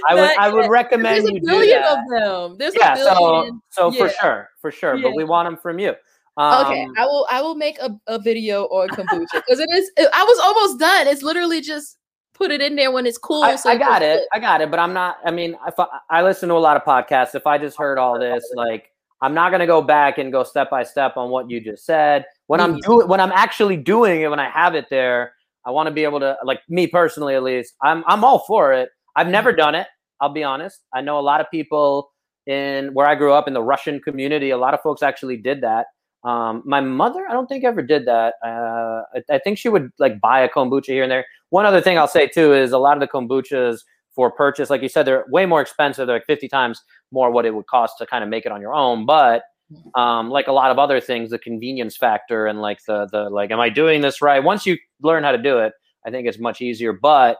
I 0.07 0.15
would. 0.15 0.37
I 0.37 0.49
would 0.49 0.69
recommend 0.69 1.25
There's 1.25 1.31
you 1.31 1.37
a 1.37 1.41
billion 1.41 1.83
of 1.83 1.97
them. 2.09 2.55
There's 2.57 2.73
yeah, 2.77 2.93
a 2.93 2.95
billion. 2.95 3.61
So, 3.69 3.91
so 3.91 3.97
yeah. 3.97 3.99
for 3.99 4.09
sure, 4.21 4.49
for 4.61 4.71
sure. 4.71 4.95
Yeah. 4.95 5.03
But 5.03 5.15
we 5.15 5.25
want 5.25 5.47
them 5.47 5.57
from 5.57 5.77
you. 5.79 5.93
Um, 6.37 6.65
okay, 6.65 6.87
I 6.97 7.05
will. 7.05 7.27
I 7.29 7.41
will 7.41 7.55
make 7.55 7.77
a, 7.79 7.91
a 8.07 8.17
video 8.17 8.63
on 8.65 8.87
kombucha 8.89 9.27
because 9.33 9.59
it 9.59 9.69
is. 9.71 9.91
It, 9.97 10.09
I 10.13 10.23
was 10.23 10.39
almost 10.39 10.79
done. 10.79 11.07
It's 11.07 11.21
literally 11.21 11.59
just 11.59 11.97
put 12.41 12.51
it 12.51 12.61
in 12.61 12.75
there 12.75 12.91
when 12.91 13.05
it's 13.05 13.19
cool. 13.19 13.43
I, 13.43 13.55
so 13.55 13.69
I 13.69 13.77
got 13.77 14.01
it. 14.01 14.23
I 14.33 14.39
got 14.39 14.61
it. 14.61 14.71
But 14.71 14.79
I'm 14.79 14.93
not. 14.93 15.17
I 15.23 15.29
mean, 15.29 15.55
if 15.67 15.79
I, 15.79 15.85
I 16.09 16.23
listen 16.23 16.49
to 16.49 16.55
a 16.55 16.57
lot 16.57 16.75
of 16.75 16.83
podcasts. 16.83 17.35
If 17.35 17.45
I 17.45 17.57
just 17.57 17.77
heard 17.77 17.99
all 17.99 18.19
this, 18.19 18.43
like, 18.55 18.89
I'm 19.21 19.35
not 19.35 19.51
gonna 19.51 19.67
go 19.67 19.81
back 19.81 20.17
and 20.17 20.31
go 20.31 20.43
step 20.43 20.71
by 20.71 20.83
step 20.83 21.17
on 21.17 21.29
what 21.29 21.49
you 21.49 21.61
just 21.61 21.85
said. 21.85 22.25
When 22.47 22.59
I'm 22.59 22.77
doing, 22.79 23.07
when 23.07 23.19
I'm 23.19 23.31
actually 23.31 23.77
doing 23.77 24.21
it, 24.21 24.29
when 24.29 24.39
I 24.39 24.49
have 24.49 24.73
it 24.73 24.87
there, 24.89 25.33
I 25.65 25.71
want 25.71 25.87
to 25.87 25.93
be 25.93 26.03
able 26.03 26.19
to, 26.21 26.35
like, 26.43 26.61
me 26.67 26.87
personally 26.87 27.35
at 27.35 27.43
least. 27.43 27.75
I'm 27.83 28.03
I'm 28.07 28.23
all 28.23 28.39
for 28.39 28.73
it. 28.73 28.89
I've 29.15 29.25
mm-hmm. 29.25 29.33
never 29.33 29.51
done 29.51 29.75
it. 29.75 29.87
I'll 30.19 30.33
be 30.33 30.43
honest. 30.43 30.79
I 30.93 31.01
know 31.01 31.19
a 31.19 31.21
lot 31.21 31.41
of 31.41 31.47
people 31.51 32.11
in 32.47 32.93
where 32.93 33.05
I 33.05 33.13
grew 33.13 33.33
up 33.33 33.47
in 33.47 33.53
the 33.53 33.61
Russian 33.61 33.99
community. 33.99 34.49
A 34.49 34.57
lot 34.57 34.73
of 34.73 34.81
folks 34.81 35.03
actually 35.03 35.37
did 35.37 35.61
that. 35.61 35.85
Um, 36.23 36.61
my 36.65 36.81
mother, 36.81 37.25
I 37.27 37.33
don't 37.33 37.47
think 37.47 37.63
ever 37.63 37.81
did 37.81 38.05
that. 38.05 38.35
Uh, 38.45 39.01
I, 39.15 39.35
I, 39.35 39.39
think 39.39 39.57
she 39.57 39.69
would 39.69 39.91
like 39.97 40.21
buy 40.21 40.41
a 40.41 40.49
kombucha 40.49 40.87
here 40.87 41.01
and 41.01 41.11
there. 41.11 41.25
One 41.49 41.65
other 41.65 41.81
thing 41.81 41.97
I'll 41.97 42.07
say 42.07 42.27
too 42.27 42.53
is 42.53 42.71
a 42.71 42.77
lot 42.77 42.95
of 42.95 43.01
the 43.01 43.07
kombuchas 43.07 43.79
for 44.13 44.29
purchase, 44.29 44.69
like 44.69 44.83
you 44.83 44.89
said, 44.89 45.07
they're 45.07 45.25
way 45.29 45.45
more 45.45 45.61
expensive. 45.61 46.05
They're 46.05 46.17
like 46.17 46.25
50 46.25 46.47
times 46.47 46.81
more 47.11 47.31
what 47.31 47.45
it 47.45 47.55
would 47.55 47.65
cost 47.67 47.97
to 47.97 48.05
kind 48.05 48.23
of 48.23 48.29
make 48.29 48.45
it 48.45 48.51
on 48.51 48.61
your 48.61 48.73
own. 48.73 49.05
But 49.05 49.43
um, 49.95 50.29
like 50.29 50.47
a 50.47 50.51
lot 50.51 50.71
of 50.71 50.79
other 50.79 50.99
things, 50.99 51.29
the 51.29 51.39
convenience 51.39 51.95
factor 51.97 52.45
and 52.45 52.61
like 52.61 52.83
the 52.85 53.07
the 53.11 53.29
like, 53.29 53.51
am 53.51 53.59
I 53.59 53.69
doing 53.69 54.01
this 54.01 54.21
right? 54.21 54.43
Once 54.43 54.65
you 54.65 54.77
learn 55.01 55.23
how 55.23 55.31
to 55.31 55.41
do 55.41 55.59
it, 55.59 55.73
I 56.05 56.11
think 56.11 56.27
it's 56.27 56.39
much 56.39 56.61
easier. 56.61 56.93
But 56.93 57.37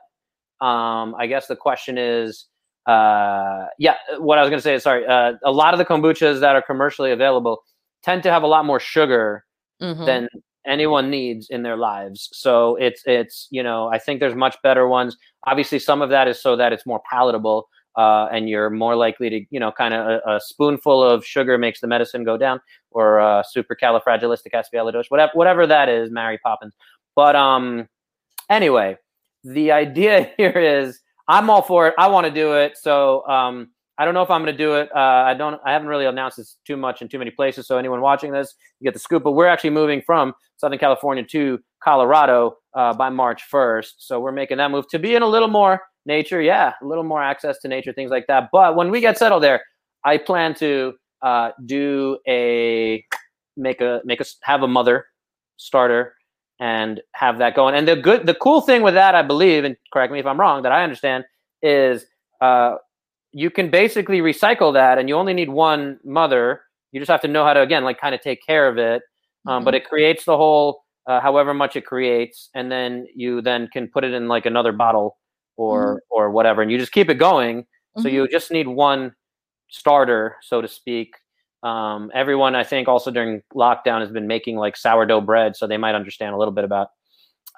um, 0.59 1.15
I 1.17 1.27
guess 1.27 1.47
the 1.47 1.55
question 1.55 1.97
is, 1.97 2.47
uh, 2.87 3.65
yeah, 3.77 3.95
what 4.17 4.37
I 4.37 4.41
was 4.41 4.49
gonna 4.49 4.61
say 4.61 4.75
is 4.75 4.83
sorry. 4.83 5.05
Uh, 5.05 5.33
a 5.43 5.51
lot 5.51 5.73
of 5.73 5.77
the 5.77 5.85
kombuchas 5.85 6.39
that 6.39 6.55
are 6.55 6.61
commercially 6.61 7.11
available 7.11 7.63
tend 8.03 8.23
to 8.23 8.31
have 8.31 8.43
a 8.43 8.47
lot 8.47 8.65
more 8.65 8.79
sugar 8.79 9.45
mm-hmm. 9.81 10.05
than 10.05 10.29
anyone 10.65 11.09
needs 11.09 11.49
in 11.49 11.63
their 11.63 11.77
lives. 11.77 12.29
So 12.33 12.75
it's 12.75 13.03
it's 13.05 13.47
you 13.51 13.63
know 13.63 13.87
I 13.87 13.97
think 13.97 14.19
there's 14.19 14.35
much 14.35 14.55
better 14.63 14.87
ones. 14.87 15.17
Obviously, 15.45 15.79
some 15.79 16.01
of 16.01 16.09
that 16.09 16.27
is 16.27 16.41
so 16.41 16.55
that 16.55 16.73
it's 16.73 16.85
more 16.85 17.01
palatable. 17.09 17.67
Uh, 17.97 18.29
and 18.31 18.47
you're 18.47 18.69
more 18.69 18.95
likely 18.95 19.29
to, 19.29 19.45
you 19.49 19.59
know, 19.59 19.69
kind 19.69 19.93
of 19.93 20.07
a, 20.07 20.35
a, 20.35 20.39
spoonful 20.39 21.03
of 21.03 21.25
sugar 21.25 21.57
makes 21.57 21.81
the 21.81 21.87
medicine 21.87 22.23
go 22.23 22.37
down, 22.37 22.57
or 22.91 23.19
uh, 23.19 23.43
supercalifragilisticexpialidocious, 23.53 25.07
whatever, 25.09 25.31
whatever 25.33 25.67
that 25.67 25.89
is, 25.89 26.09
Mary 26.09 26.37
Poppins. 26.41 26.73
But 27.17 27.35
um, 27.35 27.89
anyway, 28.49 28.97
the 29.43 29.73
idea 29.73 30.31
here 30.37 30.51
is 30.51 31.01
I'm 31.27 31.49
all 31.49 31.61
for 31.61 31.89
it. 31.89 31.93
I 31.97 32.07
want 32.07 32.27
to 32.27 32.31
do 32.31 32.53
it. 32.53 32.77
So 32.77 33.27
um, 33.27 33.71
I 33.97 34.05
don't 34.05 34.13
know 34.13 34.21
if 34.21 34.29
I'm 34.29 34.41
going 34.41 34.55
to 34.55 34.57
do 34.57 34.75
it. 34.75 34.89
Uh, 34.95 34.99
I 34.99 35.33
don't. 35.33 35.59
I 35.65 35.73
haven't 35.73 35.87
really 35.87 36.05
announced 36.05 36.37
this 36.37 36.57
too 36.65 36.77
much 36.77 37.01
in 37.01 37.07
too 37.07 37.19
many 37.19 37.31
places. 37.31 37.67
So 37.67 37.77
anyone 37.77 38.01
watching 38.01 38.31
this, 38.31 38.55
you 38.79 38.85
get 38.85 38.93
the 38.93 38.99
scoop. 38.99 39.23
But 39.23 39.33
we're 39.33 39.47
actually 39.47 39.71
moving 39.71 40.01
from 40.01 40.33
Southern 40.57 40.79
California 40.79 41.23
to 41.25 41.59
Colorado 41.83 42.57
uh, 42.73 42.93
by 42.93 43.09
March 43.09 43.43
1st. 43.51 43.93
So 43.97 44.19
we're 44.19 44.31
making 44.31 44.57
that 44.57 44.71
move 44.71 44.87
to 44.89 44.99
be 44.99 45.15
in 45.15 45.21
a 45.21 45.27
little 45.27 45.47
more 45.47 45.81
nature. 46.05 46.41
Yeah, 46.41 46.73
a 46.81 46.85
little 46.85 47.03
more 47.03 47.21
access 47.21 47.59
to 47.59 47.67
nature, 47.67 47.93
things 47.93 48.11
like 48.11 48.27
that. 48.27 48.49
But 48.51 48.75
when 48.75 48.91
we 48.91 49.01
get 49.01 49.17
settled 49.17 49.43
there, 49.43 49.61
I 50.03 50.17
plan 50.17 50.55
to 50.55 50.93
uh, 51.21 51.51
do 51.65 52.17
a 52.27 53.05
make 53.57 53.81
a 53.81 54.01
make 54.05 54.21
us 54.21 54.37
have 54.43 54.63
a 54.63 54.67
mother 54.67 55.05
starter 55.57 56.15
and 56.59 57.01
have 57.13 57.39
that 57.39 57.55
going. 57.55 57.73
And 57.73 57.87
the 57.87 57.95
good, 57.95 58.27
the 58.27 58.35
cool 58.35 58.61
thing 58.61 58.83
with 58.83 58.93
that, 58.93 59.15
I 59.15 59.23
believe, 59.23 59.63
and 59.63 59.75
correct 59.91 60.13
me 60.13 60.19
if 60.19 60.27
I'm 60.27 60.39
wrong, 60.39 60.61
that 60.61 60.71
I 60.71 60.83
understand 60.83 61.25
is 61.63 62.05
uh, 62.39 62.75
you 63.33 63.49
can 63.49 63.69
basically 63.69 64.19
recycle 64.19 64.73
that 64.73 64.97
and 64.97 65.07
you 65.07 65.15
only 65.15 65.33
need 65.33 65.49
one 65.49 65.99
mother 66.03 66.61
you 66.91 66.99
just 66.99 67.09
have 67.09 67.21
to 67.21 67.27
know 67.27 67.43
how 67.43 67.53
to 67.53 67.61
again 67.61 67.83
like 67.83 67.99
kind 67.99 68.13
of 68.13 68.21
take 68.21 68.45
care 68.45 68.67
of 68.67 68.77
it 68.77 69.01
um, 69.47 69.57
mm-hmm. 69.57 69.65
but 69.65 69.75
it 69.75 69.85
creates 69.85 70.25
the 70.25 70.35
whole 70.35 70.83
uh, 71.07 71.19
however 71.19 71.53
much 71.53 71.75
it 71.75 71.85
creates 71.85 72.49
and 72.53 72.71
then 72.71 73.07
you 73.15 73.41
then 73.41 73.67
can 73.71 73.87
put 73.87 74.03
it 74.03 74.13
in 74.13 74.27
like 74.27 74.45
another 74.45 74.71
bottle 74.71 75.17
or 75.57 75.95
mm-hmm. 75.95 75.97
or 76.09 76.31
whatever 76.31 76.61
and 76.61 76.71
you 76.71 76.77
just 76.77 76.91
keep 76.91 77.09
it 77.09 77.15
going 77.15 77.61
mm-hmm. 77.61 78.01
so 78.01 78.07
you 78.07 78.27
just 78.27 78.51
need 78.51 78.67
one 78.67 79.13
starter 79.69 80.35
so 80.41 80.61
to 80.61 80.67
speak 80.67 81.15
um, 81.63 82.11
everyone 82.13 82.55
i 82.55 82.63
think 82.63 82.87
also 82.87 83.11
during 83.11 83.41
lockdown 83.55 84.01
has 84.01 84.11
been 84.11 84.27
making 84.27 84.57
like 84.57 84.75
sourdough 84.75 85.21
bread 85.21 85.55
so 85.55 85.65
they 85.67 85.77
might 85.77 85.95
understand 85.95 86.33
a 86.33 86.37
little 86.37 86.53
bit 86.53 86.63
about 86.63 86.89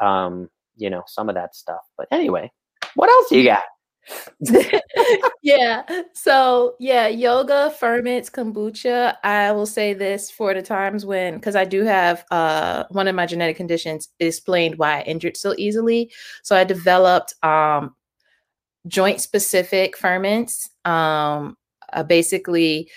um, 0.02 0.50
you 0.78 0.90
know 0.90 1.04
some 1.08 1.30
of 1.30 1.36
that 1.36 1.56
stuff 1.56 1.82
but 1.98 2.08
anyway 2.12 2.50
what 2.96 3.10
else 3.10 3.30
do 3.30 3.38
you 3.38 3.44
got 3.44 3.64
yeah. 5.42 5.84
So 6.14 6.76
yeah, 6.80 7.08
yoga 7.08 7.72
ferments 7.80 8.30
kombucha. 8.30 9.16
I 9.24 9.52
will 9.52 9.66
say 9.66 9.94
this 9.94 10.30
for 10.30 10.54
the 10.54 10.62
times 10.62 11.06
when, 11.06 11.36
because 11.36 11.56
I 11.56 11.66
do 11.66 11.84
have 11.84 12.26
uh 12.32 12.86
one 12.90 13.08
of 13.08 13.16
my 13.16 13.26
genetic 13.26 13.58
conditions 13.58 14.10
explained 14.20 14.78
why 14.78 15.00
I 15.00 15.02
injured 15.04 15.38
so 15.38 15.54
easily. 15.58 16.12
So 16.44 16.56
I 16.56 16.64
developed 16.64 17.34
um 17.44 17.96
joint 18.88 19.22
specific 19.22 19.98
ferments. 19.98 20.70
Um 20.86 21.58
uh, 21.92 22.04
basically 22.04 22.90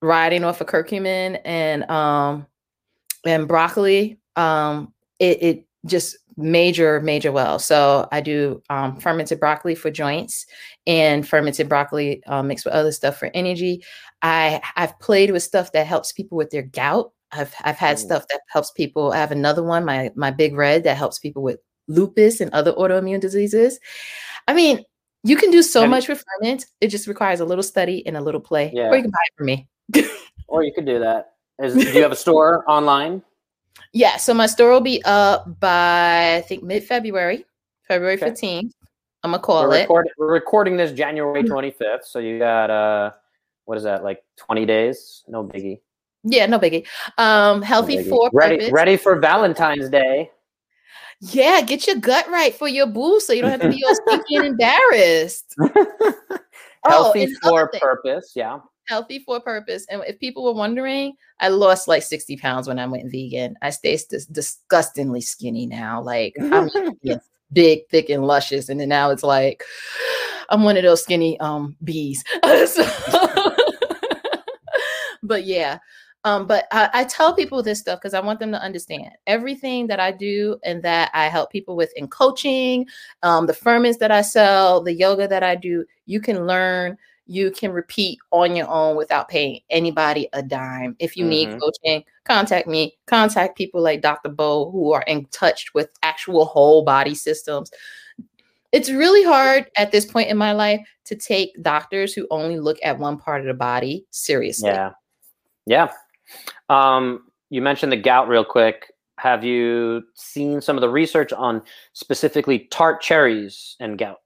riding 0.00 0.44
off 0.44 0.60
of 0.60 0.66
curcumin 0.66 1.40
and 1.44 1.88
um 1.90 2.46
and 3.26 3.46
broccoli. 3.48 4.18
Um 4.36 4.92
it, 5.18 5.42
it 5.42 5.66
just 5.86 6.16
major 6.36 7.00
major 7.00 7.30
well 7.30 7.58
so 7.58 8.08
i 8.12 8.20
do 8.20 8.62
um, 8.70 8.96
fermented 8.96 9.38
broccoli 9.38 9.74
for 9.74 9.90
joints 9.90 10.46
and 10.86 11.28
fermented 11.28 11.68
broccoli 11.68 12.22
uh, 12.26 12.42
mixed 12.42 12.64
with 12.64 12.74
other 12.74 12.92
stuff 12.92 13.18
for 13.18 13.30
energy 13.34 13.82
i 14.22 14.60
i've 14.76 14.98
played 15.00 15.30
with 15.30 15.42
stuff 15.42 15.72
that 15.72 15.86
helps 15.86 16.12
people 16.12 16.38
with 16.38 16.50
their 16.50 16.62
gout 16.62 17.12
i've 17.32 17.54
i've 17.64 17.76
had 17.76 17.96
mm. 17.96 18.00
stuff 18.00 18.24
that 18.28 18.40
helps 18.48 18.70
people 18.70 19.12
i 19.12 19.16
have 19.16 19.32
another 19.32 19.62
one 19.62 19.84
my 19.84 20.10
my 20.14 20.30
big 20.30 20.54
red 20.54 20.84
that 20.84 20.96
helps 20.96 21.18
people 21.18 21.42
with 21.42 21.58
lupus 21.88 22.40
and 22.40 22.50
other 22.54 22.72
autoimmune 22.74 23.20
diseases 23.20 23.78
i 24.48 24.54
mean 24.54 24.82
You 25.24 25.36
can 25.36 25.52
do 25.52 25.62
so 25.62 25.86
much 25.86 26.08
with 26.08 26.24
ferment. 26.40 26.66
It 26.80 26.88
just 26.88 27.06
requires 27.06 27.38
a 27.38 27.44
little 27.44 27.62
study 27.62 28.04
and 28.06 28.16
a 28.16 28.20
little 28.20 28.40
play. 28.40 28.72
Yeah. 28.74 28.88
Or 28.88 28.96
you 28.96 29.02
can 29.02 29.10
buy 29.12 29.24
it 29.26 29.34
from 29.36 29.46
me. 29.46 29.68
Or 30.48 30.62
you 30.62 30.72
could 30.74 30.84
do 30.84 30.98
that. 30.98 31.34
Is, 31.62 31.74
do 31.74 31.92
you 31.92 32.02
have 32.02 32.12
a 32.12 32.16
store 32.16 32.62
online? 32.68 33.22
Yeah, 33.92 34.16
so 34.16 34.32
my 34.34 34.46
store 34.46 34.70
will 34.70 34.80
be 34.80 35.02
up 35.04 35.58
by 35.60 36.36
I 36.36 36.40
think 36.42 36.62
mid 36.62 36.84
February, 36.84 37.44
February 37.88 38.14
Okay. 38.14 38.30
15th. 38.30 38.70
I'm 39.24 39.30
gonna 39.32 39.42
call 39.42 39.62
We're, 39.68 39.76
it. 39.76 39.80
record, 39.82 40.08
we're 40.18 40.32
recording 40.32 40.76
this 40.76 40.92
January 40.92 41.42
25th, 41.44 42.04
so 42.04 42.18
you 42.18 42.38
got 42.38 42.70
uh, 42.70 43.12
what 43.66 43.76
is 43.78 43.84
that 43.84 44.02
like 44.02 44.22
20 44.36 44.66
days? 44.66 45.22
No 45.28 45.44
biggie. 45.44 45.80
Yeah, 46.24 46.46
no 46.46 46.58
biggie. 46.58 46.86
Um, 47.18 47.60
No 47.60 47.66
healthy 47.66 47.98
biggie. 47.98 48.08
for 48.08 48.30
ready, 48.32 48.56
purpose. 48.56 48.72
ready 48.72 48.96
for 48.96 49.18
Valentine's 49.18 49.88
Day. 49.88 50.30
Yeah, 51.20 51.60
get 51.60 51.86
your 51.86 51.96
gut 51.96 52.26
right 52.28 52.52
for 52.54 52.66
your 52.66 52.86
boo, 52.86 53.20
so 53.20 53.32
you 53.32 53.42
don't 53.42 53.50
have 53.52 53.60
to 53.60 53.68
be 53.68 53.84
all 53.86 53.94
stinky 54.06 54.36
and 54.36 54.46
embarrassed. 54.46 55.54
Healthy 56.84 57.28
Oh, 57.44 57.48
for 57.48 57.70
purpose. 57.80 58.32
Yeah. 58.34 58.58
Healthy 58.88 59.20
for 59.20 59.40
purpose. 59.40 59.86
And 59.88 60.02
if 60.06 60.18
people 60.18 60.44
were 60.44 60.52
wondering, 60.52 61.14
I 61.40 61.48
lost 61.48 61.88
like 61.88 62.02
60 62.02 62.36
pounds 62.36 62.68
when 62.68 62.78
I 62.78 62.86
went 62.86 63.10
vegan. 63.10 63.56
I 63.62 63.70
stay 63.70 63.96
dis- 64.08 64.26
disgustingly 64.26 65.20
skinny 65.20 65.66
now. 65.66 66.02
Like 66.02 66.34
I'm 66.40 66.68
big, 67.52 67.88
thick, 67.90 68.10
and 68.10 68.26
luscious. 68.26 68.68
And 68.68 68.80
then 68.80 68.88
now 68.88 69.10
it's 69.10 69.22
like 69.22 69.62
I'm 70.48 70.64
one 70.64 70.76
of 70.76 70.82
those 70.82 71.02
skinny 71.02 71.38
um 71.40 71.76
bees. 71.84 72.24
So- 72.66 73.56
but 75.22 75.44
yeah. 75.44 75.78
Um, 76.24 76.46
but 76.46 76.66
I, 76.70 76.88
I 76.94 77.04
tell 77.04 77.34
people 77.34 77.62
this 77.62 77.80
stuff 77.80 78.00
because 78.00 78.14
I 78.14 78.20
want 78.20 78.38
them 78.38 78.52
to 78.52 78.62
understand 78.62 79.10
everything 79.26 79.88
that 79.88 79.98
I 79.98 80.12
do 80.12 80.56
and 80.62 80.82
that 80.84 81.10
I 81.14 81.26
help 81.26 81.50
people 81.50 81.74
with 81.74 81.92
in 81.96 82.06
coaching, 82.06 82.86
um, 83.24 83.46
the 83.46 83.54
ferments 83.54 83.98
that 83.98 84.12
I 84.12 84.22
sell, 84.22 84.82
the 84.82 84.92
yoga 84.92 85.26
that 85.26 85.42
I 85.42 85.56
do, 85.56 85.84
you 86.06 86.20
can 86.20 86.46
learn, 86.46 86.96
you 87.32 87.50
can 87.50 87.72
repeat 87.72 88.18
on 88.30 88.54
your 88.54 88.68
own 88.68 88.94
without 88.94 89.26
paying 89.28 89.60
anybody 89.70 90.28
a 90.34 90.42
dime. 90.42 90.94
If 90.98 91.16
you 91.16 91.24
Mhm. 91.24 91.28
need 91.28 91.60
coaching, 91.60 92.04
contact 92.24 92.68
me, 92.68 92.98
contact 93.06 93.56
people 93.56 93.80
like 93.80 94.02
Dr. 94.02 94.28
Bo 94.28 94.70
who 94.70 94.92
are 94.92 95.02
in 95.02 95.24
touch 95.26 95.72
with 95.72 95.88
actual 96.02 96.44
whole 96.44 96.84
body 96.84 97.14
systems. 97.14 97.70
It's 98.70 98.90
really 98.90 99.22
hard 99.22 99.70
at 99.76 99.92
this 99.92 100.04
point 100.04 100.28
in 100.28 100.36
my 100.36 100.52
life 100.52 100.80
to 101.06 101.16
take 101.16 101.50
doctors 101.62 102.12
who 102.12 102.26
only 102.30 102.58
look 102.58 102.78
at 102.82 102.98
one 102.98 103.18
part 103.18 103.40
of 103.40 103.46
the 103.46 103.54
body 103.54 104.06
seriously. 104.10 104.70
Yeah. 104.70 104.92
Yeah. 105.66 105.92
Um, 106.68 107.30
you 107.48 107.62
mentioned 107.62 107.92
the 107.92 107.96
gout 107.96 108.28
real 108.28 108.44
quick. 108.44 108.92
Have 109.18 109.44
you 109.44 110.02
seen 110.14 110.60
some 110.60 110.76
of 110.76 110.80
the 110.80 110.88
research 110.88 111.32
on 111.32 111.62
specifically 111.92 112.60
tart 112.70 113.00
cherries 113.00 113.76
and 113.78 113.96
gout? 113.98 114.21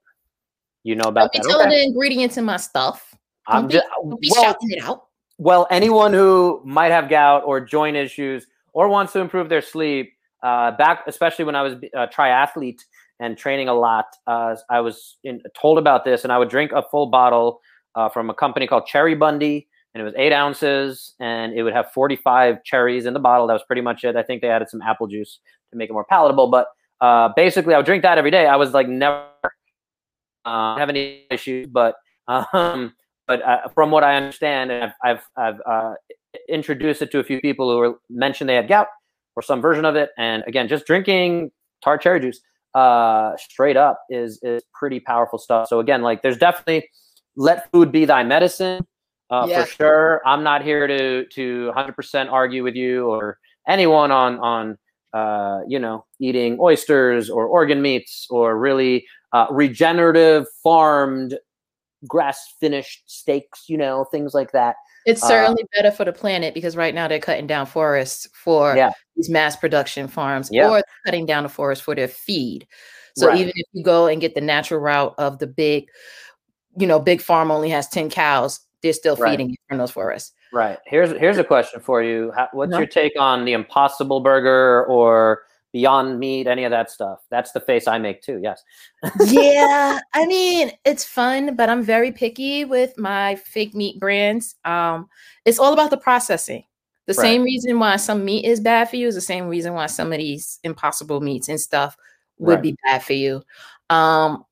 You 0.87 0.95
know 0.95 1.03
I'll 1.03 1.09
about 1.09 1.33
be 1.33 1.39
that? 1.39 1.47
telling 1.49 1.67
Okay. 1.67 1.75
the 1.81 1.83
ingredients 1.83 2.37
in 2.37 2.45
my 2.45 2.55
stuff. 2.55 3.13
I'm 3.47 3.63
Don't 3.63 3.67
be, 3.67 3.73
ju- 3.73 3.81
don't 4.09 4.21
be 4.21 4.31
well, 4.31 4.43
shouting 4.43 4.71
it 4.71 4.83
out. 4.85 5.07
well, 5.37 5.67
anyone 5.69 6.13
who 6.13 6.61
might 6.63 6.91
have 6.91 7.09
gout 7.09 7.43
or 7.45 7.59
joint 7.59 7.97
issues 7.97 8.47
or 8.71 8.87
wants 8.87 9.11
to 9.11 9.19
improve 9.19 9.49
their 9.49 9.61
sleep, 9.61 10.13
uh, 10.43 10.71
back 10.71 11.03
especially 11.05 11.43
when 11.43 11.55
I 11.55 11.61
was 11.61 11.73
a 11.93 12.07
triathlete 12.07 12.79
and 13.19 13.37
training 13.37 13.67
a 13.67 13.73
lot, 13.73 14.05
uh, 14.27 14.55
I 14.69 14.79
was 14.79 15.17
in, 15.25 15.41
told 15.59 15.77
about 15.77 16.05
this, 16.05 16.23
and 16.23 16.31
I 16.31 16.37
would 16.37 16.47
drink 16.49 16.71
a 16.71 16.83
full 16.89 17.07
bottle 17.07 17.59
uh, 17.95 18.07
from 18.07 18.29
a 18.29 18.33
company 18.33 18.65
called 18.65 18.83
Cheribundi, 18.87 19.67
and 19.93 20.01
it 20.01 20.05
was 20.05 20.13
eight 20.15 20.31
ounces, 20.31 21.15
and 21.19 21.51
it 21.53 21.63
would 21.63 21.73
have 21.73 21.91
45 21.91 22.63
cherries 22.63 23.05
in 23.05 23.13
the 23.13 23.19
bottle. 23.19 23.45
That 23.47 23.53
was 23.53 23.63
pretty 23.67 23.81
much 23.81 24.05
it. 24.05 24.15
I 24.15 24.23
think 24.23 24.41
they 24.41 24.49
added 24.49 24.69
some 24.69 24.81
apple 24.81 25.07
juice 25.07 25.39
to 25.71 25.77
make 25.77 25.89
it 25.89 25.93
more 25.93 26.05
palatable, 26.05 26.47
but 26.49 26.67
uh, 27.01 27.29
basically, 27.35 27.73
I 27.73 27.77
would 27.77 27.85
drink 27.85 28.03
that 28.03 28.17
every 28.17 28.31
day. 28.31 28.45
I 28.47 28.55
was 28.55 28.71
like 28.73 28.87
never 28.87 29.25
uh, 30.47 30.77
have 30.77 30.89
any 30.89 31.25
issues, 31.29 31.67
but 31.67 31.95
um, 32.27 32.93
but 33.27 33.41
uh, 33.43 33.67
from 33.75 33.91
what 33.91 34.03
I 34.03 34.15
understand, 34.15 34.71
and 34.71 34.83
I've 34.85 34.93
I've, 35.03 35.23
I've 35.37 35.61
uh, 35.69 35.93
introduced 36.49 37.01
it 37.01 37.11
to 37.11 37.19
a 37.19 37.23
few 37.23 37.39
people 37.41 37.69
who 37.71 37.77
were 37.77 37.99
mentioned 38.09 38.49
they 38.49 38.55
had 38.55 38.67
gout 38.67 38.87
or 39.35 39.41
some 39.43 39.61
version 39.61 39.85
of 39.85 39.95
it, 39.95 40.09
and 40.17 40.43
again, 40.47 40.67
just 40.67 40.85
drinking 40.85 41.51
tart 41.83 42.01
cherry 42.01 42.19
juice 42.19 42.39
uh, 42.73 43.35
straight 43.37 43.77
up 43.77 43.99
is 44.09 44.39
is 44.43 44.63
pretty 44.73 44.99
powerful 44.99 45.39
stuff. 45.39 45.67
So 45.67 45.79
again, 45.79 46.01
like 46.01 46.21
there's 46.21 46.37
definitely 46.37 46.89
let 47.35 47.69
food 47.71 47.91
be 47.91 48.05
thy 48.05 48.23
medicine 48.23 48.85
uh, 49.29 49.45
Yeah. 49.49 49.63
for 49.63 49.69
sure. 49.69 50.21
I'm 50.25 50.43
not 50.43 50.63
here 50.63 50.87
to 50.87 51.25
to 51.25 51.71
100% 51.75 52.31
argue 52.31 52.63
with 52.63 52.75
you 52.75 53.07
or 53.07 53.37
anyone 53.67 54.11
on 54.11 54.39
on 54.39 54.77
uh, 55.13 55.59
you 55.67 55.79
know 55.79 56.05
eating 56.19 56.57
oysters 56.59 57.29
or 57.29 57.45
organ 57.47 57.81
meats 57.81 58.27
or 58.29 58.57
really 58.57 59.05
uh, 59.33 59.47
regenerative 59.51 60.45
farmed 60.63 61.37
grass 62.07 62.53
finished 62.59 63.03
steaks 63.09 63.65
you 63.67 63.77
know 63.77 64.05
things 64.11 64.33
like 64.33 64.51
that 64.51 64.75
It's 65.05 65.23
uh, 65.23 65.27
certainly 65.27 65.63
better 65.73 65.89
for 65.91 66.05
the 66.05 66.13
planet 66.13 66.53
because 66.53 66.75
right 66.77 66.93
now 66.93 67.07
they're 67.07 67.19
cutting 67.19 67.47
down 67.47 67.65
forests 67.65 68.27
for 68.33 68.75
Yeah. 68.75 68.91
these 69.15 69.29
mass 69.29 69.55
production 69.55 70.07
farms 70.07 70.49
Yeah. 70.51 70.67
or 70.69 70.81
cutting 71.05 71.25
down 71.25 71.43
the 71.43 71.49
forest 71.49 71.81
for 71.81 71.95
their 71.95 72.07
feed. 72.07 72.67
So 73.15 73.27
Right. 73.27 73.37
even 73.37 73.53
if 73.55 73.65
you 73.73 73.83
go 73.83 74.05
and 74.05 74.21
get 74.21 74.35
the 74.35 74.41
natural 74.41 74.79
route 74.79 75.15
of 75.17 75.39
the 75.39 75.47
big, 75.47 75.89
you 76.77 76.85
know, 76.85 76.99
big 76.99 77.19
farm 77.21 77.49
only 77.49 77.69
has 77.71 77.87
10 77.87 78.11
cows, 78.11 78.59
they're 78.83 78.93
still 78.93 79.15
Right. 79.15 79.31
feeding 79.31 79.49
it 79.53 79.59
from 79.67 79.79
those 79.79 79.91
forests. 79.91 80.33
right 80.53 80.77
here's 80.85 81.09
here's 81.19 81.37
a 81.39 81.43
question 81.43 81.81
for 81.81 82.01
you 82.03 82.31
How, 82.35 82.47
what's 82.53 82.71
Uh-huh. 82.73 82.81
your 82.81 82.87
take 82.87 83.13
on 83.19 83.43
the 83.43 83.53
impossible 83.53 84.19
burger 84.21 84.85
or 84.85 85.41
beyond 85.77 86.19
meat 86.19 86.47
any 86.47 86.63
of 86.63 86.71
that 86.71 86.89
stuff 86.89 87.19
that's 87.29 87.51
the 87.51 87.59
face 87.59 87.87
i 87.87 87.97
make 87.97 88.21
too 88.21 88.39
yes 88.41 88.63
yeah, 89.25 89.99
I 90.13 90.25
mean, 90.25 90.71
it's 90.85 91.03
fun, 91.03 91.55
but 91.55 91.69
I'm 91.69 91.83
very 91.83 92.11
picky 92.11 92.65
with 92.65 92.97
my 92.97 93.35
fake 93.35 93.73
meat 93.75 93.99
brands. 93.99 94.55
Um, 94.65 95.07
it's 95.45 95.59
all 95.59 95.73
about 95.73 95.91
the 95.91 95.97
processing. 95.97 96.63
The 97.05 97.13
Right. 97.13 97.21
same 97.21 97.43
reason 97.43 97.79
why 97.79 97.95
some 97.97 98.25
meat 98.25 98.45
is 98.45 98.59
bad 98.59 98.89
for 98.89 98.95
you 98.97 99.07
is 99.07 99.15
the 99.15 99.21
same 99.21 99.47
reason 99.47 99.73
why 99.73 99.85
some 99.85 100.11
of 100.11 100.17
these 100.17 100.59
impossible 100.63 101.21
meats 101.21 101.47
and 101.47 101.59
stuff 101.59 101.95
would 102.39 102.55
Right. 102.55 102.61
be 102.63 102.77
bad 102.83 103.03
for 103.03 103.13
you. 103.13 103.43
Um, 103.89 104.43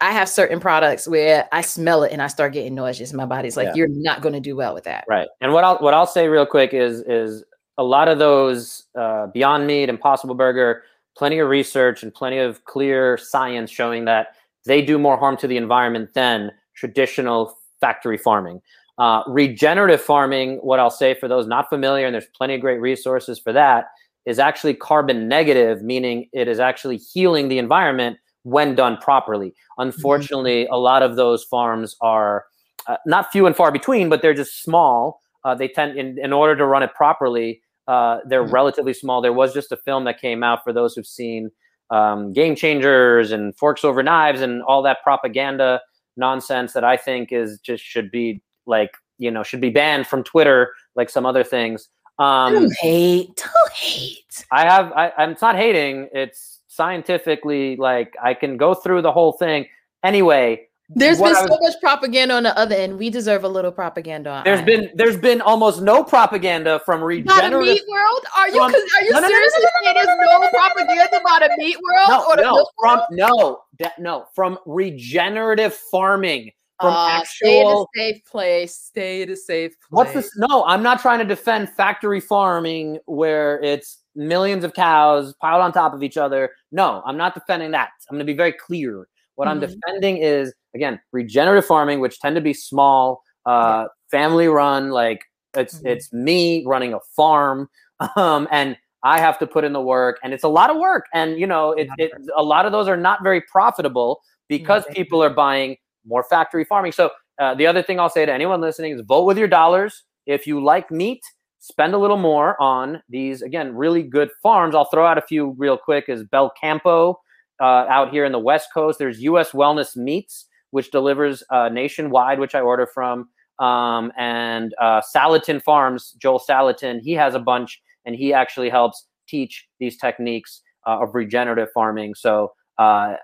I 0.00 0.12
have 0.12 0.28
certain 0.28 0.60
products 0.60 1.08
where 1.08 1.48
I 1.52 1.60
smell 1.62 2.02
it 2.04 2.12
and 2.12 2.22
I 2.22 2.28
start 2.28 2.52
getting 2.52 2.74
nauseous. 2.74 3.12
My 3.12 3.26
body's 3.26 3.56
like, 3.56 3.68
Yeah. 3.68 3.74
you're 3.74 3.88
not 3.88 4.22
going 4.22 4.34
to 4.34 4.40
do 4.40 4.56
well 4.56 4.72
with 4.72 4.84
that. 4.84 5.04
Right. 5.08 5.28
And 5.40 5.52
what 5.52 5.64
I'll 5.64 5.78
what 5.78 5.94
I'll 5.94 6.06
say 6.06 6.28
real 6.28 6.46
quick 6.46 6.72
is 6.72 7.00
is 7.02 7.44
a 7.78 7.84
lot 7.84 8.08
of 8.08 8.18
those 8.18 8.84
uh, 8.98 9.26
Beyond 9.28 9.66
Meat, 9.66 9.88
Impossible 9.88 10.34
Burger, 10.34 10.82
plenty 11.16 11.38
of 11.38 11.48
research 11.48 12.02
and 12.02 12.12
plenty 12.12 12.38
of 12.38 12.64
clear 12.64 13.16
science 13.16 13.70
showing 13.70 14.04
that 14.04 14.28
they 14.64 14.82
do 14.82 14.98
more 14.98 15.16
harm 15.16 15.36
to 15.38 15.46
the 15.46 15.56
environment 15.56 16.14
than 16.14 16.50
traditional 16.74 17.56
factory 17.80 18.18
farming. 18.18 18.60
Uh, 18.98 19.22
regenerative 19.26 20.00
farming, 20.00 20.56
what 20.62 20.80
I'll 20.80 20.90
say 20.90 21.14
for 21.14 21.28
those 21.28 21.46
not 21.46 21.68
familiar, 21.68 22.06
and 22.06 22.14
there's 22.14 22.26
plenty 22.36 22.54
of 22.54 22.60
great 22.60 22.80
resources 22.80 23.38
for 23.38 23.52
that, 23.52 23.86
is 24.24 24.38
actually 24.38 24.74
carbon 24.74 25.28
negative, 25.28 25.82
meaning 25.82 26.28
it 26.32 26.48
is 26.48 26.58
actually 26.58 26.96
healing 26.96 27.48
the 27.48 27.58
environment 27.58 28.18
when 28.42 28.74
done 28.74 28.96
properly. 28.96 29.54
Unfortunately, 29.78 30.66
a 30.66 30.76
lot 30.76 31.02
of 31.02 31.16
those 31.16 31.44
farms 31.44 31.94
are 32.00 32.46
uh, 32.86 32.96
not 33.06 33.30
few 33.30 33.46
and 33.46 33.54
far 33.54 33.70
between, 33.70 34.08
but 34.08 34.22
they're 34.22 34.34
just 34.34 34.62
small. 34.62 35.20
Uh, 35.44 35.54
they 35.54 35.68
tend, 35.68 35.98
in, 35.98 36.18
in 36.18 36.32
order 36.32 36.56
to 36.56 36.64
run 36.64 36.82
it 36.82 36.92
properly, 36.94 37.60
uh, 37.88 38.18
they're 38.26 38.44
Mhm. 38.44 38.52
relatively 38.52 38.92
small. 38.92 39.20
There 39.20 39.32
was 39.32 39.54
just 39.54 39.72
a 39.72 39.76
film 39.76 40.04
that 40.04 40.20
came 40.20 40.42
out 40.42 40.64
for 40.64 40.72
those 40.72 40.94
who've 40.94 41.06
seen 41.06 41.50
um, 41.90 42.32
Game 42.32 42.56
Changers 42.56 43.30
and 43.30 43.56
Forks 43.56 43.84
Over 43.84 44.02
Knives 44.02 44.40
and 44.40 44.60
all 44.64 44.82
that 44.82 44.98
propaganda 45.04 45.80
nonsense 46.16 46.72
that 46.72 46.82
I 46.82 46.96
think 46.96 47.30
is 47.32 47.60
just 47.60 47.84
should 47.84 48.10
be 48.10 48.42
like 48.66 48.90
you 49.18 49.30
know 49.30 49.42
should 49.44 49.60
be 49.60 49.70
banned 49.70 50.06
from 50.08 50.24
Twitter 50.24 50.72
like 50.96 51.08
some 51.10 51.24
other 51.24 51.44
things. 51.44 51.88
Um, 52.18 52.54
Don't 52.54 52.72
hate. 52.80 53.36
Don't 53.36 53.72
hate. 53.72 54.44
I 54.50 54.64
have. 54.64 54.90
I, 54.92 55.12
I'm 55.16 55.30
it's 55.30 55.42
not 55.42 55.54
hating. 55.54 56.08
It's 56.12 56.60
scientifically 56.66 57.76
like 57.76 58.14
I 58.22 58.34
can 58.34 58.56
go 58.56 58.74
through 58.74 59.02
the 59.02 59.12
whole 59.12 59.32
thing. 59.32 59.66
Anyway, 60.02 60.66
There's 60.88 61.18
what 61.18 61.34
been 61.34 61.36
I 61.36 61.46
so 61.46 61.58
much 61.60 61.74
propaganda 61.80 62.34
on 62.36 62.44
the 62.44 62.56
other 62.56 62.76
end. 62.76 62.98
We 62.98 63.10
deserve 63.10 63.42
a 63.42 63.48
little 63.48 63.72
propaganda. 63.72 64.30
on 64.30 64.44
there's 64.44 64.62
been 64.62 64.88
there's 64.94 65.16
been 65.16 65.40
almost 65.40 65.82
no 65.82 66.04
propaganda 66.04 66.80
from 66.84 67.00
By 67.00 67.02
the 67.02 67.06
regenerative. 67.06 67.60
meat 67.74 67.82
world? 67.90 68.24
Are 68.36 68.48
you 68.48 68.54
from- 68.54 68.72
are 68.74 69.02
you 69.02 69.10
No, 69.12 69.20
no, 69.20 69.26
seriously 69.28 69.62
no, 69.62 69.68
saying 69.82 69.94
there's 69.94 70.06
no 70.06 70.48
propaganda 70.50 71.20
about 71.20 71.42
a 71.42 71.50
meat 71.58 71.76
world 71.82 72.08
No, 72.08 72.24
or 72.28 72.36
the 72.36 72.42
no, 72.42 72.66
from 72.80 72.98
world? 72.98 73.04
no, 73.10 73.62
no, 73.98 74.26
from 74.34 74.58
regenerative 74.64 75.74
farming, 75.74 76.52
from 76.80 76.92
Aw, 76.92 77.22
stay 77.24 77.60
in 77.60 77.66
a 77.66 77.70
actual. 77.70 77.88
safe 77.96 78.24
place. 78.24 78.76
Stay 78.76 79.22
in 79.22 79.30
a 79.30 79.36
safe 79.36 79.72
place. 79.80 79.88
What's 79.90 80.12
this? 80.12 80.30
No, 80.36 80.64
I'm 80.66 80.84
not 80.84 81.00
trying 81.00 81.18
to 81.18 81.24
defend 81.24 81.68
factory 81.70 82.20
farming 82.20 82.98
where 83.06 83.60
it's 83.60 84.04
millions 84.14 84.62
of 84.62 84.72
cows 84.72 85.34
piled 85.40 85.62
on 85.62 85.72
top 85.72 85.94
of 85.94 86.04
each 86.04 86.16
other. 86.16 86.52
No, 86.70 87.02
I'm 87.04 87.16
not 87.16 87.34
defending 87.34 87.72
that. 87.72 87.88
I'm 88.08 88.14
going 88.16 88.24
to 88.26 88.32
be 88.32 88.36
very 88.36 88.52
clear. 88.52 89.08
What 89.36 89.48
I'm 89.48 89.58
Mhm. 89.60 89.68
defending 89.68 90.16
is 90.18 90.52
again 90.74 91.00
regenerative 91.12 91.64
farming, 91.64 92.00
which 92.00 92.18
tend 92.20 92.34
to 92.36 92.42
be 92.42 92.52
small, 92.52 93.22
uh, 93.46 93.86
family 94.10 94.48
run. 94.48 94.90
Like 94.90 95.20
it's 95.56 95.78
Mhm. 95.80 95.86
it's 95.92 96.12
me 96.12 96.64
running 96.66 96.92
a 96.94 97.00
farm, 97.14 97.68
um, 98.16 98.48
and 98.50 98.76
I 99.02 99.20
have 99.20 99.38
to 99.38 99.46
put 99.46 99.62
in 99.64 99.72
the 99.72 99.80
work, 99.80 100.18
and 100.24 100.34
it's 100.34 100.44
a 100.44 100.48
lot 100.48 100.68
of 100.70 100.76
work. 100.78 101.06
And 101.14 101.38
you 101.38 101.46
know, 101.46 101.72
it, 101.72 101.88
it 101.98 102.10
a 102.36 102.42
lot 102.42 102.66
of 102.66 102.72
those 102.72 102.88
are 102.88 102.96
not 102.96 103.22
very 103.22 103.40
profitable 103.42 104.20
because 104.48 104.84
they- 104.86 104.94
people 104.94 105.22
are 105.22 105.30
buying 105.30 105.76
more 106.06 106.24
factory 106.24 106.64
farming. 106.64 106.92
So 106.92 107.10
uh, 107.38 107.54
the 107.54 107.66
other 107.66 107.82
thing 107.82 108.00
I'll 108.00 108.08
say 108.10 108.24
to 108.26 108.32
anyone 108.32 108.60
listening 108.60 108.92
is 108.92 109.00
vote 109.02 109.24
with 109.24 109.38
your 109.38 109.48
dollars. 109.48 110.04
If 110.26 110.46
you 110.46 110.62
like 110.62 110.90
meat, 110.90 111.20
spend 111.58 111.94
a 111.94 111.98
little 111.98 112.16
more 112.16 112.60
on 112.60 113.02
these 113.08 113.42
again 113.42 113.76
really 113.76 114.02
good 114.02 114.30
farms. 114.42 114.74
I'll 114.74 114.86
throw 114.86 115.06
out 115.06 115.18
a 115.18 115.22
few 115.22 115.54
real 115.58 115.76
quick. 115.76 116.06
Is 116.08 116.24
Belcampo 116.24 117.16
uh, 117.60 117.86
out 117.88 118.10
here 118.10 118.24
in 118.24 118.32
the 118.32 118.38
West 118.38 118.68
Coast? 118.72 118.98
There's 118.98 119.20
U.S. 119.22 119.52
Wellness 119.52 119.96
Meats, 119.96 120.46
which 120.70 120.90
delivers 120.90 121.42
uh, 121.50 121.68
nationwide, 121.68 122.38
which 122.38 122.54
I 122.54 122.60
order 122.60 122.86
from. 122.86 123.28
Um, 123.58 124.12
and 124.18 124.74
uh, 124.80 125.00
Salatin 125.14 125.62
Farms, 125.62 126.12
Joel 126.18 126.40
Salatin, 126.40 127.00
he 127.00 127.12
has 127.12 127.34
a 127.34 127.38
bunch, 127.38 127.80
and 128.04 128.14
he 128.14 128.32
actually 128.32 128.68
helps 128.68 129.06
teach 129.26 129.66
these 129.80 129.96
techniques 129.96 130.62
uh, 130.86 131.00
of 131.00 131.14
regenerative 131.14 131.68
farming. 131.72 132.14
So 132.14 132.52
uh, 132.78 133.14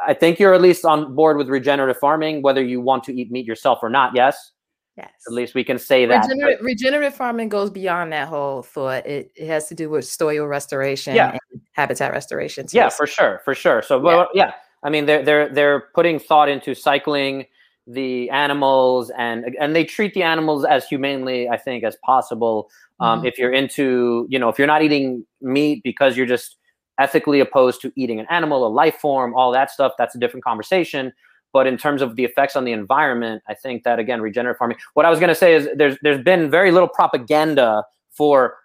I 0.00 0.14
think 0.14 0.38
you're 0.38 0.54
at 0.54 0.62
least 0.62 0.84
on 0.84 1.14
board 1.14 1.36
with 1.36 1.48
regenerative 1.48 1.98
farming, 1.98 2.42
whether 2.42 2.62
you 2.62 2.80
want 2.80 3.04
to 3.04 3.14
eat 3.14 3.30
meat 3.30 3.46
yourself 3.46 3.80
or 3.82 3.90
not. 3.90 4.14
Yes. 4.14 4.52
Yes. 4.98 5.10
At 5.28 5.32
least 5.32 5.54
we 5.54 5.62
can 5.62 5.78
say 5.78 6.06
that. 6.06 6.24
Regenerative, 6.24 6.64
regenerative 6.64 7.14
farming 7.14 7.48
goes 7.50 7.70
beyond 7.70 8.12
that 8.12 8.26
whole 8.26 8.62
thought. 8.62 9.06
It, 9.06 9.30
it 9.36 9.46
has 9.46 9.68
to 9.68 9.74
do 9.74 9.88
with 9.88 10.04
soil 10.04 10.46
restoration 10.46 11.14
Yeah. 11.14 11.30
and 11.52 11.60
habitat 11.72 12.10
restoration. 12.12 12.66
too. 12.66 12.76
Yeah, 12.76 12.88
for 12.88 13.06
sure, 13.06 13.40
for 13.44 13.54
sure. 13.54 13.80
So, 13.82 13.96
Yeah. 13.98 14.02
well, 14.02 14.28
yeah, 14.34 14.52
I 14.82 14.90
mean, 14.90 15.06
they're 15.06 15.22
they're 15.22 15.48
they're 15.48 15.80
putting 15.94 16.18
thought 16.18 16.48
into 16.48 16.74
cycling 16.74 17.46
the 17.86 18.28
animals, 18.30 19.10
and 19.16 19.56
and 19.60 19.74
they 19.76 19.84
treat 19.84 20.14
the 20.14 20.22
animals 20.24 20.64
as 20.64 20.86
humanely, 20.88 21.48
I 21.48 21.56
think, 21.56 21.84
as 21.84 21.96
possible. 22.04 22.68
Um, 23.00 23.22
Mhm. 23.22 23.28
If 23.28 23.38
you're 23.38 23.52
into, 23.52 24.26
you 24.28 24.38
know, 24.40 24.48
if 24.48 24.58
you're 24.58 24.66
not 24.66 24.82
eating 24.82 25.24
meat 25.40 25.82
because 25.84 26.16
you're 26.16 26.26
just 26.26 26.56
ethically 26.98 27.38
opposed 27.38 27.80
to 27.82 27.92
eating 27.94 28.18
an 28.18 28.26
animal, 28.30 28.66
a 28.66 28.72
life 28.82 28.96
form, 28.96 29.32
all 29.36 29.52
that 29.52 29.70
stuff, 29.70 29.92
that's 29.96 30.16
a 30.16 30.18
different 30.18 30.42
conversation. 30.42 31.12
But 31.52 31.66
in 31.66 31.78
terms 31.78 32.02
of 32.02 32.16
the 32.16 32.24
effects 32.24 32.56
on 32.56 32.64
the 32.64 32.72
environment, 32.72 33.42
I 33.48 33.54
think 33.54 33.84
that 33.84 33.98
again, 33.98 34.20
regenerative 34.20 34.58
farming. 34.58 34.76
What 34.94 35.06
I 35.06 35.10
was 35.10 35.18
going 35.18 35.28
to 35.28 35.34
say 35.34 35.54
is 35.54 35.68
there's 35.76 35.96
there's 36.02 36.22
been 36.22 36.50
very 36.50 36.70
little 36.70 36.88
propaganda 36.88 37.84
for 38.10 38.56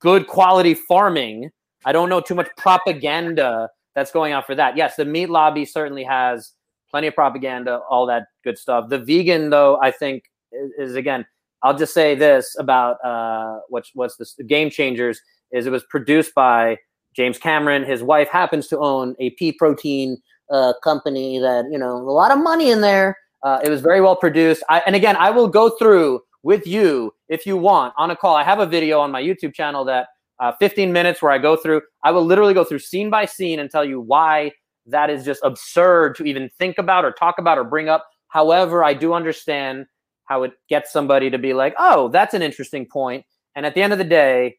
good 0.00 0.26
quality 0.26 0.74
farming. 0.74 1.50
I 1.84 1.92
don't 1.92 2.08
know 2.08 2.20
too 2.20 2.34
much 2.34 2.48
propaganda 2.56 3.68
that's 3.94 4.10
going 4.10 4.32
on 4.32 4.42
for 4.44 4.54
that. 4.54 4.76
Yes, 4.76 4.96
the 4.96 5.04
meat 5.04 5.30
lobby 5.30 5.64
certainly 5.64 6.04
has 6.04 6.52
plenty 6.90 7.06
of 7.06 7.14
propaganda, 7.14 7.80
all 7.88 8.06
that 8.06 8.24
good 8.44 8.58
stuff. 8.58 8.88
The 8.88 8.98
vegan, 8.98 9.50
though, 9.50 9.78
I 9.82 9.90
think 9.90 10.24
is, 10.52 10.90
is 10.90 10.96
again. 10.96 11.26
I'll 11.64 11.76
just 11.76 11.94
say 11.94 12.16
this 12.16 12.56
about 12.58 12.96
uh, 13.04 13.60
what's 13.68 13.90
what's 13.94 14.16
this 14.16 14.34
the 14.34 14.44
Game 14.44 14.68
Changers 14.68 15.20
is 15.52 15.66
it 15.66 15.70
was 15.70 15.84
produced 15.84 16.34
by 16.34 16.78
James 17.14 17.38
Cameron. 17.38 17.84
His 17.84 18.02
wife 18.02 18.28
happens 18.28 18.66
to 18.68 18.78
own 18.78 19.14
a 19.20 19.30
pea 19.30 19.52
protein 19.52 20.20
uh, 20.52 20.74
company 20.84 21.38
that 21.38 21.64
you 21.70 21.78
know 21.78 21.96
a 21.96 22.12
lot 22.12 22.30
of 22.30 22.38
money 22.38 22.70
in 22.70 22.80
there. 22.80 23.16
Uh, 23.42 23.58
it 23.64 23.70
was 23.70 23.80
very 23.80 24.00
well 24.00 24.14
produced. 24.14 24.62
I, 24.68 24.82
and 24.86 24.94
again, 24.94 25.16
I 25.16 25.30
will 25.30 25.48
go 25.48 25.70
through 25.70 26.20
with 26.44 26.66
you 26.66 27.12
if 27.28 27.46
you 27.46 27.56
want 27.56 27.94
on 27.96 28.10
a 28.10 28.16
call. 28.16 28.36
I 28.36 28.44
have 28.44 28.60
a 28.60 28.66
video 28.66 29.00
on 29.00 29.10
my 29.10 29.20
YouTube 29.20 29.54
channel 29.54 29.84
that 29.86 30.08
uh, 30.38 30.52
15 30.60 30.92
minutes 30.92 31.22
where 31.22 31.32
I 31.32 31.38
go 31.38 31.56
through. 31.56 31.82
I 32.04 32.12
will 32.12 32.24
literally 32.24 32.54
go 32.54 32.64
through 32.64 32.80
scene 32.80 33.10
by 33.10 33.24
scene 33.24 33.58
and 33.58 33.70
tell 33.70 33.84
you 33.84 34.00
why 34.00 34.52
that 34.86 35.10
is 35.10 35.24
just 35.24 35.40
absurd 35.44 36.16
to 36.16 36.24
even 36.24 36.50
think 36.58 36.78
about 36.78 37.04
or 37.04 37.12
talk 37.12 37.38
about 37.38 37.58
or 37.58 37.64
bring 37.64 37.88
up. 37.88 38.06
However, 38.28 38.84
I 38.84 38.94
do 38.94 39.12
understand 39.12 39.86
how 40.24 40.42
it 40.42 40.52
gets 40.68 40.92
somebody 40.92 41.30
to 41.30 41.38
be 41.38 41.52
like, 41.52 41.74
oh, 41.78 42.08
that's 42.08 42.34
an 42.34 42.42
interesting 42.42 42.86
point. 42.86 43.24
And 43.54 43.66
at 43.66 43.74
the 43.74 43.82
end 43.82 43.92
of 43.92 43.98
the 43.98 44.04
day, 44.04 44.58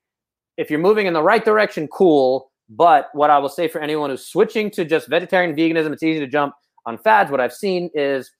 if 0.57 0.69
you're 0.69 0.79
moving 0.79 1.07
in 1.07 1.13
the 1.13 1.23
right 1.23 1.43
direction, 1.43 1.87
cool. 1.87 2.51
But 2.75 3.09
what 3.13 3.29
I 3.29 3.37
will 3.37 3.49
say 3.49 3.67
for 3.67 3.79
anyone 3.79 4.09
who's 4.09 4.25
switching 4.25 4.71
to 4.71 4.85
just 4.85 5.07
vegetarian 5.07 5.55
veganism, 5.55 5.93
it's 5.93 6.03
easy 6.03 6.19
to 6.19 6.27
jump 6.27 6.53
on 6.85 6.97
fads. 6.97 7.29
What 7.29 7.39
I've 7.39 7.53
seen 7.53 7.89
is 7.93 8.31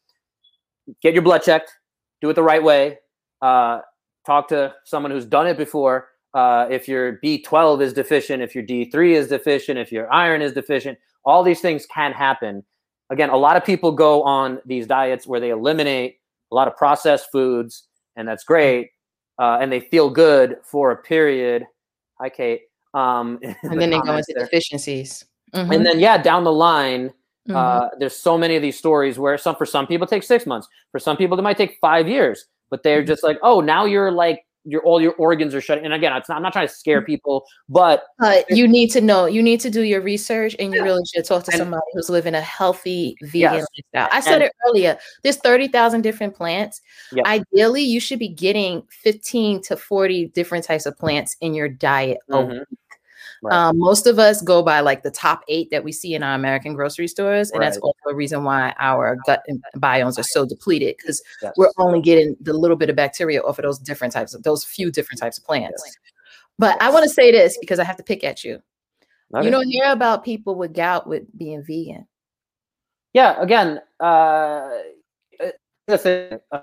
get 1.02 1.14
your 1.14 1.22
blood 1.22 1.44
checked, 1.44 1.72
do 2.22 2.30
it 2.30 2.34
the 2.34 2.44
right 2.44 2.64
way, 2.64 2.98
uh, 3.42 3.80
talk 4.26 4.48
to 4.50 4.74
someone 4.86 5.12
who's 5.12 5.26
done 5.26 5.48
it 5.48 5.58
before. 5.58 6.10
Uh, 6.34 6.68
if 6.72 6.88
your 6.88 7.20
B12 7.24 7.82
is 7.82 7.94
deficient, 7.94 8.42
if 8.42 8.56
your 8.56 8.64
D3 8.64 9.12
is 9.12 9.28
deficient, 9.28 9.78
if 9.78 9.92
your 9.92 10.12
iron 10.12 10.42
is 10.42 10.54
deficient, 10.54 10.98
all 11.26 11.44
these 11.44 11.62
things 11.62 11.86
can 11.86 12.12
happen. 12.12 12.64
Again, 13.12 13.30
a 13.30 13.38
lot 13.38 13.56
of 13.56 13.64
people 13.64 13.92
go 13.92 14.24
on 14.24 14.60
these 14.66 14.88
diets 14.88 15.28
where 15.28 15.40
they 15.40 15.52
eliminate 15.52 16.18
a 16.52 16.56
lot 16.56 16.68
of 16.68 16.76
processed 16.76 17.28
foods, 17.32 17.88
and 18.16 18.28
that's 18.28 18.44
great. 18.44 18.90
Uh, 19.40 19.58
and 19.62 19.72
they 19.72 19.80
feel 19.80 20.10
good 20.10 20.58
for 20.64 20.92
a 20.92 20.98
period. 20.98 21.66
Hi, 22.20 22.30
Kate. 22.30 22.62
Um, 22.94 23.40
And 23.44 23.56
the 23.74 23.78
then 23.78 23.90
they 23.90 24.00
go 24.00 24.16
into 24.18 24.34
there. 24.36 24.46
deficiencies. 24.46 25.26
And 25.54 25.70
Mhm, 25.70 25.84
then, 25.84 26.00
yeah, 26.00 26.18
down 26.18 26.44
the 26.44 26.52
line, 26.52 27.12
mhm. 27.48 27.56
uh, 27.56 27.90
there's 28.00 28.16
so 28.16 28.38
many 28.38 28.56
of 28.56 28.62
these 28.62 28.78
stories 28.78 29.20
where 29.20 29.38
some 29.38 29.56
for 29.56 29.66
some 29.66 29.86
people 29.88 30.08
take 30.08 30.24
six 30.24 30.46
months, 30.46 30.68
for 30.92 31.00
some 31.00 31.16
people 31.18 31.38
it 31.38 31.42
might 31.44 31.58
take 31.58 31.78
five 31.82 32.08
years, 32.08 32.46
but 32.70 32.82
they're 32.84 33.04
Mhm. 33.04 33.08
just 33.08 33.24
like, 33.24 33.38
oh, 33.44 33.62
now 33.62 33.86
you're 33.86 34.12
like 34.12 34.46
your 34.66 34.82
all 34.84 35.02
your 35.02 35.12
organs 35.16 35.54
are 35.54 35.60
shutting. 35.60 35.84
And 35.84 35.94
again, 35.94 36.14
it's 36.16 36.30
not, 36.30 36.38
I'm 36.38 36.42
not 36.42 36.54
trying 36.54 36.70
to 36.70 36.74
scare 36.74 37.02
Mm. 37.02 37.06
people, 37.06 37.44
but 37.68 38.06
But 38.18 38.46
you 38.50 38.66
need 38.66 38.92
to 38.92 39.02
know, 39.02 39.26
you 39.26 39.44
need 39.44 39.60
to 39.60 39.70
do 39.70 39.82
your 39.82 40.00
research 40.00 40.56
and 40.58 40.72
you 40.74 40.80
Yeah. 40.80 40.86
really 40.86 41.04
should 41.14 41.26
talk 41.26 41.44
to 41.44 41.52
And- 41.52 41.58
somebody 41.60 41.84
who's 41.92 42.10
living 42.10 42.34
a 42.34 42.40
healthy 42.40 43.18
vegan 43.24 43.56
Yes. 43.56 43.66
lifestyle. 43.94 44.10
I 44.18 44.22
said 44.22 44.36
And- 44.36 44.44
it 44.44 44.54
earlier. 44.66 44.98
There's 45.22 45.36
30,000 45.36 46.02
different 46.02 46.34
plants. 46.34 46.80
Yeah. 47.12 47.24
Ideally, 47.26 47.82
you 47.82 48.00
should 48.00 48.20
be 48.20 48.30
getting 48.30 48.84
15 48.90 49.60
to 49.64 49.76
40 49.76 50.28
different 50.28 50.64
types 50.64 50.86
of 50.86 50.98
plants 50.98 51.36
in 51.42 51.54
your 51.54 51.68
diet. 51.68 52.20
Mhm. 52.32 52.60
week. 52.60 52.68
Right. 53.44 53.54
Um, 53.54 53.78
most 53.78 54.08
of 54.08 54.20
us 54.20 54.42
go 54.42 54.64
by 54.64 54.80
like 54.80 55.04
the 55.04 55.12
top 55.12 55.44
eight 55.50 55.70
that 55.72 55.84
we 55.84 55.92
see 55.92 56.16
in 56.16 56.24
our 56.24 56.34
American 56.34 56.74
grocery 56.74 57.10
stores, 57.10 57.52
and 57.52 57.62
that's 57.62 57.76
Right. 57.78 57.84
also 57.84 58.10
a 58.10 58.16
reason 58.16 58.46
why 58.46 58.74
our 58.80 59.18
gut 59.26 59.44
biomes 59.76 60.18
are 60.18 60.24
so 60.24 60.46
depleted 60.46 60.96
because 60.98 61.22
yes. 61.42 61.52
we're 61.58 61.72
only 61.78 62.02
getting 62.02 62.38
the 62.40 62.54
little 62.54 62.78
bit 62.78 62.90
of 62.90 62.96
bacteria 62.96 63.42
off 63.42 63.60
of 63.60 63.64
those 63.64 63.80
different 63.80 64.14
types 64.14 64.34
of 64.34 64.44
those 64.44 64.64
few 64.64 64.90
different 64.92 65.20
types 65.20 65.38
of 65.38 65.44
plants. 65.44 65.84
Yes. 65.86 65.98
But 66.58 66.82
I 66.82 66.90
want 66.90 67.04
to 67.04 67.10
say 67.10 67.32
this 67.32 67.58
because 67.58 67.80
I 67.80 67.84
have 67.84 67.98
to 67.98 68.04
pick 68.04 68.24
at 68.24 68.46
you. 68.46 68.62
Okay. 69.36 69.44
You 69.46 69.52
don't 69.52 69.68
hear 69.68 69.92
about 69.92 70.24
people 70.24 70.56
with 70.56 70.74
gout 70.74 71.06
with 71.08 71.24
being 71.38 71.64
vegan. 71.64 72.08
yeah, 73.14 73.42
again, 73.42 73.82
uh, 74.00 74.70
the 75.88 75.98
thing, 75.98 76.40
uh, 76.52 76.62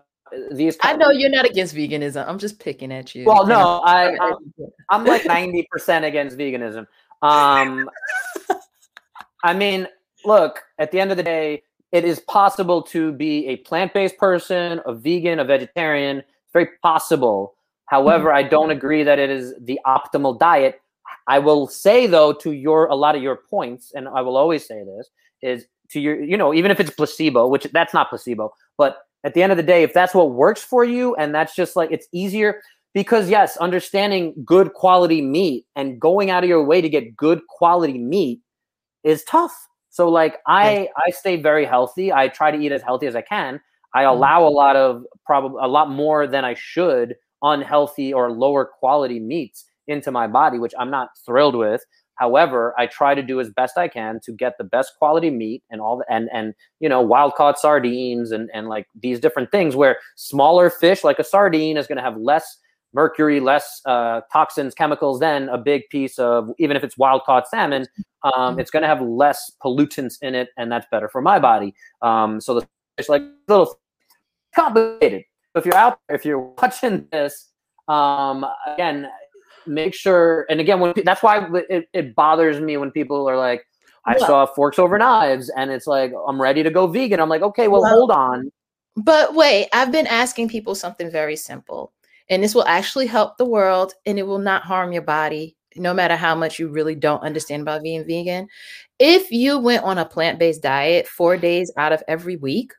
these 0.52 0.76
I 0.82 0.96
know 0.96 1.10
you're 1.10 1.30
not 1.30 1.44
against 1.44 1.74
veganism. 1.74 2.26
I'm 2.26 2.38
just 2.38 2.58
picking 2.58 2.92
at 2.92 3.14
you. 3.14 3.24
Well, 3.24 3.46
no, 3.46 3.80
I, 3.84 4.14
I'm- 4.16 4.52
I'm, 4.90 5.04
like 5.04 5.22
90% 5.22 6.04
against 6.04 6.36
veganism. 6.36 6.86
Um, 7.22 7.90
I 9.44 9.54
mean, 9.54 9.86
look, 10.24 10.62
at 10.78 10.90
the 10.90 11.00
end 11.00 11.10
of 11.10 11.16
the 11.16 11.22
day, 11.22 11.62
it 11.92 12.04
is 12.04 12.20
possible 12.20 12.82
to 12.82 13.12
be 13.12 13.48
a 13.48 13.56
plant 13.56 13.92
based 13.92 14.16
person, 14.18 14.80
a 14.86 14.94
vegan, 14.94 15.40
a 15.40 15.44
vegetarian. 15.44 16.18
It's 16.18 16.52
very 16.52 16.68
possible. 16.82 17.54
However, 17.86 18.32
I 18.32 18.44
don't 18.44 18.70
agree 18.70 19.02
that 19.02 19.18
it 19.18 19.30
is 19.30 19.54
the 19.60 19.80
optimal 19.84 20.38
diet. 20.38 20.80
I 21.26 21.40
will 21.40 21.66
say 21.66 22.06
though 22.06 22.32
to 22.34 22.52
your 22.52 22.86
a 22.86 22.94
lot 22.94 23.16
of 23.16 23.22
your 23.22 23.36
points, 23.36 23.92
and 23.94 24.08
I 24.08 24.20
will 24.20 24.36
always 24.36 24.66
say 24.66 24.84
this 24.84 25.10
is 25.42 25.66
to 25.90 26.00
your 26.00 26.22
you 26.22 26.36
know 26.36 26.54
even 26.54 26.70
if 26.70 26.78
it's 26.78 26.90
placebo, 26.90 27.48
which 27.48 27.64
that's 27.72 27.92
not 27.92 28.08
placebo, 28.08 28.52
but 28.78 28.98
at 29.24 29.34
the 29.34 29.42
end 29.42 29.52
of 29.52 29.56
the 29.56 29.62
day, 29.62 29.82
if 29.82 29.92
that's 29.92 30.14
what 30.14 30.32
works 30.32 30.62
for 30.62 30.84
you, 30.84 31.14
and 31.16 31.34
that's 31.34 31.54
just 31.54 31.76
like 31.76 31.90
it's 31.90 32.08
easier 32.12 32.62
because 32.94 33.28
yes, 33.30 33.56
understanding 33.58 34.34
good 34.44 34.72
quality 34.74 35.20
meat 35.22 35.66
and 35.76 36.00
going 36.00 36.30
out 36.30 36.42
of 36.42 36.48
your 36.48 36.64
way 36.64 36.80
to 36.80 36.88
get 36.88 37.16
good 37.16 37.40
quality 37.48 37.98
meat 37.98 38.40
is 39.04 39.24
tough. 39.24 39.54
So 39.90 40.08
like 40.08 40.38
I 40.46 40.88
I 40.96 41.10
stay 41.10 41.36
very 41.36 41.64
healthy. 41.64 42.12
I 42.12 42.28
try 42.28 42.50
to 42.50 42.58
eat 42.58 42.72
as 42.72 42.82
healthy 42.82 43.06
as 43.06 43.16
I 43.16 43.22
can. 43.22 43.60
I 43.94 44.04
Mhm. 44.04 44.10
allow 44.10 44.46
a 44.46 44.50
lot 44.50 44.76
of 44.76 45.04
probably 45.26 45.60
a 45.62 45.68
lot 45.68 45.90
more 45.90 46.26
than 46.26 46.44
I 46.44 46.54
should 46.54 47.16
unhealthy 47.42 48.12
or 48.12 48.30
lower 48.30 48.64
quality 48.64 49.18
meats 49.18 49.64
into 49.88 50.10
my 50.12 50.26
body, 50.26 50.58
which 50.58 50.74
I'm 50.78 50.90
not 50.90 51.10
thrilled 51.26 51.56
with. 51.56 51.84
However, 52.20 52.74
I 52.76 52.86
try 52.86 53.14
to 53.14 53.22
do 53.22 53.40
as 53.40 53.48
best 53.48 53.78
I 53.78 53.88
can 53.88 54.20
to 54.24 54.32
get 54.32 54.58
the 54.58 54.64
best 54.64 54.92
quality 54.98 55.30
meat 55.30 55.62
and 55.70 55.80
all 55.80 55.96
the 55.96 56.04
and 56.12 56.28
and 56.34 56.54
you 56.78 56.88
know 56.88 57.00
wild 57.00 57.34
caught 57.34 57.58
sardines 57.58 58.30
and 58.30 58.50
and 58.52 58.68
like 58.68 58.86
these 59.02 59.18
different 59.18 59.50
things 59.50 59.74
where 59.74 59.96
smaller 60.16 60.68
fish 60.68 61.02
like 61.02 61.18
a 61.18 61.24
sardine 61.24 61.78
is 61.78 61.86
going 61.86 61.96
to 61.96 62.02
have 62.04 62.18
less 62.18 62.58
mercury, 62.92 63.40
less 63.40 63.80
uh, 63.86 64.20
toxins, 64.32 64.74
chemicals 64.74 65.20
than 65.20 65.48
a 65.48 65.56
big 65.56 65.88
piece 65.90 66.18
of 66.18 66.50
even 66.58 66.76
if 66.76 66.84
it's 66.84 66.98
wild 66.98 67.22
caught 67.24 67.48
salmon. 67.48 67.86
Um, 68.22 68.56
Mhm. 68.56 68.60
It's 68.60 68.70
going 68.70 68.82
to 68.82 68.88
have 68.88 69.00
less 69.00 69.50
pollutants 69.64 70.18
in 70.20 70.34
it, 70.34 70.50
and 70.58 70.70
that's 70.70 70.86
better 70.90 71.08
for 71.08 71.22
my 71.22 71.38
body. 71.38 71.74
Um, 72.02 72.38
so 72.40 72.54
the 72.60 72.68
fish 72.98 73.08
like 73.08 73.22
little 73.48 73.78
complicated. 74.54 75.22
If 75.54 75.64
you're 75.64 75.74
out, 75.76 76.00
if 76.10 76.24
you're 76.26 76.38
watching 76.60 77.08
this, 77.12 77.50
um, 77.88 78.44
again, 78.66 79.08
make 79.66 79.94
sure. 79.94 80.46
And 80.48 80.60
again, 80.60 80.80
when 80.80 80.94
that's 81.04 81.22
why 81.22 81.46
it, 81.68 81.88
it 81.92 82.14
bothers 82.14 82.60
me 82.60 82.76
when 82.76 82.90
people 82.90 83.28
are 83.28 83.36
like, 83.36 83.66
"I 84.04 84.16
Well- 84.18 84.26
saw 84.26 84.46
forks 84.46 84.78
over 84.78 84.98
knives," 84.98 85.50
and 85.56 85.70
it's 85.70 85.86
like, 85.86 86.12
"I'm 86.26 86.40
ready 86.40 86.62
to 86.62 86.70
go 86.70 86.86
vegan." 86.86 87.20
I'm 87.20 87.28
like, 87.28 87.42
"Okay, 87.42 87.68
well, 87.68 87.82
Well- 87.82 87.90
hold 87.90 88.10
on." 88.10 88.50
But 88.96 89.34
wait, 89.34 89.68
I've 89.72 89.92
been 89.92 90.06
asking 90.06 90.48
people 90.48 90.74
something 90.74 91.10
very 91.10 91.36
simple, 91.36 91.92
and 92.28 92.42
this 92.42 92.54
will 92.54 92.66
actually 92.66 93.06
help 93.06 93.36
the 93.36 93.44
world 93.44 93.94
and 94.04 94.18
it 94.18 94.26
will 94.26 94.38
not 94.40 94.62
harm 94.62 94.92
your 94.92 95.02
body, 95.02 95.56
no 95.76 95.94
matter 95.94 96.16
how 96.16 96.34
much 96.34 96.58
you 96.58 96.68
really 96.68 96.96
don't 96.96 97.22
understand 97.22 97.62
about 97.62 97.82
being 97.82 98.04
vegan. 98.04 98.48
If 98.98 99.30
you 99.30 99.58
went 99.58 99.84
on 99.84 99.98
a 99.98 100.04
plant 100.04 100.38
based 100.38 100.62
diet 100.62 101.06
four 101.06 101.36
days 101.36 101.72
out 101.76 101.92
of 101.92 102.02
every 102.08 102.36
week, 102.36 102.72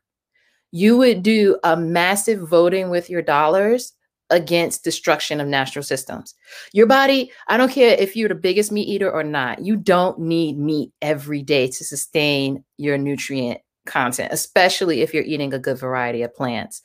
you 0.71 0.97
would 0.97 1.23
do 1.23 1.57
a 1.63 1.75
massive 1.77 2.47
voting 2.47 2.89
with 2.89 3.09
your 3.09 3.21
dollars 3.21 3.93
against 4.31 4.83
destruction 4.83 5.39
of 5.39 5.47
natural 5.47 5.83
systems. 5.83 6.33
Your 6.73 6.87
body, 6.87 7.31
I 7.47 7.57
don't 7.57 7.71
care 7.71 7.95
if 7.99 8.15
you're 8.15 8.29
the 8.29 8.35
biggest 8.35 8.71
meat 8.71 8.87
eater 8.87 9.11
or 9.11 9.23
not, 9.23 9.63
you 9.63 9.75
don't 9.75 10.17
need 10.19 10.57
meat 10.57 10.91
every 11.01 11.43
day 11.43 11.67
to 11.67 11.83
sustain 11.83 12.63
your 12.77 12.97
nutrient 12.97 13.61
content, 13.85 14.31
especially 14.31 15.01
if 15.01 15.13
you're 15.13 15.23
eating 15.23 15.53
a 15.53 15.59
good 15.59 15.77
variety 15.77 16.21
of 16.23 16.33
plants. 16.33 16.81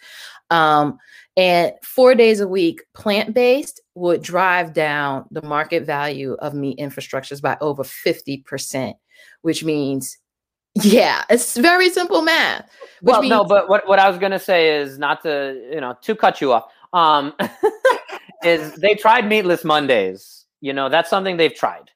Um, 0.51 0.99
and 1.37 1.73
four 1.83 2.15
days 2.15 2.41
a 2.41 2.49
week, 2.49 2.83
plant 2.95 3.35
based 3.35 3.81
would 3.95 4.23
drive 4.23 4.73
down 4.73 5.27
the 5.31 5.43
market 5.43 5.85
value 5.85 6.35
of 6.35 6.55
meat 6.55 6.79
infrastructures 6.79 7.43
by 7.43 7.57
over 7.61 7.83
50%, 7.83 8.95
which 9.43 9.63
means, 9.63 10.17
yeah, 10.75 11.25
it's 11.29 11.57
very 11.57 11.91
simple 11.91 12.23
math. 12.23 12.71
Well, 13.03 13.21
means- 13.21 13.31
no, 13.31 13.45
but 13.45 13.69
what, 13.69 13.87
what 13.87 13.99
I 13.99 14.09
was 14.09 14.19
going 14.19 14.33
to 14.33 14.39
say 14.39 14.79
is 14.79 14.99
not 14.99 15.23
to, 15.23 15.69
you 15.71 15.81
know, 15.81 15.95
to 16.03 16.15
cut 16.15 16.41
you 16.41 16.53
off, 16.53 16.65
um, 16.97 17.35
is 18.45 18.73
they 18.75 18.95
tried 18.95 19.27
meatless 19.29 19.65
Mondays. 19.65 20.45
You 20.61 20.73
know, 20.73 20.89
that's 20.89 21.11
something 21.11 21.37
they've 21.37 21.55
tried. 21.55 21.91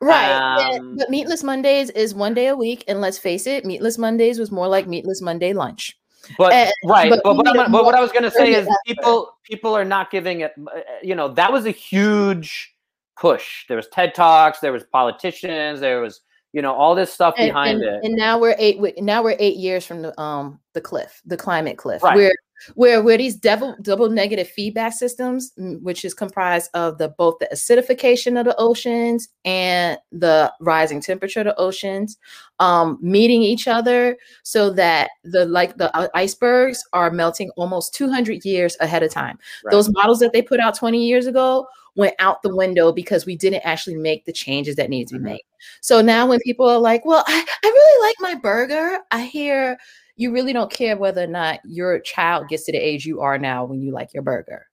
Right. 0.00 0.30
Um, 0.30 0.96
but 0.96 1.10
Meatless 1.10 1.42
Mondays 1.42 1.90
is 1.90 2.14
one 2.14 2.34
day 2.34 2.46
a 2.46 2.56
week. 2.56 2.84
And 2.88 3.00
let's 3.00 3.18
face 3.18 3.46
it, 3.46 3.64
Meatless 3.64 3.98
Mondays 3.98 4.38
was 4.38 4.50
more 4.50 4.68
like 4.68 4.86
Meatless 4.86 5.20
Monday 5.20 5.52
lunch. 5.52 5.98
But 6.38 6.52
And- 6.52 6.72
right, 6.86 7.10
but 7.10 7.20
but, 7.24 7.34
but, 7.44 7.70
but 7.70 7.84
what 7.84 7.94
I 7.94 8.00
was 8.00 8.12
going 8.12 8.22
to 8.22 8.30
say 8.30 8.54
is 8.54 8.68
people 8.86 9.34
people 9.44 9.74
are 9.76 9.84
not 9.84 10.10
giving 10.10 10.40
it. 10.40 10.52
uh, 10.66 10.80
You 11.02 11.14
know, 11.16 11.28
that 11.34 11.52
was 11.52 11.66
a 11.66 11.70
huge 11.72 12.72
push. 13.18 13.66
There 13.68 13.76
was 13.76 13.88
TED 13.88 14.14
talks, 14.14 14.60
there 14.60 14.72
was 14.72 14.84
politicians, 14.84 15.80
there 15.80 16.00
was 16.00 16.20
you 16.52 16.62
know 16.62 16.74
all 16.74 16.94
this 16.94 17.12
stuff 17.12 17.34
And, 17.38 17.48
behind 17.48 17.82
and, 17.82 17.96
it. 17.96 18.04
and 18.04 18.14
now 18.14 18.38
we're 18.38 18.54
eight. 18.58 18.78
Now 19.02 19.22
we're 19.22 19.36
eight 19.40 19.56
years 19.56 19.84
from 19.84 20.02
the 20.02 20.18
um 20.20 20.60
the 20.74 20.80
cliff, 20.80 21.20
the 21.26 21.36
climate 21.36 21.76
cliff, 21.76 22.02
Right. 22.02 22.14
where 22.16 22.32
where 22.74 23.02
where 23.02 23.18
these 23.18 23.36
double 23.36 23.76
double 23.82 24.08
negative 24.08 24.48
feedback 24.48 24.92
systems, 24.92 25.52
mm, 25.58 25.80
which 25.82 26.04
is 26.04 26.14
comprised 26.14 26.70
of 26.74 26.98
the 26.98 27.08
both 27.08 27.38
the 27.40 27.48
acidification 27.52 28.38
of 28.38 28.46
the 28.46 28.56
oceans 28.58 29.28
and 29.44 29.98
the 30.10 30.52
rising 30.60 31.00
temperature 31.00 31.40
of 31.40 31.46
the 31.46 31.56
oceans, 31.56 32.18
um, 32.58 32.98
meeting 33.00 33.42
each 33.42 33.68
other, 33.68 34.16
so 34.42 34.70
that 34.70 35.10
the 35.24 35.44
like 35.46 35.76
the 35.76 35.94
uh, 35.96 36.08
icebergs 36.14 36.82
are 36.92 37.10
melting 37.10 37.50
almost 37.56 37.94
200 37.94 38.44
years 38.44 38.76
ahead 38.80 39.02
of 39.02 39.10
time. 39.10 39.38
Right. 39.64 39.72
Those 39.72 39.90
models 39.92 40.20
that 40.20 40.32
they 40.32 40.42
put 40.42 40.60
out 40.60 40.74
20 40.76 41.04
years 41.04 41.26
ago 41.26 41.66
went 41.94 42.14
out 42.20 42.42
the 42.42 42.54
window 42.56 42.90
because 42.90 43.26
we 43.26 43.36
didn't 43.36 43.60
actually 43.66 43.96
make 43.96 44.24
the 44.24 44.32
changes 44.32 44.76
that 44.76 44.88
needed 44.88 45.08
to 45.08 45.14
be 45.14 45.20
Mhm. 45.20 45.24
made. 45.24 45.42
So 45.82 46.00
now 46.00 46.26
when 46.26 46.40
people 46.40 46.66
are 46.68 46.78
like, 46.78 47.04
well, 47.04 47.22
I, 47.26 47.44
I 47.64 47.66
really 47.68 48.08
like 48.08 48.16
my 48.20 48.40
burger, 48.40 48.98
I 49.10 49.22
hear 49.24 49.76
you 50.16 50.32
really 50.32 50.52
don't 50.52 50.70
care 50.70 50.96
whether 50.96 51.22
or 51.22 51.28
not 51.28 51.60
your 51.64 51.98
child 52.00 52.48
gets 52.48 52.64
to 52.64 52.72
the 52.72 52.78
age 52.78 53.06
you 53.06 53.20
are 53.20 53.38
now 53.38 53.64
when 53.64 53.80
you 53.80 53.92
like 53.92 54.12
your 54.12 54.22
burger. 54.22 54.66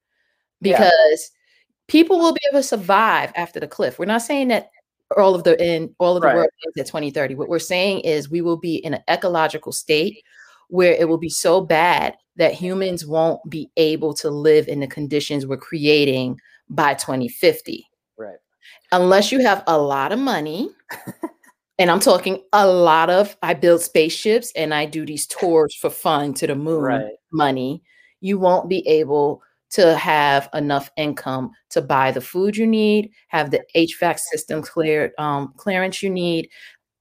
Yeah. 0.62 0.78
Because 0.78 1.32
people 1.88 2.20
will 2.20 2.34
be 2.34 2.42
able 2.52 2.60
to 2.60 2.64
survive 2.68 3.32
after 3.36 3.60
the 3.60 3.68
cliff. 3.68 3.98
We're 4.00 4.06
not 4.06 4.22
saying 4.22 4.50
that 4.50 4.72
all 5.18 5.34
of 5.34 5.44
the 5.44 5.62
in 5.64 5.96
all 5.98 6.16
of 6.16 6.22
the 6.22 6.28
Right. 6.28 6.36
world 6.36 6.50
ends 6.66 6.78
at 6.80 6.88
2030. 6.88 7.36
What 7.36 7.50
we're 7.50 7.60
saying 7.60 8.02
is 8.02 8.30
we 8.30 8.42
will 8.42 8.58
be 8.58 8.76
in 8.76 8.94
an 8.94 9.04
ecological 9.10 9.72
state 9.72 10.24
where 10.68 10.94
it 10.94 11.10
will 11.10 11.18
be 11.18 11.30
so 11.30 11.62
bad 11.62 12.16
that 12.36 12.54
humans 12.54 13.06
won't 13.06 13.42
be 13.50 13.70
able 13.78 14.14
to 14.14 14.30
live 14.30 14.68
in 14.68 14.80
the 14.80 14.88
conditions 14.88 15.46
we're 15.46 15.58
creating 15.58 16.40
by 16.70 16.94
2050 16.94 17.86
right. 18.18 18.38
unless 18.92 19.32
you 19.32 19.40
have 19.40 19.64
a 19.66 19.78
lot 19.78 20.12
of 20.12 20.20
money 20.20 20.70
and 21.80 21.90
i'm 21.90 22.00
talking 22.00 22.44
a 22.54 22.68
lot 22.68 23.10
of 23.10 23.36
i 23.42 23.54
build 23.54 23.82
spaceships 23.82 24.52
and 24.56 24.74
i 24.74 24.86
do 24.86 25.06
these 25.06 25.26
tours 25.26 25.74
for 25.76 25.90
fun 25.90 26.34
to 26.34 26.46
the 26.46 26.56
moon 26.56 26.82
Right. 26.84 27.12
money 27.32 27.82
you 28.22 28.38
won't 28.38 28.70
be 28.70 28.88
able 28.88 29.42
to 29.72 29.96
have 29.96 30.50
enough 30.54 30.92
income 30.98 31.52
to 31.70 31.82
buy 31.82 32.12
the 32.12 32.22
food 32.22 32.56
you 32.58 32.68
need 32.68 33.10
have 33.30 33.50
the 33.52 33.62
hvac 33.76 34.20
system 34.20 34.62
cleared 34.62 35.12
um, 35.18 35.54
clearance 35.58 36.04
you 36.04 36.10
need 36.10 36.50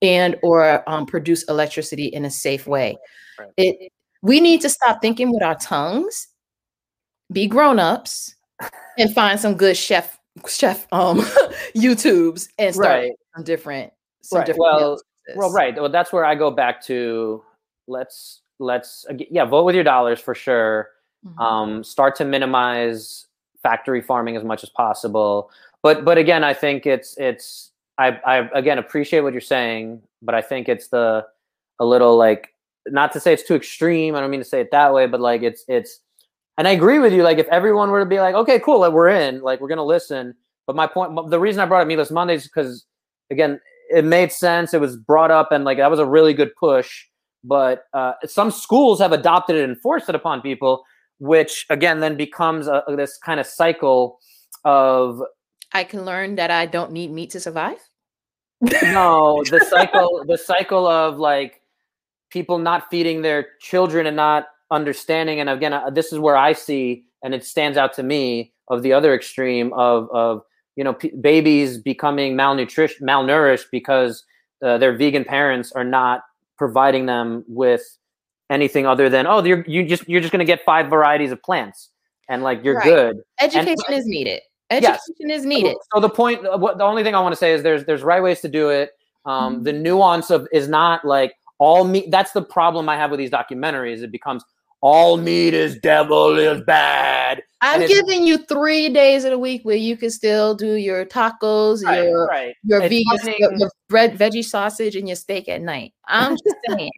and 0.00 0.36
or 0.42 0.88
um, 0.88 1.04
produce 1.06 1.42
electricity 1.44 2.06
in 2.06 2.24
a 2.24 2.30
safe 2.30 2.66
way 2.66 2.96
Right. 3.38 3.50
it 3.56 3.92
we 4.22 4.40
need 4.40 4.60
to 4.62 4.68
stop 4.68 5.00
thinking 5.00 5.30
with 5.32 5.42
our 5.42 5.56
tongues 5.56 6.28
be 7.32 7.46
grown-ups 7.46 8.34
and 8.98 9.12
find 9.14 9.38
some 9.38 9.54
good 9.54 9.76
chef 9.76 10.18
chef 10.46 10.86
um 10.92 11.18
youtubes 11.76 12.48
and 12.58 12.74
start 12.74 13.00
Right. 13.00 13.12
some 13.34 13.44
different 13.44 13.92
some 14.28 14.38
Right. 14.40 14.46
different 14.46 14.62
Well, 14.72 15.00
Well, 15.36 15.52
right. 15.52 15.74
Well, 15.74 15.88
that's 15.90 16.12
where 16.12 16.24
I 16.24 16.34
go 16.34 16.50
back 16.50 16.82
to. 16.84 17.42
Let's 17.86 18.42
let's 18.58 19.06
yeah, 19.30 19.44
vote 19.44 19.64
with 19.64 19.74
your 19.74 19.84
dollars 19.84 20.20
for 20.20 20.34
sure. 20.34 20.90
Mhm. 21.26 21.40
um, 21.42 21.84
start 21.84 22.14
to 22.16 22.24
minimize 22.24 23.26
factory 23.62 24.00
farming 24.00 24.36
as 24.36 24.44
much 24.44 24.62
as 24.62 24.68
possible. 24.70 25.50
But 25.82 26.04
but 26.04 26.16
again, 26.16 26.44
I 26.44 26.54
think 26.54 26.86
it's 26.86 27.16
it's 27.18 27.72
I 27.98 28.20
I 28.24 28.36
again 28.54 28.78
appreciate 28.78 29.20
what 29.20 29.32
you're 29.32 29.40
saying, 29.40 30.00
but 30.22 30.34
I 30.34 30.40
think 30.42 30.68
it's 30.68 30.88
the 30.88 31.26
a 31.80 31.84
little 31.84 32.16
like 32.16 32.54
not 32.86 33.12
to 33.12 33.20
say 33.20 33.32
it's 33.32 33.42
too 33.42 33.54
extreme. 33.56 34.14
I 34.14 34.20
don't 34.20 34.30
mean 34.30 34.40
to 34.40 34.44
say 34.44 34.60
it 34.60 34.70
that 34.70 34.92
way, 34.94 35.06
but 35.06 35.20
like 35.20 35.42
it's 35.42 35.64
it's 35.68 36.00
and 36.56 36.68
I 36.68 36.72
agree 36.72 36.98
with 37.00 37.12
you. 37.12 37.22
Like 37.22 37.38
if 37.38 37.48
everyone 37.48 37.90
were 37.90 38.00
to 38.00 38.06
be 38.06 38.20
like, 38.20 38.34
okay, 38.34 38.58
cool, 38.60 38.80
like, 38.80 38.92
we're 38.92 39.08
in, 39.08 39.40
like 39.42 39.60
we're 39.60 39.68
gonna 39.68 39.84
listen. 39.84 40.34
But 40.66 40.76
my 40.76 40.86
point, 40.86 41.30
the 41.30 41.40
reason 41.40 41.60
I 41.60 41.66
brought 41.66 41.82
up 41.82 41.88
Meatless 41.88 42.10
Mondays 42.10 42.42
is 42.42 42.48
because 42.48 42.84
again, 43.30 43.60
it 43.88 44.04
made 44.04 44.32
sense. 44.32 44.74
It 44.74 44.80
was 44.80 44.96
brought 44.96 45.30
up, 45.30 45.52
and 45.52 45.64
like 45.64 45.78
that 45.78 45.90
was 45.90 46.00
a 46.00 46.06
really 46.06 46.34
good 46.34 46.50
push. 46.58 47.04
But 47.44 47.84
uh, 47.94 48.14
some 48.26 48.50
schools 48.50 48.98
have 48.98 49.12
adopted 49.12 49.56
it 49.56 49.64
and 49.64 49.80
forced 49.80 50.08
it 50.08 50.14
upon 50.14 50.40
people, 50.40 50.84
which 51.18 51.66
again 51.70 52.00
then 52.00 52.16
becomes 52.16 52.66
a, 52.66 52.82
this 52.96 53.18
kind 53.18 53.40
of 53.40 53.46
cycle 53.46 54.18
of 54.64 55.22
i 55.72 55.84
can 55.84 56.04
learn 56.04 56.36
that 56.36 56.50
i 56.50 56.66
don't 56.66 56.92
need 56.92 57.10
meat 57.10 57.30
to 57.30 57.40
survive 57.40 57.78
no 58.60 59.42
the 59.50 59.64
cycle 59.68 60.24
the 60.26 60.38
cycle 60.38 60.86
of 60.86 61.18
like 61.18 61.60
people 62.30 62.58
not 62.58 62.90
feeding 62.90 63.22
their 63.22 63.46
children 63.60 64.06
and 64.06 64.16
not 64.16 64.46
understanding 64.70 65.40
and 65.40 65.48
again 65.48 65.72
uh, 65.72 65.90
this 65.90 66.12
is 66.12 66.18
where 66.18 66.36
i 66.36 66.52
see 66.52 67.04
and 67.22 67.34
it 67.34 67.44
stands 67.44 67.78
out 67.78 67.92
to 67.92 68.02
me 68.02 68.52
of 68.68 68.82
the 68.82 68.92
other 68.92 69.14
extreme 69.14 69.72
of 69.74 70.08
of 70.10 70.42
you 70.78 70.84
know 70.84 70.94
p- 70.94 71.12
babies 71.20 71.76
becoming 71.76 72.36
malnutrition 72.36 73.06
malnourished 73.06 73.66
because 73.72 74.24
uh, 74.62 74.78
their 74.78 74.96
vegan 74.96 75.24
parents 75.24 75.72
are 75.72 75.84
not 75.84 76.22
providing 76.56 77.06
them 77.06 77.44
with 77.48 77.82
anything 78.48 78.86
other 78.86 79.10
than 79.10 79.26
oh 79.26 79.42
you're 79.44 79.64
you 79.66 79.84
just 79.84 80.08
you're 80.08 80.20
just 80.20 80.32
going 80.32 80.46
to 80.46 80.52
get 80.52 80.64
five 80.64 80.88
varieties 80.88 81.32
of 81.32 81.42
plants 81.42 81.90
and 82.28 82.42
like 82.42 82.62
you're 82.64 82.76
Right. 82.76 82.84
good 82.84 83.20
education 83.40 83.92
is 83.92 84.06
needed 84.06 84.40
education 84.70 85.30
is 85.30 85.44
needed 85.44 85.76
so 85.92 86.00
the 86.00 86.08
point, 86.10 86.46
uh, 86.46 86.56
what 86.58 86.78
the 86.78 86.84
only 86.84 87.02
thing 87.02 87.14
I 87.14 87.20
want 87.20 87.32
to 87.32 87.36
say 87.36 87.52
is 87.52 87.62
there's 87.62 87.84
there's 87.84 88.02
right 88.02 88.22
ways 88.22 88.40
to 88.42 88.48
do 88.48 88.68
it. 88.70 88.90
Um, 89.24 89.62
The 89.64 89.72
nuance 89.72 90.30
of 90.30 90.46
is 90.52 90.68
not 90.68 91.04
like 91.04 91.34
all 91.58 91.84
meat. 91.84 92.10
That's 92.10 92.32
the 92.32 92.42
problem 92.42 92.88
I 92.88 92.96
have 92.96 93.10
with 93.10 93.18
these 93.18 93.30
documentaries. 93.30 94.02
It 94.02 94.12
becomes 94.12 94.44
all 94.80 95.16
meat 95.16 95.54
is 95.54 95.78
devil 95.78 96.38
is 96.38 96.60
bad. 96.62 97.42
I'm 97.60 97.86
giving 97.86 98.26
you 98.26 98.38
three 98.38 98.88
days 98.88 99.24
of 99.24 99.30
the 99.30 99.38
week 99.38 99.62
where 99.64 99.76
you 99.76 99.96
can 99.96 100.10
still 100.10 100.54
do 100.54 100.74
your 100.74 101.04
tacos 101.04 101.80
your 101.82 102.26
right. 102.26 102.54
your 102.64 102.82
It's 102.82 102.88
vegan 102.88 103.34
your, 103.38 103.58
your 103.58 103.70
bread 103.88 104.18
veggie 104.18 104.44
sausage 104.44 104.96
and 104.96 105.08
your 105.08 105.16
steak 105.16 105.48
at 105.48 105.60
night 105.60 105.92
i'm 106.06 106.32
just 106.32 106.56
saying 106.68 106.92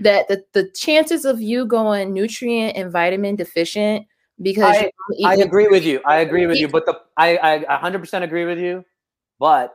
that 0.00 0.28
the, 0.28 0.44
the 0.52 0.70
chances 0.72 1.24
of 1.24 1.40
you 1.40 1.64
going 1.66 2.12
nutrient 2.12 2.76
and 2.76 2.92
vitamin 2.92 3.36
deficient 3.36 4.06
because 4.42 4.76
I- 4.76 4.90
I 5.24 5.34
agree 5.34 5.68
with 5.68 5.84
you. 5.84 6.00
I 6.04 6.18
agree 6.18 6.46
with 6.46 6.58
you. 6.58 6.68
But 6.68 6.84
the 6.84 7.00
I 7.16 7.38
I 7.38 7.78
100% 7.78 8.22
agree 8.22 8.44
with 8.44 8.58
you. 8.58 8.84
But 9.38 9.74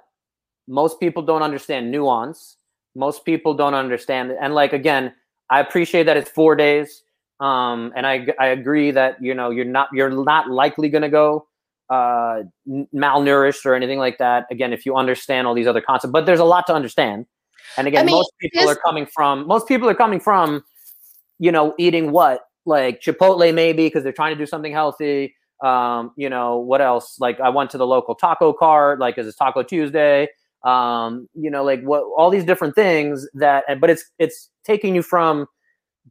most 0.68 1.00
people 1.00 1.24
don't 1.24 1.42
understand 1.42 1.92
nuance. 1.92 2.58
Most 2.96 3.26
people 3.26 3.54
don't 3.54 3.74
understand. 3.74 4.32
And 4.40 4.54
like 4.54 4.74
again, 4.74 5.14
I 5.50 5.60
appreciate 5.60 6.04
that 6.04 6.18
it's 6.18 6.30
four 6.30 6.56
days. 6.56 7.04
Um, 7.42 7.92
and 7.96 8.06
I 8.06 8.28
I 8.40 8.48
agree 8.48 8.92
that 8.92 9.18
you 9.20 9.34
know 9.34 9.50
you're 9.50 9.66
not 9.66 9.90
you're 9.92 10.12
not 10.12 10.50
likely 10.50 10.90
going 10.90 11.02
to 11.02 11.10
go 11.10 11.48
uh, 11.90 12.44
malnourished 12.96 13.66
or 13.66 13.74
anything 13.74 13.98
like 13.98 14.20
that. 14.20 14.46
Again, 14.52 14.72
if 14.72 14.86
you 14.86 14.96
understand 14.96 15.48
all 15.48 15.56
these 15.56 15.68
other 15.68 15.82
concepts, 15.82 16.12
but 16.12 16.26
there's 16.26 16.40
a 16.40 16.46
lot 16.46 16.68
to 16.68 16.74
understand. 16.74 17.26
And 17.78 17.88
again, 17.88 18.06
mean, 18.06 18.16
most 18.16 18.32
people 18.40 18.70
are 18.70 18.76
coming 18.76 19.08
from 19.08 19.48
most 19.48 19.68
people 19.68 19.90
are 19.90 19.96
coming 19.96 20.20
from, 20.20 20.64
you 21.40 21.52
know, 21.52 21.74
eating 21.80 22.12
what 22.12 22.42
like 22.66 23.02
Chipotle 23.02 23.54
maybe 23.54 23.88
because 23.88 24.04
they're 24.04 24.14
trying 24.14 24.36
to 24.36 24.38
do 24.38 24.46
something 24.46 24.72
healthy. 24.72 25.36
Um, 25.64 26.12
you 26.16 26.30
know 26.30 26.58
what 26.58 26.80
else? 26.82 27.18
Like 27.20 27.40
I 27.40 27.50
went 27.50 27.72
to 27.72 27.78
the 27.78 27.88
local 27.88 28.16
taco 28.16 28.54
cart, 28.54 29.00
like 29.00 29.16
because 29.16 29.28
it's 29.28 29.38
Taco 29.38 29.64
Tuesday. 29.64 30.28
Um, 30.64 31.28
you 31.34 31.50
know, 31.50 31.64
like 31.64 31.82
what 31.82 32.04
all 32.16 32.30
these 32.30 32.46
different 32.46 32.76
things 32.76 33.28
that, 33.34 33.64
but 33.80 33.90
it's 33.90 34.06
it's 34.20 34.50
taking 34.64 34.94
you 34.94 35.02
from 35.02 35.48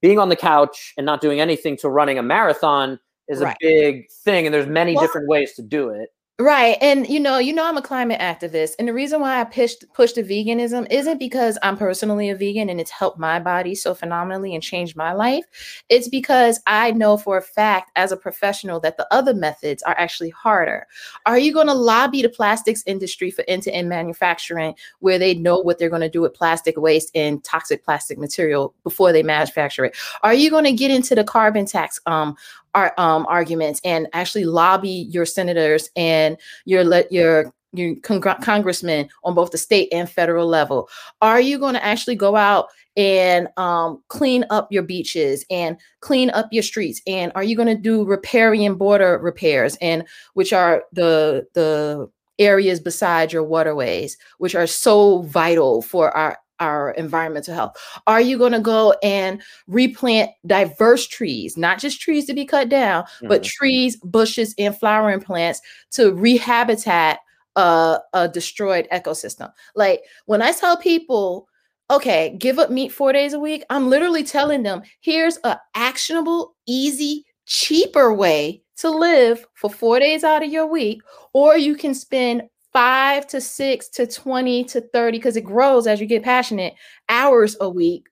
being 0.00 0.18
on 0.18 0.28
the 0.28 0.36
couch 0.36 0.92
and 0.96 1.04
not 1.04 1.20
doing 1.20 1.40
anything 1.40 1.76
to 1.78 1.88
running 1.88 2.18
a 2.18 2.22
marathon 2.22 2.98
is 3.28 3.40
Right. 3.40 3.56
a 3.62 3.66
big 3.66 4.10
thing, 4.24 4.46
and 4.46 4.54
there's 4.54 4.66
many 4.66 4.94
Well- 4.94 5.04
different 5.04 5.28
ways 5.28 5.54
to 5.54 5.62
do 5.62 5.90
it. 5.90 6.10
Right. 6.40 6.78
And 6.80 7.06
you 7.06 7.20
know, 7.20 7.36
you 7.36 7.52
know 7.52 7.66
I'm 7.66 7.76
a 7.76 7.82
climate 7.82 8.18
activist. 8.18 8.72
And 8.78 8.88
the 8.88 8.94
reason 8.94 9.20
why 9.20 9.42
I 9.42 9.44
pushed 9.44 9.84
pushed 9.92 10.14
the 10.14 10.22
veganism 10.22 10.86
isn't 10.90 11.18
because 11.18 11.58
I'm 11.62 11.76
personally 11.76 12.30
a 12.30 12.34
vegan 12.34 12.70
and 12.70 12.80
it's 12.80 12.90
helped 12.90 13.18
my 13.18 13.38
body 13.38 13.74
so 13.74 13.92
phenomenally 13.92 14.54
and 14.54 14.62
changed 14.62 14.96
my 14.96 15.12
life. 15.12 15.44
It's 15.90 16.08
because 16.08 16.58
I 16.66 16.92
know 16.92 17.18
for 17.18 17.36
a 17.36 17.42
fact 17.42 17.90
as 17.94 18.10
a 18.10 18.16
professional 18.16 18.80
that 18.80 18.96
the 18.96 19.06
other 19.12 19.34
methods 19.34 19.82
are 19.82 19.94
actually 19.98 20.30
harder. 20.30 20.86
Are 21.26 21.38
you 21.38 21.52
going 21.52 21.66
to 21.66 21.74
lobby 21.74 22.22
the 22.22 22.30
plastics 22.30 22.82
industry 22.86 23.30
for 23.30 23.44
end-to-end 23.46 23.90
manufacturing 23.90 24.74
where 25.00 25.18
they 25.18 25.34
know 25.34 25.58
what 25.58 25.78
they're 25.78 25.90
going 25.90 26.00
to 26.00 26.08
do 26.08 26.22
with 26.22 26.32
plastic 26.32 26.78
waste 26.78 27.10
and 27.14 27.44
toxic 27.44 27.84
plastic 27.84 28.16
material 28.16 28.74
before 28.82 29.12
they 29.12 29.22
manufacture 29.22 29.84
it? 29.84 29.96
Are 30.22 30.32
you 30.32 30.48
going 30.48 30.64
to 30.64 30.72
get 30.72 30.90
into 30.90 31.14
the 31.14 31.24
carbon 31.24 31.66
tax 31.66 32.00
um 32.06 32.34
our 32.74 32.92
um, 32.98 33.26
arguments 33.28 33.80
and 33.84 34.06
actually 34.12 34.44
lobby 34.44 35.08
your 35.10 35.26
senators 35.26 35.90
and 35.96 36.36
your 36.64 36.84
let 36.84 37.10
your 37.10 37.52
your 37.72 37.94
cong- 37.96 38.20
congressmen 38.42 39.08
on 39.24 39.34
both 39.34 39.50
the 39.50 39.58
state 39.58 39.88
and 39.92 40.10
federal 40.10 40.46
level? 40.46 40.88
Are 41.22 41.40
you 41.40 41.58
going 41.58 41.74
to 41.74 41.84
actually 41.84 42.16
go 42.16 42.36
out 42.36 42.68
and 42.96 43.48
um, 43.56 44.02
clean 44.08 44.44
up 44.50 44.70
your 44.72 44.82
beaches 44.82 45.44
and 45.50 45.76
clean 46.00 46.30
up 46.30 46.48
your 46.50 46.62
streets? 46.62 47.00
And 47.06 47.32
are 47.34 47.44
you 47.44 47.56
going 47.56 47.68
to 47.68 47.80
do 47.80 48.04
riparian 48.04 48.74
border 48.74 49.18
repairs 49.18 49.76
and 49.80 50.04
which 50.34 50.52
are 50.52 50.84
the 50.92 51.46
the 51.54 52.10
areas 52.38 52.80
beside 52.80 53.32
your 53.32 53.44
waterways, 53.44 54.16
which 54.38 54.54
are 54.54 54.66
so 54.66 55.22
vital 55.22 55.82
for 55.82 56.10
our 56.16 56.38
our 56.60 56.92
environmental 56.92 57.54
health? 57.54 57.76
Are 58.06 58.20
you 58.20 58.38
going 58.38 58.52
to 58.52 58.60
go 58.60 58.94
and 59.02 59.42
replant 59.66 60.30
diverse 60.46 61.06
trees, 61.06 61.56
not 61.56 61.78
just 61.78 62.00
trees 62.00 62.26
to 62.26 62.34
be 62.34 62.44
cut 62.44 62.68
down, 62.68 63.04
mm-hmm. 63.04 63.28
but 63.28 63.42
trees, 63.42 63.96
bushes, 63.96 64.54
and 64.58 64.76
flowering 64.76 65.20
plants 65.20 65.60
to 65.92 66.12
rehabitat 66.12 67.16
a, 67.56 67.98
a 68.12 68.28
destroyed 68.28 68.86
ecosystem? 68.92 69.50
Like 69.74 70.02
when 70.26 70.42
I 70.42 70.52
tell 70.52 70.76
people, 70.76 71.48
okay, 71.90 72.36
give 72.38 72.58
up 72.58 72.70
meat 72.70 72.92
four 72.92 73.12
days 73.12 73.32
a 73.32 73.40
week, 73.40 73.64
I'm 73.70 73.90
literally 73.90 74.22
telling 74.22 74.62
them 74.62 74.82
here's 75.00 75.38
a 75.44 75.58
actionable, 75.74 76.54
easy, 76.66 77.24
cheaper 77.46 78.14
way 78.14 78.62
to 78.76 78.90
live 78.90 79.44
for 79.54 79.68
four 79.68 79.98
days 79.98 80.24
out 80.24 80.42
of 80.42 80.50
your 80.50 80.66
week, 80.66 81.02
or 81.32 81.56
you 81.56 81.74
can 81.76 81.94
spend 81.94 82.42
five 82.72 83.26
to 83.28 83.40
six 83.40 83.88
to 83.90 84.06
20 84.06 84.64
to 84.64 84.80
30, 84.80 85.18
because 85.18 85.36
it 85.36 85.44
grows 85.44 85.86
as 85.86 86.00
you 86.00 86.06
get 86.06 86.22
passionate, 86.22 86.74
hours 87.08 87.56
a 87.60 87.68
week, 87.68 88.08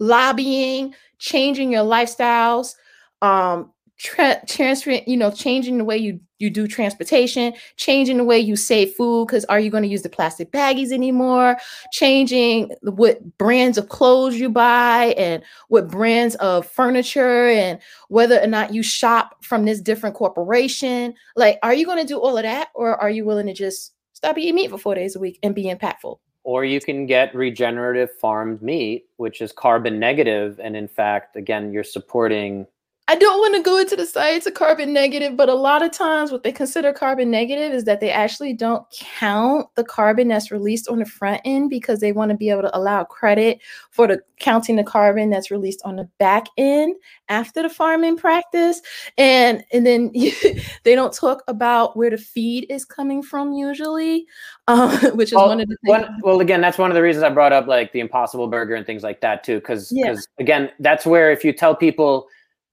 lobbying, 0.00 0.94
changing 1.18 1.72
your 1.72 1.84
lifestyles, 1.84 2.74
um, 3.22 3.72
tra- 3.98 4.42
transferring, 4.46 5.04
you 5.06 5.16
know, 5.16 5.30
changing 5.30 5.78
the 5.78 5.84
way 5.84 5.96
you 5.96 6.20
you 6.42 6.50
do 6.50 6.66
transportation, 6.66 7.54
changing 7.76 8.16
the 8.16 8.24
way 8.24 8.38
you 8.38 8.56
save 8.56 8.92
food 8.92 9.26
because 9.26 9.44
are 9.46 9.60
you 9.60 9.70
going 9.70 9.84
to 9.84 9.88
use 9.88 10.02
the 10.02 10.08
plastic 10.08 10.50
baggies 10.50 10.90
anymore? 10.90 11.56
Changing 11.92 12.72
what 12.82 13.38
brands 13.38 13.78
of 13.78 13.88
clothes 13.88 14.34
you 14.34 14.50
buy 14.50 15.14
and 15.16 15.42
what 15.68 15.88
brands 15.88 16.34
of 16.36 16.66
furniture 16.66 17.48
and 17.48 17.78
whether 18.08 18.40
or 18.40 18.46
not 18.48 18.74
you 18.74 18.82
shop 18.82 19.44
from 19.44 19.64
this 19.64 19.80
different 19.80 20.16
corporation. 20.16 21.14
Like, 21.36 21.58
are 21.62 21.72
you 21.72 21.86
going 21.86 21.98
to 21.98 22.06
do 22.06 22.18
all 22.18 22.36
of 22.36 22.42
that 22.42 22.68
or 22.74 23.00
are 23.00 23.10
you 23.10 23.24
willing 23.24 23.46
to 23.46 23.54
just 23.54 23.94
stop 24.12 24.36
eating 24.36 24.56
meat 24.56 24.70
for 24.70 24.78
four 24.78 24.94
days 24.94 25.16
a 25.16 25.20
week 25.20 25.38
and 25.42 25.54
be 25.54 25.64
impactful? 25.64 26.18
Or 26.44 26.64
you 26.64 26.80
can 26.80 27.06
get 27.06 27.32
regenerative 27.36 28.10
farmed 28.20 28.62
meat, 28.62 29.04
which 29.16 29.40
is 29.40 29.52
carbon 29.52 30.00
negative, 30.00 30.58
and 30.60 30.76
in 30.76 30.88
fact, 30.88 31.36
again, 31.36 31.72
you're 31.72 31.84
supporting 31.84 32.66
I 33.12 33.16
don't 33.16 33.40
want 33.40 33.54
to 33.56 33.62
go 33.62 33.76
into 33.76 33.94
the 33.94 34.06
science 34.06 34.46
of 34.46 34.54
carbon 34.54 34.94
negative, 34.94 35.36
but 35.36 35.50
a 35.50 35.54
lot 35.54 35.82
of 35.82 35.92
times 35.92 36.32
what 36.32 36.44
they 36.44 36.50
consider 36.50 36.94
carbon 36.94 37.30
negative 37.30 37.74
is 37.74 37.84
that 37.84 38.00
they 38.00 38.10
actually 38.10 38.54
don't 38.54 38.86
count 38.90 39.66
the 39.74 39.84
carbon 39.84 40.28
that's 40.28 40.50
released 40.50 40.88
on 40.88 40.98
the 40.98 41.04
front 41.04 41.42
end 41.44 41.68
because 41.68 42.00
they 42.00 42.12
want 42.12 42.30
to 42.30 42.36
be 42.38 42.48
able 42.48 42.62
to 42.62 42.74
allow 42.74 43.04
credit 43.04 43.60
for 43.90 44.06
the 44.06 44.22
counting 44.40 44.76
the 44.76 44.82
carbon 44.82 45.28
that's 45.28 45.50
released 45.50 45.82
on 45.84 45.96
the 45.96 46.08
back 46.18 46.46
end 46.56 46.96
after 47.28 47.60
the 47.62 47.68
farming 47.68 48.16
practice. 48.16 48.80
And 49.18 49.62
and 49.74 49.84
then 49.84 50.10
they 50.84 50.94
don't 50.94 51.12
talk 51.12 51.42
about 51.48 51.94
where 51.94 52.08
the 52.08 52.16
feed 52.16 52.64
is 52.70 52.86
coming 52.86 53.22
from 53.22 53.52
usually, 53.52 54.24
uh, 54.68 55.10
which 55.10 55.28
is 55.28 55.34
well, 55.34 55.48
one 55.48 55.60
of 55.60 55.68
the 55.68 55.76
things. 55.84 56.00
One, 56.00 56.18
well, 56.22 56.40
again, 56.40 56.62
that's 56.62 56.78
one 56.78 56.90
of 56.90 56.94
the 56.94 57.02
reasons 57.02 57.24
I 57.24 57.28
brought 57.28 57.52
up 57.52 57.66
like 57.66 57.92
the 57.92 58.00
Impossible 58.00 58.46
Burger 58.46 58.74
and 58.74 58.86
things 58.86 59.02
like 59.02 59.20
that 59.20 59.44
too, 59.44 59.56
because 59.56 59.90
because 59.90 60.26
yeah. 60.38 60.42
again, 60.42 60.70
that's 60.80 61.04
where 61.04 61.30
if 61.30 61.44
you 61.44 61.52
tell 61.52 61.76
people 61.76 62.26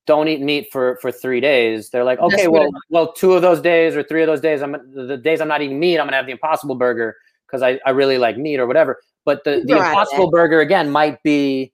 don't 0.10 0.28
eat 0.28 0.42
meat 0.42 0.68
for 0.72 0.98
for 1.02 1.12
three 1.12 1.40
days. 1.40 1.92
They're 1.92 2.04
like 2.04 2.20
okay 2.20 2.48
well 2.48 2.70
well 2.90 3.14
two 3.14 3.34
of 3.34 3.42
those 3.42 3.62
days 3.62 3.96
or 3.96 4.04
three 4.04 4.24
of 4.24 4.28
those 4.28 4.42
days 4.42 4.62
i'm 4.64 4.76
the 4.94 5.18
days 5.18 5.40
i'm 5.42 5.48
not 5.48 5.62
eating 5.62 5.80
meat 5.80 6.00
i'm 6.00 6.08
gonna 6.08 6.18
have 6.18 6.26
the 6.26 6.32
impossible 6.32 6.76
burger 6.76 7.16
because 7.50 7.62
I, 7.62 7.80
I 7.86 7.92
really 7.92 8.18
like 8.18 8.38
meat 8.38 8.60
or 8.60 8.68
whatever. 8.68 9.00
But 9.26 9.44
the, 9.44 9.64
the 9.66 9.78
impossible 9.78 10.30
burger 10.30 10.62
again 10.62 10.90
might 10.90 11.22
be 11.24 11.74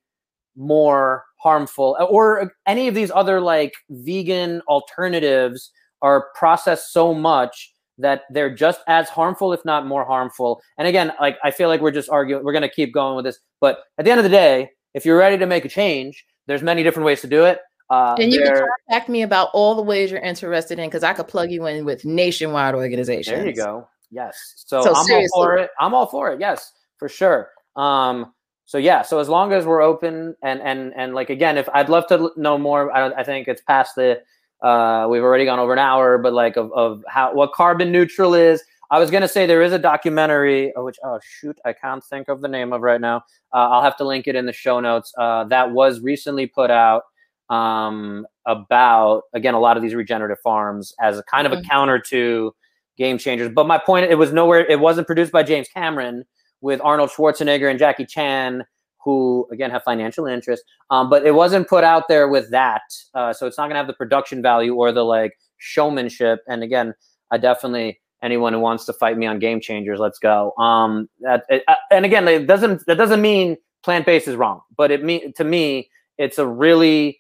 more 0.56 1.24
harmful 1.40 1.98
uh, 2.00 2.06
or 2.06 2.42
uh, 2.42 2.48
any 2.66 2.88
of 2.88 2.96
these 2.96 3.12
other 3.14 3.42
like 3.42 3.74
vegan 3.90 4.62
alternatives 4.68 5.72
are 6.02 6.28
processed 6.34 6.92
so 6.94 7.14
much 7.14 7.74
that 7.98 8.24
they're 8.32 8.54
just 8.54 8.82
as 8.88 9.10
harmful 9.10 9.54
if 9.54 9.64
not 9.66 9.86
more 9.86 10.06
harmful. 10.06 10.62
And 10.78 10.88
again 10.88 11.12
like 11.20 11.38
i 11.44 11.52
feel 11.52 11.68
like 11.68 11.82
we're 11.82 11.92
just 11.92 12.10
arguing 12.10 12.44
we're 12.44 12.54
going 12.54 12.62
to 12.62 12.70
keep 12.70 12.94
going 12.94 13.16
with 13.16 13.26
this 13.26 13.40
but 13.60 13.80
at 13.98 14.06
the 14.06 14.12
end 14.12 14.20
of 14.20 14.24
the 14.24 14.30
day 14.30 14.70
if 14.94 15.06
you're 15.06 15.18
ready 15.18 15.38
to 15.38 15.46
make 15.46 15.66
a 15.66 15.70
change 15.70 16.26
there's 16.48 16.64
many 16.64 16.84
different 16.84 17.06
ways 17.06 17.22
to 17.22 17.28
do 17.28 17.46
it 17.46 17.60
uh, 17.90 18.16
and 18.20 18.34
you 18.34 18.42
can 18.42 18.66
contact 18.88 19.10
me 19.10 19.22
about 19.22 19.50
all 19.54 19.76
the 19.76 19.82
ways 19.82 20.10
you're 20.10 20.20
interested 20.20 20.80
in 20.80 20.88
because 20.88 21.04
I 21.04 21.14
could 21.14 21.28
plug 21.28 21.52
you 21.52 21.66
in 21.68 21.86
with 21.86 22.04
nationwide 22.04 22.74
organizations. 22.74 23.38
There 23.38 23.48
you 23.48 23.56
go. 23.56 23.88
Yes. 24.10 24.54
So, 24.56 24.82
so 24.82 24.96
I'm 24.96 25.06
seriously. 25.06 25.30
all 25.36 25.44
for 25.44 25.58
it. 25.58 25.70
I'm 25.80 25.94
all 25.94 26.08
for 26.08 26.32
it. 26.32 26.40
Yes, 26.40 26.72
for 26.98 27.10
sure. 27.10 27.50
Um, 27.76 28.34
so 28.66 28.80
yeah. 28.80 29.04
So 29.04 29.20
as 29.20 29.30
long 29.30 29.54
as 29.54 29.66
we're 29.66 29.82
open 29.82 30.36
and 30.42 30.62
and 30.62 30.94
and 30.96 31.14
like 31.14 31.30
again, 31.30 31.58
if 31.58 31.70
I'd 31.74 31.90
love 31.90 32.08
to 32.08 32.32
know 32.36 32.58
more, 32.58 32.92
I, 32.92 33.12
I 33.12 33.24
think 33.24 33.48
it's 33.48 33.62
past 33.62 33.96
the. 33.96 34.22
Uh, 34.62 35.06
we've 35.08 35.22
already 35.22 35.46
gone 35.46 35.60
over 35.60 35.74
an 35.74 35.80
hour, 35.80 36.18
but 36.18 36.34
like 36.34 36.56
of, 36.58 36.72
of 36.74 37.04
how 37.08 37.34
what 37.36 37.54
carbon 37.54 37.92
neutral 37.92 38.34
is. 38.34 38.64
I 38.90 39.00
was 39.00 39.12
gonna 39.12 39.28
say 39.28 39.46
there 39.46 39.62
is 39.62 39.74
a 39.74 39.80
documentary, 39.80 40.74
oh, 40.76 40.86
which 40.86 40.98
oh 41.04 41.20
shoot, 41.22 41.60
I 41.66 41.74
can't 41.74 42.04
think 42.04 42.30
of 42.30 42.42
the 42.42 42.48
name 42.48 42.74
of 42.74 42.82
right 42.82 43.02
now. 43.02 43.18
Uh, 43.54 43.70
I'll 43.70 43.84
have 43.84 43.98
to 43.98 44.06
link 44.06 44.28
it 44.28 44.36
in 44.36 44.46
the 44.46 44.54
show 44.54 44.80
notes. 44.80 45.14
Uh, 45.18 45.44
that 45.46 45.72
was 45.72 46.00
recently 46.00 46.48
put 46.48 46.72
out 46.72 47.04
um, 47.50 48.26
about 48.46 49.24
again 49.34 49.54
a 49.54 49.60
lot 49.60 49.78
of 49.78 49.84
these 49.84 49.94
regenerative 49.94 50.40
farms 50.44 50.94
as 51.00 51.18
a 51.18 51.24
kind 51.24 51.46
of 51.48 51.54
a 51.54 51.58
mm-hmm. 51.58 51.70
counter 51.70 52.00
to 52.00 52.54
game 52.98 53.18
changers. 53.18 53.50
But 53.54 53.68
my 53.68 53.78
point, 53.78 54.10
it 54.10 54.16
was 54.16 54.32
nowhere. 54.32 54.66
It 54.66 54.80
wasn't 54.80 55.08
produced 55.08 55.32
by 55.32 55.44
James 55.44 55.68
Cameron 55.74 56.26
with 56.62 56.80
Arnold 56.84 57.10
Schwarzenegger 57.10 57.70
and 57.70 57.78
Jackie 57.78 58.06
Chan, 58.06 58.64
who 59.04 59.48
again 59.52 59.70
have 59.72 59.84
financial 59.84 60.26
interest. 60.26 60.64
Um, 60.90 61.10
but 61.10 61.26
it 61.26 61.34
wasn't 61.34 61.68
put 61.68 61.84
out 61.84 62.08
there 62.08 62.28
with 62.28 62.50
that, 62.52 62.84
uh, 63.14 63.34
so 63.34 63.48
it's 63.48 63.58
not 63.58 63.66
going 63.66 63.76
to 63.76 63.78
have 63.78 63.88
the 63.88 63.94
production 63.94 64.42
value 64.42 64.74
or 64.76 64.92
the 64.92 65.04
like 65.04 65.34
showmanship. 65.58 66.40
And 66.48 66.64
again, 66.64 66.94
I 67.32 67.38
definitely 67.38 68.00
anyone 68.22 68.54
who 68.54 68.60
wants 68.60 68.86
to 68.86 68.94
fight 68.94 69.18
me 69.18 69.26
on 69.28 69.40
game 69.40 69.62
changers, 69.62 70.00
let's 70.00 70.20
go. 70.20 70.54
Um, 70.58 71.08
that, 71.20 71.44
it, 71.50 71.64
uh, 71.68 71.76
and 71.92 72.06
again, 72.06 72.28
it 72.28 72.48
doesn't 72.48 72.86
that 72.88 72.96
doesn't 72.96 73.22
mean 73.22 73.58
plant 73.84 74.06
based 74.06 74.28
is 74.28 74.36
wrong, 74.36 74.62
but 74.76 74.92
it 74.92 75.04
mean 75.04 75.34
to 75.34 75.44
me, 75.44 75.90
it's 76.18 76.38
a 76.38 76.48
really 76.48 77.20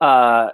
uh, 0.00 0.50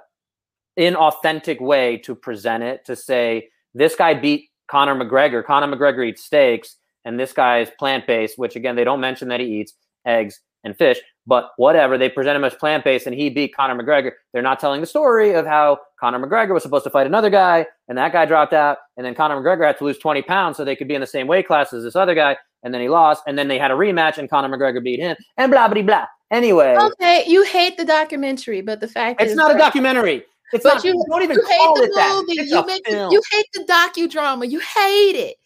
inauthentic 0.78 1.60
way 1.60 1.96
to 1.98 2.14
present 2.14 2.62
it 2.62 2.84
to 2.86 2.96
say 2.96 3.48
this 3.74 3.94
guy 3.94 4.14
beat 4.14 4.48
Conor 4.68 4.94
McGregor. 4.94 5.44
Conor 5.44 5.74
McGregor 5.74 6.06
eats 6.06 6.24
steaks, 6.24 6.76
and 7.04 7.18
this 7.18 7.32
guy 7.32 7.60
is 7.60 7.70
plant 7.78 8.06
based, 8.06 8.38
which 8.38 8.56
again 8.56 8.76
they 8.76 8.84
don't 8.84 9.00
mention 9.00 9.28
that 9.28 9.40
he 9.40 9.46
eats 9.60 9.74
eggs 10.04 10.40
and 10.64 10.76
fish, 10.76 10.98
but 11.26 11.50
whatever. 11.56 11.96
They 11.96 12.08
present 12.08 12.36
him 12.36 12.44
as 12.44 12.54
plant 12.54 12.84
based, 12.84 13.06
and 13.06 13.14
he 13.14 13.30
beat 13.30 13.54
Conor 13.54 13.80
McGregor. 13.80 14.12
They're 14.32 14.42
not 14.42 14.60
telling 14.60 14.80
the 14.80 14.86
story 14.86 15.32
of 15.32 15.46
how 15.46 15.78
Conor 16.00 16.18
McGregor 16.18 16.52
was 16.52 16.62
supposed 16.62 16.84
to 16.84 16.90
fight 16.90 17.06
another 17.06 17.30
guy, 17.30 17.66
and 17.88 17.96
that 17.96 18.12
guy 18.12 18.24
dropped 18.26 18.52
out, 18.52 18.78
and 18.96 19.06
then 19.06 19.14
Conor 19.14 19.40
McGregor 19.40 19.66
had 19.66 19.78
to 19.78 19.84
lose 19.84 19.98
20 19.98 20.22
pounds 20.22 20.56
so 20.56 20.64
they 20.64 20.76
could 20.76 20.88
be 20.88 20.94
in 20.94 21.00
the 21.00 21.06
same 21.06 21.26
weight 21.26 21.46
class 21.46 21.72
as 21.72 21.84
this 21.84 21.96
other 21.96 22.14
guy, 22.14 22.36
and 22.62 22.74
then 22.74 22.80
he 22.80 22.88
lost, 22.88 23.22
and 23.26 23.38
then 23.38 23.48
they 23.48 23.58
had 23.58 23.70
a 23.70 23.74
rematch, 23.74 24.18
and 24.18 24.28
Conor 24.28 24.54
McGregor 24.54 24.82
beat 24.82 25.00
him, 25.00 25.16
and 25.36 25.50
blah 25.50 25.68
blah 25.68 25.82
blah. 25.82 26.06
Anyway. 26.30 26.76
Okay, 26.76 27.24
you 27.26 27.44
hate 27.44 27.76
the 27.76 27.84
documentary, 27.84 28.60
but 28.60 28.80
the 28.80 28.88
fact 28.88 29.20
is 29.20 29.26
it's 29.26 29.32
is 29.32 29.36
not 29.36 29.54
a 29.54 29.58
documentary. 29.58 30.24
It's 30.52 30.62
but 30.62 30.74
not, 30.74 30.84
you, 30.84 31.04
don't 31.08 31.22
even 31.22 31.36
you 31.36 31.42
call 31.42 31.80
it 31.82 31.90
that. 31.94 32.24
It's 32.28 32.50
you, 32.50 32.66
make 32.66 32.84
the, 32.84 33.08
you 33.10 33.20
hate 33.30 33.46
the 33.52 33.64
docudrama. 33.64 34.48
You 34.48 34.60
hate 34.60 35.16
it. 35.16 35.36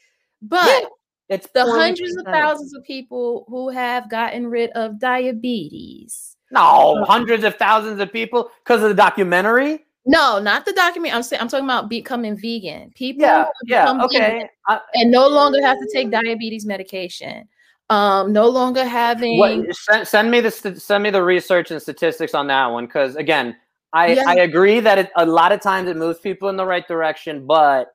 But 0.43 0.83
yeah, 0.83 0.89
it's 1.37 1.49
the 1.55 1.65
hundreds 1.65 2.17
of 2.17 2.25
thousands 2.27 2.75
of 2.75 2.85
people 2.85 3.45
who 3.49 3.69
have 3.71 4.11
gotten 4.11 4.47
rid 4.47 4.71
of 4.71 4.99
diabetes. 4.99 6.37
No, 6.51 7.05
hundreds 7.05 7.45
of 7.45 7.57
thousands 7.57 8.01
of 8.01 8.13
people 8.13 8.51
because 8.65 8.83
of 8.83 8.89
the 8.89 8.95
documentary. 8.95 9.85
No, 10.07 10.39
not 10.39 10.65
the 10.65 10.73
documentary. 10.73 11.15
I'm 11.15 11.23
saying 11.23 11.41
I'm 11.41 11.49
talking 11.49 11.67
about 11.67 11.89
becoming 11.89 12.37
vegan. 12.37 12.91
People 12.95 13.23
yeah, 13.23 13.47
yeah, 13.67 14.05
okay. 14.05 14.49
I, 14.67 14.81
and 14.95 15.11
no 15.11 15.29
longer 15.29 15.63
have 15.63 15.79
to 15.79 15.89
take 15.93 16.11
diabetes 16.11 16.67
medication 16.67 17.47
um, 17.91 18.33
no 18.33 18.49
longer 18.49 18.85
having. 18.85 19.39
What, 19.39 19.75
send, 19.75 20.09
send, 20.09 20.31
me 20.31 20.41
the 20.41 20.51
send 20.51 21.03
me 21.03 21.11
the 21.11 21.23
research 21.23 21.71
and 21.71 21.83
statistics 21.83 22.35
on 22.35 22.47
that 22.47 22.67
one 22.69 22.87
because 22.87 23.17
again, 23.17 23.57
I 23.93 24.13
yeah. 24.13 24.25
I 24.27 24.37
agree 24.37 24.81
that 24.81 24.99
it, 24.99 25.11
a 25.17 25.27
lot 25.27 25.53
of 25.53 25.61
times 25.61 25.89
it 25.89 25.97
moves 25.97 26.21
people 26.21 26.49
in 26.49 26.57
the 26.57 26.65
right 26.65 26.87
direction, 26.87 27.47
but 27.47 27.89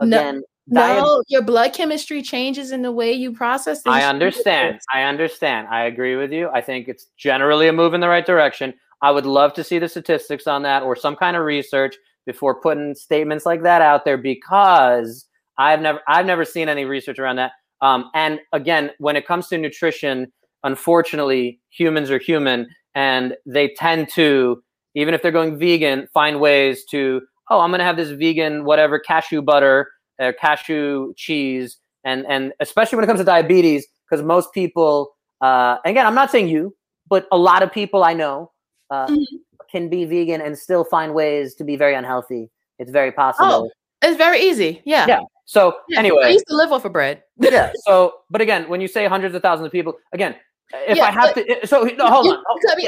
again, 0.00 0.42
no, 0.68 1.22
your 1.28 1.42
blood 1.42 1.74
chemistry 1.74 2.22
changes 2.22 2.70
in 2.70 2.82
the 2.82 2.92
way 2.92 3.12
you 3.12 3.32
process 3.32 3.82
things. 3.82 3.94
I 3.94 4.04
understand. 4.04 4.78
I 4.94 5.02
understand. 5.02 5.66
I 5.68 5.84
agree 5.84 6.14
with 6.14 6.32
you. 6.32 6.48
I 6.54 6.60
think 6.60 6.88
it's 6.88 7.06
generally 7.16 7.66
a 7.66 7.72
move 7.72 7.94
in 7.94 8.00
the 8.00 8.08
right 8.08 8.24
direction. 8.24 8.72
I 9.02 9.10
would 9.10 9.26
love 9.26 9.52
to 9.54 9.64
see 9.64 9.80
the 9.80 9.88
statistics 9.88 10.46
on 10.46 10.62
that 10.62 10.84
or 10.84 10.94
some 10.94 11.16
kind 11.16 11.36
of 11.36 11.44
research 11.44 11.96
before 12.24 12.60
putting 12.60 12.94
statements 12.94 13.44
like 13.44 13.64
that 13.64 13.82
out 13.82 14.04
there 14.04 14.16
because 14.16 15.26
I've 15.58 15.80
never 15.80 16.00
I've 16.06 16.26
never 16.26 16.44
seen 16.44 16.68
any 16.68 16.84
research 16.84 17.18
around 17.18 17.36
that. 17.36 17.50
Um, 17.82 18.10
and 18.14 18.40
again, 18.52 18.92
when 18.98 19.16
it 19.16 19.26
comes 19.26 19.48
to 19.48 19.58
nutrition, 19.58 20.32
unfortunately, 20.64 21.60
humans 21.70 22.10
are 22.10 22.18
human, 22.18 22.68
and 22.94 23.36
they 23.44 23.74
tend 23.76 24.08
to, 24.10 24.62
even 24.94 25.12
if 25.12 25.22
they're 25.22 25.32
going 25.32 25.58
vegan, 25.58 26.08
find 26.14 26.40
ways 26.40 26.84
to, 26.86 27.20
oh, 27.50 27.60
I'm 27.60 27.70
going 27.70 27.80
to 27.80 27.84
have 27.84 27.96
this 27.96 28.10
vegan 28.10 28.64
whatever 28.64 28.98
cashew 28.98 29.42
butter, 29.42 29.90
or 30.20 30.32
cashew 30.32 31.12
cheese, 31.16 31.78
and 32.04 32.24
and 32.28 32.52
especially 32.60 32.96
when 32.96 33.04
it 33.04 33.08
comes 33.08 33.20
to 33.20 33.24
diabetes, 33.24 33.86
because 34.08 34.24
most 34.24 34.52
people, 34.54 35.12
uh, 35.40 35.78
again, 35.84 36.06
I'm 36.06 36.14
not 36.14 36.30
saying 36.30 36.48
you, 36.48 36.76
but 37.08 37.26
a 37.32 37.38
lot 37.38 37.62
of 37.62 37.72
people 37.72 38.04
I 38.04 38.12
know 38.12 38.52
uh, 38.90 39.06
mm-hmm. 39.06 39.36
can 39.70 39.88
be 39.88 40.04
vegan 40.04 40.40
and 40.40 40.56
still 40.56 40.84
find 40.84 41.14
ways 41.14 41.54
to 41.56 41.64
be 41.64 41.76
very 41.76 41.94
unhealthy. 41.94 42.50
It's 42.78 42.90
very 42.90 43.10
possible. 43.10 43.70
Oh, 43.70 43.70
it's 44.06 44.16
very 44.16 44.40
easy. 44.40 44.82
Yeah. 44.84 45.06
Yeah. 45.08 45.20
So 45.44 45.76
yeah, 45.88 45.98
anyway, 45.98 46.24
I 46.24 46.28
used 46.28 46.46
to 46.48 46.56
live 46.56 46.72
off 46.72 46.84
of 46.84 46.92
bread. 46.92 47.22
yeah. 47.38 47.72
So, 47.84 48.20
but 48.30 48.40
again, 48.40 48.68
when 48.68 48.80
you 48.80 48.88
say 48.88 49.06
hundreds 49.06 49.34
of 49.34 49.42
thousands 49.42 49.66
of 49.66 49.72
people, 49.72 49.94
again, 50.12 50.36
if 50.72 50.96
yeah, 50.96 51.04
I 51.04 51.10
have 51.10 51.34
but, 51.34 51.46
to, 51.46 51.66
so 51.66 51.82
no, 51.84 52.06
hold 52.06 52.28
on. 52.28 52.42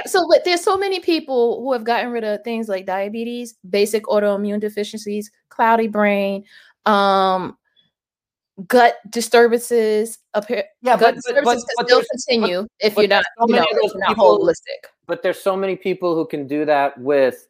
So, 0.06 0.26
but 0.28 0.44
there's 0.44 0.62
so 0.62 0.76
many 0.76 1.00
people 1.00 1.60
who 1.60 1.72
have 1.72 1.84
gotten 1.84 2.10
rid 2.10 2.24
of 2.24 2.42
things 2.42 2.68
like 2.68 2.86
diabetes, 2.86 3.54
basic 3.68 4.04
autoimmune 4.04 4.60
deficiencies, 4.60 5.30
cloudy 5.50 5.88
brain, 5.88 6.44
um, 6.86 7.58
gut 8.68 8.96
disturbances. 9.10 10.18
Appear, 10.32 10.64
yeah, 10.80 10.92
gut 10.92 11.00
but, 11.00 11.14
disturbances 11.16 11.64
but, 11.76 11.82
but, 11.82 11.86
still 11.88 12.02
continue 12.10 12.66
if 12.80 12.96
you're 12.96 13.08
not, 13.08 13.24
so 13.38 13.48
you 13.48 13.56
know, 13.56 13.66
not 13.96 14.16
holistic. 14.16 14.88
But 15.06 15.22
there's 15.22 15.40
so 15.40 15.56
many 15.56 15.76
people 15.76 16.14
who 16.14 16.26
can 16.26 16.46
do 16.46 16.64
that 16.64 16.98
with 16.98 17.46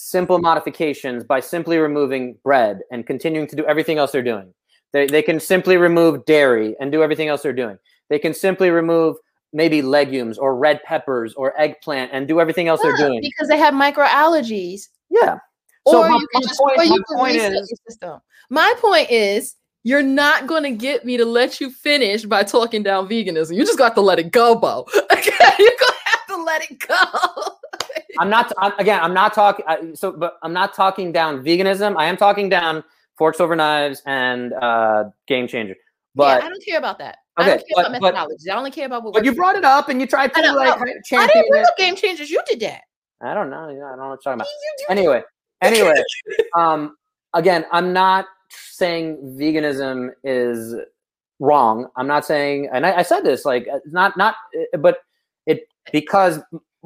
simple 0.00 0.38
modifications 0.38 1.22
by 1.24 1.40
simply 1.40 1.76
removing 1.76 2.34
bread 2.42 2.80
and 2.90 3.06
continuing 3.06 3.46
to 3.46 3.54
do 3.54 3.66
everything 3.66 3.98
else 3.98 4.12
they're 4.12 4.22
doing. 4.22 4.52
They, 4.92 5.06
they 5.06 5.22
can 5.22 5.38
simply 5.38 5.76
remove 5.76 6.24
dairy 6.24 6.74
and 6.80 6.90
do 6.90 7.02
everything 7.02 7.28
else 7.28 7.42
they're 7.42 7.52
doing. 7.52 7.76
They 8.08 8.18
can 8.18 8.32
simply 8.32 8.70
remove 8.70 9.16
maybe 9.52 9.82
legumes 9.82 10.38
or 10.38 10.56
red 10.56 10.82
peppers 10.84 11.34
or 11.34 11.58
eggplant 11.60 12.10
and 12.12 12.26
do 12.26 12.40
everything 12.40 12.66
else 12.66 12.80
yeah, 12.82 12.92
they're 12.96 13.08
doing 13.08 13.20
because 13.20 13.48
they 13.48 13.58
have 13.58 13.74
microallergies. 13.74 14.88
Yeah. 15.10 15.38
So 15.86 16.02
or 16.02 16.08
my, 16.08 16.16
you 16.16 16.26
can 16.32 16.42
just, 16.42 16.58
point, 16.58 16.86
you 16.86 17.04
can 17.04 17.16
point 17.16 17.36
is. 17.36 17.98
My 18.48 18.72
point 18.80 19.10
is 19.10 19.54
you're 19.84 20.02
not 20.02 20.46
going 20.46 20.62
to 20.62 20.70
get 20.70 21.04
me 21.04 21.18
to 21.18 21.24
let 21.24 21.60
you 21.60 21.70
finish 21.70 22.24
by 22.24 22.42
talking 22.42 22.82
down 22.82 23.08
veganism. 23.08 23.54
You 23.54 23.64
just 23.64 23.78
got 23.78 23.94
to 23.96 24.00
let 24.00 24.18
it 24.18 24.32
go, 24.32 24.54
Bo. 24.54 24.86
Okay, 25.12 25.54
you're 25.58 25.68
going 25.68 25.78
to 25.78 26.04
have 26.06 26.26
to 26.28 26.42
let 26.42 26.70
it 26.70 26.78
go. 26.78 27.56
I'm 28.18 28.30
not 28.30 28.52
I'm, 28.58 28.72
again. 28.78 29.00
I'm 29.02 29.14
not 29.14 29.34
talking. 29.34 29.64
So, 29.94 30.12
but 30.12 30.38
I'm 30.42 30.52
not 30.52 30.74
talking 30.74 31.12
down 31.12 31.44
veganism. 31.44 31.96
I 31.96 32.06
am 32.06 32.16
talking 32.16 32.48
down 32.48 32.84
forks 33.16 33.40
over 33.40 33.54
knives 33.54 34.02
and 34.06 34.52
uh, 34.54 35.04
game 35.26 35.46
changer. 35.46 35.76
But 36.14 36.40
yeah, 36.40 36.46
I 36.46 36.48
don't 36.48 36.64
care 36.64 36.78
about 36.78 36.98
that. 36.98 37.18
Okay, 37.38 37.52
I 37.52 37.56
don't 37.56 37.58
care 37.58 37.74
but, 37.76 37.86
about 37.86 38.28
methodologies. 38.28 38.44
But, 38.46 38.54
I 38.54 38.56
only 38.56 38.70
care 38.70 38.86
about 38.86 39.02
what. 39.04 39.14
But 39.14 39.24
you 39.24 39.34
brought 39.34 39.56
it 39.56 39.64
up 39.64 39.88
and 39.88 40.00
you 40.00 40.06
tried 40.06 40.34
to 40.34 40.52
like 40.52 40.80
I 40.80 41.26
didn't 41.26 41.48
bring 41.48 41.64
up 41.64 41.76
game 41.76 41.96
changers. 41.96 42.30
You 42.30 42.40
did 42.46 42.60
that. 42.60 42.82
I 43.20 43.34
don't 43.34 43.50
know. 43.50 43.64
I 43.64 43.66
don't 43.66 43.98
know 43.98 44.08
what 44.08 44.20
you're 44.24 44.36
talking 44.36 44.40
about. 44.40 44.46
Anyway, 44.88 45.22
anyway, 45.62 46.02
um, 46.56 46.96
again, 47.34 47.66
I'm 47.70 47.92
not 47.92 48.26
saying 48.50 49.36
veganism 49.38 50.10
is 50.24 50.74
wrong. 51.38 51.88
I'm 51.96 52.06
not 52.06 52.24
saying, 52.24 52.68
and 52.72 52.86
I, 52.86 52.98
I 52.98 53.02
said 53.02 53.20
this 53.20 53.44
like 53.44 53.68
not 53.86 54.16
not, 54.16 54.36
but 54.78 54.98
it 55.46 55.68
because 55.92 56.40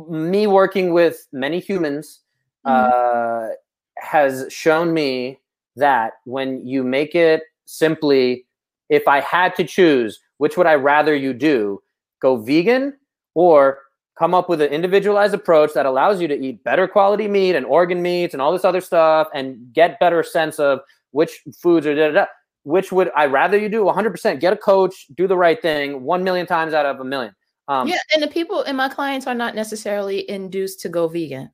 me 0.09 0.47
working 0.47 0.93
with 0.93 1.27
many 1.33 1.61
humans 1.61 2.21
mm-hmm. 2.66 3.51
uh, 3.51 3.55
has 3.99 4.47
shown 4.53 4.93
me 4.93 5.39
that 5.77 6.15
when 6.25 6.66
you 6.66 6.83
make 6.83 7.15
it 7.15 7.43
simply, 7.65 8.47
if 8.89 9.09
I 9.09 9.21
had 9.21 9.55
to 9.57 9.65
choose, 9.65 10.21
which 10.39 10.57
would 10.57 10.66
I 10.66 10.75
rather 10.75 11.15
you 11.15 11.33
do? 11.33 11.83
Go 12.21 12.37
vegan 12.37 12.95
or 13.35 13.79
come 14.19 14.35
up 14.35 14.49
with 14.49 14.61
an 14.61 14.71
individualized 14.71 15.35
approach 15.35 15.73
that 15.75 15.87
allows 15.87 16.21
you 16.21 16.29
to 16.29 16.41
eat 16.41 16.62
better 16.65 16.87
quality 16.87 17.27
meat 17.27 17.57
and 17.57 17.66
organ 17.66 18.01
meats 18.01 18.35
and 18.35 18.41
all 18.41 18.53
this 18.53 18.65
other 18.65 18.81
stuff 18.81 19.29
and 19.35 19.73
get 19.73 19.99
better 19.99 20.23
sense 20.23 20.59
of 20.59 20.81
which 21.11 21.41
foods 21.61 21.87
are 21.87 21.95
da, 21.95 22.09
da, 22.09 22.12
da. 22.12 22.27
which 22.62 22.93
would 22.93 23.11
I 23.16 23.27
rather 23.27 23.59
you 23.59 23.69
do 23.69 23.85
100% 23.85 24.41
get 24.41 24.53
a 24.53 24.57
coach 24.57 25.07
do 25.15 25.27
the 25.27 25.37
right 25.37 25.61
thing 25.61 26.03
1 26.03 26.25
million 26.25 26.47
times 26.47 26.75
out 26.75 26.87
of 26.87 27.01
a 27.01 27.05
million 27.05 27.35
um, 27.69 27.89
yeah, 27.89 27.99
and 28.12 28.23
the 28.23 28.28
people 28.28 28.62
and 28.62 28.77
my 28.77 28.89
clients 28.89 29.27
are 29.27 29.35
not 29.35 29.55
necessarily 29.55 30.28
induced 30.28 30.81
to 30.81 30.89
go 30.89 31.09
vegan. 31.09 31.51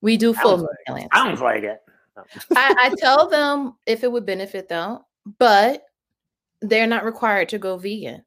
We 0.00 0.16
do 0.16 0.34
full 0.34 0.58
sounds 0.58 0.68
like, 0.88 1.14
sounds 1.14 1.40
like 1.40 1.62
it. 1.62 1.80
I, 2.54 2.74
I 2.78 2.94
tell 2.98 3.28
them 3.28 3.74
if 3.86 4.04
it 4.04 4.12
would 4.12 4.26
benefit 4.26 4.68
them, 4.68 4.98
but 5.38 5.84
they're 6.60 6.86
not 6.86 7.04
required 7.04 7.48
to 7.50 7.58
go 7.58 7.78
vegan. 7.78 8.24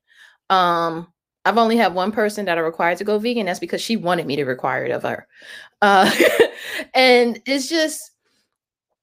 Um, 0.50 1.12
I've 1.46 1.58
only 1.58 1.78
had 1.78 1.94
one 1.94 2.12
person 2.12 2.46
that 2.46 2.58
are 2.58 2.64
required 2.64 2.98
to 2.98 3.04
go 3.04 3.20
vegan. 3.20 3.46
That's 3.46 3.60
because 3.60 3.82
she 3.82 3.96
wanted 3.96 4.26
me 4.26 4.36
to 4.38 4.46
require 4.46 4.86
it 4.86 4.92
of 4.92 5.04
her. 5.04 5.28
Uh, 5.82 6.12
and 6.94 7.40
it's 7.46 7.70
just 7.70 8.12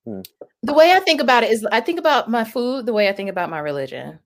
hmm. 0.04 0.20
the 0.62 0.74
way 0.74 0.92
I 0.92 1.00
think 1.00 1.20
about 1.20 1.44
it 1.44 1.50
is 1.50 1.64
I 1.70 1.80
think 1.80 1.98
about 1.98 2.28
my 2.30 2.44
food 2.44 2.86
the 2.86 2.92
way 2.92 3.08
I 3.08 3.12
think 3.12 3.30
about 3.30 3.50
my 3.50 3.60
religion. 3.60 4.18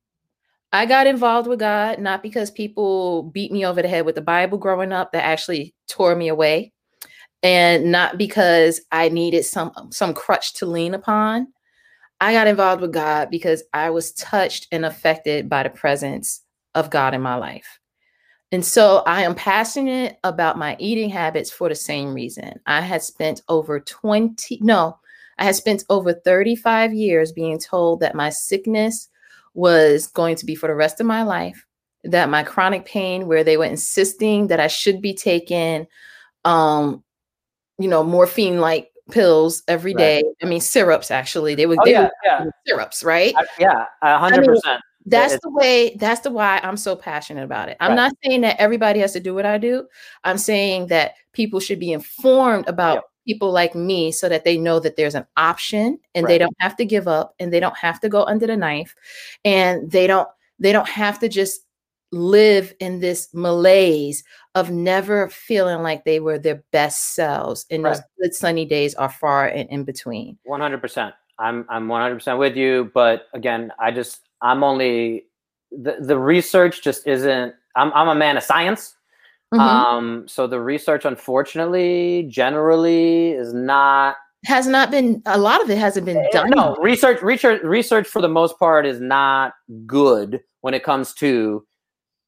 I 0.73 0.85
got 0.87 1.07
involved 1.07 1.49
with 1.49 1.61
God 1.61 1.99
not 1.99 2.23
because 2.23 2.51
people 2.51 3.25
beat 3.25 3.53
me 3.53 3.65
over 3.65 3.81
the 3.81 3.89
head 3.89 4.05
with 4.05 4.15
the 4.15 4.21
Bible 4.21 4.59
growing 4.59 4.93
up 4.93 5.13
that 5.13 5.25
actually 5.25 5.75
tore 5.89 6.15
me 6.15 6.29
away 6.29 6.73
and 7.43 7.91
not 7.91 8.19
because 8.19 8.81
I 8.93 9.09
needed 9.09 9.45
some 9.45 9.73
some 9.91 10.13
crutch 10.15 10.55
to 10.55 10.67
lean 10.67 10.95
upon. 10.95 11.49
I 12.21 12.33
got 12.33 12.49
involved 12.49 12.83
with 12.83 12.93
God 12.93 13.31
because 13.31 13.63
I 13.73 13.91
was 13.91 14.13
touched 14.13 14.67
and 14.73 14.85
affected 14.85 15.49
by 15.49 15.63
the 15.63 15.71
presence 15.71 16.43
of 16.75 16.91
God 16.91 17.15
in 17.15 17.23
my 17.23 17.37
life. 17.37 17.79
And 18.51 18.65
so 18.65 19.03
I 19.07 19.23
am 19.23 19.35
passionate 19.35 20.19
about 20.25 20.59
my 20.59 20.75
eating 20.79 21.11
habits 21.11 21.51
for 21.51 21.69
the 21.69 21.75
same 21.75 22.15
reason. 22.15 22.59
I 22.67 22.81
had 22.81 23.03
spent 23.03 23.43
over 23.49 23.79
20 23.79 24.59
no, 24.63 24.99
I 25.39 25.45
had 25.45 25.55
spent 25.55 25.85
over 25.89 26.13
35 26.13 26.93
years 26.93 27.33
being 27.33 27.59
told 27.59 28.01
that 28.01 28.15
my 28.15 28.31
sickness 28.31 29.09
was 29.55 30.07
going 30.07 30.37
to 30.37 30.47
be 30.47 30.55
for 30.55 30.69
the 30.69 30.75
rest 30.75 31.01
of 31.01 31.07
my 31.07 31.23
life. 31.23 31.65
That 32.05 32.29
my 32.29 32.43
chronic 32.43 32.85
pain, 32.85 33.27
where 33.27 33.43
they 33.43 33.57
were 33.57 33.65
insisting 33.65 34.47
that 34.49 34.61
I 34.61 34.69
should 34.69 35.03
be 35.03 35.15
taking, 35.15 35.87
um, 36.45 37.03
you 37.79 37.89
know, 37.89 38.05
morphine 38.05 38.61
like 38.61 38.91
pills 39.11 39.63
every 39.67 39.95
day. 39.95 40.17
Right. 40.17 40.35
I 40.43 40.47
mean, 40.47 40.61
syrups 40.61 41.11
actually. 41.11 41.55
They 41.55 41.67
would, 41.67 41.79
oh, 41.81 41.85
they 41.85 41.93
yeah, 41.93 42.09
yeah. 42.25 42.45
syrups, 42.67 43.03
right? 43.03 43.35
Uh, 43.35 43.45
yeah, 43.59 43.85
hundred 44.03 44.47
percent. 44.47 44.81
That's 45.07 45.39
the 45.43 45.51
way. 45.51 45.97
That's 45.99 46.21
the 46.21 46.31
why 46.31 46.61
I'm 46.63 46.77
so 46.77 46.95
passionate 46.95 47.45
about 47.45 47.69
it. 47.69 47.77
I'm 47.81 47.91
right. 47.91 47.97
not 47.97 48.13
saying 48.25 48.43
that 48.43 48.61
everybody 48.61 49.01
has 49.01 49.13
to 49.15 49.21
do 49.21 49.35
what 49.35 49.47
I 49.47 49.59
do. 49.59 49.87
I'm 50.23 50.39
saying 50.39 50.89
that 50.89 51.15
people 51.33 51.61
should 51.61 51.81
be 51.81 51.93
informed 51.93 52.69
about 52.69 52.95
yep 52.95 53.05
people 53.29 53.53
like 53.53 53.75
me 53.75 54.11
so 54.11 54.27
that 54.27 54.45
they 54.45 54.57
know 54.57 54.81
that 54.81 54.97
there's 54.97 55.15
an 55.15 55.27
option 55.37 55.99
and 56.15 56.25
right. 56.25 56.31
they 56.31 56.39
don't 56.39 56.57
have 56.61 56.75
to 56.75 56.85
give 56.87 57.07
up 57.07 57.35
and 57.39 57.53
they 57.53 57.61
don't 57.61 57.77
have 57.77 58.01
to 58.01 58.09
go 58.09 58.25
under 58.25 58.47
the 58.47 58.57
knife 58.57 58.95
and 59.45 59.91
they 59.91 60.07
don't 60.07 60.29
they 60.59 60.73
don't 60.73 60.89
have 60.89 61.19
to 61.19 61.29
just 61.29 61.61
live 62.11 62.73
in 62.81 63.01
this 63.01 63.29
malaise 63.35 64.25
of 64.55 64.71
never 64.71 65.29
feeling 65.29 65.83
like 65.83 66.05
they 66.05 66.21
were 66.21 66.39
their 66.39 66.65
best 66.73 67.15
selves 67.15 67.67
and 67.71 67.83
right. 67.83 67.97
those 67.97 68.03
good 68.23 68.35
sunny 68.35 68.65
days 68.65 68.95
are 68.95 69.11
far 69.11 69.47
and 69.47 69.69
in 69.69 69.85
between 69.85 70.39
100% 70.49 71.13
i'm 71.39 71.67
i'm 71.69 71.87
100% 71.87 72.39
with 72.39 72.57
you 72.57 72.91
but 72.95 73.27
again 73.35 73.71
i 73.79 73.91
just 73.91 74.21
i'm 74.41 74.65
only 74.65 75.27
the, 75.71 75.97
the 76.01 76.19
research 76.19 76.83
just 76.83 77.07
isn't 77.07 77.55
I'm, 77.77 77.93
I'm 77.93 78.09
a 78.09 78.15
man 78.15 78.39
of 78.39 78.43
science 78.43 78.95
Mm-hmm. 79.55 79.61
Um, 79.61 80.29
so 80.29 80.47
the 80.47 80.61
research, 80.61 81.05
unfortunately, 81.05 82.27
generally 82.31 83.31
is 83.31 83.55
not 83.55 84.17
has 84.45 84.67
not 84.67 84.91
been 84.91 85.23
a 85.27 85.39
lot 85.39 85.63
of 85.63 85.71
it 85.71 85.79
hasn't 85.79 86.07
been 86.07 86.19
eh, 86.19 86.29
done. 86.33 86.51
No, 86.51 86.77
research 86.77 87.23
research 87.23 87.63
research 87.63 88.07
for 88.07 88.21
the 88.21 88.29
most 88.29 88.59
part 88.59 88.87
is 88.87 89.01
not 89.01 89.55
good 89.87 90.41
when 90.61 90.75
it 90.75 90.85
comes 90.85 91.15
to 91.15 91.67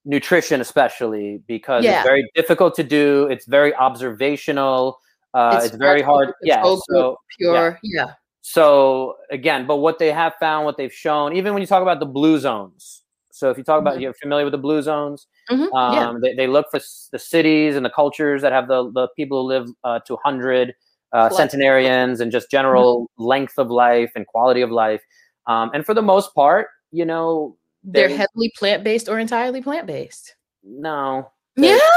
nutrition, 0.04 0.60
especially 0.60 1.42
because 1.46 1.84
yeah. 1.84 2.00
it's 2.00 2.08
very 2.08 2.28
difficult 2.34 2.74
to 2.76 2.84
do. 2.84 3.26
It's 3.30 3.46
very 3.46 3.74
observational. 3.74 4.98
Uh, 5.34 5.52
it's, 5.56 5.66
it's 5.66 5.76
very 5.76 6.02
hard. 6.02 6.32
Yeah. 6.42 6.62
So 6.90 7.18
pure. 7.38 7.78
Yeah. 7.82 8.06
yeah. 8.06 8.12
So 8.40 9.16
again, 9.30 9.66
but 9.66 9.76
what 9.76 9.98
they 9.98 10.10
have 10.10 10.34
found, 10.40 10.64
what 10.64 10.76
they've 10.76 10.92
shown, 10.92 11.36
even 11.36 11.52
when 11.52 11.60
you 11.60 11.66
talk 11.66 11.82
about 11.82 12.00
the 12.00 12.06
blue 12.06 12.38
zones. 12.38 12.99
So 13.40 13.48
if 13.50 13.56
you 13.56 13.64
talk 13.64 13.80
about, 13.80 13.94
mm-hmm. 13.94 14.02
you're 14.02 14.14
familiar 14.14 14.44
with 14.44 14.52
the 14.52 14.58
blue 14.58 14.82
zones. 14.82 15.26
Mm-hmm. 15.50 15.74
Um, 15.74 15.94
yeah. 15.94 16.14
they, 16.22 16.34
they 16.34 16.46
look 16.46 16.66
for 16.70 16.78
the 17.10 17.18
cities 17.18 17.74
and 17.74 17.84
the 17.84 17.90
cultures 17.90 18.42
that 18.42 18.52
have 18.52 18.68
the, 18.68 18.92
the 18.92 19.08
people 19.16 19.42
who 19.42 19.48
live 19.48 19.68
uh, 19.82 19.98
to 20.00 20.12
100 20.14 20.74
uh, 21.12 21.30
centenarians 21.30 22.20
and 22.20 22.30
just 22.30 22.50
general 22.50 23.02
mm-hmm. 23.02 23.24
length 23.24 23.54
of 23.56 23.70
life 23.70 24.12
and 24.14 24.26
quality 24.26 24.60
of 24.60 24.70
life. 24.70 25.00
Um, 25.46 25.70
and 25.72 25.86
for 25.86 25.94
the 25.94 26.02
most 26.02 26.34
part, 26.34 26.66
you 26.92 27.06
know, 27.06 27.56
They're 27.82 28.08
They're- 28.08 28.18
heavily 28.18 28.52
plant 28.58 28.84
based 28.84 29.08
or 29.08 29.18
entirely 29.18 29.62
plant 29.62 29.86
based. 29.86 30.36
no. 30.62 31.30
Yeah. 31.56 31.78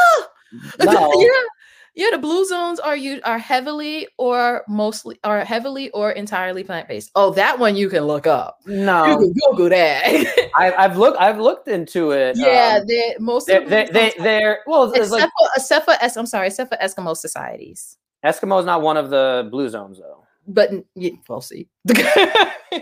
No. 0.86 1.12
yeah. 1.20 1.44
Yeah, 1.96 2.08
the 2.12 2.18
blue 2.18 2.44
zones 2.46 2.80
are 2.80 2.96
you 2.98 3.22
are 3.24 3.38
heavily 3.38 4.08
or 4.18 4.64
mostly 4.68 5.20
are 5.24 5.46
heavily 5.46 5.92
or 5.92 6.12
entirely 6.12 6.64
plant 6.64 6.88
based. 6.88 7.12
Oh, 7.16 7.32
that 7.34 7.60
one 7.60 7.76
you 7.76 7.88
can 7.88 8.06
look 8.06 8.26
up. 8.26 8.60
No, 8.66 9.06
you 9.06 9.18
can 9.18 9.34
Google 9.34 9.70
that. 9.70 10.52
I, 10.56 10.74
I've 10.78 10.98
looked. 10.98 11.20
I've 11.20 11.40
looked 11.40 11.68
into 11.68 12.12
it. 12.12 12.36
yeah, 12.36 12.80
um, 12.82 12.88
they 12.88 13.16
most 13.20 13.46
they 13.46 13.58
of 13.58 13.70
they 13.70 13.86
the 13.86 13.92
they 13.94 14.14
they're 14.18 14.60
well. 14.66 14.92
Except 14.92 15.12
like 15.12 15.30
for 15.40 15.48
except 15.56 15.86
for 15.86 15.94
Es- 16.02 16.18
I'm 16.18 16.26
sorry, 16.26 16.48
except 16.48 16.72
for 16.72 16.78
Eskimo 16.78 17.16
societies. 17.16 17.98
Eskimo 18.26 18.60
is 18.60 18.66
not 18.66 18.82
one 18.82 18.98
of 18.98 19.10
the 19.12 19.48
blue 19.52 19.70
zones, 19.70 20.00
though. 20.00 20.26
But 20.48 20.72
yeah, 20.96 21.12
we'll 21.30 21.42
see. 21.42 21.68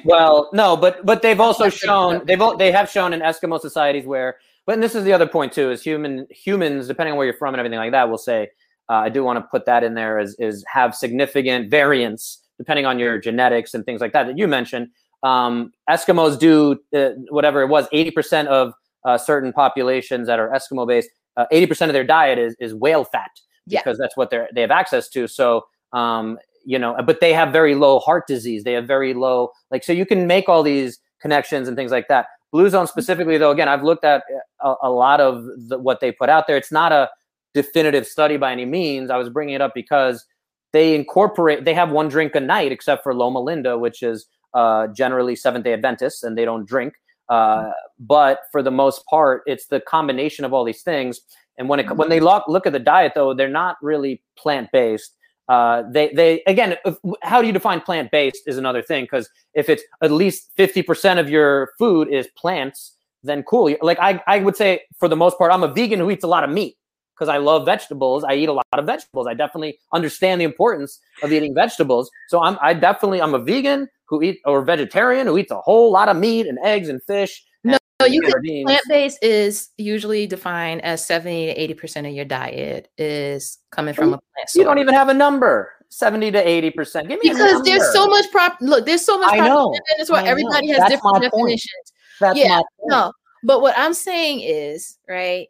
Well, 0.05 0.49
no, 0.53 0.77
but 0.77 1.05
but 1.05 1.21
they've 1.21 1.39
also 1.39 1.69
shown 1.69 2.25
they've 2.25 2.39
they 2.57 2.71
have 2.71 2.89
shown 2.89 3.13
in 3.13 3.19
Eskimo 3.19 3.59
societies 3.59 4.05
where, 4.05 4.37
but 4.65 4.73
and 4.73 4.83
this 4.83 4.95
is 4.95 5.03
the 5.03 5.13
other 5.13 5.27
point 5.27 5.51
too 5.51 5.69
is 5.71 5.83
human 5.83 6.27
humans 6.29 6.87
depending 6.87 7.11
on 7.11 7.17
where 7.17 7.25
you're 7.25 7.35
from 7.35 7.53
and 7.53 7.59
everything 7.59 7.77
like 7.79 7.91
that 7.91 8.09
will 8.09 8.17
say 8.17 8.49
uh, 8.89 8.93
I 8.93 9.09
do 9.09 9.23
want 9.23 9.37
to 9.37 9.47
put 9.49 9.65
that 9.65 9.83
in 9.83 9.93
there 9.93 10.19
is 10.19 10.35
is 10.39 10.63
have 10.71 10.95
significant 10.95 11.69
variance 11.69 12.39
depending 12.57 12.85
on 12.85 12.99
your 12.99 13.17
genetics 13.19 13.73
and 13.73 13.85
things 13.85 14.01
like 14.01 14.13
that 14.13 14.27
that 14.27 14.37
you 14.37 14.47
mentioned. 14.47 14.89
Um, 15.23 15.71
Eskimos 15.89 16.37
do 16.37 16.77
uh, 16.95 17.11
whatever 17.29 17.61
it 17.61 17.67
was 17.67 17.87
eighty 17.91 18.11
percent 18.11 18.47
of 18.47 18.73
uh, 19.05 19.17
certain 19.17 19.51
populations 19.53 20.27
that 20.27 20.39
are 20.39 20.49
Eskimo 20.49 20.87
based. 20.87 21.09
uh, 21.37 21.45
Eighty 21.51 21.65
percent 21.65 21.89
of 21.89 21.93
their 21.93 22.03
diet 22.03 22.37
is 22.39 22.55
is 22.59 22.73
whale 22.73 23.03
fat 23.03 23.31
Yeah. 23.67 23.79
because 23.79 23.97
that's 23.97 24.15
what 24.17 24.29
they 24.29 24.45
they 24.53 24.61
have 24.61 24.71
access 24.71 25.09
to. 25.09 25.27
So 25.27 25.65
um, 25.93 26.37
you 26.65 26.77
know, 26.77 26.95
but 27.05 27.19
they 27.21 27.33
have 27.33 27.51
very 27.51 27.73
low 27.75 27.99
heart 27.99 28.27
disease. 28.27 28.63
They 28.63 28.73
have 28.73 28.85
very 28.85 29.13
low, 29.15 29.49
like, 29.71 29.83
so 29.83 29.91
you 29.93 30.05
can 30.05 30.27
make 30.27 30.47
all 30.47 30.61
these 30.61 30.99
connections 31.19 31.67
and 31.67 31.75
things 31.75 31.91
like 31.91 32.07
that. 32.07 32.27
Blue 32.51 32.69
Zone 32.69 32.85
specifically, 32.85 33.37
though, 33.39 33.49
again, 33.51 33.67
I've 33.67 33.81
looked 33.83 34.03
at 34.05 34.23
a, 34.61 34.75
a 34.83 34.91
lot 34.91 35.19
of 35.21 35.43
the, 35.69 35.79
what 35.79 36.01
they 36.01 36.11
put 36.11 36.29
out 36.29 36.45
there. 36.45 36.57
It's 36.57 36.71
not 36.71 36.91
a 36.91 37.09
definitive 37.53 38.07
study 38.07 38.37
by 38.37 38.51
any 38.51 38.65
means. 38.65 39.09
I 39.09 39.17
was 39.17 39.29
bringing 39.29 39.55
it 39.55 39.61
up 39.61 39.73
because 39.73 40.25
they 40.73 40.95
incorporate, 40.95 41.65
they 41.65 41.73
have 41.73 41.91
one 41.91 42.07
drink 42.07 42.35
a 42.35 42.39
night, 42.39 42.71
except 42.71 43.03
for 43.03 43.13
Loma 43.13 43.41
Linda, 43.41 43.77
which 43.77 44.03
is 44.03 44.27
uh, 44.53 44.87
generally 44.87 45.35
Seventh 45.35 45.65
day 45.65 45.73
Adventists 45.73 46.23
and 46.23 46.37
they 46.37 46.45
don't 46.45 46.65
drink. 46.65 46.93
Uh, 47.29 47.71
but 47.99 48.41
for 48.51 48.61
the 48.61 48.71
most 48.71 49.05
part, 49.05 49.43
it's 49.45 49.67
the 49.67 49.79
combination 49.81 50.43
of 50.43 50.53
all 50.53 50.63
these 50.63 50.81
things. 50.81 51.21
And 51.57 51.69
when 51.69 51.79
it 51.79 51.95
when 51.95 52.09
they 52.09 52.19
look 52.19 52.43
look 52.47 52.65
at 52.65 52.73
the 52.73 52.79
diet, 52.79 53.13
though, 53.13 53.33
they're 53.33 53.47
not 53.47 53.77
really 53.81 54.21
plant 54.35 54.69
based 54.71 55.15
uh, 55.51 55.83
they 55.91 56.09
they 56.13 56.41
again 56.47 56.77
if, 56.85 56.95
how 57.23 57.41
do 57.41 57.47
you 57.47 57.51
define 57.51 57.81
plant 57.81 58.09
based 58.09 58.43
is 58.47 58.57
another 58.57 58.81
thing 58.81 59.03
because 59.03 59.29
if 59.53 59.67
it's 59.67 59.83
at 60.01 60.09
least 60.09 60.49
50% 60.57 61.19
of 61.19 61.29
your 61.29 61.71
food 61.77 62.07
is 62.07 62.27
plants 62.37 62.95
then 63.21 63.43
cool 63.43 63.75
like 63.81 63.99
I, 63.99 64.23
I 64.27 64.39
would 64.39 64.55
say 64.55 64.83
for 64.97 65.09
the 65.09 65.17
most 65.17 65.37
part 65.37 65.51
i'm 65.51 65.63
a 65.63 65.67
vegan 65.67 65.99
who 65.99 66.09
eats 66.09 66.23
a 66.23 66.27
lot 66.27 66.45
of 66.45 66.49
meat 66.49 66.77
because 67.21 67.29
i 67.29 67.37
love 67.37 67.65
vegetables 67.65 68.23
i 68.23 68.33
eat 68.33 68.49
a 68.49 68.53
lot 68.53 68.65
of 68.73 68.85
vegetables. 68.85 69.27
I 69.27 69.35
definitely 69.35 69.77
understand 69.93 70.41
the 70.41 70.45
importance 70.45 70.99
of 71.21 71.31
eating 71.31 71.53
vegetables. 71.53 72.09
So 72.29 72.41
i'm 72.41 72.57
i 72.61 72.73
definitely 72.73 73.21
i'm 73.21 73.35
a 73.35 73.39
vegan 73.39 73.87
who 74.05 74.23
eat 74.23 74.39
or 74.45 74.63
vegetarian 74.63 75.27
who 75.27 75.37
eats 75.37 75.51
a 75.51 75.61
whole 75.61 75.91
lot 75.91 76.09
of 76.09 76.17
meat 76.17 76.47
and 76.47 76.57
eggs 76.63 76.89
and 76.89 77.01
fish 77.03 77.45
No, 77.63 77.77
and 77.99 78.13
you 78.13 78.21
can 78.21 78.65
plant 78.65 78.81
based 78.89 79.23
is 79.23 79.69
usually 79.77 80.25
defined 80.25 80.81
as 80.83 81.05
70 81.05 81.47
to 81.47 81.61
80 81.61 81.73
percent 81.75 82.07
of 82.07 82.13
your 82.13 82.25
diet 82.25 82.89
is 82.97 83.59
coming 83.69 83.93
from 83.93 84.13
a 84.15 84.17
plant 84.17 84.49
source. 84.49 84.55
you 84.55 84.63
don't 84.63 84.79
even 84.79 84.95
have 84.95 85.09
a 85.09 85.13
number. 85.13 85.71
70 85.89 86.31
to 86.31 86.47
80 86.47 86.71
percent. 86.71 87.07
Give 87.09 87.21
me 87.21 87.29
a 87.29 87.33
because 87.33 87.61
there's 87.63 87.93
so 87.93 88.07
much 88.07 88.25
prop 88.31 88.57
look 88.61 88.85
there's 88.85 89.05
so 89.05 89.19
much 89.19 89.33
I 89.33 89.47
know, 89.47 89.73
and 89.73 89.81
that's 89.97 90.09
why 90.09 90.23
everybody 90.25 90.69
has 90.69 90.79
That's 90.79 90.91
different 90.91 91.21
definitions. 91.21 91.93
That's 92.19 92.39
yeah, 92.39 92.47
my 92.47 92.55
point. 92.55 92.89
no 92.89 93.11
but 93.43 93.61
what 93.61 93.73
i'm 93.77 93.93
saying 93.93 94.41
is 94.41 94.97
right 95.07 95.47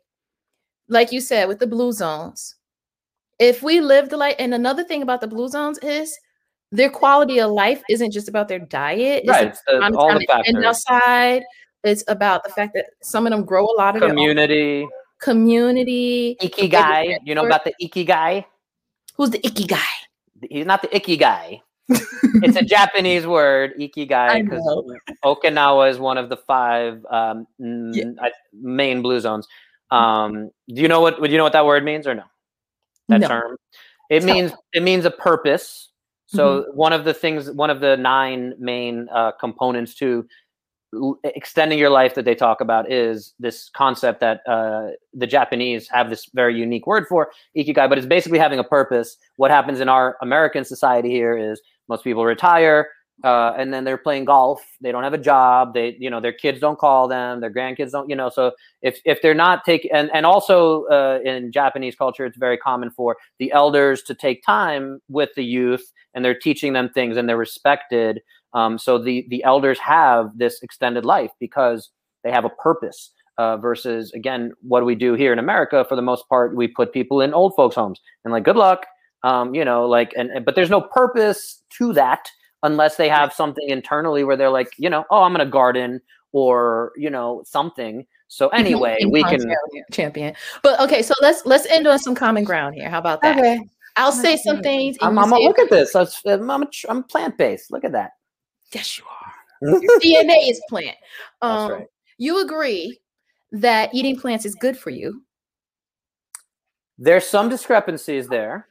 like 0.91 1.11
you 1.11 1.21
said 1.21 1.47
with 1.47 1.59
the 1.59 1.67
blue 1.67 1.91
zones. 1.91 2.55
If 3.39 3.63
we 3.63 3.81
lived 3.81 4.11
like 4.11 4.35
and 4.39 4.53
another 4.53 4.83
thing 4.83 5.01
about 5.01 5.21
the 5.21 5.27
blue 5.27 5.47
zones 5.47 5.79
is 5.79 6.15
their 6.71 6.89
quality 6.89 7.39
of 7.39 7.51
life 7.51 7.81
isn't 7.89 8.11
just 8.11 8.29
about 8.29 8.47
their 8.47 8.59
diet 8.59 9.23
it's 9.23 9.29
right 9.29 9.47
it's 9.47 9.61
the, 9.67 9.77
about 9.77 9.93
all 9.95 10.13
the 10.13 10.25
factors. 10.25 10.63
outside 10.63 11.43
it's 11.83 12.03
about 12.07 12.43
the 12.45 12.49
fact 12.49 12.73
that 12.75 12.85
some 13.01 13.25
of 13.25 13.31
them 13.31 13.43
grow 13.43 13.65
a 13.65 13.75
lot 13.77 13.95
of 13.95 14.01
their 14.01 14.09
community. 14.09 14.87
community. 15.19 16.37
Ikigai 16.41 17.17
you 17.23 17.33
know 17.33 17.45
about 17.45 17.65
the 17.65 17.73
ikigai? 17.81 18.45
Who's 19.17 19.31
the 19.31 19.45
icky 19.45 19.65
guy 19.65 19.89
he's 20.49 20.65
not 20.65 20.81
the 20.81 20.87
ikigai. 20.89 21.61
It's 22.43 22.55
a 22.55 22.63
japanese 22.63 23.27
word 23.27 23.73
ikigai 23.79 24.43
because 24.43 24.63
okinawa 25.25 25.89
is 25.89 25.99
one 25.99 26.17
of 26.17 26.29
the 26.29 26.37
five 26.37 27.03
um, 27.09 27.47
Yeah. 27.59 28.29
Main 28.53 29.01
blue 29.01 29.19
zones 29.19 29.47
um, 29.91 30.49
do 30.69 30.81
you 30.81 30.87
know 30.87 31.01
what 31.01 31.21
do 31.21 31.29
you 31.29 31.37
know 31.37 31.43
what 31.43 31.53
that 31.53 31.65
word 31.65 31.83
means 31.83 32.07
or 32.07 32.15
no 32.15 32.23
that 33.09 33.21
No. 33.21 33.27
term 33.27 33.57
it 34.09 34.21
Tell 34.21 34.35
Mm-hmm. 34.35 34.35
means 34.35 34.51
it 34.73 34.83
means 34.83 35.05
a 35.05 35.11
purpose 35.11 35.89
so 36.27 36.65
one 36.73 36.93
of 36.93 37.03
the 37.03 37.13
things 37.13 37.51
one 37.51 37.69
of 37.69 37.81
the 37.81 37.97
nine 37.97 38.53
main 38.57 39.07
uh, 39.13 39.31
components 39.33 39.93
to 39.95 40.25
l- 40.93 41.19
extending 41.23 41.77
your 41.77 41.89
life 41.89 42.15
that 42.15 42.23
they 42.25 42.35
talk 42.35 42.61
about 42.61 42.89
is 42.91 43.33
this 43.39 43.69
concept 43.75 44.19
that 44.21 44.41
uh, 44.47 44.91
the 45.13 45.27
Japanese 45.27 45.89
have 45.89 46.09
this 46.09 46.29
very 46.33 46.57
unique 46.57 46.87
word 46.87 47.05
for 47.07 47.31
ikigai, 47.57 47.89
but 47.89 47.97
it's 47.97 48.07
basically 48.07 48.39
having 48.39 48.59
a 48.59 48.63
purpose. 48.63 49.17
What 49.37 49.51
happens 49.51 49.79
in 49.81 49.89
our 49.89 50.17
American 50.21 50.63
society 50.63 51.09
here 51.09 51.37
is 51.37 51.61
most 51.89 52.03
people 52.03 52.23
retire 52.25 52.87
uh, 53.23 53.53
and 53.57 53.73
then 53.73 53.83
they're 53.83 53.97
playing 53.97 54.25
golf. 54.25 54.65
They 54.81 54.91
don't 54.91 55.03
have 55.03 55.13
a 55.13 55.17
job. 55.17 55.73
They, 55.73 55.95
you 55.99 56.09
know, 56.09 56.19
their 56.19 56.33
kids 56.33 56.59
don't 56.59 56.79
call 56.79 57.07
them. 57.07 57.39
Their 57.39 57.53
grandkids 57.53 57.91
don't, 57.91 58.09
you 58.09 58.15
know. 58.15 58.29
So 58.29 58.51
if 58.81 58.99
if 59.05 59.21
they're 59.21 59.33
not 59.33 59.63
taking, 59.63 59.91
and 59.91 60.09
and 60.13 60.25
also 60.25 60.85
uh, 60.85 61.19
in 61.23 61.51
Japanese 61.51 61.95
culture, 61.95 62.25
it's 62.25 62.37
very 62.37 62.57
common 62.57 62.89
for 62.89 63.17
the 63.39 63.51
elders 63.51 64.01
to 64.03 64.15
take 64.15 64.43
time 64.43 65.01
with 65.09 65.29
the 65.35 65.43
youth, 65.43 65.91
and 66.13 66.25
they're 66.25 66.37
teaching 66.37 66.73
them 66.73 66.89
things, 66.89 67.17
and 67.17 67.29
they're 67.29 67.37
respected. 67.37 68.21
Um, 68.53 68.77
so 68.77 68.97
the 68.97 69.25
the 69.29 69.43
elders 69.43 69.79
have 69.79 70.37
this 70.37 70.61
extended 70.63 71.05
life 71.05 71.31
because 71.39 71.91
they 72.23 72.31
have 72.31 72.45
a 72.45 72.49
purpose. 72.49 73.11
Uh, 73.37 73.57
versus 73.57 74.11
again, 74.11 74.51
what 74.61 74.81
do 74.81 74.85
we 74.85 74.93
do 74.93 75.13
here 75.13 75.33
in 75.33 75.39
America? 75.39 75.85
For 75.87 75.95
the 75.95 76.01
most 76.01 76.27
part, 76.27 76.55
we 76.55 76.67
put 76.67 76.93
people 76.93 77.21
in 77.21 77.33
old 77.33 77.55
folks' 77.55 77.75
homes 77.75 77.99
and 78.23 78.31
like, 78.31 78.43
good 78.43 78.57
luck. 78.57 78.85
Um, 79.23 79.55
you 79.55 79.63
know, 79.63 79.87
like, 79.87 80.13
and, 80.17 80.29
and 80.31 80.45
but 80.45 80.53
there's 80.53 80.69
no 80.69 80.81
purpose 80.81 81.63
to 81.77 81.93
that 81.93 82.29
unless 82.63 82.95
they 82.95 83.09
have 83.09 83.33
something 83.33 83.69
internally 83.69 84.23
where 84.23 84.37
they're 84.37 84.49
like, 84.49 84.71
you 84.77 84.89
know, 84.89 85.05
oh, 85.09 85.23
I'm 85.23 85.33
gonna 85.33 85.45
garden 85.45 86.01
or 86.31 86.93
you 86.95 87.09
know 87.09 87.43
something. 87.45 88.05
So 88.27 88.47
anyway, 88.49 88.97
we 89.09 89.23
can. 89.23 89.41
champion-. 89.91 90.35
But 90.63 90.79
okay, 90.79 91.01
so 91.01 91.13
let's 91.21 91.45
let's 91.45 91.65
end 91.67 91.87
on 91.87 91.99
some 91.99 92.15
common 92.15 92.43
ground 92.43 92.75
here. 92.75 92.89
How 92.89 92.99
about 92.99 93.21
that? 93.21 93.37
Okay, 93.37 93.59
I'll 93.97 94.11
say 94.11 94.37
some 94.37 94.61
things. 94.61 94.97
I'm, 95.01 95.19
I'm 95.19 95.29
say- 95.29 95.45
look 95.45 95.59
at 95.59 95.69
this. 95.69 95.95
I'm, 95.95 96.49
I'm, 96.89 97.03
plant 97.03 97.37
based. 97.37 97.71
Look 97.71 97.83
at 97.83 97.91
that. 97.91 98.11
Yes, 98.73 98.97
you 98.97 99.03
are. 99.05 99.79
Your 99.81 99.99
DNA 99.99 100.49
is 100.49 100.61
plant. 100.69 100.95
Um, 101.41 101.71
right. 101.71 101.87
You 102.17 102.41
agree 102.41 102.99
that 103.51 103.93
eating 103.93 104.17
plants 104.17 104.45
is 104.45 104.55
good 104.55 104.77
for 104.77 104.89
you. 104.91 105.23
There's 106.97 107.27
some 107.27 107.49
discrepancies 107.49 108.27
there. 108.27 108.67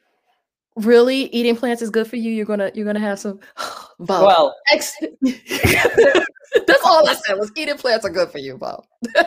Really, 0.77 1.25
eating 1.27 1.57
plants 1.57 1.83
is 1.83 1.91
good 1.91 2.07
for 2.07 2.17
you. 2.17 2.31
You're 2.31 2.47
gonna 2.47 2.71
you're 2.75 2.87
gonna 2.87 3.01
have 3.01 3.19
some. 3.19 3.41
Bob. 3.99 4.27
Well, 4.27 4.57
Ex- 4.73 4.97
that's 5.21 6.85
all 6.85 7.07
I 7.09 7.15
said 7.15 7.35
was 7.35 7.53
eating 7.57 7.77
plants 7.77 8.05
are 8.05 8.11
good 8.11 8.31
for 8.31 8.39
you, 8.39 8.57
Bob. 8.57 8.85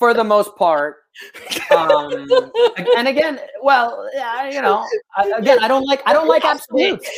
for 0.00 0.14
the 0.14 0.24
most 0.24 0.56
part. 0.56 0.96
Um, 1.70 2.28
and 2.96 3.06
again, 3.06 3.38
well, 3.62 4.08
yeah, 4.14 4.48
you 4.48 4.62
know, 4.62 4.84
again, 5.36 5.58
I 5.60 5.68
don't 5.68 5.84
like 5.84 6.02
I 6.06 6.12
don't 6.12 6.26
like 6.26 6.44
absolutes. 6.44 7.08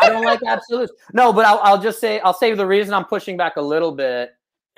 I 0.00 0.08
don't 0.08 0.24
like 0.24 0.40
absolutes. 0.46 0.92
No, 1.12 1.32
but 1.32 1.46
I'll, 1.46 1.60
I'll 1.60 1.80
just 1.80 2.00
say 2.00 2.20
I'll 2.20 2.34
say 2.34 2.52
the 2.54 2.66
reason 2.66 2.92
I'm 2.92 3.04
pushing 3.04 3.36
back 3.36 3.56
a 3.56 3.62
little 3.62 3.92
bit 3.92 4.30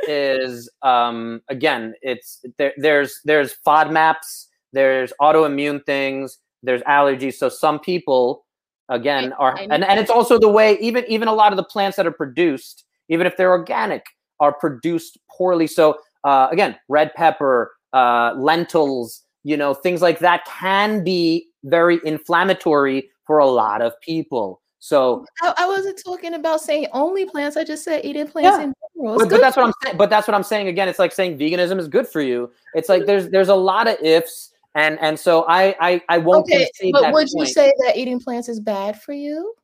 is 0.07 0.69
um, 0.83 1.41
again, 1.49 1.95
it's 2.03 2.45
there, 2.59 2.75
there's 2.77 3.21
there's 3.25 3.57
FODMAPs, 3.67 4.47
there's 4.73 5.13
autoimmune 5.21 5.85
things, 5.87 6.39
there's 6.67 6.83
allergies. 6.83 7.35
So 7.35 7.49
some 7.49 7.79
people 7.81 8.45
again 8.89 9.33
are 9.35 9.57
I 9.57 9.63
and, 9.71 9.85
and 9.85 9.99
it's 9.99 10.11
also 10.11 10.39
the 10.39 10.49
way 10.49 10.79
even 10.81 11.05
even 11.09 11.29
a 11.29 11.33
lot 11.33 11.53
of 11.53 11.57
the 11.57 11.65
plants 11.65 11.97
that 11.97 12.07
are 12.07 12.13
produced, 12.13 12.85
even 13.09 13.27
if 13.27 13.37
they're 13.37 13.51
organic, 13.51 14.05
are 14.41 14.53
produced 14.53 15.19
poorly. 15.31 15.67
So 15.67 15.99
uh, 16.25 16.49
again, 16.51 16.77
red 16.89 17.15
pepper, 17.15 17.73
uh, 17.93 18.35
lentils, 18.37 19.23
you 19.45 19.57
know, 19.57 19.73
things 19.75 20.03
like 20.03 20.19
that 20.19 20.45
can 20.45 21.05
be 21.05 21.47
very 21.65 22.01
inflammatory 22.05 23.09
for 23.27 23.39
a 23.39 23.47
lot 23.47 23.81
of 23.81 23.93
people. 24.01 24.61
So, 24.79 25.25
I, 25.43 25.53
I 25.59 25.67
wasn't 25.67 26.01
talking 26.05 26.35
about 26.35 26.61
saying 26.61 26.87
only 26.93 27.27
plants. 27.27 27.57
I 27.57 27.65
just 27.65 27.83
said 27.83 28.05
eating 28.05 28.29
plants 28.29 28.59
Yeah. 28.59 28.65
in 28.65 28.75
general. 28.97 29.19
But, 29.19 29.31
but 29.31 29.41
that's 29.41 29.57
what 29.57 29.67
I'm 29.67 29.73
saying. 29.83 29.97
But 29.97 30.11
that's 30.11 30.29
what 30.29 30.35
I'm 30.35 30.43
saying 30.43 30.69
again. 30.69 30.89
It's 30.89 30.99
like 30.99 31.13
saying 31.13 31.39
veganism 31.39 31.79
is 31.79 31.89
good 31.89 32.07
for 32.07 32.21
you. 32.21 32.53
It's 32.75 32.89
like 32.89 33.07
there's 33.07 33.29
there's 33.31 33.49
a 33.49 33.55
lot 33.55 33.89
of 33.89 33.97
ifs, 34.01 34.53
and 34.77 34.99
and 35.01 35.19
so 35.19 35.45
I 35.49 35.75
I, 35.81 36.03
I 36.09 36.19
won't 36.19 36.49
Okay, 36.49 36.71
but 36.93 37.03
that 37.03 37.13
would 37.13 37.29
you 37.33 37.47
say 37.47 37.73
that 37.85 37.97
eating 37.97 38.21
plants 38.21 38.49
is 38.49 38.61
bad 38.61 39.01
for 39.03 39.13
you? 39.13 39.55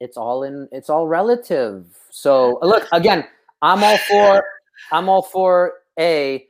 it's 0.00 0.16
all 0.16 0.42
in 0.42 0.68
it's 0.72 0.90
all 0.90 1.06
relative. 1.06 1.86
So 2.10 2.58
look 2.62 2.88
again. 2.92 3.24
I'm 3.62 3.84
all 3.84 3.98
for 3.98 4.42
I'm 4.90 5.08
all 5.08 5.22
for 5.22 5.74
a 5.98 6.46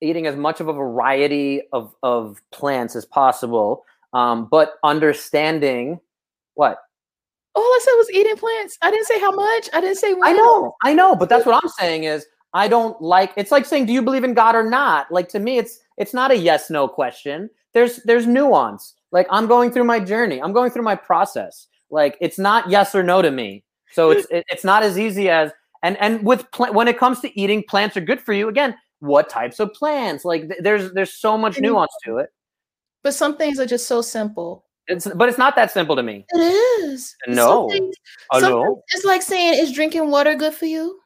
eating 0.00 0.26
as 0.26 0.36
much 0.36 0.60
of 0.60 0.68
a 0.68 0.72
variety 0.72 1.62
of 1.72 1.94
of 2.02 2.40
plants 2.52 2.96
as 2.96 3.04
possible, 3.04 3.84
um, 4.12 4.46
but 4.50 4.74
understanding 4.84 6.00
what 6.54 6.78
All 7.54 7.62
I 7.62 7.80
said 7.82 7.94
was 7.96 8.10
eating 8.12 8.36
plants. 8.36 8.78
I 8.80 8.90
didn't 8.90 9.06
say 9.06 9.20
how 9.20 9.32
much. 9.32 9.68
I 9.74 9.80
didn't 9.80 9.98
say 9.98 10.14
when. 10.14 10.24
I 10.24 10.32
know, 10.32 10.74
I 10.84 10.94
know, 10.94 11.16
but 11.16 11.28
that's 11.28 11.44
what 11.44 11.62
I'm 11.62 11.70
saying 11.70 12.04
is 12.04 12.24
I 12.54 12.68
don't 12.68 13.00
like. 13.02 13.32
It's 13.36 13.50
like 13.50 13.66
saying, 13.66 13.86
do 13.86 13.92
you 13.92 14.02
believe 14.02 14.24
in 14.24 14.34
God 14.34 14.54
or 14.54 14.62
not? 14.62 15.10
Like 15.10 15.28
to 15.30 15.40
me, 15.40 15.58
it's 15.58 15.80
it's 15.98 16.14
not 16.14 16.30
a 16.30 16.36
yes 16.36 16.70
no 16.70 16.88
question. 16.88 17.50
There's 17.74 17.96
there's 18.04 18.26
nuance. 18.26 18.94
Like 19.12 19.26
I'm 19.30 19.46
going 19.46 19.70
through 19.70 19.84
my 19.84 20.00
journey. 20.00 20.40
I'm 20.40 20.52
going 20.52 20.70
through 20.70 20.82
my 20.84 20.94
process. 20.96 21.66
Like 21.90 22.16
it's 22.20 22.38
not 22.38 22.68
yes 22.70 22.94
or 22.94 23.02
no 23.02 23.22
to 23.22 23.30
me. 23.30 23.64
So 23.92 24.10
it's 24.10 24.26
it, 24.30 24.44
it's 24.48 24.64
not 24.64 24.82
as 24.82 24.98
easy 24.98 25.28
as 25.28 25.52
and 25.82 25.96
and 25.98 26.24
with 26.24 26.50
pl- 26.52 26.72
when 26.72 26.88
it 26.88 26.98
comes 26.98 27.20
to 27.20 27.40
eating, 27.40 27.62
plants 27.68 27.96
are 27.96 28.00
good 28.00 28.20
for 28.20 28.32
you. 28.32 28.48
Again, 28.48 28.74
what 29.00 29.28
types 29.28 29.60
of 29.60 29.72
plants? 29.74 30.24
Like 30.24 30.48
th- 30.48 30.60
there's 30.62 30.92
there's 30.92 31.12
so 31.12 31.36
much 31.36 31.58
nuance 31.60 31.92
to 32.04 32.18
it. 32.18 32.30
But 33.02 33.14
some 33.14 33.36
things 33.36 33.58
are 33.58 33.66
just 33.66 33.86
so 33.88 34.00
simple. 34.00 34.64
It's 34.86 35.06
but 35.14 35.28
it's 35.28 35.38
not 35.38 35.56
that 35.56 35.70
simple 35.70 35.94
to 35.96 36.02
me. 36.02 36.24
It 36.30 36.38
is. 36.40 37.14
Some 37.26 37.34
No. 37.34 37.68
things- 37.70 37.96
some 38.32 38.42
no. 38.50 38.82
It's 38.94 39.04
like 39.04 39.22
saying, 39.22 39.54
is 39.62 39.72
drinking 39.72 40.10
water 40.10 40.34
good 40.34 40.54
for 40.54 40.66
you? 40.66 40.98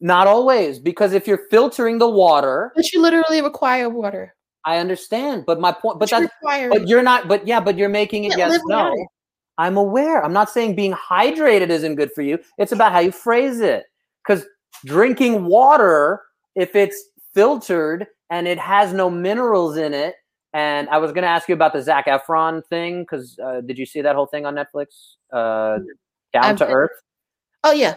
Not 0.00 0.26
always, 0.26 0.78
because 0.78 1.12
if 1.12 1.26
you're 1.26 1.46
filtering 1.50 1.98
the 1.98 2.08
water, 2.08 2.72
But 2.74 2.90
you 2.92 3.02
literally 3.02 3.42
require 3.42 3.88
water. 3.90 4.34
I 4.64 4.78
understand. 4.78 5.44
But 5.46 5.60
my 5.60 5.72
point, 5.72 5.98
but 5.98 6.10
that's 6.10 6.32
but 6.42 6.88
you're 6.88 7.02
not. 7.02 7.28
But 7.28 7.46
yeah, 7.46 7.60
but 7.60 7.76
you're 7.76 7.88
making 7.90 8.24
it 8.24 8.36
yes 8.36 8.60
no. 8.66 8.92
it. 8.94 9.06
I'm 9.58 9.76
aware. 9.76 10.24
I'm 10.24 10.32
not 10.32 10.48
saying 10.50 10.74
being 10.74 10.92
hydrated 10.92 11.68
isn't 11.68 11.96
good 11.96 12.12
for 12.12 12.22
you. 12.22 12.38
It's 12.56 12.72
about 12.72 12.92
how 12.92 13.00
you 13.00 13.12
phrase 13.12 13.60
it. 13.60 13.84
Because 14.26 14.46
drinking 14.86 15.44
water, 15.44 16.22
if 16.54 16.74
it's 16.74 17.02
filtered 17.34 18.06
and 18.30 18.48
it 18.48 18.58
has 18.58 18.92
no 18.94 19.10
minerals 19.10 19.76
in 19.76 19.92
it, 19.92 20.14
and 20.54 20.88
I 20.88 20.98
was 20.98 21.12
going 21.12 21.22
to 21.22 21.28
ask 21.28 21.48
you 21.48 21.54
about 21.54 21.74
the 21.74 21.82
Zac 21.82 22.06
Efron 22.06 22.64
thing. 22.66 23.02
Because 23.02 23.38
uh, 23.38 23.60
did 23.60 23.76
you 23.78 23.84
see 23.84 24.00
that 24.00 24.14
whole 24.16 24.26
thing 24.26 24.46
on 24.46 24.54
Netflix? 24.54 24.86
Uh, 25.30 25.78
Down 26.32 26.44
I've 26.44 26.56
to 26.58 26.64
been- 26.64 26.74
Earth. 26.74 26.90
Oh 27.64 27.72
yeah. 27.72 27.96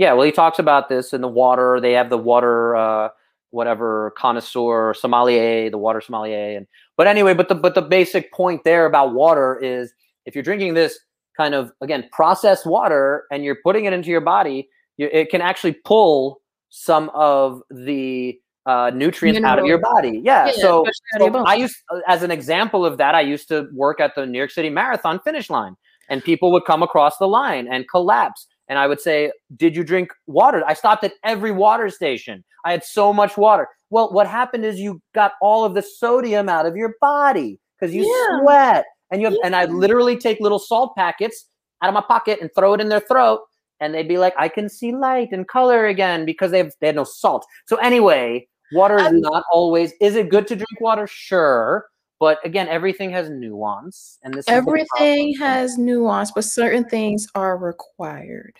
Yeah, 0.00 0.14
well, 0.14 0.24
he 0.24 0.32
talks 0.32 0.58
about 0.58 0.88
this 0.88 1.12
in 1.12 1.20
the 1.20 1.28
water. 1.28 1.78
They 1.78 1.92
have 1.92 2.08
the 2.08 2.16
water, 2.16 2.74
uh, 2.74 3.10
whatever 3.50 4.14
connoisseur, 4.16 4.94
sommelier, 4.94 5.68
the 5.68 5.76
water 5.76 6.00
sommelier, 6.00 6.56
and 6.56 6.66
but 6.96 7.06
anyway, 7.06 7.34
but 7.34 7.50
the 7.50 7.54
but 7.54 7.74
the 7.74 7.82
basic 7.82 8.32
point 8.32 8.64
there 8.64 8.86
about 8.86 9.12
water 9.12 9.58
is 9.62 9.92
if 10.24 10.34
you're 10.34 10.42
drinking 10.42 10.72
this 10.72 10.98
kind 11.36 11.54
of 11.54 11.70
again 11.82 12.08
processed 12.12 12.64
water 12.64 13.24
and 13.30 13.44
you're 13.44 13.58
putting 13.62 13.84
it 13.84 13.92
into 13.92 14.08
your 14.08 14.22
body, 14.22 14.70
you, 14.96 15.10
it 15.12 15.28
can 15.28 15.42
actually 15.42 15.74
pull 15.84 16.40
some 16.70 17.10
of 17.12 17.60
the 17.70 18.40
uh, 18.64 18.90
nutrients 18.94 19.44
out 19.44 19.58
of 19.58 19.66
your 19.66 19.76
body. 19.76 20.22
Yeah, 20.24 20.46
Yeah, 20.46 20.52
so, 20.62 20.86
especially 20.86 21.26
out 21.26 21.28
of 21.28 21.34
your 21.34 21.44
so. 21.44 21.46
I 21.46 21.54
used 21.56 21.76
as 22.08 22.22
an 22.22 22.30
example 22.30 22.86
of 22.86 22.96
that, 22.96 23.14
I 23.14 23.20
used 23.20 23.48
to 23.48 23.68
work 23.74 24.00
at 24.00 24.14
the 24.14 24.24
New 24.24 24.38
York 24.38 24.50
City 24.50 24.70
Marathon 24.70 25.20
finish 25.20 25.50
line, 25.50 25.76
and 26.08 26.24
people 26.24 26.50
would 26.52 26.64
come 26.64 26.82
across 26.82 27.18
the 27.18 27.28
line 27.28 27.68
and 27.70 27.86
collapse. 27.86 28.46
And 28.70 28.78
I 28.78 28.86
would 28.86 29.00
say, 29.00 29.30
Did 29.56 29.76
you 29.76 29.84
drink 29.84 30.12
water? 30.26 30.62
I 30.66 30.72
stopped 30.74 31.04
at 31.04 31.12
every 31.24 31.50
water 31.52 31.90
station. 31.90 32.42
I 32.64 32.70
had 32.70 32.84
so 32.84 33.12
much 33.12 33.36
water. 33.36 33.68
Well, 33.90 34.12
what 34.12 34.26
happened 34.26 34.64
is 34.64 34.78
you 34.78 35.02
got 35.14 35.32
all 35.42 35.64
of 35.64 35.74
the 35.74 35.82
sodium 35.82 36.48
out 36.48 36.64
of 36.64 36.76
your 36.76 36.94
body 37.00 37.58
because 37.78 37.94
you 37.94 38.04
Yeah. 38.06 38.38
sweat. 38.40 38.84
And 39.10 39.20
you 39.20 39.26
have, 39.28 39.36
and 39.42 39.56
I 39.56 39.64
literally 39.64 40.16
take 40.16 40.38
little 40.40 40.60
salt 40.60 40.94
packets 40.96 41.46
out 41.82 41.88
of 41.88 41.94
my 41.94 42.00
pocket 42.06 42.38
and 42.40 42.48
throw 42.54 42.72
it 42.74 42.80
in 42.80 42.88
their 42.88 43.00
throat. 43.00 43.40
And 43.80 43.92
they'd 43.92 44.06
be 44.06 44.18
like, 44.18 44.34
I 44.38 44.48
can 44.48 44.68
see 44.68 44.92
light 44.92 45.30
and 45.32 45.48
color 45.48 45.86
again 45.86 46.24
because 46.24 46.52
they 46.52 46.58
have 46.58 46.72
they 46.80 46.86
had 46.86 46.96
no 46.96 47.02
salt. 47.04 47.44
So 47.66 47.74
anyway, 47.76 48.46
water 48.72 48.96
is 48.98 49.02
I'm- 49.04 49.20
not 49.20 49.42
always 49.52 49.92
is 50.00 50.14
it 50.14 50.28
good 50.28 50.46
to 50.46 50.54
drink 50.54 50.80
water? 50.80 51.08
Sure. 51.08 51.86
But 52.20 52.38
again, 52.44 52.68
everything 52.68 53.10
has 53.10 53.30
nuance. 53.30 54.18
And 54.22 54.32
this 54.34 54.46
Everything 54.46 55.34
has 55.38 55.78
nuance, 55.78 56.30
but 56.30 56.44
certain 56.44 56.84
things 56.84 57.26
are 57.34 57.56
required. 57.56 58.54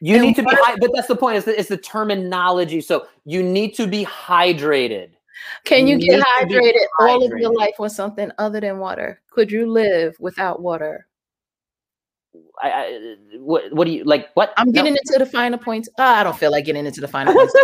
You 0.00 0.16
And 0.16 0.24
need 0.24 0.36
to 0.36 0.42
be, 0.42 0.48
hy- 0.50 0.76
but 0.80 0.90
that's 0.94 1.06
the 1.08 1.16
point. 1.16 1.36
Is 1.36 1.44
the, 1.44 1.56
is 1.58 1.68
the 1.68 1.76
terminology? 1.76 2.80
So 2.80 3.06
you 3.26 3.42
need 3.42 3.74
to 3.74 3.86
be 3.86 4.04
hydrated. 4.06 5.10
Can 5.64 5.86
you 5.86 5.98
You 5.98 6.06
get 6.12 6.24
hydrated 6.26 6.84
all 6.98 7.22
of 7.24 7.38
your 7.38 7.52
life 7.52 7.74
with 7.78 7.92
something 7.92 8.30
other 8.38 8.60
than 8.60 8.78
water? 8.78 9.20
Could 9.30 9.52
you 9.52 9.70
live 9.70 10.16
without 10.18 10.62
water? 10.62 11.06
I, 12.62 12.70
I, 12.70 13.16
what, 13.38 13.72
what 13.72 13.84
do 13.84 13.92
you 13.92 14.04
like? 14.04 14.30
What 14.34 14.52
I'm 14.56 14.68
No. 14.68 14.72
getting 14.72 14.96
into 14.96 15.18
the 15.18 15.26
finer 15.26 15.58
points. 15.58 15.88
Ah, 15.98 16.20
I 16.20 16.24
don't 16.24 16.36
feel 16.36 16.50
like 16.50 16.64
getting 16.64 16.86
into 16.86 17.00
the 17.00 17.08
finer 17.08 17.32
points. 17.32 17.54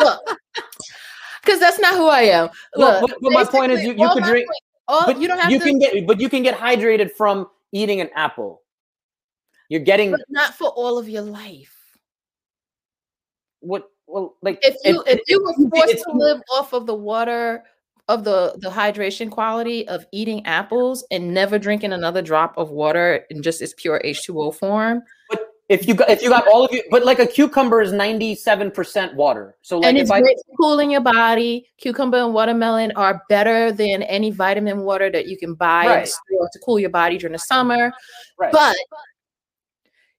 Look, 0.00 0.20
because 1.44 1.60
that's 1.60 1.78
not 1.78 1.94
who 1.94 2.06
I 2.08 2.22
am. 2.22 2.48
Look, 2.76 3.00
but, 3.02 3.16
but 3.20 3.32
my 3.32 3.44
point 3.44 3.72
is, 3.72 3.82
you, 3.84 3.92
you 3.92 4.08
could 4.12 4.24
drink, 4.24 4.46
point- 4.46 4.62
all, 4.88 5.06
but 5.06 5.20
you 5.20 5.28
don't 5.28 5.38
have 5.38 5.50
you 5.50 5.58
to, 5.58 5.64
can 5.64 5.78
get, 5.78 6.06
but 6.06 6.20
you 6.20 6.28
can 6.28 6.42
get 6.42 6.58
hydrated 6.58 7.12
from 7.12 7.48
eating 7.72 8.00
an 8.00 8.08
apple. 8.14 8.62
You're 9.68 9.80
getting 9.80 10.10
but 10.12 10.20
not 10.30 10.54
for 10.54 10.68
all 10.70 10.98
of 10.98 11.08
your 11.08 11.22
life. 11.22 11.74
what? 13.60 13.90
Well, 14.06 14.36
like 14.40 14.58
If 14.62 14.76
you 14.84 15.02
it- 15.02 15.18
if 15.18 15.20
you 15.28 15.44
were 15.44 15.68
forced 15.68 16.02
to 16.04 16.12
live 16.12 16.40
off 16.50 16.72
of 16.72 16.86
the 16.86 16.94
water 16.94 17.62
of 18.08 18.24
the 18.24 18.54
the 18.56 18.70
hydration 18.70 19.30
quality 19.30 19.86
of 19.86 20.06
eating 20.12 20.44
apples 20.46 21.04
and 21.10 21.34
never 21.34 21.58
drinking 21.58 21.92
another 21.92 22.22
drop 22.22 22.56
of 22.56 22.70
water 22.70 23.26
in 23.28 23.42
just 23.42 23.60
its 23.60 23.74
pure 23.76 24.00
H2O 24.02 24.54
form, 24.54 25.02
if 25.68 25.86
you 25.86 25.94
got 25.94 26.08
if 26.08 26.22
you 26.22 26.30
got 26.30 26.46
all 26.48 26.64
of 26.64 26.72
you, 26.72 26.82
but 26.90 27.04
like 27.04 27.18
a 27.18 27.26
cucumber 27.26 27.82
is 27.82 27.92
ninety 27.92 28.34
seven 28.34 28.70
percent 28.70 29.14
water. 29.14 29.56
So 29.62 29.78
like 29.78 29.88
and 29.88 29.98
if 29.98 30.02
it's 30.02 30.10
I 30.10 30.20
great 30.20 30.36
for 30.46 30.56
cooling 30.56 30.90
your 30.90 31.02
body. 31.02 31.68
Cucumber 31.78 32.18
and 32.18 32.32
watermelon 32.32 32.92
are 32.96 33.22
better 33.28 33.70
than 33.70 34.02
any 34.04 34.30
vitamin 34.30 34.80
water 34.80 35.10
that 35.10 35.26
you 35.26 35.36
can 35.36 35.54
buy 35.54 35.86
Right. 35.86 36.06
to 36.06 36.58
cool 36.64 36.78
your 36.78 36.90
body 36.90 37.18
during 37.18 37.32
the 37.32 37.38
summer. 37.38 37.92
right, 38.38 38.52
But 38.52 38.76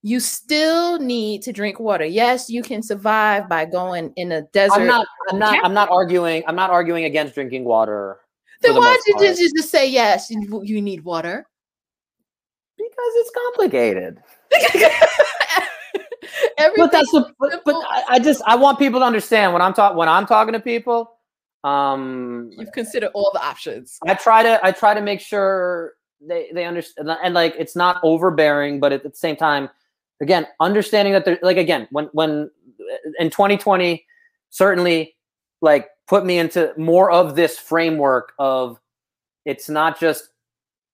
you 0.01 0.19
still 0.19 0.99
need 0.99 1.41
to 1.43 1.51
drink 1.51 1.79
water. 1.79 2.05
Yes, 2.05 2.49
you 2.49 2.61
can 2.61 2.81
survive 2.81 3.49
by 3.49 3.65
going 3.65 4.13
in 4.15 4.31
a 4.31 4.43
desert. 4.53 4.81
I'm 4.81 4.87
not 4.87 5.07
I'm 5.29 5.39
not. 5.39 5.59
I'm 5.63 5.73
not 5.73 5.89
arguing 5.89 6.43
I'm 6.47 6.55
not 6.55 6.69
arguing 6.69 7.05
against 7.05 7.33
drinking 7.33 7.63
water. 7.65 8.19
then 8.61 8.75
the 8.75 8.79
why 8.79 8.97
did 9.05 9.19
you 9.19 9.27
just, 9.35 9.55
just 9.55 9.69
say 9.71 9.89
yes? 9.89 10.29
You, 10.29 10.61
you 10.63 10.79
need 10.81 11.03
water. 11.03 11.47
Because 12.89 13.13
it's 13.15 13.31
complicated. 13.31 14.21
But 16.75 16.91
that's 16.91 17.11
the 17.11 17.33
but, 17.39 17.61
but. 17.65 17.75
I, 17.75 18.03
I 18.09 18.19
just 18.19 18.41
I 18.45 18.55
want 18.55 18.79
people 18.79 18.99
to 18.99 19.05
understand 19.05 19.53
when 19.53 19.61
I'm 19.61 19.73
talking 19.73 19.97
when 19.97 20.09
I'm 20.09 20.25
talking 20.25 20.53
to 20.53 20.59
people. 20.59 21.17
Um, 21.63 22.51
You've 22.57 22.71
considered 22.71 23.11
all 23.13 23.31
the 23.33 23.43
options. 23.43 23.97
I 24.07 24.13
try 24.13 24.43
to 24.43 24.59
I 24.63 24.71
try 24.71 24.93
to 24.93 25.01
make 25.01 25.19
sure 25.19 25.93
they 26.21 26.49
they 26.53 26.65
understand 26.65 27.09
and 27.23 27.33
like 27.33 27.55
it's 27.57 27.75
not 27.75 27.99
overbearing, 28.03 28.79
but 28.79 28.93
at 28.93 29.03
the 29.03 29.11
same 29.13 29.35
time, 29.35 29.69
again, 30.21 30.47
understanding 30.59 31.13
that 31.13 31.25
they're 31.25 31.39
like 31.41 31.57
again 31.57 31.87
when 31.91 32.05
when 32.13 32.49
in 33.19 33.29
2020 33.29 34.05
certainly 34.49 35.15
like 35.61 35.89
put 36.07 36.25
me 36.25 36.39
into 36.39 36.73
more 36.77 37.11
of 37.11 37.35
this 37.35 37.57
framework 37.57 38.33
of 38.39 38.79
it's 39.45 39.69
not 39.69 39.99
just 39.99 40.29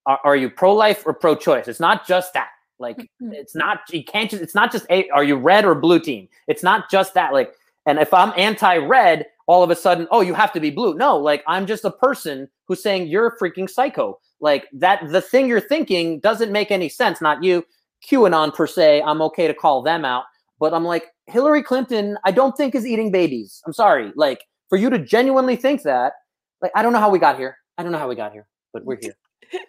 are, 0.06 0.20
are 0.24 0.36
you 0.36 0.48
pro 0.50 0.74
life 0.74 1.02
or 1.06 1.12
pro 1.14 1.34
choice? 1.34 1.68
It's 1.68 1.80
not 1.80 2.06
just 2.06 2.32
that. 2.34 2.48
Like 2.78 2.98
Mhm. 3.22 3.32
it's 3.32 3.54
not 3.54 3.80
you 3.90 4.04
can't 4.04 4.30
just 4.30 4.42
it's 4.42 4.54
not 4.54 4.70
just 4.70 4.86
a 4.90 5.08
are 5.10 5.24
you 5.24 5.36
red 5.36 5.64
or 5.64 5.74
blue 5.74 5.98
team? 6.00 6.28
It's 6.46 6.62
not 6.62 6.90
just 6.90 7.14
that. 7.14 7.32
Like 7.32 7.54
and 7.86 7.98
if 7.98 8.12
I'm 8.12 8.32
anti-red, 8.36 9.26
all 9.46 9.62
of 9.62 9.70
a 9.70 9.76
sudden, 9.76 10.08
oh, 10.10 10.20
you 10.20 10.34
have 10.34 10.52
to 10.52 10.60
be 10.60 10.70
blue. 10.70 10.94
No, 10.94 11.16
like 11.16 11.42
I'm 11.46 11.66
just 11.66 11.84
a 11.84 11.90
person 11.90 12.48
who's 12.66 12.82
saying 12.82 13.06
you're 13.06 13.28
a 13.28 13.38
freaking 13.38 13.70
psycho. 13.70 14.18
Like 14.40 14.66
that 14.72 15.08
the 15.08 15.20
thing 15.22 15.48
you're 15.48 15.60
thinking 15.60 16.20
doesn't 16.20 16.52
make 16.52 16.70
any 16.70 16.88
sense. 16.88 17.20
Not 17.20 17.42
you, 17.42 17.64
QAnon 18.06 18.52
per 18.54 18.66
se. 18.66 19.02
I'm 19.02 19.22
okay 19.22 19.46
to 19.46 19.54
call 19.54 19.82
them 19.82 20.04
out. 20.04 20.24
But 20.58 20.72
I'm 20.74 20.84
like, 20.84 21.06
Hillary 21.26 21.62
Clinton, 21.62 22.16
I 22.24 22.30
don't 22.30 22.56
think 22.56 22.74
is 22.74 22.86
eating 22.86 23.10
babies. 23.12 23.62
I'm 23.66 23.74
sorry. 23.74 24.12
Like, 24.16 24.44
for 24.70 24.78
you 24.78 24.88
to 24.88 24.98
genuinely 24.98 25.54
think 25.54 25.82
that, 25.82 26.14
like, 26.62 26.72
I 26.74 26.82
don't 26.82 26.94
know 26.94 26.98
how 26.98 27.10
we 27.10 27.18
got 27.18 27.36
here. 27.36 27.58
I 27.76 27.82
don't 27.82 27.92
know 27.92 27.98
how 27.98 28.08
we 28.08 28.14
got 28.14 28.32
here, 28.32 28.46
but 28.72 28.82
we're 28.84 28.96
here. 29.00 29.16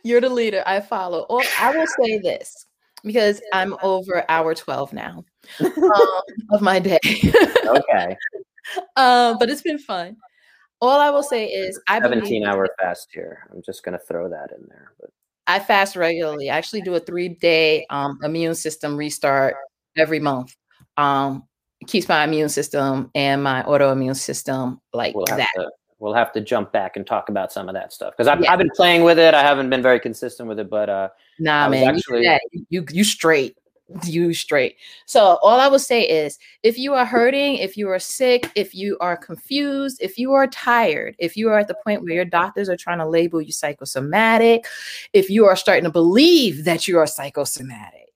You're 0.03 0.21
the 0.21 0.29
leader. 0.29 0.63
I 0.65 0.79
follow. 0.79 1.25
Or 1.29 1.41
I 1.59 1.75
will 1.75 1.87
say 2.01 2.19
this 2.19 2.67
because 3.03 3.41
I'm 3.53 3.75
over 3.81 4.23
hour 4.29 4.55
12 4.55 4.93
now 4.93 5.23
um, 5.59 6.21
of 6.51 6.61
my 6.61 6.79
day. 6.79 6.99
okay. 7.65 8.17
um, 8.95 9.37
but 9.37 9.49
it's 9.49 9.61
been 9.61 9.79
fun. 9.79 10.17
All 10.79 10.99
I 10.99 11.09
will 11.09 11.23
say 11.23 11.47
is 11.47 11.79
I 11.87 11.99
believe 11.99 12.19
17 12.19 12.45
hour 12.45 12.67
fast 12.79 13.09
here. 13.11 13.47
I'm 13.51 13.61
just 13.65 13.83
gonna 13.83 13.99
throw 13.99 14.29
that 14.29 14.51
in 14.51 14.67
there. 14.69 14.91
But 14.99 15.09
I 15.47 15.59
fast 15.59 15.95
regularly. 15.95 16.49
I 16.49 16.57
actually 16.57 16.81
do 16.81 16.93
a 16.95 16.99
three 16.99 17.29
day 17.29 17.85
um, 17.89 18.19
immune 18.21 18.53
system 18.53 18.95
restart 18.95 19.55
every 19.97 20.19
month. 20.19 20.55
Um, 20.97 21.47
it 21.81 21.87
keeps 21.87 22.07
my 22.07 22.23
immune 22.23 22.49
system 22.49 23.09
and 23.15 23.41
my 23.41 23.63
autoimmune 23.63 24.15
system 24.15 24.79
like 24.93 25.15
we'll 25.15 25.25
that. 25.25 25.47
to 25.55 25.71
we'll 25.99 26.13
have 26.13 26.31
to 26.33 26.41
jump 26.41 26.71
back 26.71 26.95
and 26.95 27.05
talk 27.07 27.29
about 27.29 27.51
some 27.51 27.67
of 27.67 27.73
that 27.73 27.91
stuff 27.93 28.13
because 28.13 28.27
I've, 28.27 28.41
Yeah. 28.41 28.51
I've 28.51 28.59
been 28.59 28.69
playing 28.75 29.03
with 29.03 29.17
it. 29.19 29.33
I 29.33 29.41
haven't 29.41 29.69
been 29.69 29.81
very 29.81 29.99
consistent 29.99 30.47
with 30.47 30.59
it, 30.59 30.69
but 30.69 30.89
uh, 30.89 31.09
Nah, 31.39 31.69
man, 31.69 31.87
actually- 31.95 32.23
You, 32.51 32.65
you 32.69 32.85
you 32.91 33.03
straight. 33.03 33.57
you 34.03 34.33
straight. 34.33 34.75
So 35.05 35.39
all 35.41 35.61
I 35.61 35.69
will 35.69 35.79
say 35.79 36.01
is 36.03 36.37
if 36.61 36.77
you 36.77 36.93
are 36.93 37.05
hurting, 37.05 37.55
if 37.55 37.77
you 37.77 37.87
are 37.89 37.99
sick, 37.99 38.51
if 38.53 38.75
you 38.75 38.97
are 38.99 39.15
confused, 39.15 39.99
if 40.01 40.17
you 40.17 40.33
are 40.33 40.45
tired, 40.47 41.15
if 41.19 41.37
you 41.37 41.49
are 41.49 41.57
at 41.59 41.69
the 41.69 41.77
point 41.85 42.01
where 42.03 42.11
your 42.13 42.25
doctors 42.25 42.67
are 42.67 42.75
trying 42.75 42.97
to 42.97 43.07
label 43.07 43.41
you 43.41 43.53
psychosomatic, 43.53 44.65
if 45.13 45.29
you 45.29 45.45
are 45.45 45.55
starting 45.55 45.85
to 45.85 45.89
believe 45.89 46.65
that 46.65 46.85
you 46.89 46.97
are 46.99 47.07
psychosomatic, 47.07 48.09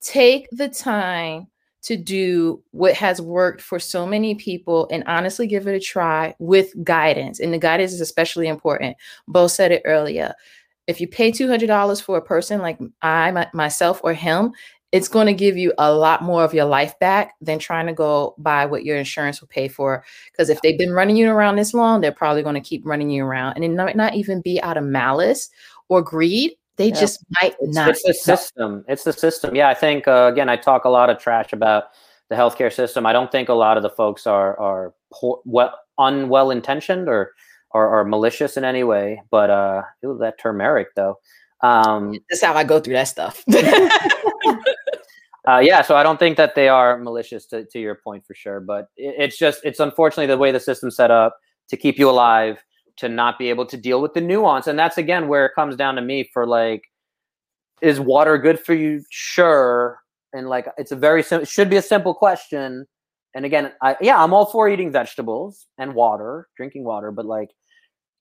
take 0.00 0.48
the 0.52 0.68
time 0.68 1.48
to 1.82 1.96
do 1.96 2.62
what 2.70 2.94
has 2.94 3.20
worked 3.20 3.60
for 3.60 3.78
so 3.78 4.06
many 4.06 4.34
people 4.34 4.88
and 4.90 5.02
honestly 5.06 5.46
give 5.46 5.66
it 5.66 5.74
a 5.74 5.80
try 5.80 6.34
with 6.38 6.72
guidance. 6.84 7.40
And 7.40 7.52
the 7.52 7.58
guidance 7.58 7.92
is 7.92 8.00
especially 8.00 8.46
important. 8.46 8.96
Bo 9.26 9.48
said 9.48 9.72
it 9.72 9.82
earlier. 9.84 10.34
If 10.86 11.00
you 11.00 11.08
pay 11.08 11.32
$200 11.32 12.02
for 12.02 12.16
a 12.16 12.22
person 12.22 12.60
like 12.60 12.78
I, 13.02 13.30
my, 13.32 13.48
myself, 13.52 14.00
or 14.04 14.14
him, 14.14 14.52
it's 14.92 15.08
going 15.08 15.26
to 15.26 15.32
give 15.32 15.56
you 15.56 15.72
a 15.78 15.92
lot 15.92 16.22
more 16.22 16.44
of 16.44 16.52
your 16.52 16.66
life 16.66 16.96
back 16.98 17.34
than 17.40 17.58
trying 17.58 17.86
to 17.86 17.94
go 17.94 18.34
buy 18.38 18.66
what 18.66 18.84
your 18.84 18.96
insurance 18.96 19.40
will 19.40 19.48
pay 19.48 19.66
for. 19.66 20.04
Because 20.30 20.50
if 20.50 20.60
they've 20.60 20.78
been 20.78 20.92
running 20.92 21.16
you 21.16 21.30
around 21.30 21.56
this 21.56 21.72
long, 21.72 22.00
they're 22.00 22.12
probably 22.12 22.42
going 22.42 22.56
to 22.56 22.60
keep 22.60 22.84
running 22.84 23.10
you 23.10 23.24
around. 23.24 23.54
And 23.54 23.64
it 23.64 23.72
might 23.72 23.96
not 23.96 24.14
even 24.14 24.42
be 24.42 24.60
out 24.62 24.76
of 24.76 24.84
malice 24.84 25.48
or 25.88 26.02
greed. 26.02 26.52
They 26.76 26.88
yeah. 26.88 27.00
just 27.00 27.24
might 27.40 27.54
it's, 27.60 27.74
not. 27.74 27.90
It's 27.90 28.02
the 28.02 28.14
system. 28.14 28.84
It's 28.88 29.04
the 29.04 29.12
system. 29.12 29.54
Yeah, 29.54 29.68
I 29.68 29.74
think 29.74 30.08
uh, 30.08 30.30
again, 30.32 30.48
I 30.48 30.56
talk 30.56 30.84
a 30.84 30.88
lot 30.88 31.10
of 31.10 31.18
trash 31.18 31.52
about 31.52 31.84
the 32.30 32.34
healthcare 32.34 32.72
system. 32.72 33.04
I 33.04 33.12
don't 33.12 33.30
think 33.30 33.48
a 33.48 33.54
lot 33.54 33.76
of 33.76 33.82
the 33.82 33.90
folks 33.90 34.26
are 34.26 34.58
are 34.58 34.94
poor, 35.12 35.40
well, 35.44 35.78
unwell 35.98 36.50
intentioned 36.50 37.08
or, 37.08 37.32
or, 37.70 37.86
or 37.88 38.04
malicious 38.04 38.56
in 38.56 38.64
any 38.64 38.84
way. 38.84 39.22
But 39.30 39.50
uh, 39.50 39.82
ooh, 40.04 40.18
that 40.18 40.38
turmeric 40.38 40.94
though. 40.96 41.18
Um, 41.62 42.18
That's 42.28 42.42
how 42.42 42.54
I 42.54 42.64
go 42.64 42.80
through 42.80 42.94
that 42.94 43.08
stuff. 43.08 43.44
uh, 45.46 45.58
yeah, 45.58 45.82
so 45.82 45.94
I 45.94 46.02
don't 46.02 46.18
think 46.18 46.36
that 46.38 46.54
they 46.54 46.68
are 46.68 46.98
malicious 46.98 47.46
to, 47.46 47.64
to 47.66 47.78
your 47.78 47.94
point 47.94 48.26
for 48.26 48.34
sure. 48.34 48.60
But 48.60 48.88
it, 48.96 49.14
it's 49.18 49.38
just 49.38 49.60
it's 49.62 49.78
unfortunately 49.78 50.26
the 50.26 50.38
way 50.38 50.52
the 50.52 50.60
system's 50.60 50.96
set 50.96 51.10
up 51.10 51.36
to 51.68 51.76
keep 51.76 51.98
you 51.98 52.08
alive 52.08 52.62
to 52.96 53.08
not 53.08 53.38
be 53.38 53.48
able 53.48 53.66
to 53.66 53.76
deal 53.76 54.00
with 54.00 54.14
the 54.14 54.20
nuance. 54.20 54.66
And 54.66 54.78
that's 54.78 54.98
again 54.98 55.28
where 55.28 55.46
it 55.46 55.52
comes 55.54 55.76
down 55.76 55.96
to 55.96 56.02
me 56.02 56.28
for 56.32 56.46
like, 56.46 56.84
is 57.80 57.98
water 57.98 58.38
good 58.38 58.60
for 58.60 58.74
you? 58.74 59.02
Sure. 59.10 59.98
And 60.32 60.48
like, 60.48 60.66
it's 60.78 60.92
a 60.92 60.96
very 60.96 61.22
simple, 61.22 61.46
should 61.46 61.68
be 61.68 61.76
a 61.76 61.82
simple 61.82 62.14
question. 62.14 62.86
And 63.34 63.44
again, 63.44 63.72
I, 63.82 63.96
yeah, 64.00 64.22
I'm 64.22 64.32
all 64.32 64.46
for 64.46 64.68
eating 64.68 64.92
vegetables 64.92 65.66
and 65.78 65.94
water, 65.94 66.48
drinking 66.56 66.84
water, 66.84 67.10
but 67.10 67.26
like, 67.26 67.50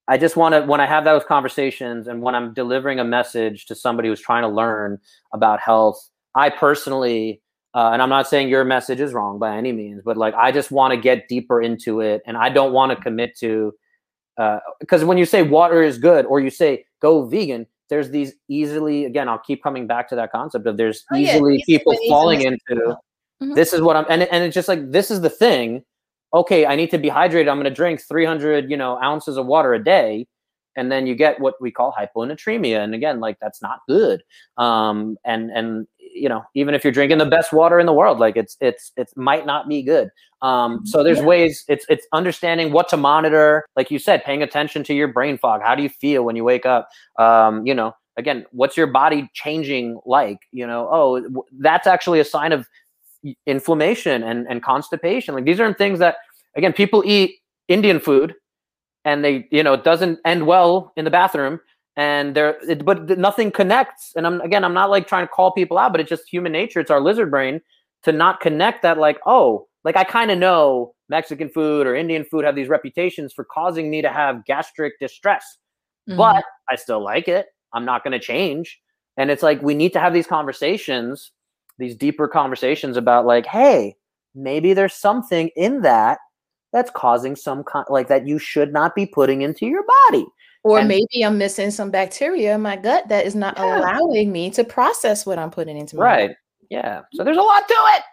I 0.07 0.17
just 0.17 0.35
want 0.35 0.55
to, 0.55 0.61
when 0.61 0.81
I 0.81 0.87
have 0.87 1.05
those 1.05 1.23
conversations 1.23 2.07
and 2.07 2.21
when 2.21 2.33
I'm 2.33 2.53
delivering 2.53 2.99
a 2.99 3.03
message 3.03 3.65
to 3.67 3.75
somebody 3.75 4.09
who's 4.09 4.19
trying 4.19 4.41
to 4.41 4.49
learn 4.49 4.99
about 5.33 5.59
health, 5.59 6.09
I 6.33 6.49
personally, 6.49 7.41
uh, 7.73 7.91
and 7.93 8.01
I'm 8.01 8.09
not 8.09 8.27
saying 8.27 8.49
your 8.49 8.65
message 8.65 8.99
is 8.99 9.13
wrong 9.13 9.37
by 9.37 9.55
any 9.55 9.71
means, 9.71 10.01
but 10.03 10.17
like, 10.17 10.33
I 10.33 10.51
just 10.51 10.71
want 10.71 10.91
to 10.91 10.99
get 10.99 11.27
deeper 11.27 11.61
into 11.61 12.01
it. 12.01 12.23
And 12.25 12.35
I 12.35 12.49
don't 12.49 12.73
want 12.73 12.91
to 12.91 13.01
commit 13.01 13.37
to, 13.39 13.73
because 14.79 15.03
uh, 15.03 15.07
when 15.07 15.17
you 15.17 15.25
say 15.25 15.43
water 15.43 15.83
is 15.83 15.97
good 15.97 16.25
or 16.25 16.39
you 16.39 16.49
say 16.49 16.85
go 17.01 17.25
vegan 17.25 17.65
there's 17.89 18.09
these 18.09 18.33
easily 18.47 19.05
again 19.05 19.27
i'll 19.27 19.39
keep 19.39 19.61
coming 19.61 19.87
back 19.87 20.07
to 20.07 20.15
that 20.15 20.31
concept 20.31 20.65
of 20.65 20.77
there's 20.77 21.03
oh, 21.11 21.17
easily 21.17 21.57
yeah, 21.57 21.77
people 21.77 21.95
falling 22.07 22.41
into 22.41 22.59
mm-hmm. 22.75 23.53
this 23.53 23.73
is 23.73 23.81
what 23.81 23.95
i'm 23.95 24.05
and, 24.09 24.23
and 24.23 24.43
it's 24.43 24.55
just 24.55 24.67
like 24.67 24.91
this 24.91 25.11
is 25.11 25.21
the 25.21 25.29
thing. 25.29 25.83
Okay 26.33 26.65
i 26.65 26.75
need 26.75 26.89
to 26.91 26.97
be 26.97 27.09
hydrated. 27.09 27.49
I'm 27.49 27.57
going 27.57 27.65
to 27.65 27.69
drink 27.69 28.01
300 28.01 28.71
you 28.71 28.77
know 28.77 28.97
ounces 29.01 29.35
of 29.37 29.45
water 29.45 29.73
a 29.73 29.83
day 29.83 30.25
and 30.77 30.89
then 30.89 31.05
you 31.05 31.13
get 31.13 31.39
what 31.41 31.55
we 31.59 31.71
call 31.71 31.93
hyponatremia 31.93 32.81
and 32.81 32.95
again 32.95 33.19
like 33.19 33.37
that's 33.41 33.61
not 33.61 33.81
good. 33.89 34.23
Um 34.57 35.17
and 35.25 35.51
and 35.51 35.87
you 36.13 36.29
know 36.29 36.43
even 36.53 36.73
if 36.73 36.83
you're 36.83 36.93
drinking 36.93 37.17
the 37.17 37.25
best 37.25 37.53
water 37.53 37.79
in 37.79 37.85
the 37.85 37.93
world 37.93 38.19
like 38.19 38.35
it's 38.37 38.57
it's 38.61 38.91
it 38.97 39.09
might 39.15 39.45
not 39.45 39.67
be 39.67 39.81
good. 39.81 40.09
Um 40.41 40.85
so 40.85 41.03
there's 41.03 41.19
yeah. 41.19 41.25
ways 41.25 41.65
it's 41.67 41.85
it's 41.89 42.07
understanding 42.13 42.71
what 42.71 42.89
to 42.89 42.97
monitor. 42.97 43.65
Like 43.75 43.91
you 43.91 43.99
said 43.99 44.23
paying 44.23 44.43
attention 44.43 44.83
to 44.85 44.93
your 44.93 45.07
brain 45.07 45.37
fog. 45.37 45.61
How 45.63 45.75
do 45.75 45.83
you 45.83 45.89
feel 45.89 46.23
when 46.23 46.35
you 46.35 46.43
wake 46.43 46.65
up? 46.65 46.89
Um 47.17 47.65
you 47.65 47.73
know 47.73 47.93
again 48.17 48.45
what's 48.51 48.77
your 48.77 48.87
body 48.87 49.29
changing 49.33 49.99
like? 50.05 50.39
You 50.51 50.67
know 50.67 50.89
oh 50.91 51.43
that's 51.59 51.87
actually 51.87 52.19
a 52.19 52.25
sign 52.25 52.51
of 52.51 52.67
inflammation 53.45 54.23
and 54.23 54.47
and 54.49 54.63
constipation. 54.63 55.35
Like 55.35 55.45
these 55.45 55.59
are 55.59 55.73
things 55.73 55.99
that 55.99 56.17
again 56.55 56.73
people 56.73 57.03
eat 57.05 57.37
indian 57.67 57.99
food 57.99 58.35
and 59.05 59.23
they 59.23 59.47
you 59.51 59.63
know 59.63 59.73
it 59.73 59.83
doesn't 59.83 60.19
end 60.25 60.45
well 60.45 60.91
in 60.95 61.05
the 61.05 61.11
bathroom 61.11 61.59
and 62.01 62.35
there 62.35 62.57
it, 62.67 62.83
but 62.83 63.17
nothing 63.17 63.51
connects. 63.51 64.13
And 64.15 64.25
i'm 64.25 64.41
again 64.41 64.63
i'm 64.63 64.73
not 64.73 64.89
like 64.89 65.07
trying 65.07 65.25
to 65.25 65.31
call 65.31 65.51
people 65.51 65.77
out 65.77 65.91
but 65.91 66.01
it's 66.01 66.09
just 66.09 66.27
human 66.27 66.51
nature. 66.51 66.79
It's 66.79 66.91
our 66.91 67.01
lizard 67.01 67.31
brain 67.31 67.61
to 68.03 68.11
not 68.11 68.39
connect 68.39 68.81
that 68.81 68.97
like 68.97 69.19
oh 69.25 69.67
like 69.83 69.95
i 69.95 70.03
kind 70.03 70.31
of 70.31 70.37
know 70.39 70.93
mexican 71.09 71.49
food 71.49 71.85
or 71.85 71.95
indian 71.95 72.23
food 72.23 72.45
have 72.45 72.55
these 72.55 72.69
reputations 72.69 73.33
for 73.33 73.43
causing 73.43 73.89
me 73.89 74.01
to 74.01 74.09
have 74.09 74.43
gastric 74.45 74.93
distress 74.99 75.57
mm-hmm. 76.09 76.17
but 76.17 76.43
i 76.69 76.75
still 76.75 77.03
like 77.03 77.27
it. 77.27 77.47
I'm 77.73 77.85
not 77.85 78.03
going 78.03 78.11
to 78.11 78.19
change. 78.19 78.81
And 79.15 79.31
it's 79.31 79.43
like 79.43 79.61
we 79.61 79.73
need 79.73 79.93
to 79.93 79.99
have 79.99 80.13
these 80.13 80.27
conversations 80.27 81.31
these 81.81 81.95
deeper 81.95 82.27
conversations 82.27 82.95
about 82.95 83.25
like 83.25 83.45
hey 83.45 83.95
maybe 84.35 84.73
there's 84.73 84.93
something 84.93 85.49
in 85.55 85.81
that 85.81 86.19
that's 86.71 86.91
causing 86.91 87.35
some 87.35 87.63
con- 87.63 87.85
like 87.89 88.07
that 88.07 88.27
you 88.27 88.37
should 88.39 88.71
not 88.71 88.95
be 88.95 89.05
putting 89.05 89.41
into 89.41 89.65
your 89.65 89.83
body 90.09 90.25
or 90.63 90.79
and, 90.79 90.87
maybe 90.87 91.23
I'm 91.23 91.37
missing 91.37 91.71
some 91.71 91.91
bacteria 91.91 92.55
in 92.55 92.61
my 92.61 92.75
gut 92.75 93.07
that 93.09 93.25
is 93.25 93.35
not 93.35 93.55
yeah. 93.57 93.79
allowing 93.79 94.31
me 94.31 94.49
to 94.51 94.63
process 94.63 95.25
what 95.25 95.39
I'm 95.39 95.51
putting 95.51 95.77
into 95.77 95.95
my 95.95 96.03
right. 96.03 96.31
Yeah. 96.69 97.01
So 97.13 97.23
there's 97.23 97.37
a 97.37 97.41
lot 97.41 97.67
to 97.67 97.73
it. 97.73 98.03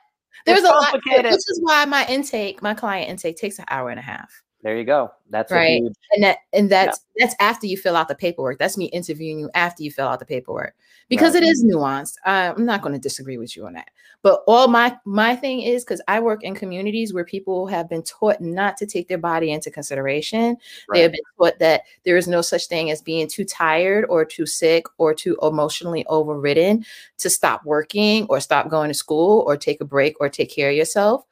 There's 0.46 0.60
it's 0.60 0.68
a 0.68 0.72
lot. 0.72 1.00
This 1.04 1.48
is 1.48 1.60
why 1.62 1.84
my 1.84 2.06
intake, 2.08 2.62
my 2.62 2.74
client 2.74 3.10
intake, 3.10 3.36
takes 3.36 3.58
an 3.58 3.66
hour 3.68 3.90
and 3.90 3.98
a 3.98 4.02
half. 4.02 4.30
There 4.68 4.76
you 4.76 4.84
go. 4.84 5.10
That's 5.30 5.50
right. 5.50 5.80
Huge, 5.80 5.94
and 6.12 6.24
that 6.24 6.40
and 6.52 6.68
that's 6.68 7.00
yeah. 7.16 7.24
that's 7.24 7.36
after 7.40 7.66
you 7.66 7.78
fill 7.78 7.96
out 7.96 8.06
the 8.06 8.14
paperwork. 8.14 8.58
That's 8.58 8.76
me 8.76 8.84
interviewing 8.84 9.38
you 9.38 9.48
after 9.54 9.82
you 9.82 9.90
fill 9.90 10.06
out 10.06 10.18
the 10.18 10.26
paperwork 10.26 10.74
because 11.08 11.32
right. 11.32 11.42
it 11.42 11.46
is 11.46 11.64
nuanced. 11.64 12.16
I'm 12.26 12.66
not 12.66 12.82
going 12.82 12.92
to 12.92 12.98
disagree 12.98 13.38
with 13.38 13.56
you 13.56 13.64
on 13.64 13.72
that. 13.72 13.88
But 14.20 14.42
all 14.46 14.68
my 14.68 14.94
my 15.06 15.34
thing 15.34 15.62
is 15.62 15.86
because 15.86 16.02
I 16.06 16.20
work 16.20 16.44
in 16.44 16.54
communities 16.54 17.14
where 17.14 17.24
people 17.24 17.66
have 17.68 17.88
been 17.88 18.02
taught 18.02 18.42
not 18.42 18.76
to 18.76 18.84
take 18.84 19.08
their 19.08 19.16
body 19.16 19.52
into 19.52 19.70
consideration. 19.70 20.58
Right. 20.86 20.96
They 20.98 21.00
have 21.00 21.12
been 21.12 21.20
taught 21.38 21.58
that 21.60 21.84
there 22.04 22.18
is 22.18 22.28
no 22.28 22.42
such 22.42 22.66
thing 22.66 22.90
as 22.90 23.00
being 23.00 23.26
too 23.26 23.46
tired 23.46 24.04
or 24.10 24.26
too 24.26 24.44
sick 24.44 24.84
or 24.98 25.14
too 25.14 25.38
emotionally 25.40 26.04
overridden 26.08 26.84
to 27.16 27.30
stop 27.30 27.64
working 27.64 28.26
or 28.28 28.38
stop 28.38 28.68
going 28.68 28.88
to 28.88 28.94
school 28.94 29.44
or 29.46 29.56
take 29.56 29.80
a 29.80 29.86
break 29.86 30.20
or 30.20 30.28
take 30.28 30.54
care 30.54 30.68
of 30.68 30.76
yourself. 30.76 31.24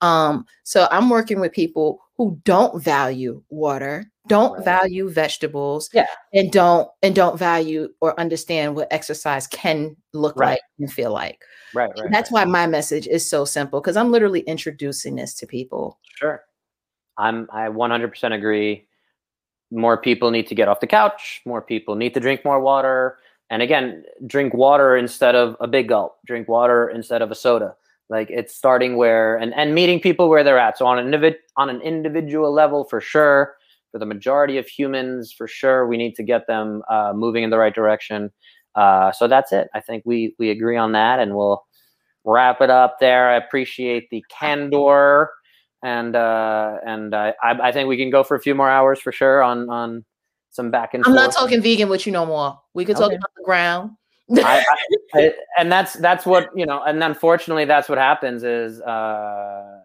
Um, 0.00 0.46
so 0.64 0.86
I'm 0.90 1.08
working 1.08 1.40
with 1.40 1.52
people 1.52 2.03
who 2.16 2.40
don't 2.44 2.82
value 2.82 3.42
water, 3.50 4.10
don't 4.28 4.54
right. 4.54 4.64
value 4.64 5.10
vegetables, 5.10 5.90
yeah. 5.92 6.06
and 6.32 6.50
don't 6.52 6.88
and 7.02 7.14
don't 7.14 7.38
value 7.38 7.88
or 8.00 8.18
understand 8.18 8.76
what 8.76 8.92
exercise 8.92 9.46
can 9.46 9.96
look 10.12 10.36
right. 10.36 10.52
like 10.52 10.60
and 10.78 10.92
feel 10.92 11.12
like. 11.12 11.42
Right, 11.74 11.90
right. 11.98 12.10
that's 12.10 12.30
right. 12.30 12.46
why 12.46 12.50
my 12.50 12.66
message 12.66 13.06
is 13.06 13.28
so 13.28 13.44
simple 13.44 13.80
because 13.80 13.96
I'm 13.96 14.12
literally 14.12 14.40
introducing 14.40 15.16
this 15.16 15.34
to 15.34 15.46
people. 15.46 15.98
Sure. 16.16 16.42
I'm 17.18 17.48
I 17.52 17.68
100% 17.68 18.32
agree. 18.32 18.86
More 19.70 19.96
people 19.96 20.30
need 20.30 20.46
to 20.48 20.54
get 20.54 20.68
off 20.68 20.80
the 20.80 20.86
couch, 20.86 21.42
more 21.44 21.62
people 21.62 21.96
need 21.96 22.14
to 22.14 22.20
drink 22.20 22.44
more 22.44 22.60
water. 22.60 23.18
And 23.50 23.60
again, 23.60 24.04
drink 24.26 24.54
water 24.54 24.96
instead 24.96 25.34
of 25.34 25.56
a 25.60 25.66
big 25.66 25.88
gulp. 25.88 26.16
Drink 26.26 26.48
water 26.48 26.88
instead 26.88 27.22
of 27.22 27.30
a 27.30 27.34
soda 27.34 27.76
like 28.14 28.30
it's 28.30 28.54
starting 28.54 28.96
where 28.96 29.36
and, 29.36 29.52
and 29.54 29.74
meeting 29.74 30.00
people 30.00 30.28
where 30.28 30.44
they're 30.44 30.58
at 30.58 30.78
so 30.78 30.86
on 30.86 30.98
an 30.98 31.10
individ, 31.10 31.34
on 31.56 31.68
an 31.68 31.80
individual 31.82 32.52
level 32.52 32.84
for 32.84 33.00
sure 33.00 33.54
for 33.90 33.98
the 33.98 34.06
majority 34.06 34.56
of 34.56 34.66
humans 34.66 35.32
for 35.36 35.46
sure 35.46 35.86
we 35.86 35.96
need 35.96 36.14
to 36.14 36.22
get 36.22 36.46
them 36.46 36.82
uh, 36.88 37.12
moving 37.14 37.42
in 37.42 37.50
the 37.50 37.58
right 37.58 37.74
direction 37.74 38.30
uh, 38.76 39.12
so 39.12 39.26
that's 39.26 39.52
it 39.52 39.68
i 39.74 39.80
think 39.80 40.02
we 40.06 40.34
we 40.38 40.50
agree 40.50 40.76
on 40.76 40.92
that 40.92 41.18
and 41.18 41.34
we'll 41.34 41.64
wrap 42.24 42.60
it 42.60 42.70
up 42.70 42.96
there 43.00 43.28
i 43.28 43.36
appreciate 43.36 44.08
the 44.10 44.24
candor 44.30 45.30
and 45.82 46.16
uh, 46.16 46.78
and 46.86 47.14
I, 47.14 47.34
I 47.42 47.70
think 47.70 47.90
we 47.90 47.98
can 47.98 48.08
go 48.08 48.24
for 48.24 48.34
a 48.34 48.40
few 48.40 48.54
more 48.54 48.70
hours 48.70 48.98
for 48.98 49.12
sure 49.12 49.42
on 49.42 49.68
on 49.68 50.04
some 50.54 50.70
back 50.70 50.94
and 50.94 51.04
I'm 51.04 51.12
forth. 51.12 51.26
not 51.26 51.34
talking 51.34 51.60
vegan 51.60 51.88
with 51.88 52.06
you 52.06 52.12
no 52.12 52.24
more. 52.24 52.58
We 52.72 52.84
could 52.84 52.96
okay. 52.96 53.02
talk 53.02 53.12
about 53.12 53.34
the 53.36 53.44
ground. 53.44 53.90
I, 54.32 54.64
I, 55.14 55.34
and 55.58 55.70
that's 55.70 55.94
that's 55.94 56.24
what 56.26 56.50
you 56.54 56.66
know, 56.66 56.82
and 56.82 57.02
unfortunately, 57.02 57.64
that's 57.64 57.88
what 57.88 57.98
happens. 57.98 58.42
Is 58.42 58.80
uh, 58.80 59.80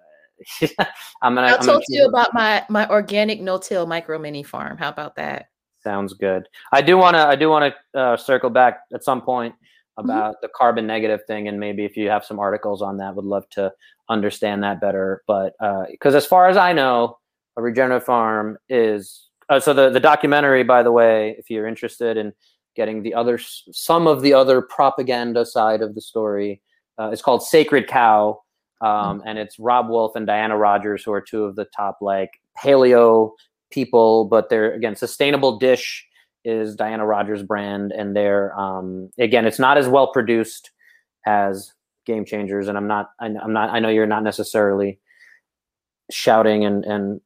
I'm 1.21 1.35
gonna. 1.35 1.47
I'll 1.47 1.55
I'm 1.55 1.59
talk 1.59 1.65
gonna 1.65 1.83
you 1.89 2.07
about 2.07 2.33
my 2.33 2.65
my 2.69 2.87
organic 2.89 3.41
no-till 3.41 3.85
micro 3.85 4.17
mini 4.19 4.43
farm. 4.43 4.77
How 4.77 4.89
about 4.89 5.15
that? 5.15 5.49
Sounds 5.83 6.13
good. 6.13 6.47
I 6.71 6.81
do 6.81 6.97
want 6.97 7.15
to. 7.15 7.27
I 7.27 7.35
do 7.35 7.49
want 7.49 7.73
to 7.93 7.99
uh, 7.99 8.17
circle 8.17 8.49
back 8.49 8.81
at 8.93 9.03
some 9.03 9.21
point 9.21 9.53
mm-hmm. 9.53 10.09
about 10.09 10.35
mm-hmm. 10.35 10.39
the 10.41 10.49
carbon 10.55 10.87
negative 10.87 11.21
thing, 11.25 11.47
and 11.47 11.59
maybe 11.59 11.85
if 11.85 11.97
you 11.97 12.09
have 12.09 12.25
some 12.25 12.39
articles 12.39 12.81
on 12.81 12.97
that, 12.97 13.15
would 13.15 13.25
love 13.25 13.49
to 13.51 13.71
understand 14.09 14.63
that 14.63 14.81
better. 14.81 15.23
But 15.27 15.53
because 15.91 16.13
uh, 16.13 16.17
as 16.17 16.25
far 16.25 16.47
as 16.47 16.57
I 16.57 16.73
know, 16.73 17.17
a 17.57 17.61
regenerative 17.61 18.05
farm 18.05 18.57
is. 18.69 19.25
Uh, 19.49 19.59
so 19.59 19.73
the 19.73 19.89
the 19.89 19.99
documentary, 19.99 20.61
by 20.61 20.83
the 20.83 20.91
way, 20.91 21.35
if 21.39 21.49
you're 21.49 21.65
interested 21.65 22.17
in 22.17 22.31
getting 22.79 23.03
the 23.03 23.13
other 23.13 23.37
some 23.71 24.07
of 24.07 24.21
the 24.21 24.33
other 24.33 24.61
propaganda 24.61 25.45
side 25.45 25.81
of 25.81 25.95
the 25.95 26.01
story 26.01 26.61
Uh, 26.97 27.09
it's 27.13 27.21
called 27.21 27.43
Sacred 27.43 27.87
Cow, 27.87 28.39
um, 28.81 29.21
and 29.25 29.37
it's 29.37 29.59
Robb 29.59 29.89
Wolf 29.89 30.15
and 30.15 30.25
Diana 30.27 30.57
Rodgers 30.57 31.03
who 31.03 31.11
are 31.11 31.21
two 31.31 31.43
of 31.43 31.55
the 31.55 31.67
top 31.75 31.97
like 32.01 32.31
paleo 32.61 33.31
people. 33.69 34.25
But 34.25 34.49
they're 34.49 34.73
again 34.73 34.95
sustainable 34.95 35.59
dish 35.59 36.05
is 36.45 36.75
Diana 36.75 37.05
Rodgers' 37.05 37.43
brand, 37.43 37.91
and 37.91 38.15
they're 38.15 38.47
um, 38.59 39.09
again 39.17 39.45
it's 39.45 39.59
not 39.59 39.77
as 39.77 39.87
well 39.87 40.07
produced 40.11 40.71
as 41.25 41.73
Game 42.05 42.25
Changers, 42.25 42.67
and 42.69 42.77
I'm 42.77 42.87
not 42.87 43.11
I'm 43.19 43.53
not 43.53 43.69
I 43.75 43.79
know 43.79 43.89
you're 43.89 44.13
not 44.15 44.23
necessarily 44.23 44.99
shouting 46.11 46.65
and 46.65 46.85
and 46.85 47.21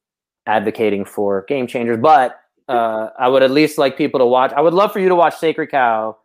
advocating 0.46 1.06
for 1.06 1.46
Game 1.48 1.68
Changers, 1.68 2.00
but 2.02 2.43
uh, 2.68 3.10
I 3.20 3.28
would 3.28 3.44
at 3.44 3.52
least 3.52 3.78
like 3.78 3.98
people 3.98 4.20
to 4.20 4.26
watch. 4.26 4.52
I 4.54 4.62
would 4.62 4.74
love 4.74 4.92
for 4.92 5.00
you 5.00 5.10
to 5.10 5.16
watch 5.16 5.38
Sacred 5.38 5.68
Cow 5.68 6.18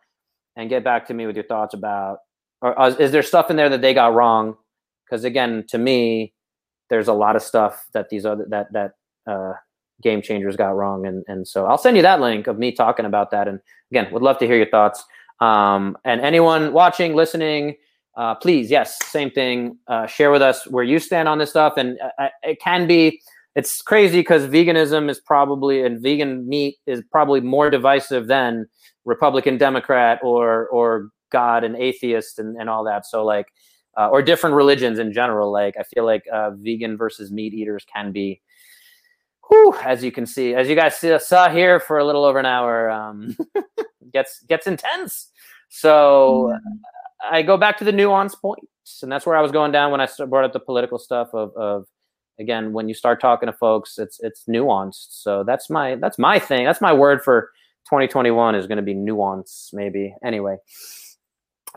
and 0.56 0.68
get 0.68 0.84
back 0.84 1.06
to 1.08 1.14
me 1.14 1.26
with 1.26 1.36
your 1.36 1.44
thoughts 1.44 1.74
about. 1.74 2.18
Or 2.60 2.78
uh, 2.78 2.88
is 2.90 3.12
there 3.12 3.22
stuff 3.22 3.50
in 3.50 3.56
there 3.56 3.68
that 3.68 3.80
they 3.80 3.94
got 3.94 4.14
wrong? 4.14 4.56
Because 5.04 5.24
again, 5.24 5.64
to 5.68 5.78
me, 5.78 6.34
there's 6.90 7.08
a 7.08 7.12
lot 7.12 7.36
of 7.36 7.42
stuff 7.42 7.86
that 7.92 8.08
these 8.08 8.26
other 8.26 8.46
that 8.50 8.72
that 8.72 8.92
uh, 9.30 9.52
game 10.02 10.22
changers 10.22 10.56
got 10.56 10.76
wrong, 10.76 11.06
and 11.06 11.24
and 11.28 11.46
so 11.46 11.66
I'll 11.66 11.78
send 11.78 11.96
you 11.96 12.02
that 12.02 12.20
link 12.20 12.46
of 12.46 12.58
me 12.58 12.72
talking 12.72 13.06
about 13.06 13.30
that. 13.30 13.46
And 13.48 13.60
again, 13.90 14.08
would 14.12 14.22
love 14.22 14.38
to 14.38 14.46
hear 14.46 14.56
your 14.56 14.70
thoughts. 14.70 15.04
Um, 15.40 15.96
and 16.04 16.20
anyone 16.20 16.72
watching, 16.72 17.14
listening, 17.14 17.76
uh, 18.16 18.34
please, 18.34 18.70
yes, 18.70 18.98
same 19.04 19.30
thing. 19.30 19.78
Uh, 19.86 20.06
share 20.06 20.32
with 20.32 20.42
us 20.42 20.66
where 20.66 20.82
you 20.82 20.98
stand 20.98 21.28
on 21.28 21.38
this 21.38 21.50
stuff, 21.50 21.74
and 21.76 21.98
uh, 22.18 22.28
it 22.42 22.60
can 22.60 22.86
be 22.88 23.20
it's 23.58 23.82
crazy 23.82 24.20
because 24.20 24.44
veganism 24.46 25.10
is 25.10 25.18
probably 25.18 25.82
and 25.82 26.00
vegan 26.00 26.48
meat 26.48 26.76
is 26.86 27.02
probably 27.10 27.40
more 27.40 27.70
divisive 27.70 28.28
than 28.28 28.68
Republican 29.04 29.58
Democrat 29.58 30.20
or 30.22 30.68
or 30.68 31.10
God 31.30 31.64
and 31.64 31.74
atheist 31.74 32.38
and, 32.38 32.56
and 32.56 32.70
all 32.70 32.84
that. 32.84 33.04
So 33.04 33.24
like 33.24 33.46
uh, 33.96 34.08
or 34.10 34.22
different 34.22 34.54
religions 34.54 35.00
in 35.00 35.12
general. 35.12 35.50
Like 35.50 35.74
I 35.76 35.82
feel 35.82 36.06
like 36.06 36.22
uh, 36.32 36.52
vegan 36.52 36.96
versus 36.96 37.32
meat 37.32 37.52
eaters 37.52 37.84
can 37.92 38.12
be 38.12 38.40
whew, 39.48 39.74
as 39.82 40.04
you 40.04 40.12
can 40.12 40.24
see, 40.24 40.54
as 40.54 40.68
you 40.68 40.76
guys 40.76 40.96
see, 40.96 41.18
saw 41.18 41.48
here 41.48 41.80
for 41.80 41.98
a 41.98 42.04
little 42.04 42.24
over 42.24 42.38
an 42.38 42.46
hour, 42.46 42.88
um, 42.90 43.36
gets 44.12 44.40
gets 44.42 44.68
intense. 44.68 45.32
So 45.68 46.52
mm-hmm. 46.54 47.34
I 47.34 47.42
go 47.42 47.56
back 47.56 47.76
to 47.78 47.84
the 47.84 47.90
nuance 47.90 48.36
points, 48.36 49.02
and 49.02 49.10
that's 49.10 49.26
where 49.26 49.36
I 49.36 49.42
was 49.42 49.50
going 49.50 49.72
down 49.72 49.90
when 49.90 50.00
I 50.00 50.08
brought 50.28 50.44
up 50.44 50.52
the 50.52 50.60
political 50.60 50.98
stuff 51.00 51.30
of, 51.32 51.56
of 51.56 51.86
again 52.38 52.72
when 52.72 52.88
you 52.88 52.94
start 52.94 53.20
talking 53.20 53.46
to 53.46 53.52
folks 53.52 53.98
it's 53.98 54.20
it's 54.20 54.44
nuanced. 54.44 55.22
So 55.22 55.44
that's 55.44 55.70
my 55.70 55.96
that's 55.96 56.18
my 56.18 56.38
thing. 56.38 56.64
That's 56.64 56.80
my 56.80 56.92
word 56.92 57.22
for 57.22 57.50
2021 57.86 58.54
is 58.54 58.66
going 58.66 58.76
to 58.76 58.82
be 58.82 58.94
nuance 58.94 59.70
maybe. 59.72 60.14
Anyway 60.24 60.56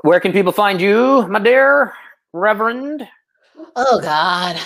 where 0.01 0.19
can 0.19 0.31
people 0.31 0.51
find 0.51 0.81
you 0.81 1.27
my 1.27 1.39
dear 1.39 1.93
reverend? 2.33 3.07
Oh 3.75 3.99
god. 4.01 4.57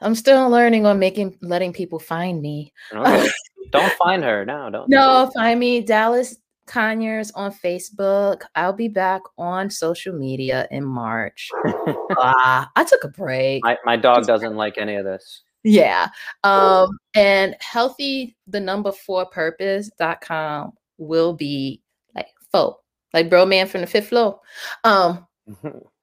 I'm 0.00 0.14
still 0.16 0.50
learning 0.50 0.84
on 0.84 0.98
making 0.98 1.38
letting 1.42 1.72
people 1.72 1.98
find 1.98 2.42
me. 2.42 2.72
Oh, 2.92 3.00
okay. 3.00 3.30
don't 3.70 3.92
find 3.92 4.24
her. 4.24 4.44
No 4.44 4.68
don't. 4.70 4.88
No 4.88 5.30
find 5.34 5.60
me 5.60 5.80
dallas 5.80 6.36
Conyers 6.66 7.30
on 7.32 7.52
Facebook. 7.52 8.42
I'll 8.54 8.72
be 8.72 8.88
back 8.88 9.22
on 9.38 9.70
social 9.70 10.14
media 10.14 10.66
in 10.70 10.84
March. 10.84 11.50
uh, 11.64 12.64
I 12.76 12.84
took 12.88 13.04
a 13.04 13.08
break. 13.08 13.64
My, 13.64 13.78
my 13.84 13.96
dog 13.96 14.26
doesn't 14.26 14.56
like 14.56 14.78
any 14.78 14.96
of 14.96 15.04
this. 15.04 15.42
Yeah. 15.64 16.08
Um, 16.44 16.98
and 17.14 17.56
healthy, 17.60 18.36
the 18.46 18.60
number 18.60 18.92
four 18.92 19.26
purpose.com 19.26 20.72
will 20.98 21.32
be 21.32 21.82
like 22.14 22.26
fo, 22.50 22.80
like 23.14 23.30
bro 23.30 23.46
man 23.46 23.68
from 23.68 23.82
the 23.82 23.86
fifth 23.86 24.08
floor. 24.08 24.40
Um, 24.84 25.26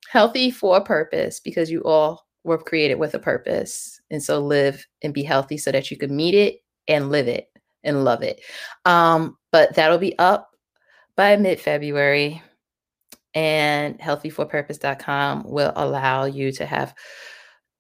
healthy 0.09 0.51
for 0.51 0.81
purpose 0.81 1.39
because 1.39 1.69
you 1.69 1.81
all 1.83 2.25
were 2.43 2.57
created 2.57 2.95
with 2.95 3.13
a 3.13 3.19
purpose. 3.19 4.01
And 4.09 4.23
so 4.23 4.39
live 4.39 4.85
and 5.03 5.13
be 5.13 5.23
healthy 5.23 5.57
so 5.57 5.71
that 5.71 5.91
you 5.91 5.97
can 5.97 6.15
meet 6.15 6.35
it 6.35 6.63
and 6.87 7.11
live 7.11 7.27
it 7.27 7.49
and 7.83 8.03
love 8.03 8.23
it. 8.23 8.41
Um, 8.85 9.37
but 9.51 9.75
that'll 9.75 9.97
be 9.97 10.17
up 10.19 10.48
by 11.19 11.35
mid 11.35 11.59
February. 11.59 12.41
And 13.35 13.99
healthyforpurpose.com 13.99 15.43
will 15.45 15.73
allow 15.75 16.23
you 16.23 16.53
to 16.53 16.65
have 16.65 16.95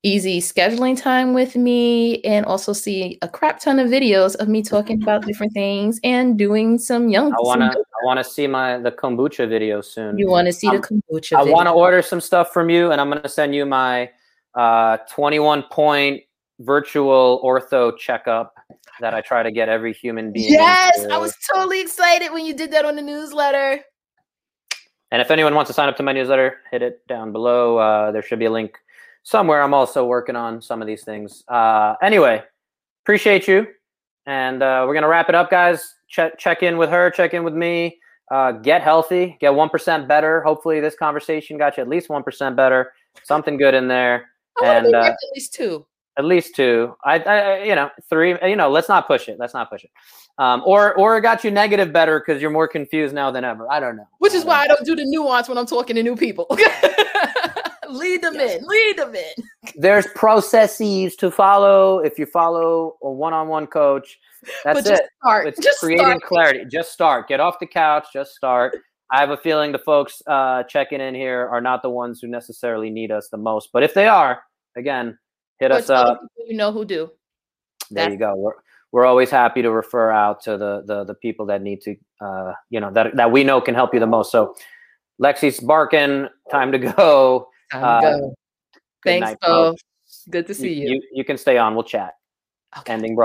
easy 0.03 0.41
scheduling 0.41 1.01
time 1.01 1.33
with 1.33 1.55
me 1.55 2.21
and 2.21 2.45
also 2.45 2.73
see 2.73 3.17
a 3.21 3.29
crap 3.29 3.59
ton 3.61 3.79
of 3.79 3.87
videos 3.87 4.35
of 4.35 4.49
me 4.49 4.61
talking 4.61 5.01
about 5.03 5.25
different 5.25 5.53
things 5.53 6.01
and 6.03 6.37
doing 6.37 6.77
some 6.77 7.07
young 7.07 7.31
I 7.31 7.37
want 7.39 7.61
to 7.61 7.79
I 7.79 8.05
want 8.05 8.17
to 8.19 8.23
see 8.25 8.45
my 8.45 8.77
the 8.77 8.91
kombucha 8.91 9.47
video 9.47 9.79
soon. 9.81 10.17
You 10.17 10.27
want 10.27 10.47
to 10.47 10.53
see 10.53 10.67
um, 10.67 10.75
the 10.75 10.81
kombucha 10.81 11.37
I 11.37 11.43
want 11.43 11.67
to 11.67 11.71
order 11.71 12.01
some 12.01 12.19
stuff 12.19 12.51
from 12.51 12.69
you 12.69 12.91
and 12.91 12.99
I'm 12.99 13.09
going 13.09 13.23
to 13.23 13.29
send 13.29 13.55
you 13.55 13.65
my 13.65 14.11
uh 14.53 14.97
21 15.09 15.63
point 15.71 16.23
virtual 16.59 17.41
ortho 17.43 17.97
checkup 17.97 18.53
that 18.99 19.13
I 19.13 19.21
try 19.21 19.43
to 19.43 19.51
get 19.51 19.69
every 19.69 19.93
human 19.93 20.31
being. 20.31 20.51
Yes, 20.51 20.99
into. 20.99 21.13
I 21.13 21.17
was 21.17 21.35
totally 21.53 21.81
excited 21.81 22.31
when 22.31 22.45
you 22.45 22.53
did 22.53 22.71
that 22.71 22.85
on 22.85 22.95
the 22.95 23.01
newsletter. 23.01 23.79
And 25.11 25.21
if 25.21 25.31
anyone 25.31 25.55
wants 25.55 25.69
to 25.69 25.73
sign 25.73 25.89
up 25.89 25.97
to 25.97 26.03
my 26.03 26.13
newsletter, 26.13 26.57
hit 26.71 26.81
it 26.81 27.05
down 27.07 27.31
below. 27.31 27.77
Uh, 27.77 28.11
there 28.11 28.21
should 28.21 28.39
be 28.39 28.45
a 28.45 28.51
link 28.51 28.77
somewhere. 29.23 29.61
I'm 29.61 29.73
also 29.73 30.05
working 30.05 30.35
on 30.35 30.61
some 30.61 30.81
of 30.81 30.87
these 30.87 31.03
things. 31.03 31.43
Uh, 31.47 31.95
anyway, 32.01 32.43
appreciate 33.03 33.47
you. 33.47 33.67
And 34.25 34.61
uh, 34.61 34.83
we're 34.85 34.93
going 34.93 35.03
to 35.03 35.09
wrap 35.09 35.29
it 35.29 35.35
up, 35.35 35.49
guys. 35.49 35.95
Check, 36.07 36.37
check 36.37 36.61
in 36.61 36.77
with 36.77 36.89
her, 36.89 37.09
check 37.09 37.33
in 37.33 37.43
with 37.43 37.53
me. 37.53 37.99
Uh, 38.29 38.51
get 38.51 38.83
healthy, 38.83 39.37
get 39.39 39.53
1% 39.53 40.07
better. 40.07 40.41
Hopefully, 40.41 40.79
this 40.79 40.95
conversation 40.95 41.57
got 41.57 41.77
you 41.77 41.81
at 41.81 41.89
least 41.89 42.09
1% 42.09 42.55
better. 42.55 42.93
Something 43.23 43.57
good 43.57 43.73
in 43.73 43.87
there. 43.87 44.29
I 44.61 44.75
and 44.75 44.93
uh, 44.93 44.99
at 44.99 45.17
least 45.33 45.55
two. 45.55 45.85
At 46.19 46.25
least 46.25 46.53
two. 46.53 46.97
I, 47.05 47.19
I, 47.19 47.63
you 47.63 47.75
know, 47.75 47.89
three. 48.09 48.35
You 48.43 48.57
know, 48.57 48.69
let's 48.69 48.89
not 48.89 49.07
push 49.07 49.29
it. 49.29 49.37
Let's 49.39 49.53
not 49.53 49.69
push 49.69 49.85
it. 49.85 49.91
Um, 50.37 50.61
or, 50.65 50.93
or 50.95 51.17
it 51.17 51.21
got 51.21 51.45
you 51.45 51.49
negative 51.49 51.93
better 51.93 52.19
because 52.19 52.41
you're 52.41 52.51
more 52.51 52.67
confused 52.67 53.15
now 53.15 53.31
than 53.31 53.45
ever. 53.45 53.71
I 53.71 53.79
don't 53.79 53.95
know. 53.95 54.07
Which 54.17 54.33
is 54.33 54.43
I 54.43 54.47
why 54.47 54.57
know. 54.57 54.61
I 54.63 54.67
don't 54.67 54.85
do 54.85 54.95
the 54.97 55.05
nuance 55.05 55.47
when 55.47 55.57
I'm 55.57 55.65
talking 55.65 55.95
to 55.95 56.03
new 56.03 56.17
people. 56.17 56.45
Lead 57.89 58.21
them 58.21 58.33
yes. 58.35 58.59
in. 58.59 58.67
Lead 58.67 58.97
them 58.97 59.15
in. 59.15 59.71
There's 59.75 60.07
processes 60.07 61.15
to 61.15 61.31
follow. 61.31 61.99
If 61.99 62.19
you 62.19 62.25
follow 62.25 62.97
a 63.01 63.09
one-on-one 63.09 63.67
coach, 63.67 64.19
that's 64.65 64.89
it. 64.89 65.01
Start. 65.23 65.47
It's 65.47 65.63
just 65.63 65.79
creating 65.79 66.05
start. 66.05 66.21
clarity. 66.23 66.65
Just 66.69 66.91
start. 66.91 67.29
Get 67.29 67.39
off 67.39 67.59
the 67.61 67.65
couch. 67.65 68.07
Just 68.11 68.35
start. 68.35 68.75
I 69.09 69.21
have 69.21 69.29
a 69.29 69.37
feeling 69.37 69.71
the 69.71 69.79
folks 69.79 70.21
uh, 70.27 70.63
checking 70.63 70.99
in 70.99 71.15
here 71.15 71.47
are 71.47 71.61
not 71.61 71.81
the 71.81 71.89
ones 71.89 72.19
who 72.19 72.27
necessarily 72.27 72.89
need 72.89 73.09
us 73.09 73.29
the 73.29 73.37
most, 73.37 73.69
but 73.71 73.83
if 73.83 73.93
they 73.93 74.07
are, 74.07 74.43
again, 74.77 75.17
hit 75.59 75.71
us 75.71 75.89
up. 75.89 76.21
You 76.47 76.55
know 76.57 76.71
who 76.71 76.85
do. 76.85 77.11
There 77.91 78.05
That's- 78.05 78.13
you 78.13 78.19
go. 78.19 78.35
We're, 78.35 78.53
we're 78.91 79.05
always 79.05 79.29
happy 79.29 79.61
to 79.61 79.71
refer 79.71 80.09
out 80.09 80.41
to 80.43 80.57
the 80.57 80.81
the, 80.85 81.03
the 81.03 81.13
people 81.13 81.45
that 81.47 81.61
need 81.61 81.81
to, 81.81 81.95
uh, 82.21 82.53
you 82.71 82.79
know, 82.79 82.91
that 82.91 83.15
that 83.15 83.31
we 83.31 83.43
know 83.43 83.61
can 83.61 83.75
help 83.75 83.93
you 83.93 83.99
the 83.99 84.07
most. 84.07 84.31
So, 84.31 84.55
Lexi's 85.21 85.59
barking. 85.59 86.27
Time 86.49 86.71
to 86.71 86.79
go. 86.79 87.49
Time 87.71 87.83
uh, 87.83 88.01
to 88.01 88.17
go. 88.19 88.35
Thanks, 89.03 89.27
night, 89.27 89.37
Bo. 89.41 89.75
Good 90.31 90.47
to 90.47 90.55
see 90.55 90.73
you. 90.73 90.95
you. 90.95 91.01
You 91.13 91.23
can 91.23 91.37
stay 91.37 91.57
on. 91.57 91.75
We'll 91.75 91.83
chat. 91.83 92.13
Okay. 92.79 92.93
Ending 92.93 93.15